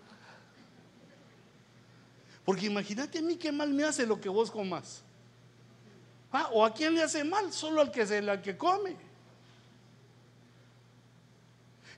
Porque 2.45 2.67
imagínate 2.67 3.19
a 3.19 3.21
mí 3.21 3.35
qué 3.35 3.51
mal 3.51 3.73
me 3.73 3.83
hace 3.83 4.05
lo 4.05 4.21
que 4.21 4.29
vos 4.29 4.49
comas. 4.49 5.03
Ah, 6.31 6.49
o 6.51 6.65
a 6.65 6.73
quién 6.73 6.93
le 6.93 7.03
hace 7.03 7.23
mal, 7.23 7.53
solo 7.53 7.81
al 7.81 7.91
que 7.91 8.05
se 8.05 8.21
la 8.21 8.41
que 8.41 8.57
come. 8.57 8.95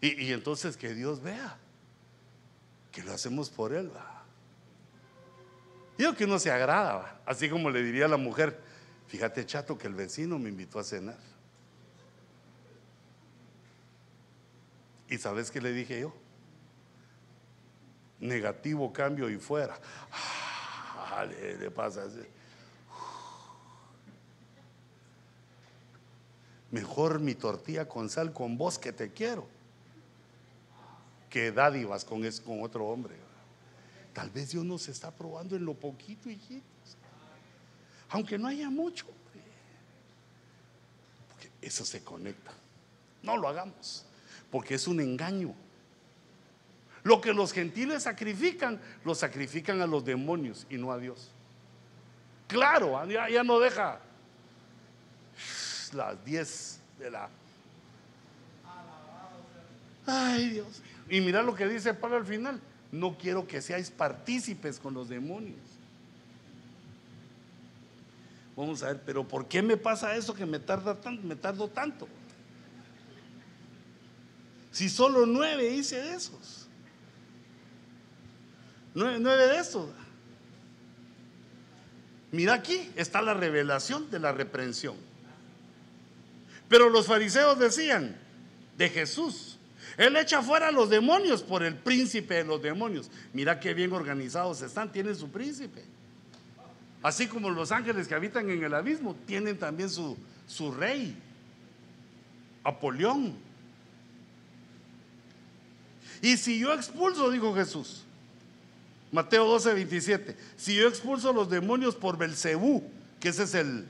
Y, 0.02 0.32
entonces 0.32 0.78
que 0.78 0.94
Dios 0.94 1.22
vea 1.22 1.58
que 2.92 3.04
lo 3.04 3.14
hacemos 3.14 3.50
por 3.50 3.74
Él. 3.74 3.92
Digo 5.98 6.16
que 6.16 6.24
uno 6.24 6.40
se 6.40 6.52
agrada, 6.52 7.20
así 7.26 7.50
como 7.50 7.70
le 7.70 7.84
diría 7.84 8.06
a 8.06 8.08
la 8.08 8.18
mujer, 8.18 8.58
fíjate 9.08 9.46
chato 9.46 9.78
que 9.78 9.88
el 9.88 9.94
vecino 9.94 10.40
me 10.40 10.50
invitó 10.50 10.80
a 10.80 10.84
cenar. 10.84 11.18
¿Y 15.10 15.18
sabes 15.18 15.52
qué 15.52 15.60
le 15.60 15.74
dije 15.74 16.00
yo? 16.00 16.14
Negativo, 18.20 18.94
cambio 18.94 19.30
y 19.30 19.38
fuera. 19.38 19.78
Ah, 21.12 21.26
le, 21.26 21.72
pasa 21.72 22.04
así. 22.04 22.22
Mejor 26.72 27.20
mi 27.20 27.34
tortilla 27.34 27.88
con 27.88 28.10
sal 28.10 28.32
con 28.32 28.58
vos 28.58 28.78
que 28.78 28.92
te 28.92 29.12
quiero. 29.12 29.48
Que 31.30 31.52
dádivas 31.52 32.06
con, 32.06 32.24
es, 32.26 32.40
con 32.40 32.62
otro 32.62 32.86
hombre. 32.86 33.16
Tal 34.14 34.30
vez 34.30 34.52
Dios 34.52 34.66
nos 34.66 34.88
está 34.88 35.12
probando 35.12 35.56
en 35.56 35.66
lo 35.66 35.74
poquito, 35.74 36.30
hijitos. 36.30 36.98
Aunque 38.10 38.38
no 38.38 38.48
haya 38.48 38.70
mucho. 38.70 39.06
Porque 41.30 41.50
eso 41.62 41.86
se 41.86 42.04
conecta. 42.04 42.52
No 43.24 43.38
lo 43.38 43.48
hagamos. 43.48 44.06
Porque 44.52 44.76
es 44.76 44.88
un 44.88 45.00
engaño. 45.00 45.56
Lo 47.04 47.22
que 47.22 47.34
los 47.34 47.54
gentiles 47.54 48.04
sacrifican, 48.04 48.80
lo 49.06 49.16
sacrifican 49.16 49.82
a 49.82 49.88
los 49.88 50.04
demonios 50.04 50.68
y 50.70 50.78
no 50.78 50.92
a 50.92 50.98
Dios. 50.98 51.32
Claro, 52.48 53.08
ya, 53.08 53.30
ya 53.30 53.44
no 53.44 53.60
deja 53.60 54.02
las 55.94 56.24
10 56.26 56.80
de 57.00 57.12
la... 57.12 57.30
Ay 60.06 60.50
Dios. 60.50 60.82
Y 61.10 61.22
mira 61.22 61.42
lo 61.44 61.56
que 61.56 61.68
dice 61.68 61.94
Pablo 61.94 62.18
al 62.18 62.26
final 62.26 62.60
no 62.92 63.18
quiero 63.18 63.48
que 63.48 63.62
seáis 63.62 63.92
partícipes 63.92 64.80
con 64.80 64.94
los 64.94 65.10
demonios. 65.10 65.58
Vamos 68.56 68.84
a 68.84 68.88
ver, 68.88 69.02
pero 69.06 69.28
¿por 69.28 69.48
qué 69.48 69.62
me 69.62 69.78
pasa 69.78 70.16
eso 70.16 70.34
que 70.34 70.46
me 70.46 70.60
tarda 70.60 70.96
tanto, 70.96 71.26
me 71.26 71.36
tardo 71.36 71.68
tanto? 71.70 72.08
Si 74.72 74.90
solo 74.90 75.26
nueve 75.26 75.70
hice 75.74 76.02
de 76.02 76.14
esos. 76.16 76.68
Nueve, 78.94 79.18
nueve 79.20 79.48
de 79.48 79.60
esos. 79.60 79.90
Mira 82.32 82.56
aquí 82.56 82.92
está 82.96 83.22
la 83.22 83.34
revelación 83.34 84.10
de 84.12 84.20
la 84.20 84.32
reprensión. 84.32 84.96
Pero 86.70 86.90
los 86.90 87.08
fariseos 87.08 87.60
decían 87.60 88.16
de 88.78 88.90
Jesús, 88.90 89.58
él 89.98 90.16
echa 90.16 90.42
fuera 90.42 90.70
a 90.70 90.72
los 90.72 90.90
demonios 90.90 91.42
por 91.44 91.64
el 91.64 91.76
príncipe 91.76 92.36
de 92.36 92.44
los 92.46 92.62
demonios. 92.62 93.10
Mira 93.34 93.60
qué 93.60 93.74
bien 93.74 93.92
organizados 93.92 94.62
están, 94.62 94.92
tienen 94.92 95.16
su 95.16 95.30
príncipe. 95.30 95.84
Así 97.02 97.28
como 97.28 97.50
los 97.50 97.72
ángeles 97.72 98.08
que 98.08 98.16
habitan 98.16 98.50
en 98.50 98.64
el 98.64 98.74
abismo, 98.74 99.16
tienen 99.26 99.58
también 99.58 99.90
su, 99.90 100.16
su 100.48 100.72
rey, 100.72 101.18
Apolión. 102.64 103.34
Y 106.22 106.38
si 106.38 106.60
yo 106.60 106.74
expulso, 106.74 107.32
dijo 107.32 107.56
Jesús, 107.56 108.04
Mateo 109.12 109.46
12, 109.46 109.74
27, 109.74 110.38
si 110.56 110.76
yo 110.76 110.88
expulso 110.88 111.34
los 111.34 111.50
demonios 111.50 111.96
por 111.96 112.18
Belcebú, 112.18 112.84
que 113.20 113.30
ese 113.30 113.44
es 113.44 113.56
el 113.56 113.88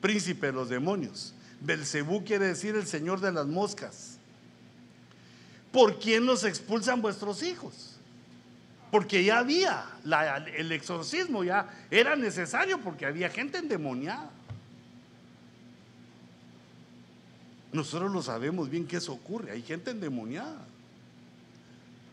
príncipe 0.00 0.48
de 0.48 0.52
los 0.54 0.68
demonios, 0.68 1.34
Belcebú 1.60 2.24
quiere 2.24 2.46
decir 2.46 2.76
el 2.76 2.86
señor 2.86 3.20
de 3.20 3.32
las 3.32 3.46
moscas. 3.46 4.16
¿por 5.76 5.98
quién 5.98 6.24
nos 6.24 6.42
expulsan 6.44 7.02
vuestros 7.02 7.42
hijos? 7.42 7.98
Porque 8.90 9.22
ya 9.22 9.40
había 9.40 9.84
el 10.56 10.72
exorcismo, 10.72 11.44
ya 11.44 11.68
era 11.90 12.16
necesario 12.16 12.80
porque 12.80 13.04
había 13.04 13.28
gente 13.28 13.58
endemoniada. 13.58 14.30
Nosotros 17.72 18.10
lo 18.10 18.22
sabemos 18.22 18.70
bien 18.70 18.86
que 18.86 18.96
eso 18.96 19.12
ocurre, 19.12 19.50
hay 19.50 19.60
gente 19.60 19.90
endemoniada. 19.90 20.64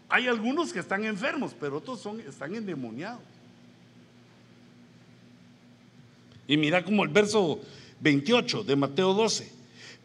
Hay 0.10 0.28
algunos 0.28 0.74
que 0.74 0.80
están 0.80 1.06
enfermos, 1.06 1.56
pero 1.58 1.78
otros 1.78 2.02
son, 2.02 2.20
están 2.20 2.54
endemoniados. 2.54 3.22
Y 6.48 6.58
mira 6.58 6.84
como 6.84 7.06
el 7.06 7.10
verso 7.10 7.62
28 8.04 8.66
de 8.66 8.76
Mateo 8.76 9.14
12. 9.14 9.52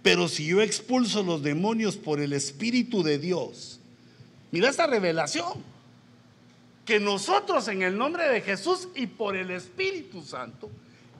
Pero 0.02 0.28
si 0.28 0.46
yo 0.46 0.62
expulso 0.62 1.22
los 1.22 1.42
demonios 1.42 1.96
por 1.96 2.20
el 2.20 2.32
Espíritu 2.32 3.02
de 3.02 3.18
Dios, 3.18 3.80
mira 4.52 4.70
esta 4.70 4.86
revelación, 4.86 5.62
que 6.86 6.98
nosotros 6.98 7.68
en 7.68 7.82
el 7.82 7.98
nombre 7.98 8.26
de 8.28 8.40
Jesús 8.40 8.88
y 8.94 9.06
por 9.06 9.36
el 9.36 9.50
Espíritu 9.50 10.22
Santo 10.22 10.70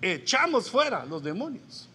echamos 0.00 0.70
fuera 0.70 1.04
los 1.04 1.22
demonios. 1.22 1.90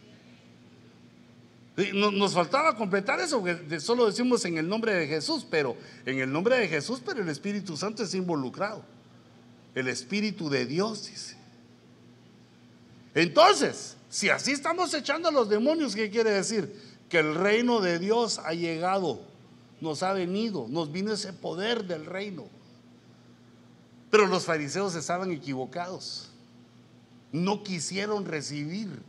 Nos 1.94 2.34
faltaba 2.34 2.76
completar 2.76 3.20
eso, 3.20 3.44
solo 3.80 4.06
decimos 4.06 4.46
en 4.46 4.60
el 4.60 4.70
nombre 4.70 4.94
de 4.94 5.08
Jesús, 5.08 5.44
pero 5.50 5.76
en 6.06 6.20
el 6.20 6.32
nombre 6.32 6.60
de 6.60 6.68
Jesús, 6.68 7.02
pero 7.04 7.24
el 7.24 7.30
Espíritu 7.30 7.76
Santo 7.76 8.04
es 8.04 8.14
involucrado. 8.14 8.86
El 9.74 9.88
Espíritu 9.88 10.50
de 10.50 10.68
Dios 10.68 11.10
dice. 11.10 11.36
Entonces, 13.16 13.93
si 14.14 14.30
así 14.30 14.52
estamos 14.52 14.94
echando 14.94 15.30
a 15.30 15.32
los 15.32 15.50
demonios, 15.50 15.96
¿qué 15.96 16.12
quiere 16.12 16.30
decir? 16.30 16.72
Que 17.10 17.18
el 17.18 17.34
reino 17.34 17.82
de 17.82 17.98
Dios 17.98 18.38
ha 18.38 18.54
llegado, 18.54 19.22
nos 19.82 20.04
ha 20.04 20.14
venido, 20.14 20.68
nos 20.70 20.92
vino 20.92 21.14
ese 21.14 21.34
poder 21.34 21.86
del 21.86 22.06
reino. 22.06 22.46
Pero 24.12 24.28
los 24.28 24.46
fariseos 24.46 24.94
estaban 24.94 25.32
equivocados. 25.32 26.30
No 27.32 27.64
quisieron 27.64 28.26
recibir 28.26 29.02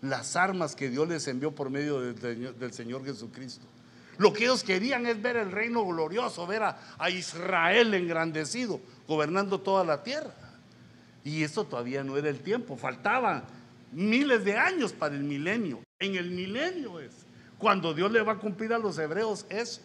las 0.00 0.36
armas 0.36 0.74
que 0.74 0.88
Dios 0.88 1.06
les 1.06 1.28
envió 1.28 1.54
por 1.54 1.68
medio 1.68 2.00
del, 2.00 2.72
Señor 2.72 3.04
Jesucristo. 3.04 3.66
Lo 4.16 4.32
que 4.32 4.44
ellos 4.44 4.64
querían 4.64 5.04
es 5.04 5.20
ver 5.20 5.36
el 5.36 5.52
reino 5.52 5.84
glorioso, 5.84 6.46
ver 6.46 6.62
a, 6.62 7.10
Israel 7.10 7.92
engrandecido, 7.92 8.80
gobernando 9.06 9.60
toda 9.60 9.84
la 9.84 10.02
tierra. 10.02 10.32
Y 11.24 11.42
eso 11.42 11.64
todavía 11.64 12.02
no 12.02 12.16
era 12.16 12.30
el 12.30 12.40
tiempo, 12.40 12.74
faltaban 12.78 13.44
miles 13.92 14.44
de 14.44 14.56
años 14.56 14.92
para 14.92 15.14
el 15.14 15.22
milenio. 15.22 15.82
En 15.98 16.16
el 16.16 16.30
milenio 16.30 17.00
es 17.00 17.12
cuando 17.58 17.94
Dios 17.94 18.10
le 18.10 18.22
va 18.22 18.32
a 18.32 18.38
cumplir 18.38 18.72
a 18.72 18.78
los 18.78 18.98
hebreos 18.98 19.46
eso. 19.48 19.80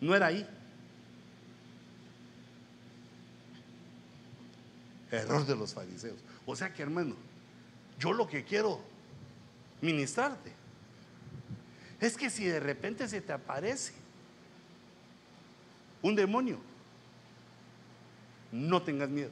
No 0.00 0.14
era 0.14 0.26
ahí. 0.26 0.46
Error 5.10 5.46
de 5.46 5.56
los 5.56 5.74
fariseos. 5.74 6.18
O 6.46 6.54
sea 6.54 6.72
que 6.72 6.82
hermano, 6.82 7.16
yo 7.98 8.12
lo 8.12 8.26
que 8.26 8.44
quiero 8.44 8.80
ministrarte 9.80 10.52
es 12.00 12.16
que 12.16 12.30
si 12.30 12.44
de 12.44 12.60
repente 12.60 13.08
se 13.08 13.20
te 13.20 13.32
aparece 13.32 13.92
un 16.02 16.14
demonio, 16.14 16.58
no 18.52 18.82
tengas 18.82 19.08
miedo. 19.08 19.30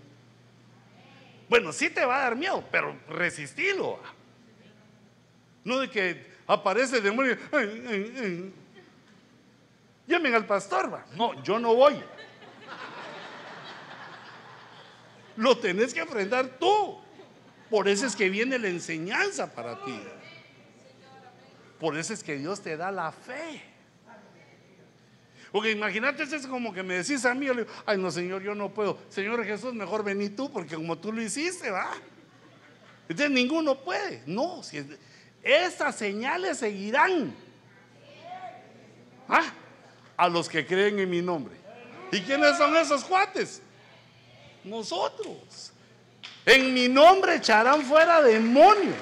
Bueno, 1.52 1.70
sí 1.70 1.90
te 1.90 2.02
va 2.02 2.16
a 2.16 2.22
dar 2.22 2.34
miedo, 2.34 2.64
pero 2.70 2.98
resistilo. 3.10 4.00
No 5.64 5.80
de 5.80 5.90
que 5.90 6.26
aparece 6.46 6.96
el 6.96 7.02
demonio. 7.02 7.36
Llamen 10.06 10.34
al 10.34 10.46
pastor, 10.46 10.94
va. 10.94 11.04
No, 11.14 11.42
yo 11.42 11.58
no 11.58 11.74
voy. 11.74 12.02
Lo 15.36 15.58
tenés 15.58 15.92
que 15.92 16.00
enfrentar 16.00 16.56
tú. 16.58 16.98
Por 17.68 17.86
eso 17.86 18.06
es 18.06 18.16
que 18.16 18.30
viene 18.30 18.58
la 18.58 18.68
enseñanza 18.68 19.54
para 19.54 19.84
ti. 19.84 20.00
Por 21.78 21.98
eso 21.98 22.14
es 22.14 22.24
que 22.24 22.38
Dios 22.38 22.62
te 22.62 22.78
da 22.78 22.90
la 22.90 23.12
fe. 23.12 23.62
Porque 25.52 25.70
imagínate, 25.70 26.22
es 26.22 26.46
como 26.46 26.72
que 26.72 26.82
me 26.82 26.94
decís 26.94 27.26
a 27.26 27.34
mí, 27.34 27.44
yo 27.44 27.52
le 27.52 27.64
digo, 27.64 27.74
ay 27.84 27.98
no, 27.98 28.10
Señor, 28.10 28.42
yo 28.42 28.54
no 28.54 28.70
puedo. 28.70 28.98
Señor 29.10 29.44
Jesús, 29.44 29.74
mejor 29.74 30.02
vení 30.02 30.30
tú, 30.30 30.50
porque 30.50 30.74
como 30.76 30.96
tú 30.96 31.12
lo 31.12 31.20
hiciste, 31.20 31.70
va. 31.70 31.92
Entonces 33.06 33.30
ninguno 33.30 33.78
puede. 33.78 34.22
No, 34.24 34.62
si 34.62 34.82
estas 35.42 35.96
señales 35.96 36.58
seguirán 36.58 37.34
¿Ah? 39.28 39.52
a 40.16 40.28
los 40.28 40.48
que 40.48 40.66
creen 40.66 40.98
en 40.98 41.10
mi 41.10 41.20
nombre. 41.20 41.54
¿Y 42.10 42.20
quiénes 42.22 42.56
son 42.56 42.74
esos 42.76 43.04
cuates? 43.04 43.60
Nosotros. 44.64 45.72
En 46.46 46.72
mi 46.72 46.88
nombre 46.88 47.36
echarán 47.36 47.82
fuera 47.82 48.22
demonios. 48.22 48.96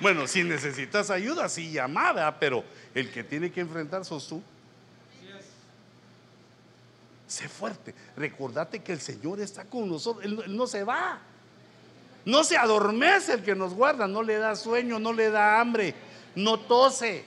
Bueno, 0.00 0.26
si 0.26 0.44
necesitas 0.44 1.10
ayuda, 1.10 1.48
sí 1.48 1.72
llamada, 1.72 2.38
pero 2.38 2.64
el 2.94 3.10
que 3.10 3.24
tiene 3.24 3.50
que 3.50 3.60
enfrentar 3.60 4.04
sos 4.04 4.28
tú. 4.28 4.42
Sé 7.26 7.48
fuerte. 7.48 7.94
Recordate 8.16 8.82
que 8.82 8.92
el 8.92 9.00
Señor 9.00 9.40
está 9.40 9.64
con 9.64 9.88
nosotros. 9.88 10.24
Él, 10.24 10.42
él, 10.46 10.56
no 10.56 10.66
se 10.66 10.82
va. 10.82 11.18
No 12.24 12.42
se 12.42 12.56
adormece 12.56 13.34
el 13.34 13.42
que 13.42 13.54
nos 13.54 13.74
guarda. 13.74 14.06
No 14.06 14.22
le 14.22 14.38
da 14.38 14.56
sueño, 14.56 14.98
no 14.98 15.12
le 15.12 15.30
da 15.30 15.60
hambre. 15.60 15.94
No 16.34 16.58
tose. 16.58 17.24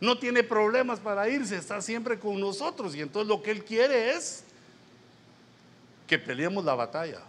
No 0.00 0.18
tiene 0.18 0.42
problemas 0.42 0.98
para 0.98 1.28
irse. 1.28 1.56
Está 1.56 1.80
siempre 1.80 2.18
con 2.18 2.40
nosotros. 2.40 2.94
Y 2.96 3.02
entonces 3.02 3.28
lo 3.28 3.40
que 3.40 3.52
Él 3.52 3.64
quiere 3.64 4.10
es 4.10 4.42
que 6.08 6.18
peleemos 6.18 6.64
la 6.64 6.74
batalla. 6.74 7.20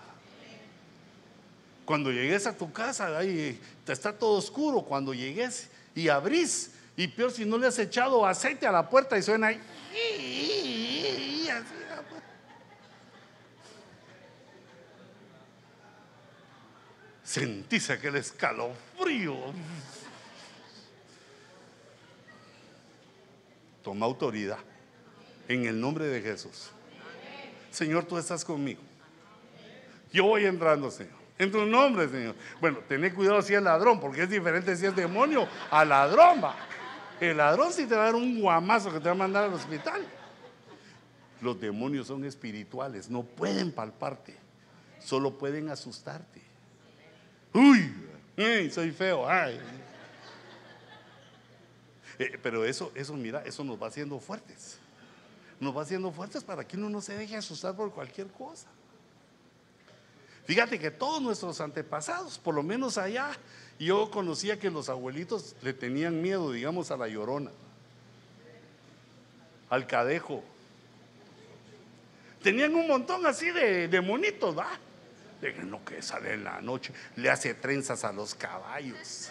Cuando 1.89 2.11
llegues 2.11 2.45
a 2.45 2.55
tu 2.55 2.71
casa, 2.71 3.17
ahí 3.17 3.59
está 3.87 4.13
todo 4.13 4.37
oscuro. 4.37 4.83
Cuando 4.83 5.11
llegues 5.11 5.71
y 5.95 6.07
abrís, 6.07 6.69
y 6.95 7.07
peor 7.07 7.31
si 7.31 7.45
no 7.45 7.57
le 7.57 7.65
has 7.65 7.79
echado 7.79 8.23
aceite 8.27 8.67
a 8.67 8.71
la 8.71 8.87
puerta 8.87 9.17
y 9.17 9.23
suena 9.23 9.47
ahí. 9.47 9.59
Sentís 17.23 17.89
aquel 17.89 18.17
escalofrío. 18.17 19.35
Toma 23.83 24.05
autoridad 24.05 24.59
en 25.47 25.65
el 25.65 25.81
nombre 25.81 26.05
de 26.05 26.21
Jesús. 26.21 26.69
Señor, 27.71 28.05
tú 28.05 28.15
estás 28.19 28.45
conmigo. 28.45 28.81
Yo 30.13 30.25
voy 30.25 30.45
entrando, 30.45 30.91
Señor. 30.91 31.18
En 31.39 31.49
tu 31.49 31.65
nombre, 31.65 32.09
Señor. 32.09 32.35
Bueno, 32.59 32.79
tené 32.79 33.13
cuidado 33.13 33.41
si 33.41 33.55
es 33.55 33.63
ladrón, 33.63 33.99
porque 34.01 34.23
es 34.23 34.29
diferente 34.29 34.75
si 34.75 34.85
es 34.85 34.93
demonio 34.93 35.47
a 35.71 35.85
ladrón. 35.85 36.41
El 37.21 37.37
ladrón 37.37 37.71
sí 37.71 37.85
te 37.85 37.95
va 37.95 38.01
a 38.01 38.05
dar 38.07 38.15
un 38.15 38.41
guamazo 38.41 38.91
que 38.91 38.99
te 38.99 39.05
va 39.05 39.11
a 39.11 39.15
mandar 39.15 39.45
al 39.45 39.53
hospital. 39.53 40.05
Los 41.41 41.59
demonios 41.59 42.07
son 42.07 42.25
espirituales, 42.25 43.09
no 43.09 43.23
pueden 43.23 43.71
palparte, 43.71 44.35
solo 44.99 45.37
pueden 45.37 45.69
asustarte. 45.69 46.41
Uy, 47.53 47.93
soy 48.69 48.91
feo. 48.91 49.27
Ay. 49.27 49.61
Eh, 52.19 52.37
pero 52.43 52.65
eso, 52.65 52.91
eso, 52.93 53.13
mira, 53.13 53.43
eso 53.45 53.63
nos 53.63 53.81
va 53.81 53.87
haciendo 53.87 54.19
fuertes. 54.19 54.77
Nos 55.57 55.75
va 55.75 55.83
haciendo 55.83 56.11
fuertes 56.11 56.43
para 56.43 56.67
que 56.67 56.75
uno 56.75 56.89
no 56.89 56.99
se 56.99 57.15
deje 57.15 57.37
asustar 57.37 57.77
por 57.77 57.93
cualquier 57.93 58.27
cosa. 58.27 58.67
Fíjate 60.49 60.79
que 60.79 60.89
todos 60.89 61.21
nuestros 61.21 61.61
antepasados, 61.61 62.39
por 62.39 62.55
lo 62.55 62.63
menos 62.63 62.97
allá, 62.97 63.29
yo 63.77 64.09
conocía 64.09 64.57
que 64.57 64.71
los 64.71 64.89
abuelitos 64.89 65.55
le 65.61 65.73
tenían 65.73 66.23
miedo, 66.23 66.51
digamos, 66.51 66.89
a 66.89 66.97
la 66.97 67.07
llorona, 67.07 67.51
al 69.69 69.85
cadejo. 69.85 70.43
Tenían 72.41 72.73
un 72.73 72.87
montón 72.87 73.27
así 73.27 73.51
de, 73.51 73.87
de 73.89 74.01
monitos, 74.01 74.57
¿va? 74.57 74.71
De 75.39 75.53
que 75.53 75.61
no 75.61 75.85
que 75.85 76.01
sale 76.01 76.33
en 76.33 76.45
la 76.45 76.59
noche, 76.61 76.93
le 77.15 77.29
hace 77.29 77.53
trenzas 77.53 78.03
a 78.03 78.11
los 78.11 78.33
caballos. 78.33 79.29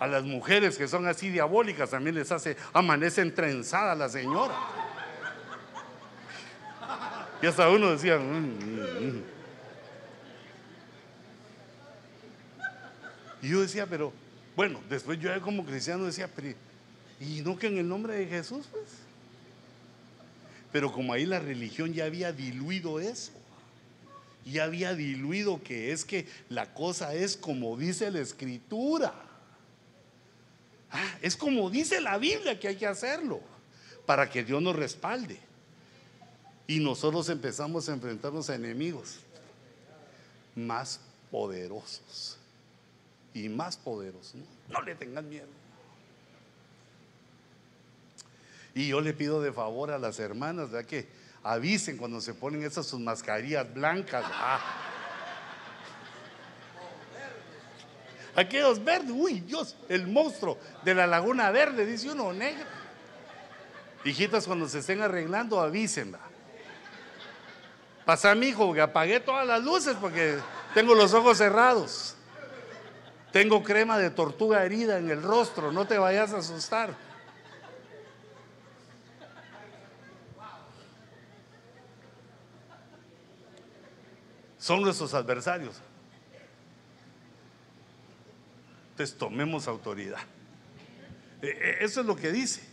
A 0.00 0.08
las 0.08 0.24
mujeres 0.24 0.76
que 0.76 0.88
son 0.88 1.06
así 1.06 1.30
diabólicas 1.30 1.90
también 1.90 2.16
les 2.16 2.32
hace, 2.32 2.56
amanecen 2.72 3.32
trenzadas 3.32 3.96
la 3.96 4.08
señora. 4.08 4.56
Y 7.40 7.46
hasta 7.46 7.68
uno 7.68 7.92
decía, 7.92 8.18
mm, 8.18 8.22
mm, 8.22 9.06
mm". 9.06 9.22
Y 13.42 13.48
yo 13.50 13.60
decía, 13.60 13.86
pero 13.86 14.12
bueno, 14.56 14.80
después 14.88 15.20
yo 15.20 15.40
como 15.40 15.64
cristiano 15.64 16.04
decía, 16.04 16.28
pero 16.34 16.54
¿y 17.20 17.40
no 17.42 17.56
que 17.56 17.68
en 17.68 17.78
el 17.78 17.88
nombre 17.88 18.16
de 18.16 18.26
Jesús? 18.26 18.66
Pues? 18.72 18.86
Pero 20.72 20.92
como 20.92 21.12
ahí 21.12 21.24
la 21.24 21.38
religión 21.38 21.94
ya 21.94 22.04
había 22.04 22.32
diluido 22.32 22.98
eso, 22.98 23.32
ya 24.44 24.64
había 24.64 24.94
diluido 24.94 25.62
que 25.62 25.92
es 25.92 26.04
que 26.04 26.26
la 26.48 26.74
cosa 26.74 27.14
es 27.14 27.36
como 27.36 27.76
dice 27.76 28.10
la 28.10 28.20
escritura. 28.20 29.14
Ah, 30.90 31.18
es 31.22 31.36
como 31.36 31.70
dice 31.70 32.00
la 32.00 32.18
Biblia 32.18 32.58
que 32.58 32.68
hay 32.68 32.76
que 32.76 32.86
hacerlo 32.86 33.40
para 34.06 34.28
que 34.28 34.42
Dios 34.42 34.60
nos 34.62 34.74
respalde. 34.74 35.38
Y 36.68 36.80
nosotros 36.80 37.30
empezamos 37.30 37.88
a 37.88 37.94
enfrentarnos 37.94 38.50
a 38.50 38.54
enemigos 38.54 39.20
más 40.54 41.00
poderosos 41.30 42.36
y 43.32 43.48
más 43.48 43.78
poderosos. 43.78 44.34
No, 44.68 44.82
le 44.82 44.94
tengan 44.94 45.26
miedo. 45.26 45.46
Y 48.74 48.88
yo 48.88 49.00
le 49.00 49.14
pido 49.14 49.40
de 49.40 49.50
favor 49.50 49.90
a 49.90 49.98
las 49.98 50.18
hermanas 50.18 50.70
de 50.70 50.84
que 50.84 51.08
avisen 51.42 51.96
cuando 51.96 52.20
se 52.20 52.34
ponen 52.34 52.62
esas 52.62 52.86
sus 52.86 53.00
mascarillas 53.00 53.72
blancas. 53.72 54.26
Ah. 54.28 54.60
Aquellos 58.36 58.84
verdes, 58.84 59.10
uy 59.10 59.40
Dios, 59.40 59.74
el 59.88 60.06
monstruo 60.06 60.58
de 60.84 60.94
la 60.94 61.06
laguna 61.06 61.50
verde, 61.50 61.86
dice 61.86 62.10
uno, 62.10 62.30
negro. 62.34 62.66
Hijitas, 64.04 64.46
cuando 64.46 64.68
se 64.68 64.80
estén 64.80 65.00
arreglando, 65.00 65.58
avísenla. 65.60 66.27
Pasa, 68.08 68.34
mi 68.34 68.46
hijo, 68.46 68.72
que 68.72 68.80
apagué 68.80 69.20
todas 69.20 69.46
las 69.46 69.62
luces 69.62 69.94
porque 70.00 70.38
tengo 70.72 70.94
los 70.94 71.12
ojos 71.12 71.36
cerrados. 71.36 72.16
Tengo 73.32 73.62
crema 73.62 73.98
de 73.98 74.08
tortuga 74.08 74.64
herida 74.64 74.96
en 74.96 75.10
el 75.10 75.22
rostro, 75.22 75.72
no 75.72 75.86
te 75.86 75.98
vayas 75.98 76.32
a 76.32 76.38
asustar. 76.38 76.96
Son 84.56 84.80
nuestros 84.80 85.12
adversarios. 85.12 85.76
Entonces 88.92 89.18
tomemos 89.18 89.68
autoridad. 89.68 90.22
E, 91.42 91.48
e, 91.48 91.84
eso 91.84 92.00
es 92.00 92.06
lo 92.06 92.16
que 92.16 92.32
dice. 92.32 92.67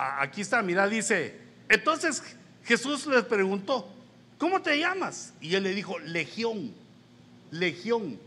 Aquí 0.00 0.40
está, 0.40 0.62
mira, 0.62 0.88
dice, 0.88 1.38
entonces 1.68 2.22
Jesús 2.64 3.06
les 3.06 3.24
preguntó, 3.24 3.92
¿cómo 4.38 4.62
te 4.62 4.78
llamas? 4.78 5.34
Y 5.42 5.54
él 5.54 5.64
le 5.64 5.74
dijo, 5.74 5.98
legión, 5.98 6.72
legión. 7.50 8.18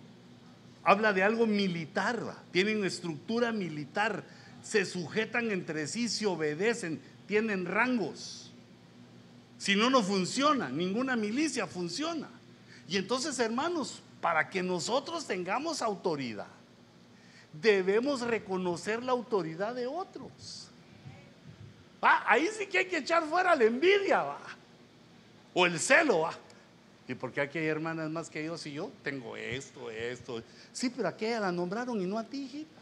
Habla 0.84 1.14
de 1.14 1.24
algo 1.24 1.48
militar, 1.48 2.22
tienen 2.52 2.84
estructura 2.84 3.52
militar, 3.52 4.24
se 4.62 4.86
sujetan 4.86 5.50
entre 5.50 5.88
sí, 5.88 6.10
se 6.10 6.28
obedecen, 6.28 7.02
tienen 7.26 7.66
rangos. 7.66 8.52
Si 9.58 9.76
no, 9.76 9.90
no 9.90 10.04
funciona, 10.04 10.70
ninguna 10.70 11.16
milicia 11.16 11.66
funciona. 11.66 12.30
Y 12.88 12.98
entonces, 12.98 13.40
hermanos, 13.40 14.02
para 14.22 14.50
que 14.50 14.62
nosotros 14.62 15.26
tengamos 15.26 15.82
autoridad, 15.82 16.48
debemos 17.62 18.22
reconocer 18.22 19.02
la 19.02 19.14
autoridad 19.14 19.74
de 19.74 19.88
otros. 19.88 20.63
Ahí 22.06 22.50
sí 22.58 22.68
que 22.68 22.80
hay 22.80 22.86
que 22.86 22.98
echar 22.98 23.24
fuera 23.24 23.56
la 23.56 23.64
envidia, 23.64 24.24
va. 24.24 24.40
O 25.54 25.66
el 25.66 25.80
celo, 25.80 26.22
va. 26.22 26.34
¿Y 27.08 27.16
porque 27.16 27.42
aquí 27.42 27.58
hay 27.58 27.68
hermanas 27.68 28.10
más 28.10 28.30
que 28.30 28.44
yo? 28.44 28.58
Si 28.58 28.74
yo 28.74 28.92
tengo 29.04 29.36
esto, 29.36 29.90
esto. 29.90 30.42
Sí, 30.72 30.90
pero 30.90 31.08
aquella 31.08 31.40
la 31.40 31.52
nombraron 31.52 32.02
y 32.02 32.06
no 32.06 32.18
a 32.18 32.24
ti, 32.24 32.44
hijita. 32.44 32.82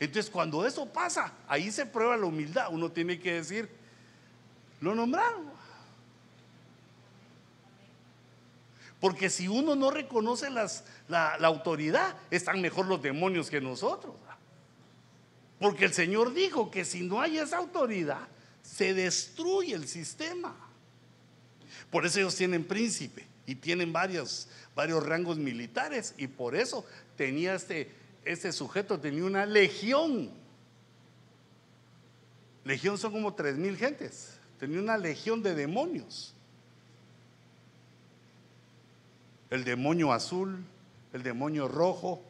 Entonces, 0.00 0.30
cuando 0.30 0.64
eso 0.64 0.86
pasa, 0.86 1.32
ahí 1.48 1.70
se 1.72 1.84
prueba 1.84 2.16
la 2.16 2.26
humildad. 2.26 2.68
Uno 2.70 2.90
tiene 2.90 3.18
que 3.18 3.34
decir, 3.34 3.68
lo 4.80 4.94
nombraron. 4.94 5.48
Porque 9.00 9.30
si 9.30 9.48
uno 9.48 9.74
no 9.74 9.90
reconoce 9.90 10.50
las, 10.50 10.84
la, 11.08 11.36
la, 11.38 11.48
autoridad, 11.48 12.16
están 12.30 12.60
mejor 12.60 12.86
los 12.86 13.02
demonios 13.02 13.50
que 13.50 13.60
nosotros. 13.60 14.14
Porque 15.58 15.86
el 15.86 15.92
Señor 15.92 16.32
dijo 16.34 16.70
que 16.70 16.84
si 16.84 17.02
no 17.02 17.20
hay 17.20 17.38
esa 17.38 17.58
autoridad, 17.58 18.28
se 18.62 18.94
destruye 18.94 19.74
el 19.74 19.88
sistema. 19.88 20.54
Por 21.90 22.06
eso 22.06 22.20
ellos 22.20 22.36
tienen 22.36 22.64
príncipe 22.64 23.24
y 23.46 23.54
tienen 23.54 23.92
varios, 23.92 24.48
varios 24.74 25.04
rangos 25.04 25.38
militares. 25.38 26.14
Y 26.16 26.26
por 26.26 26.54
eso 26.54 26.84
tenía 27.16 27.54
este, 27.54 27.90
este 28.24 28.52
sujeto, 28.52 29.00
tenía 29.00 29.24
una 29.24 29.46
legión. 29.46 30.30
Legión 32.64 32.98
son 32.98 33.12
como 33.12 33.34
tres 33.34 33.56
mil 33.56 33.76
gentes. 33.76 34.38
Tenía 34.60 34.80
una 34.80 34.98
legión 34.98 35.42
de 35.42 35.54
demonios. 35.54 36.34
El 39.50 39.64
demonio 39.64 40.12
azul, 40.12 40.62
el 41.12 41.22
demonio 41.22 41.68
rojo. 41.68 42.22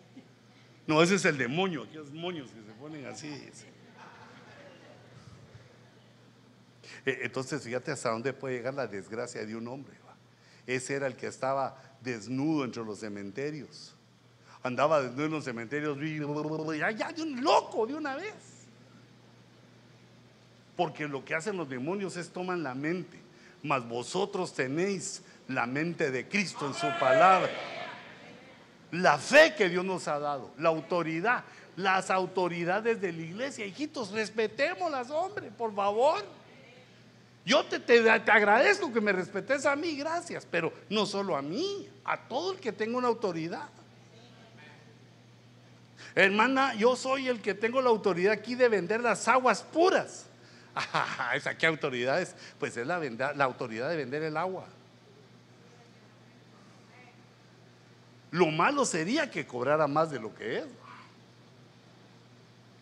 No, 0.86 1.02
ese 1.02 1.16
es 1.16 1.24
el 1.24 1.36
demonio, 1.36 1.82
aquellos 1.82 2.12
demonios 2.12 2.48
que 2.50 2.67
ponen 2.88 3.06
así. 3.06 3.28
E, 7.04 7.18
entonces, 7.22 7.62
fíjate 7.62 7.92
hasta 7.92 8.10
dónde 8.10 8.32
puede 8.32 8.56
llegar 8.56 8.74
la 8.74 8.86
desgracia 8.86 9.44
de 9.44 9.54
un 9.54 9.68
hombre. 9.68 9.94
ese 10.66 10.94
era 10.94 11.06
el 11.06 11.16
que 11.16 11.26
estaba 11.26 11.80
desnudo 12.02 12.64
entre 12.64 12.84
los 12.84 12.98
cementerios. 13.00 13.94
Andaba 14.62 15.00
desnudo 15.02 15.26
en 15.26 15.32
los 15.32 15.44
cementerios, 15.44 15.98
ya, 16.78 16.90
ya, 16.90 17.12
de 17.12 17.22
un 17.22 17.42
loco 17.42 17.86
de 17.86 17.94
una 17.94 18.16
vez. 18.16 18.34
Porque 20.76 21.08
lo 21.08 21.24
que 21.24 21.34
hacen 21.34 21.56
los 21.56 21.68
demonios 21.68 22.16
es 22.16 22.30
toman 22.30 22.62
la 22.62 22.74
mente, 22.74 23.18
mas 23.62 23.86
vosotros 23.88 24.54
tenéis 24.54 25.22
la 25.48 25.66
mente 25.66 26.10
de 26.10 26.28
Cristo 26.28 26.66
en 26.66 26.74
su 26.74 26.86
palabra. 27.00 27.50
La 28.90 29.18
fe 29.18 29.54
que 29.56 29.68
Dios 29.68 29.84
nos 29.84 30.06
ha 30.08 30.18
dado, 30.18 30.52
la 30.58 30.68
autoridad, 30.68 31.44
las 31.78 32.10
autoridades 32.10 33.00
de 33.00 33.12
la 33.12 33.22
iglesia. 33.22 33.64
Hijitos, 33.64 34.10
respetémoslas, 34.10 35.10
hombre, 35.10 35.50
por 35.50 35.72
favor. 35.72 36.24
Yo 37.44 37.64
te, 37.64 37.78
te, 37.78 38.02
te, 38.02 38.30
agradezco 38.30 38.92
que 38.92 39.00
me 39.00 39.12
respetes 39.12 39.64
a 39.64 39.76
mí, 39.76 39.96
gracias, 39.96 40.46
pero 40.50 40.72
no 40.90 41.06
solo 41.06 41.36
a 41.36 41.40
mí, 41.40 41.88
a 42.04 42.18
todo 42.28 42.52
el 42.52 42.58
que 42.58 42.72
tenga 42.72 42.98
una 42.98 43.06
autoridad. 43.06 43.68
Hermana, 46.16 46.74
yo 46.74 46.96
soy 46.96 47.28
el 47.28 47.40
que 47.40 47.54
tengo 47.54 47.80
la 47.80 47.90
autoridad 47.90 48.32
aquí 48.32 48.56
de 48.56 48.68
vender 48.68 49.00
las 49.00 49.28
aguas 49.28 49.62
puras. 49.62 50.26
¿Esa 51.34 51.56
qué 51.56 51.66
autoridad 51.66 52.20
es? 52.20 52.34
Pues 52.58 52.76
es 52.76 52.86
la, 52.88 52.98
la 52.98 53.44
autoridad 53.44 53.88
de 53.88 53.96
vender 53.96 54.24
el 54.24 54.36
agua. 54.36 54.66
Lo 58.32 58.46
malo 58.46 58.84
sería 58.84 59.30
que 59.30 59.46
cobrara 59.46 59.86
más 59.86 60.10
de 60.10 60.18
lo 60.18 60.34
que 60.34 60.58
es. 60.58 60.77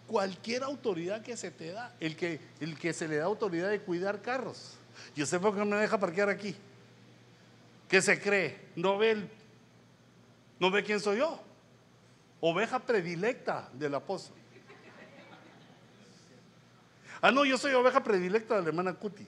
Cualquier 0.06 0.62
autoridad 0.62 1.22
que 1.22 1.36
se 1.36 1.50
te 1.50 1.72
da, 1.72 1.94
el 1.98 2.16
que, 2.16 2.40
el 2.60 2.78
que 2.78 2.92
se 2.92 3.08
le 3.08 3.16
da 3.16 3.24
autoridad 3.24 3.68
de 3.70 3.80
cuidar 3.80 4.22
carros. 4.22 4.76
Yo 5.14 5.26
sé 5.26 5.38
por 5.40 5.52
qué 5.52 5.58
no 5.60 5.66
me 5.66 5.76
deja 5.76 5.98
parquear 5.98 6.28
aquí. 6.28 6.54
¿Qué 7.88 8.00
se 8.02 8.20
cree? 8.20 8.56
No 8.74 8.98
ve, 8.98 9.28
no 10.58 10.70
ve 10.70 10.82
quién 10.84 11.00
soy 11.00 11.18
yo. 11.18 11.40
Oveja 12.40 12.78
predilecta 12.78 13.68
del 13.72 13.94
apóstol. 13.94 14.36
Ah, 17.20 17.30
no, 17.30 17.44
yo 17.44 17.56
soy 17.56 17.72
oveja 17.72 18.02
predilecta 18.02 18.56
de 18.56 18.62
la 18.62 18.68
hermana 18.68 18.94
Cuti. 18.94 19.26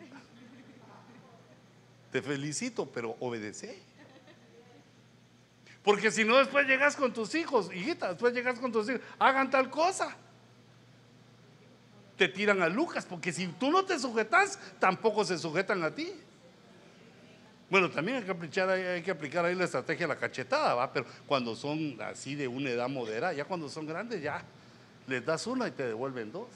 Te 2.13 2.23
felicito, 2.23 2.87
pero 2.87 3.17
obedece. 3.21 3.83
Porque 5.83 6.11
si 6.11 6.25
no, 6.25 6.37
después 6.37 6.67
llegas 6.67 6.97
con 6.97 7.13
tus 7.13 7.35
hijos, 7.35 7.73
hijita, 7.73 8.11
después 8.11 8.35
llegas 8.35 8.59
con 8.59 8.71
tus 8.71 8.89
hijos, 8.89 9.01
hagan 9.19 9.51
tal 9.51 9.71
cosa. 9.71 10.17
Te 12.19 12.29
tiran 12.29 12.61
a 12.61 12.69
Lucas, 12.69 13.07
porque 13.07 13.33
si 13.33 13.47
tú 13.47 13.71
no 13.71 13.85
te 13.85 13.97
sujetas, 13.97 14.59
tampoco 14.81 15.25
se 15.25 15.39
sujetan 15.39 15.85
a 15.85 15.95
ti. 15.95 16.13
Bueno, 17.71 17.89
también 17.91 18.19
hay 18.19 18.25
que 18.25 18.33
aplicar, 18.33 18.69
hay 18.69 19.03
que 19.03 19.11
aplicar 19.13 19.45
ahí 19.45 19.55
la 19.55 19.65
estrategia 19.65 20.09
de 20.09 20.15
la 20.15 20.19
cachetada, 20.19 20.75
¿va? 20.75 20.93
Pero 20.93 21.07
cuando 21.27 21.55
son 21.55 21.97
así 22.03 22.35
de 22.35 22.49
una 22.49 22.71
edad 22.71 22.89
moderada, 22.89 23.33
ya 23.35 23.45
cuando 23.45 23.69
son 23.69 23.87
grandes, 23.87 24.21
ya 24.21 24.43
les 25.07 25.25
das 25.25 25.47
una 25.47 25.69
y 25.69 25.71
te 25.71 25.87
devuelven 25.87 26.33
dos. 26.33 26.49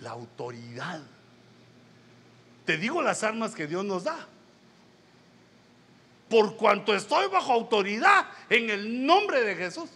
La 0.00 0.10
autoridad. 0.10 1.02
Te 2.64 2.78
digo 2.78 3.00
las 3.00 3.22
armas 3.22 3.54
que 3.54 3.68
Dios 3.68 3.84
nos 3.84 4.04
da. 4.04 4.26
Por 6.28 6.56
cuanto 6.56 6.96
estoy 6.96 7.28
bajo 7.28 7.52
autoridad 7.52 8.26
en 8.48 8.70
el 8.70 9.06
nombre 9.06 9.42
de 9.42 9.54
Jesús. 9.54 9.88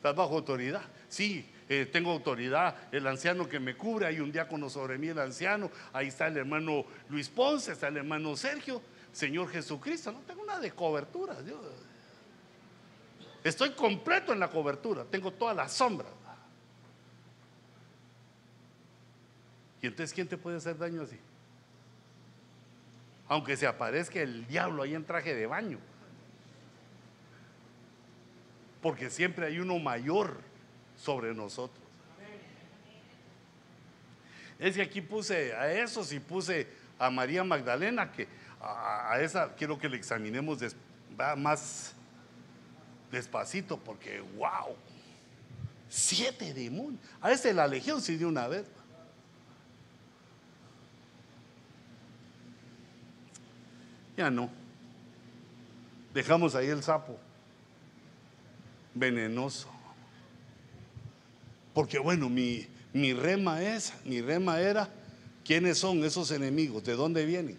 Estás 0.00 0.16
bajo 0.16 0.36
autoridad. 0.38 0.80
Sí, 1.10 1.46
eh, 1.68 1.84
tengo 1.84 2.10
autoridad, 2.10 2.74
el 2.90 3.06
anciano 3.06 3.46
que 3.46 3.60
me 3.60 3.76
cubre, 3.76 4.06
hay 4.06 4.18
un 4.18 4.32
diácono 4.32 4.70
sobre 4.70 4.96
mí, 4.96 5.08
el 5.08 5.18
anciano, 5.18 5.70
ahí 5.92 6.08
está 6.08 6.26
el 6.28 6.38
hermano 6.38 6.86
Luis 7.10 7.28
Ponce, 7.28 7.72
está 7.72 7.88
el 7.88 7.98
hermano 7.98 8.34
Sergio, 8.34 8.80
Señor 9.12 9.50
Jesucristo, 9.50 10.10
no 10.10 10.20
tengo 10.20 10.42
nada 10.46 10.58
de 10.58 10.70
cobertura. 10.70 11.36
estoy 13.44 13.72
completo 13.72 14.32
en 14.32 14.40
la 14.40 14.48
cobertura, 14.48 15.04
tengo 15.04 15.30
todas 15.32 15.54
las 15.54 15.70
sombras. 15.70 16.10
¿Y 19.82 19.86
entonces 19.86 20.14
quién 20.14 20.28
te 20.28 20.38
puede 20.38 20.56
hacer 20.56 20.78
daño 20.78 21.02
así? 21.02 21.18
Aunque 23.28 23.54
se 23.54 23.66
aparezca 23.66 24.18
el 24.18 24.46
diablo 24.46 24.82
ahí 24.82 24.94
en 24.94 25.04
traje 25.04 25.34
de 25.34 25.46
baño. 25.46 25.78
Porque 28.80 29.10
siempre 29.10 29.46
hay 29.46 29.58
uno 29.58 29.78
mayor 29.78 30.40
sobre 30.96 31.34
nosotros. 31.34 31.84
Es 34.58 34.76
que 34.76 34.82
aquí 34.82 35.00
puse 35.00 35.54
a 35.54 35.72
esos 35.72 36.12
y 36.12 36.20
puse 36.20 36.66
a 36.98 37.08
María 37.10 37.42
Magdalena, 37.42 38.12
que 38.12 38.28
a, 38.60 39.18
esa 39.20 39.54
quiero 39.54 39.78
que 39.78 39.88
le 39.88 39.96
examinemos 39.96 40.58
más 41.38 41.94
despacito, 43.10 43.78
porque 43.78 44.20
wow, 44.36 44.76
siete 45.88 46.52
demonios. 46.52 47.00
A 47.22 47.32
ese 47.32 47.54
la 47.54 47.66
legión 47.66 48.02
sí 48.02 48.16
de 48.16 48.26
una 48.26 48.48
vez. 48.48 48.66
Ya 54.16 54.30
no. 54.30 54.50
Dejamos 56.12 56.54
ahí 56.54 56.66
el 56.66 56.82
sapo 56.82 57.18
venenoso. 58.94 59.68
Porque 61.74 61.98
bueno, 61.98 62.28
mi, 62.28 62.66
mi 62.92 63.12
rema 63.12 63.62
es, 63.62 63.92
mi 64.04 64.20
rema 64.20 64.60
era, 64.60 64.88
¿quiénes 65.44 65.78
son 65.78 66.04
esos 66.04 66.30
enemigos? 66.30 66.84
¿De 66.84 66.94
dónde 66.94 67.24
vienen? 67.24 67.58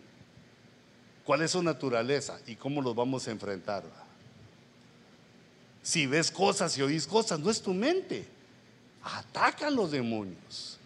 ¿Cuál 1.24 1.42
es 1.42 1.52
su 1.52 1.64
naturaleza? 1.64 2.40
¿Y 2.48 2.56
cómo 2.56 2.82
los 2.82 2.96
vamos 2.96 3.28
a 3.28 3.32
enfrentar? 3.32 3.84
Si 5.82 6.06
ves 6.06 6.30
cosas 6.30 6.78
y 6.78 6.82
oís 6.82 7.08
cosas, 7.08 7.40
no 7.40 7.50
es 7.50 7.62
tu 7.62 7.74
mente. 7.74 8.28
Atacan 9.02 9.76
los 9.76 9.92
demonios. 9.92 10.78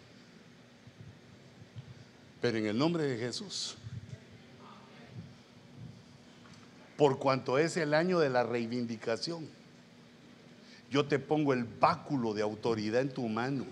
Pero 2.40 2.58
en 2.58 2.66
el 2.66 2.78
nombre 2.78 3.02
de 3.02 3.18
Jesús. 3.18 3.76
Por 6.96 7.18
cuanto 7.18 7.58
es 7.58 7.76
el 7.76 7.92
año 7.92 8.18
de 8.20 8.30
la 8.30 8.42
reivindicación 8.42 9.55
yo 10.90 11.04
te 11.04 11.18
pongo 11.18 11.52
el 11.52 11.64
báculo 11.64 12.32
de 12.32 12.42
autoridad 12.42 13.00
en 13.00 13.12
tu 13.12 13.28
mano. 13.28 13.64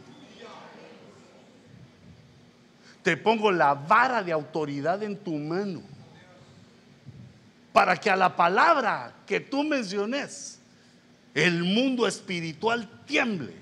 Te 3.02 3.16
pongo 3.16 3.52
la 3.52 3.74
vara 3.74 4.22
de 4.22 4.32
autoridad 4.32 5.02
en 5.02 5.16
tu 5.16 5.34
mano. 5.34 5.82
Para 7.72 7.96
que 7.96 8.10
a 8.10 8.16
la 8.16 8.34
palabra 8.34 9.12
que 9.26 9.40
tú 9.40 9.62
menciones, 9.62 10.58
el 11.34 11.62
mundo 11.62 12.06
espiritual 12.06 12.88
tiemble. 13.06 13.52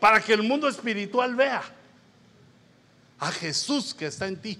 Para 0.00 0.20
que 0.20 0.32
el 0.32 0.42
mundo 0.42 0.68
espiritual 0.68 1.34
vea 1.34 1.62
a 3.18 3.30
Jesús 3.32 3.94
que 3.94 4.06
está 4.06 4.26
en 4.26 4.36
ti. 4.36 4.58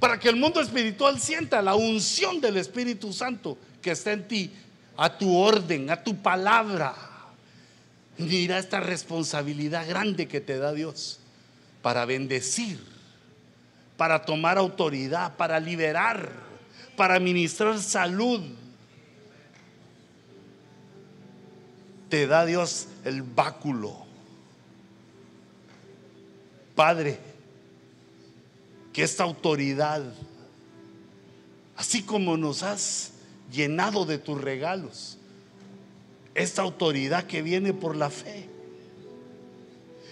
Para 0.00 0.18
que 0.18 0.28
el 0.28 0.36
mundo 0.36 0.60
espiritual 0.60 1.20
sienta 1.20 1.60
la 1.60 1.74
unción 1.74 2.40
del 2.40 2.56
Espíritu 2.56 3.12
Santo 3.12 3.58
que 3.82 3.90
está 3.90 4.12
en 4.12 4.28
ti 4.28 4.52
a 4.98 5.16
tu 5.16 5.34
orden, 5.36 5.90
a 5.90 6.02
tu 6.02 6.16
palabra. 6.16 6.92
Mira 8.18 8.58
esta 8.58 8.80
responsabilidad 8.80 9.86
grande 9.86 10.26
que 10.26 10.40
te 10.40 10.58
da 10.58 10.72
Dios 10.72 11.20
para 11.82 12.04
bendecir, 12.04 12.80
para 13.96 14.24
tomar 14.24 14.58
autoridad, 14.58 15.36
para 15.36 15.60
liberar, 15.60 16.32
para 16.96 17.20
ministrar 17.20 17.78
salud. 17.78 18.40
Te 22.08 22.26
da 22.26 22.44
Dios 22.44 22.88
el 23.04 23.22
báculo. 23.22 24.04
Padre, 26.74 27.20
que 28.92 29.04
esta 29.04 29.22
autoridad, 29.22 30.02
así 31.76 32.02
como 32.02 32.36
nos 32.36 32.64
has 32.64 33.12
llenado 33.52 34.04
de 34.04 34.18
tus 34.18 34.40
regalos. 34.40 35.18
Esta 36.34 36.62
autoridad 36.62 37.24
que 37.24 37.42
viene 37.42 37.72
por 37.72 37.96
la 37.96 38.10
fe. 38.10 38.48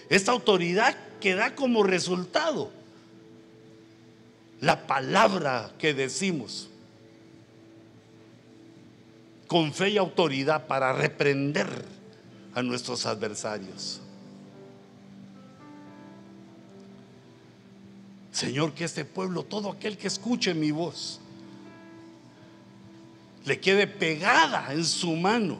Esta 0.09 0.31
autoridad 0.31 0.95
que 1.19 1.35
da 1.35 1.55
como 1.55 1.83
resultado 1.83 2.71
la 4.61 4.87
palabra 4.87 5.71
que 5.77 5.93
decimos 5.93 6.69
con 9.47 9.73
fe 9.73 9.91
y 9.91 9.97
autoridad 9.97 10.67
para 10.67 10.93
reprender 10.93 11.85
a 12.53 12.61
nuestros 12.61 13.05
adversarios. 13.05 14.01
Señor, 18.31 18.73
que 18.73 18.83
este 18.83 19.05
pueblo, 19.05 19.43
todo 19.43 19.71
aquel 19.71 19.97
que 19.97 20.07
escuche 20.07 20.53
mi 20.53 20.71
voz, 20.71 21.19
le 23.47 23.59
quede 23.59 23.87
pegada 23.87 24.73
en 24.73 24.83
su 24.83 25.15
mano 25.15 25.57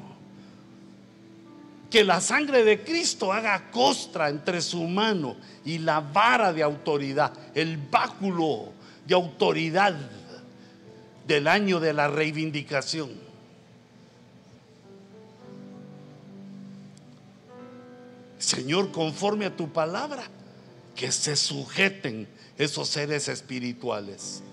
Que 1.89 2.03
la 2.03 2.19
sangre 2.19 2.65
de 2.65 2.83
Cristo 2.83 3.31
haga 3.31 3.71
costra 3.71 4.27
entre 4.27 4.61
su 4.61 4.83
mano 4.83 5.37
y 5.63 5.77
la 5.77 6.01
vara 6.01 6.51
de 6.51 6.61
autoridad, 6.61 7.31
el 7.55 7.77
báculo 7.77 8.73
de 9.05 9.15
autoridad 9.15 9.95
del 11.25 11.47
año 11.47 11.79
de 11.79 11.93
la 11.93 12.09
reivindicación. 12.09 13.09
Señor, 18.37 18.91
conforme 18.91 19.45
a 19.45 19.55
tu 19.55 19.71
palabra, 19.71 20.23
que 20.95 21.11
se 21.11 21.35
sujeten 21.35 22.27
esos 22.57 22.89
seres 22.89 23.29
espirituales. 23.29 24.43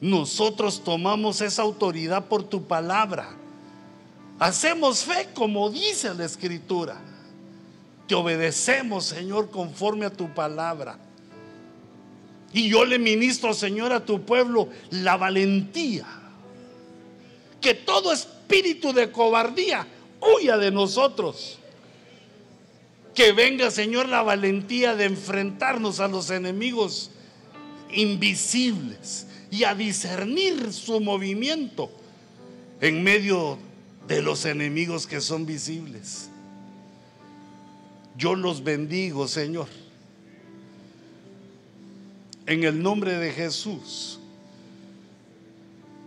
Nosotros 0.00 0.82
tomamos 0.82 1.40
esa 1.40 1.62
autoridad 1.62 2.26
por 2.26 2.42
tu 2.44 2.66
palabra. 2.66 3.30
Hacemos 4.38 5.04
fe 5.04 5.28
como 5.34 5.70
dice 5.70 6.12
la 6.14 6.24
escritura. 6.24 7.00
Te 8.06 8.14
obedecemos, 8.14 9.06
Señor, 9.06 9.50
conforme 9.50 10.06
a 10.06 10.10
tu 10.10 10.32
palabra. 10.34 10.98
Y 12.52 12.68
yo 12.68 12.84
le 12.84 12.98
ministro, 12.98 13.54
Señor, 13.54 13.92
a 13.92 14.04
tu 14.04 14.22
pueblo 14.22 14.68
la 14.90 15.16
valentía. 15.16 16.06
Que 17.60 17.74
todo 17.74 18.12
espíritu 18.12 18.92
de 18.92 19.10
cobardía 19.10 19.86
huya 20.20 20.58
de 20.58 20.70
nosotros. 20.70 21.58
Que 23.14 23.32
venga, 23.32 23.70
Señor, 23.70 24.08
la 24.08 24.22
valentía 24.22 24.94
de 24.94 25.04
enfrentarnos 25.04 26.00
a 26.00 26.08
los 26.08 26.30
enemigos 26.30 27.10
invisibles 27.92 29.28
y 29.54 29.64
a 29.64 29.74
discernir 29.74 30.72
su 30.72 31.00
movimiento 31.00 31.90
en 32.80 33.02
medio 33.02 33.58
de 34.08 34.20
los 34.20 34.44
enemigos 34.44 35.06
que 35.06 35.20
son 35.20 35.46
visibles. 35.46 36.28
Yo 38.16 38.34
los 38.34 38.64
bendigo, 38.64 39.28
Señor. 39.28 39.68
En 42.46 42.64
el 42.64 42.82
nombre 42.82 43.16
de 43.16 43.30
Jesús, 43.32 44.18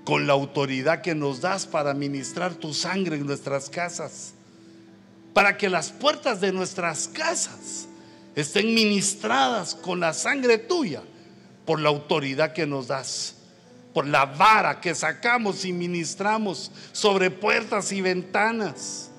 con 0.03 0.27
la 0.27 0.33
autoridad 0.33 1.01
que 1.01 1.15
nos 1.15 1.41
das 1.41 1.65
para 1.65 1.93
ministrar 1.93 2.55
tu 2.55 2.73
sangre 2.73 3.15
en 3.15 3.25
nuestras 3.25 3.69
casas 3.69 4.33
para 5.37 5.55
que 5.55 5.69
las 5.69 5.91
puertas 5.91 6.41
de 6.41 6.51
nuestras 6.51 7.07
casas 7.07 7.87
estén 8.35 8.73
ministradas 8.73 9.75
con 9.75 9.99
la 9.99 10.11
sangre 10.11 10.57
tuya, 10.57 11.03
por 11.63 11.79
la 11.79 11.89
autoridad 11.89 12.53
que 12.53 12.65
nos 12.65 12.87
das, 12.87 13.35
por 13.97 14.05
la 14.05 14.27
vara 14.27 14.79
que 14.79 14.93
sacamos 14.93 15.65
y 15.65 15.73
ministramos 15.73 16.69
sobre 16.91 17.31
puertas 17.31 17.91
y 17.91 17.99
ventanas. 17.99 19.09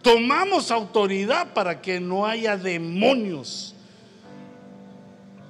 Tomamos 0.00 0.70
autoridad 0.70 1.52
para 1.52 1.82
que 1.82 2.00
no 2.00 2.24
haya 2.24 2.56
demonios 2.56 3.74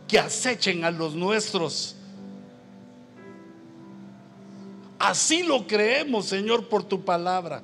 que 0.08 0.18
acechen 0.18 0.82
a 0.82 0.90
los 0.90 1.14
nuestros. 1.14 1.94
Así 4.98 5.44
lo 5.44 5.64
creemos, 5.64 6.26
Señor, 6.26 6.68
por 6.68 6.82
tu 6.82 7.04
palabra. 7.04 7.62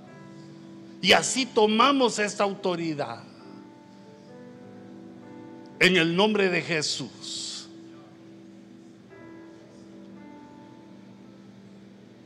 Y 1.01 1.11
así 1.11 1.45
tomamos 1.45 2.21
esta 2.21 2.45
autoridad. 2.45 3.25
En 5.81 5.97
el 5.97 6.15
nombre 6.15 6.49
de 6.49 6.63
Jesús. 6.63 7.42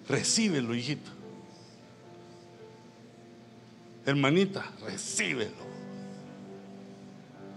Recíbelo, 0.08 0.74
hijito. 0.74 1.10
Hermanita, 4.04 4.64
recíbelo. 4.84 5.66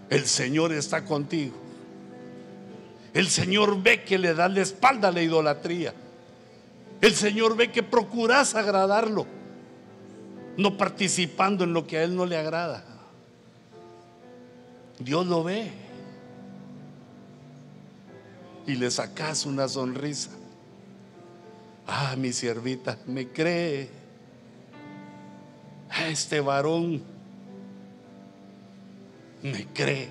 El 0.08 0.26
Señor 0.26 0.72
está 0.72 1.04
contigo. 1.04 1.54
El 3.14 3.28
Señor 3.28 3.80
ve 3.80 4.04
que 4.04 4.18
le 4.18 4.34
das 4.34 4.52
la 4.52 4.60
espalda 4.60 5.08
a 5.08 5.12
la 5.12 5.22
idolatría. 5.22 5.94
El 7.00 7.14
Señor 7.14 7.56
ve 7.56 7.70
que 7.70 7.82
procuras 7.82 8.54
agradarlo 8.54 9.26
no 10.56 10.76
participando 10.76 11.64
en 11.64 11.72
lo 11.72 11.86
que 11.86 11.98
a 11.98 12.02
Él 12.02 12.14
no 12.14 12.26
le 12.26 12.36
agrada. 12.36 12.84
Dios 14.98 15.26
lo 15.26 15.42
ve 15.42 15.70
y 18.66 18.74
le 18.74 18.90
sacas 18.90 19.46
una 19.46 19.68
sonrisa. 19.68 20.30
Ah, 21.92 22.14
mi 22.16 22.32
siervita, 22.32 22.96
me 23.06 23.26
cree. 23.26 23.90
Este 26.06 26.38
varón 26.38 27.02
me 29.42 29.66
cree. 29.66 30.08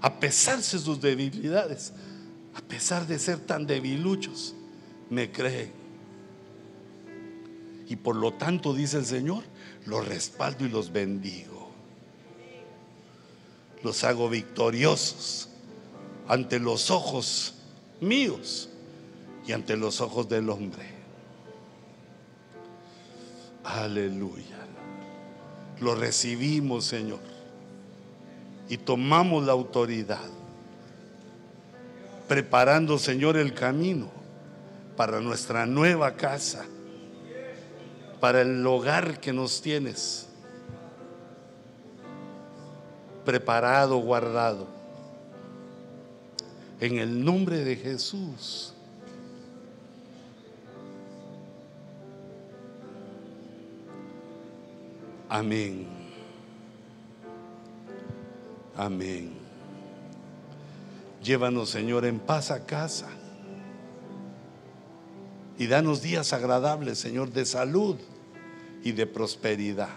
A 0.00 0.18
pesar 0.18 0.56
de 0.56 0.62
sus 0.64 1.00
debilidades, 1.00 1.92
a 2.56 2.60
pesar 2.60 3.06
de 3.06 3.20
ser 3.20 3.38
tan 3.38 3.68
debiluchos, 3.68 4.56
me 5.10 5.30
creen. 5.30 5.70
Y 7.86 7.94
por 7.94 8.16
lo 8.16 8.34
tanto, 8.34 8.74
dice 8.74 8.98
el 8.98 9.06
Señor, 9.06 9.44
los 9.86 10.08
respaldo 10.08 10.66
y 10.66 10.68
los 10.68 10.90
bendigo. 10.90 11.70
Los 13.84 14.02
hago 14.02 14.28
victoriosos 14.28 15.49
ante 16.30 16.60
los 16.60 16.92
ojos 16.92 17.54
míos 18.00 18.68
y 19.44 19.50
ante 19.50 19.76
los 19.76 20.00
ojos 20.00 20.28
del 20.28 20.48
hombre. 20.48 20.84
Aleluya. 23.64 24.58
Lo 25.80 25.96
recibimos, 25.96 26.84
Señor. 26.84 27.18
Y 28.68 28.76
tomamos 28.76 29.44
la 29.44 29.50
autoridad. 29.50 30.30
Preparando, 32.28 32.96
Señor, 32.96 33.36
el 33.36 33.52
camino 33.52 34.08
para 34.96 35.18
nuestra 35.18 35.66
nueva 35.66 36.12
casa, 36.12 36.64
para 38.20 38.42
el 38.42 38.64
hogar 38.64 39.18
que 39.18 39.32
nos 39.32 39.60
tienes 39.60 40.28
preparado, 43.24 43.96
guardado. 43.96 44.79
En 46.80 46.98
el 46.98 47.22
nombre 47.22 47.62
de 47.62 47.76
Jesús. 47.76 48.72
Amén. 55.28 55.86
Amén. 58.76 59.30
Llévanos, 61.22 61.68
Señor, 61.68 62.06
en 62.06 62.18
paz 62.18 62.50
a 62.50 62.64
casa 62.64 63.08
y 65.58 65.66
danos 65.66 66.00
días 66.00 66.32
agradables, 66.32 66.98
Señor, 66.98 67.30
de 67.30 67.44
salud 67.44 67.96
y 68.82 68.92
de 68.92 69.06
prosperidad. 69.06 69.90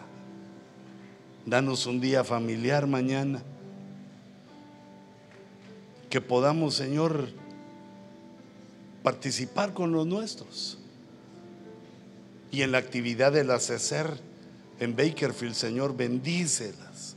Danos 1.46 1.86
un 1.86 2.02
día 2.02 2.26
familiar 2.26 2.86
mañana. 2.88 3.42
Que 6.14 6.22
podamos, 6.22 6.76
Señor, 6.76 7.28
participar 9.02 9.74
con 9.74 9.92
los 9.92 10.06
nuestros. 10.06 10.78
Y 12.52 12.62
en 12.62 12.72
la 12.72 12.78
actividad 12.78 13.32
del 13.32 13.50
ACESER 13.50 14.20
en 14.80 14.96
Bakerfield, 14.96 15.56
Señor, 15.56 15.98
bendícelas, 15.98 17.16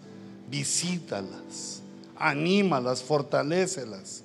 visítalas, 0.49 1.83
anímalas, 2.17 3.03
fortalécelas, 3.03 4.25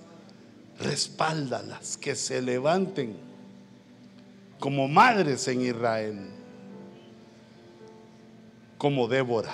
respáldalas, 0.80 1.98
que 1.98 2.15
se 2.15 2.41
levanten 2.41 3.18
como 4.57 4.88
madres 4.88 5.49
en 5.49 5.64
Israel, 5.64 6.30
como 8.77 9.10
Débora. 9.10 9.53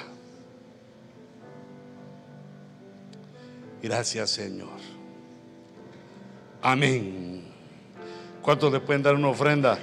Gracias 3.81 4.29
Señor. 4.29 4.96
Amén. 6.61 7.43
¿Cuántos 8.41 8.71
le 8.71 8.79
pueden 8.79 9.03
dar 9.03 9.15
una 9.15 9.27
ofrenda? 9.27 9.77